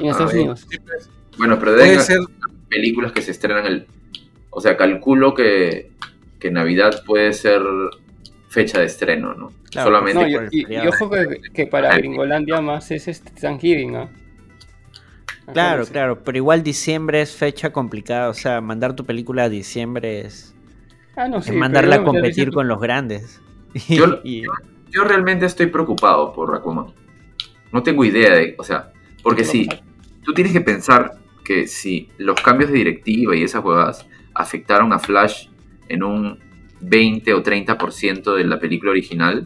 en 0.00 0.08
Estados. 0.08 0.32
Unidos. 0.34 0.66
Bueno, 1.38 1.58
pero 1.58 1.72
Puede 1.72 1.88
deben 1.88 2.00
ser. 2.02 2.18
películas 2.68 3.12
que 3.12 3.22
se 3.22 3.30
estrenan 3.30 3.66
el... 3.66 3.86
O 4.50 4.60
sea, 4.60 4.76
calculo 4.76 5.34
que, 5.34 5.90
que 6.38 6.50
Navidad 6.50 7.02
puede 7.06 7.32
ser 7.32 7.60
fecha 8.48 8.78
de 8.80 8.86
estreno, 8.86 9.34
¿no? 9.34 9.52
Claro, 9.70 9.88
Solamente 9.88 10.20
No, 10.22 10.28
y, 10.28 10.34
por 10.34 10.42
el 10.44 10.48
y- 10.52 10.60
y 10.60 10.62
feriado. 10.64 10.90
ojo 10.90 11.10
que, 11.10 11.40
que 11.52 11.66
para 11.66 11.96
Gringolandia 11.96 12.60
más 12.60 12.90
es 12.92 13.08
este 13.08 13.30
Thanksgiving, 13.32 13.96
¿ah? 13.96 14.08
Claro, 15.52 15.84
claro, 15.86 16.22
pero 16.24 16.38
igual 16.38 16.62
diciembre 16.62 17.20
es 17.20 17.32
fecha 17.34 17.70
complicada, 17.70 18.28
o 18.30 18.34
sea, 18.34 18.60
mandar 18.62 18.94
tu 18.96 19.04
película 19.04 19.44
a 19.44 19.48
diciembre 19.48 20.20
es, 20.20 20.54
Ah, 21.16 21.28
no, 21.28 21.38
es 21.38 21.44
sí, 21.46 21.52
mandarla 21.52 21.96
a 21.96 22.04
competir 22.04 22.50
con 22.50 22.66
los 22.68 22.80
grandes. 22.80 23.40
Yo- 23.88 24.20
Y- 24.24 24.42
yo 24.44 24.52
realmente 25.02 25.46
estoy 25.46 25.66
preocupado 25.66 26.32
por 26.32 26.54
Aquaman. 26.54 26.94
No 27.72 27.82
tengo 27.82 28.04
idea 28.04 28.34
de, 28.34 28.54
o 28.56 28.62
sea, 28.62 28.92
porque 29.22 29.44
sí, 29.44 29.68
tú 30.22 30.32
tienes 30.32 30.52
que 30.52 30.60
pensar 30.60 31.18
que 31.44 31.66
si 31.66 32.08
los 32.18 32.40
cambios 32.40 32.70
de 32.70 32.78
directiva 32.78 33.34
y 33.34 33.42
esas 33.42 33.64
huevas 33.64 34.06
afectaron 34.34 34.92
a 34.92 35.00
Flash 35.00 35.48
en 35.88 36.04
un 36.04 36.38
20 36.80 37.34
o 37.34 37.42
30% 37.42 38.36
de 38.36 38.44
la 38.44 38.60
película 38.60 38.92
original, 38.92 39.42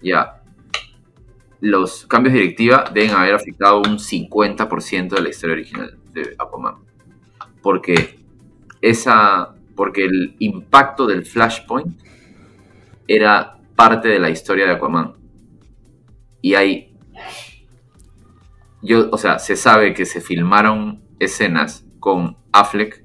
ya, 0.00 0.42
los 1.60 2.06
cambios 2.06 2.34
de 2.34 2.40
directiva 2.40 2.84
deben 2.92 3.10
haber 3.10 3.34
afectado 3.34 3.78
un 3.78 3.98
50% 3.98 5.08
de 5.08 5.22
la 5.22 5.28
historia 5.28 5.54
original 5.54 5.98
de 6.12 6.34
Aquaman. 6.38 6.76
Porque 7.62 8.18
esa, 8.80 9.54
porque 9.74 10.04
el 10.04 10.36
impacto 10.38 11.06
del 11.06 11.24
Flashpoint 11.24 11.98
era 13.08 13.55
parte 13.76 14.08
de 14.08 14.18
la 14.18 14.30
historia 14.30 14.66
de 14.66 14.72
Aquaman. 14.72 15.14
Y 16.42 16.54
hay. 16.54 16.96
Yo, 18.82 19.08
o 19.10 19.18
sea, 19.18 19.38
se 19.38 19.56
sabe 19.56 19.94
que 19.94 20.04
se 20.06 20.20
filmaron 20.20 21.02
escenas 21.18 21.84
con 21.98 22.36
Affleck 22.52 23.04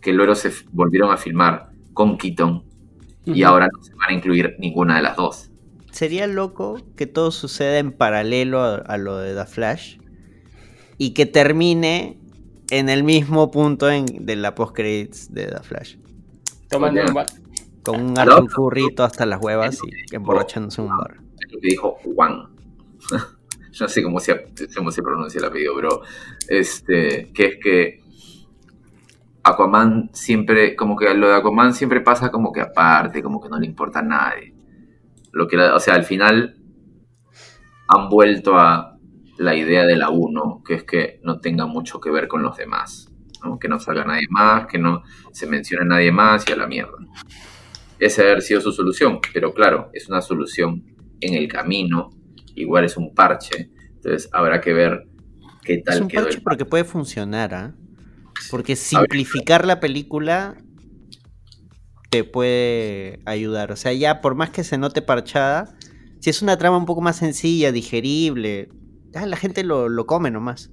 que 0.00 0.12
luego 0.12 0.34
se 0.34 0.52
volvieron 0.72 1.12
a 1.12 1.16
filmar 1.16 1.70
con 1.92 2.16
Keaton 2.16 2.64
y 3.24 3.42
ahora 3.42 3.68
no 3.72 3.82
se 3.82 3.92
van 3.94 4.10
a 4.10 4.12
incluir 4.12 4.54
ninguna 4.58 4.96
de 4.96 5.02
las 5.02 5.16
dos. 5.16 5.50
Sería 5.90 6.26
loco 6.26 6.80
que 6.96 7.06
todo 7.06 7.30
suceda 7.30 7.78
en 7.78 7.90
paralelo 7.92 8.60
a, 8.60 8.76
a 8.76 8.98
lo 8.98 9.16
de 9.18 9.34
The 9.34 9.46
Flash 9.46 9.98
y 10.98 11.10
que 11.14 11.26
termine 11.26 12.18
en 12.70 12.88
el 12.88 13.02
mismo 13.02 13.50
punto 13.50 13.90
en- 13.90 14.06
de 14.26 14.36
la 14.36 14.54
post 14.54 14.74
credits 14.74 15.32
de 15.32 15.46
The 15.46 15.62
Flash. 15.62 15.96
Tomando. 16.68 17.02
Con 17.86 18.00
un. 18.00 18.18
Arthur 18.18 18.48
Curry 18.52 18.94
hasta 18.98 19.26
las 19.26 19.40
huevas 19.42 19.78
y 19.84 20.14
emborrachándose 20.14 20.82
en 20.82 20.88
un 20.88 20.96
bar. 20.98 21.16
Es 21.38 21.52
lo 21.52 21.60
que 21.60 21.68
dijo 21.68 21.96
Juan. 22.04 22.48
Yo 23.10 23.18
no 23.84 23.88
sé 23.88 24.02
cómo 24.02 24.20
se, 24.20 24.52
cómo 24.76 24.90
se 24.90 25.02
pronuncia 25.02 25.38
el 25.38 25.44
apellido, 25.44 25.74
pero 25.76 26.02
este, 26.48 27.30
que 27.32 27.44
es 27.46 27.56
que 27.62 28.00
Aquaman 29.42 30.10
siempre, 30.12 30.74
como 30.74 30.96
que 30.96 31.14
lo 31.14 31.28
de 31.28 31.36
Aquaman 31.36 31.72
siempre 31.72 32.00
pasa 32.00 32.30
como 32.30 32.52
que 32.52 32.60
aparte, 32.60 33.22
como 33.22 33.40
que 33.40 33.48
no 33.48 33.58
le 33.58 33.66
importa 33.66 34.00
a 34.00 34.02
nadie. 34.02 34.54
Lo 35.32 35.46
que, 35.46 35.56
o 35.56 35.80
sea, 35.80 35.94
al 35.94 36.04
final 36.04 36.56
han 37.88 38.08
vuelto 38.08 38.58
a, 38.58 38.96
la 39.38 39.54
idea 39.54 39.84
de 39.84 39.96
la 39.96 40.10
1, 40.10 40.62
que 40.64 40.74
es 40.74 40.84
que 40.84 41.20
no 41.22 41.40
tenga 41.40 41.66
mucho 41.66 42.00
que 42.00 42.10
ver 42.10 42.28
con 42.28 42.42
los 42.42 42.56
demás, 42.56 43.12
¿no? 43.44 43.58
que 43.58 43.68
no 43.68 43.78
salga 43.78 44.04
nadie 44.04 44.26
más, 44.30 44.66
que 44.66 44.78
no 44.78 45.02
se 45.32 45.46
mencione 45.46 45.84
a 45.84 45.88
nadie 45.88 46.12
más 46.12 46.48
y 46.48 46.52
a 46.52 46.56
la 46.56 46.66
mierda. 46.66 46.96
Esa 47.98 48.22
haber 48.22 48.42
sido 48.42 48.60
su 48.60 48.72
solución, 48.72 49.20
pero 49.32 49.54
claro, 49.54 49.90
es 49.92 50.08
una 50.08 50.20
solución 50.20 50.84
en 51.20 51.34
el 51.34 51.48
camino, 51.48 52.10
igual 52.54 52.84
es 52.84 52.96
un 52.96 53.14
parche, 53.14 53.70
entonces 53.94 54.28
habrá 54.32 54.60
que 54.60 54.72
ver 54.72 55.06
qué 55.62 55.78
tal 55.78 55.94
Es 55.94 56.00
un 56.02 56.08
quedó 56.08 56.22
parche 56.22 56.38
el 56.38 56.42
porque 56.42 56.64
puede 56.64 56.84
funcionar, 56.84 57.54
¿ah? 57.54 57.74
Porque 58.50 58.76
simplificar 58.76 59.66
la 59.66 59.80
película 59.80 60.56
te 62.10 62.22
puede 62.22 63.20
ayudar. 63.24 63.72
O 63.72 63.76
sea, 63.76 63.92
ya 63.92 64.20
por 64.20 64.34
más 64.34 64.50
que 64.50 64.62
se 64.62 64.78
note 64.78 65.02
parchada, 65.02 65.74
si 66.20 66.30
es 66.30 66.42
una 66.42 66.56
trama 66.58 66.76
un 66.76 66.86
poco 66.86 67.00
más 67.00 67.16
sencilla, 67.16 67.72
digerible, 67.72 68.68
ya 69.12 69.26
la 69.26 69.36
gente 69.36 69.64
lo, 69.64 69.88
lo 69.88 70.06
come 70.06 70.30
nomás. 70.30 70.70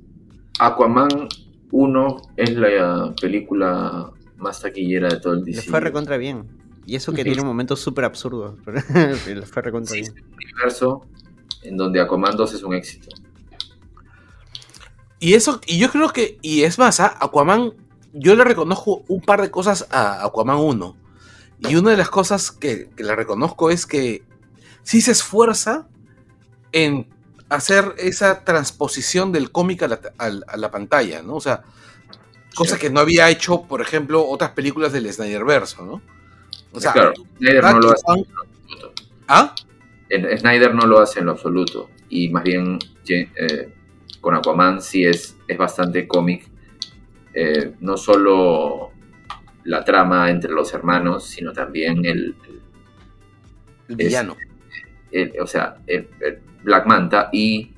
Aquaman 0.60 1.30
1 1.72 2.18
es 2.38 2.56
la 2.56 3.14
película 3.20 4.12
más 4.38 4.62
taquillera 4.62 5.10
de 5.10 5.20
todo 5.20 5.34
el 5.34 5.40
Le 5.40 5.54
DC. 5.54 5.70
fue 5.70 5.80
recontra 5.80 6.18
bien. 6.18 6.63
Y 6.86 6.96
eso 6.96 7.12
que 7.14 7.20
Sí. 7.20 7.24
tiene 7.26 7.42
un 7.42 7.48
momento 7.48 7.76
súper 7.76 8.06
absurdo. 8.06 8.58
pero 9.26 9.44
fue 9.46 9.62
recontra 9.62 9.94
Sí, 9.94 10.02
bien. 10.02 10.14
es 10.14 10.22
un 10.24 10.34
universo 10.44 11.06
en 11.64 11.78
donde 11.78 12.02
Aquaman 12.02 12.36
2 12.36 12.54
es 12.54 12.64
un 12.64 12.74
éxito. 12.74 13.10
Y 15.20 15.36
eso, 15.36 15.62
y 15.66 15.78
yo 15.80 15.90
creo 15.90 16.10
que, 16.10 16.38
y 16.42 16.64
es 16.64 16.78
más, 16.78 17.00
¿ah? 17.00 17.16
Aquaman, 17.22 17.72
yo 18.14 18.36
le 18.36 18.44
reconozco 18.44 19.04
un 19.08 19.22
par 19.22 19.42
de 19.42 19.50
cosas 19.50 19.88
a 19.90 20.26
Aquaman 20.26 20.58
1. 20.58 20.98
Y 21.70 21.76
una 21.76 21.92
de 21.92 21.98
las 21.98 22.10
cosas 22.10 22.52
que, 22.52 22.90
que 22.96 23.04
le 23.04 23.16
reconozco 23.16 23.70
es 23.72 23.86
que 23.86 24.24
sí 24.84 25.00
se 25.00 25.12
esfuerza 25.12 25.88
en 26.74 27.08
hacer 27.48 27.94
esa 27.98 28.44
transposición 28.44 29.32
del 29.32 29.52
cómic 29.52 29.84
a 29.84 29.88
la, 29.88 30.00
al- 30.18 30.44
a 30.48 30.58
la 30.58 30.72
pantalla, 30.72 31.22
¿no? 31.24 31.36
O 31.36 31.42
sea, 31.42 31.64
cosa 32.56 32.78
que 32.78 32.90
no 32.90 33.00
había 33.00 33.30
hecho, 33.30 33.62
por 33.64 33.80
ejemplo, 33.82 34.28
otras 34.28 34.52
películas 34.52 34.92
del 34.92 35.12
Snyderverse, 35.12 35.82
¿no? 35.84 36.02
O 36.74 36.80
sea, 36.80 36.92
claro, 36.94 37.14
Snyder 37.38 37.64
no 37.64 37.80
lo 37.80 37.92
hace 37.92 38.04
en 38.08 38.26
lo 38.34 38.42
absoluto. 38.42 38.94
¿Ah? 39.28 39.56
Snyder 40.38 40.76
no 40.76 40.86
lo 40.88 41.00
hace 41.00 41.20
en 41.20 41.26
lo 41.28 41.32
absoluto. 41.32 41.90
Y 42.10 42.30
más 42.30 42.44
bien 42.44 42.80
eh, 43.08 43.74
con 44.22 44.36
Aquaman 44.36 44.82
sí 44.82 45.06
es, 45.06 45.38
es 45.48 45.58
bastante 45.58 46.08
cómic. 46.08 46.48
Eh, 47.34 47.74
no 47.80 47.98
solo 47.98 48.92
la 49.64 49.84
trama 49.84 50.30
entre 50.30 50.52
los 50.52 50.74
hermanos, 50.74 51.26
sino 51.26 51.52
también 51.54 52.06
el, 52.06 52.36
el 53.90 53.96
villano. 53.96 54.36
el- 55.12 55.34
o 55.42 55.48
sea, 55.48 55.78
el, 55.88 56.10
el 56.20 56.40
Black 56.64 56.86
Manta 56.86 57.30
y, 57.32 57.72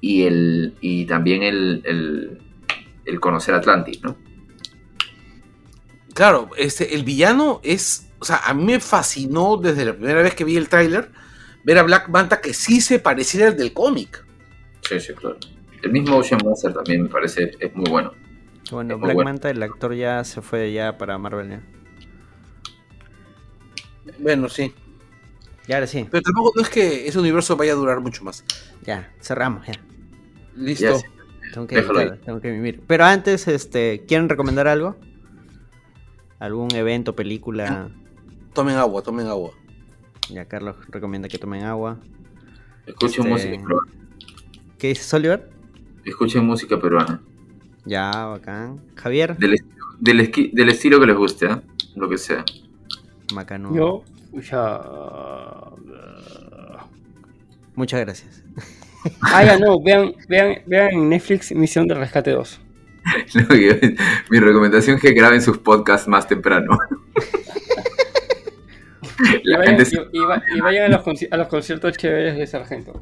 y, 0.00 0.22
el, 0.24 0.74
y 0.80 1.04
también 1.06 1.42
el, 1.42 1.82
el, 1.84 2.38
el 3.04 3.20
conocer 3.20 3.54
Atlantis, 3.54 4.02
¿no? 4.02 4.16
Claro, 6.16 6.50
este, 6.56 6.94
el 6.94 7.04
villano 7.04 7.60
es. 7.62 8.08
O 8.18 8.24
sea, 8.24 8.38
a 8.38 8.54
mí 8.54 8.64
me 8.64 8.80
fascinó 8.80 9.58
desde 9.58 9.84
la 9.84 9.92
primera 9.92 10.22
vez 10.22 10.34
que 10.34 10.44
vi 10.44 10.56
el 10.56 10.70
tráiler 10.70 11.10
ver 11.64 11.78
a 11.78 11.82
Black 11.82 12.08
Manta 12.08 12.40
que 12.40 12.54
sí 12.54 12.80
se 12.80 12.98
pareciera 12.98 13.48
al 13.48 13.56
del 13.56 13.74
cómic. 13.74 14.24
Sí, 14.88 14.98
sí, 14.98 15.12
claro. 15.12 15.36
El 15.82 15.92
mismo 15.92 16.16
Ocean 16.16 16.40
Master 16.42 16.72
también 16.72 17.02
me 17.02 17.08
parece 17.10 17.50
es 17.60 17.74
muy 17.74 17.90
bueno. 17.90 18.14
Bueno, 18.70 18.94
Es 18.94 19.00
Black 19.00 19.14
bueno. 19.14 19.30
Manta, 19.30 19.50
el 19.50 19.62
actor 19.62 19.94
ya 19.94 20.24
se 20.24 20.40
fue 20.40 20.72
ya 20.72 20.96
para 20.96 21.18
Marvel. 21.18 21.60
Bueno, 24.18 24.48
sí. 24.48 24.72
Y 25.68 25.72
ahora 25.72 25.86
sí, 25.86 26.06
Pero 26.10 26.22
tampoco 26.22 26.52
no 26.56 26.62
es 26.62 26.70
que 26.70 27.06
ese 27.08 27.18
universo 27.18 27.56
vaya 27.56 27.72
a 27.72 27.76
durar 27.76 28.00
mucho 28.00 28.24
más. 28.24 28.44
ya, 28.82 29.12
cerramos, 29.20 29.66
ya. 29.66 29.74
Listo. 30.54 30.84
Ya 30.86 30.96
sí. 30.98 31.04
Tengo 31.52 31.66
que 31.66 31.82
tengo 32.24 32.40
que 32.40 32.50
mimir. 32.52 32.80
Pero 32.86 33.04
antes, 33.04 33.46
este, 33.48 34.04
¿quieren 34.06 34.28
recomendar 34.28 34.66
algo? 34.68 34.96
¿Algún 36.38 36.74
evento, 36.74 37.14
película? 37.16 37.88
Tomen 38.52 38.76
agua, 38.76 39.02
tomen 39.02 39.26
agua. 39.26 39.50
Ya 40.30 40.44
Carlos 40.46 40.76
recomienda 40.88 41.28
que 41.28 41.38
tomen 41.38 41.64
agua. 41.64 41.98
Escuchen 42.86 43.26
Este- 43.26 43.30
música 43.30 43.62
peruana. 43.62 43.92
¿Qué 44.78 44.88
dices, 44.88 45.12
Oliver? 45.14 45.50
Escuchen 46.04 46.44
música 46.44 46.78
peruana. 46.78 47.20
Ya, 47.84 48.10
bacán. 48.26 48.80
Javier, 48.96 49.36
Del, 49.38 49.54
estilo- 49.54 49.86
del, 50.00 50.20
esqui- 50.20 50.52
del 50.52 50.68
estilo 50.68 51.00
que 51.00 51.06
les 51.06 51.16
guste, 51.16 51.46
¿eh? 51.46 51.56
Lo 51.94 52.08
que 52.08 52.18
sea. 52.18 52.44
Macano. 53.34 53.74
Yo, 53.74 54.04
ya. 54.40 54.80
Muchas 57.74 58.00
gracias. 58.00 58.42
Ah, 59.20 59.44
ya 59.44 59.58
no, 59.58 59.80
vean, 59.80 60.12
vean, 60.28 60.62
vean 60.66 60.88
en 60.92 61.08
Netflix 61.08 61.52
Misión 61.54 61.86
de 61.86 61.94
Rescate 61.94 62.30
2. 62.32 62.60
Mi 64.30 64.40
recomendación 64.40 64.96
es 64.96 65.02
que 65.02 65.12
graben 65.12 65.40
sus 65.42 65.58
podcasts 65.58 66.08
más 66.08 66.26
temprano. 66.26 66.78
Y 69.44 69.50
vayan, 69.52 69.66
gente 69.66 69.84
se- 69.86 69.96
y- 70.12 70.18
y 70.18 70.24
va- 70.24 70.42
y 70.54 70.60
vayan 70.60 70.92
a, 70.92 70.96
los 70.96 71.04
conci- 71.06 71.28
a 71.30 71.36
los 71.38 71.48
conciertos 71.48 71.96
chéveres 71.96 72.36
de 72.36 72.46
Sargento. 72.46 73.00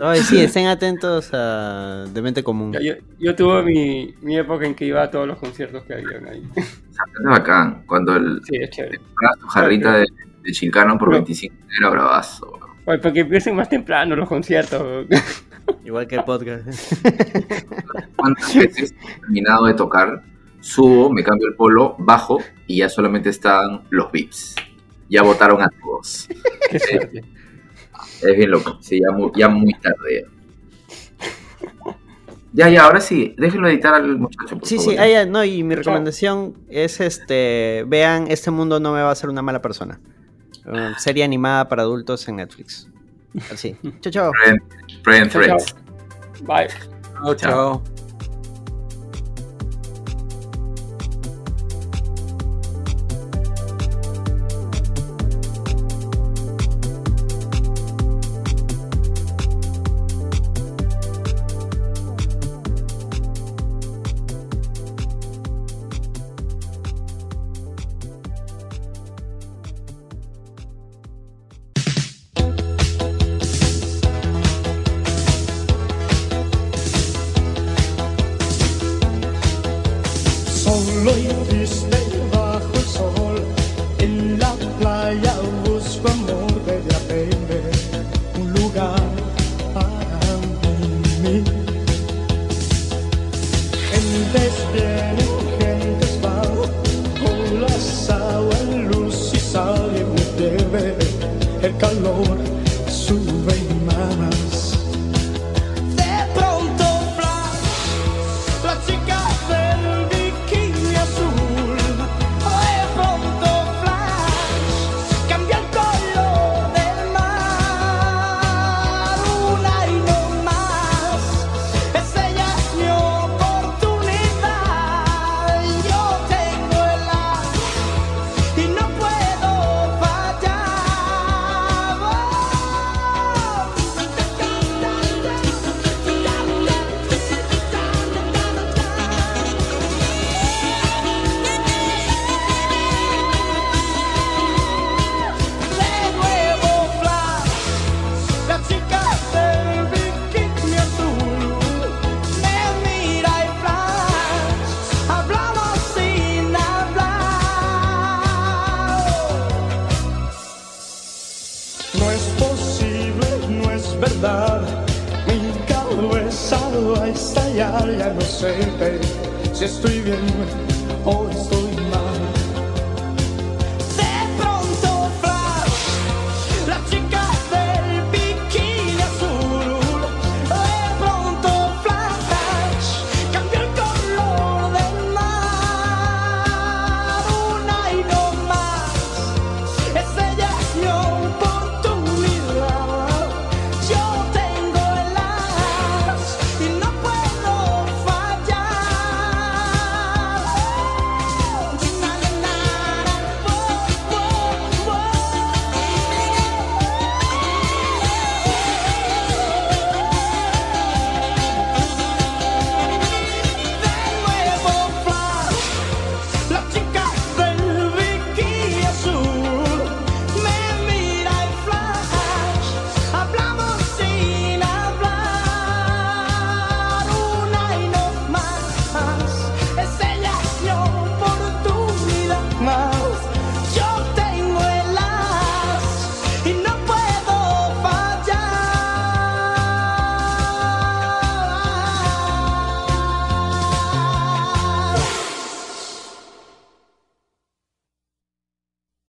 Oye, 0.00 0.22
sí, 0.22 0.40
estén 0.40 0.66
atentos 0.68 1.30
a 1.32 2.04
Demente 2.14 2.44
Común. 2.44 2.72
Ya, 2.72 2.80
Yo, 2.80 2.94
yo 3.18 3.34
tuve 3.34 3.64
mi, 3.64 4.14
mi 4.22 4.38
época 4.38 4.64
en 4.66 4.76
que 4.76 4.84
iba 4.84 5.02
a 5.02 5.10
todos 5.10 5.26
los 5.26 5.38
conciertos 5.38 5.82
que 5.84 5.94
habían 5.94 6.28
ahí. 6.28 6.42
es 6.56 6.80
bacán. 7.24 7.82
Cuando 7.86 8.14
el, 8.14 8.40
Sí, 8.44 8.56
es 8.60 8.70
chévere. 8.70 8.98
tu 9.40 9.46
jarrita 9.48 9.94
de, 9.96 10.06
de 10.42 10.52
Chilcano 10.52 10.96
por 10.98 11.08
No. 11.08 11.14
25 11.16 11.52
era 11.80 11.88
bravazo. 11.90 12.56
Oye, 12.88 12.98
porque 13.00 13.20
empiecen 13.20 13.54
más 13.54 13.68
temprano 13.68 14.16
los 14.16 14.26
conciertos. 14.26 15.06
Igual 15.84 16.06
que 16.06 16.16
el 16.16 16.24
podcast. 16.24 16.66
¿Cuántas 18.16 18.54
veces 18.56 18.94
he 18.98 19.20
terminado 19.20 19.66
de 19.66 19.74
tocar? 19.74 20.22
Subo, 20.60 21.10
me 21.10 21.22
cambio 21.22 21.48
el 21.48 21.54
polo, 21.54 21.94
bajo 21.98 22.38
y 22.66 22.78
ya 22.78 22.88
solamente 22.88 23.28
están 23.28 23.82
los 23.90 24.10
VIPs. 24.10 24.54
Ya 25.10 25.22
votaron 25.22 25.60
a 25.60 25.68
todos. 25.68 26.28
Qué. 26.70 27.22
Es 28.22 28.36
bien 28.36 28.50
loco. 28.50 28.78
Sí, 28.80 29.00
ya 29.00 29.14
muy, 29.14 29.30
ya 29.36 29.48
muy 29.50 29.74
tarde. 29.74 30.26
Ya. 32.54 32.68
ya, 32.68 32.68
ya, 32.70 32.84
ahora 32.84 33.02
sí. 33.02 33.34
Déjenlo 33.36 33.68
editar 33.68 33.92
al 33.94 34.16
muchacho. 34.18 34.58
Por 34.58 34.66
Sí, 34.66 34.76
favor. 34.78 34.92
sí, 34.92 34.98
ah, 34.98 35.06
ya, 35.08 35.26
no, 35.26 35.44
y 35.44 35.62
mi 35.62 35.74
recomendación 35.74 36.54
es 36.70 37.00
este, 37.00 37.84
vean 37.86 38.28
Este 38.28 38.50
mundo 38.50 38.80
no 38.80 38.92
me 38.94 39.02
va 39.02 39.10
a 39.10 39.12
hacer 39.12 39.28
una 39.28 39.42
mala 39.42 39.60
persona. 39.60 40.00
Uh, 40.68 40.94
serie 40.98 41.24
animada 41.24 41.66
para 41.68 41.82
adultos 41.82 42.28
en 42.28 42.36
Netflix. 42.36 42.86
Así. 43.50 43.76
Chao, 44.00 44.12
chao. 44.12 44.32
Friend, 44.32 44.60
friend 45.02 45.30
Chao, 45.30 45.42
chao. 45.42 45.58
threads. 45.58 45.74
Bye. 46.42 46.68
Chao, 47.22 47.34
chao. 47.34 47.82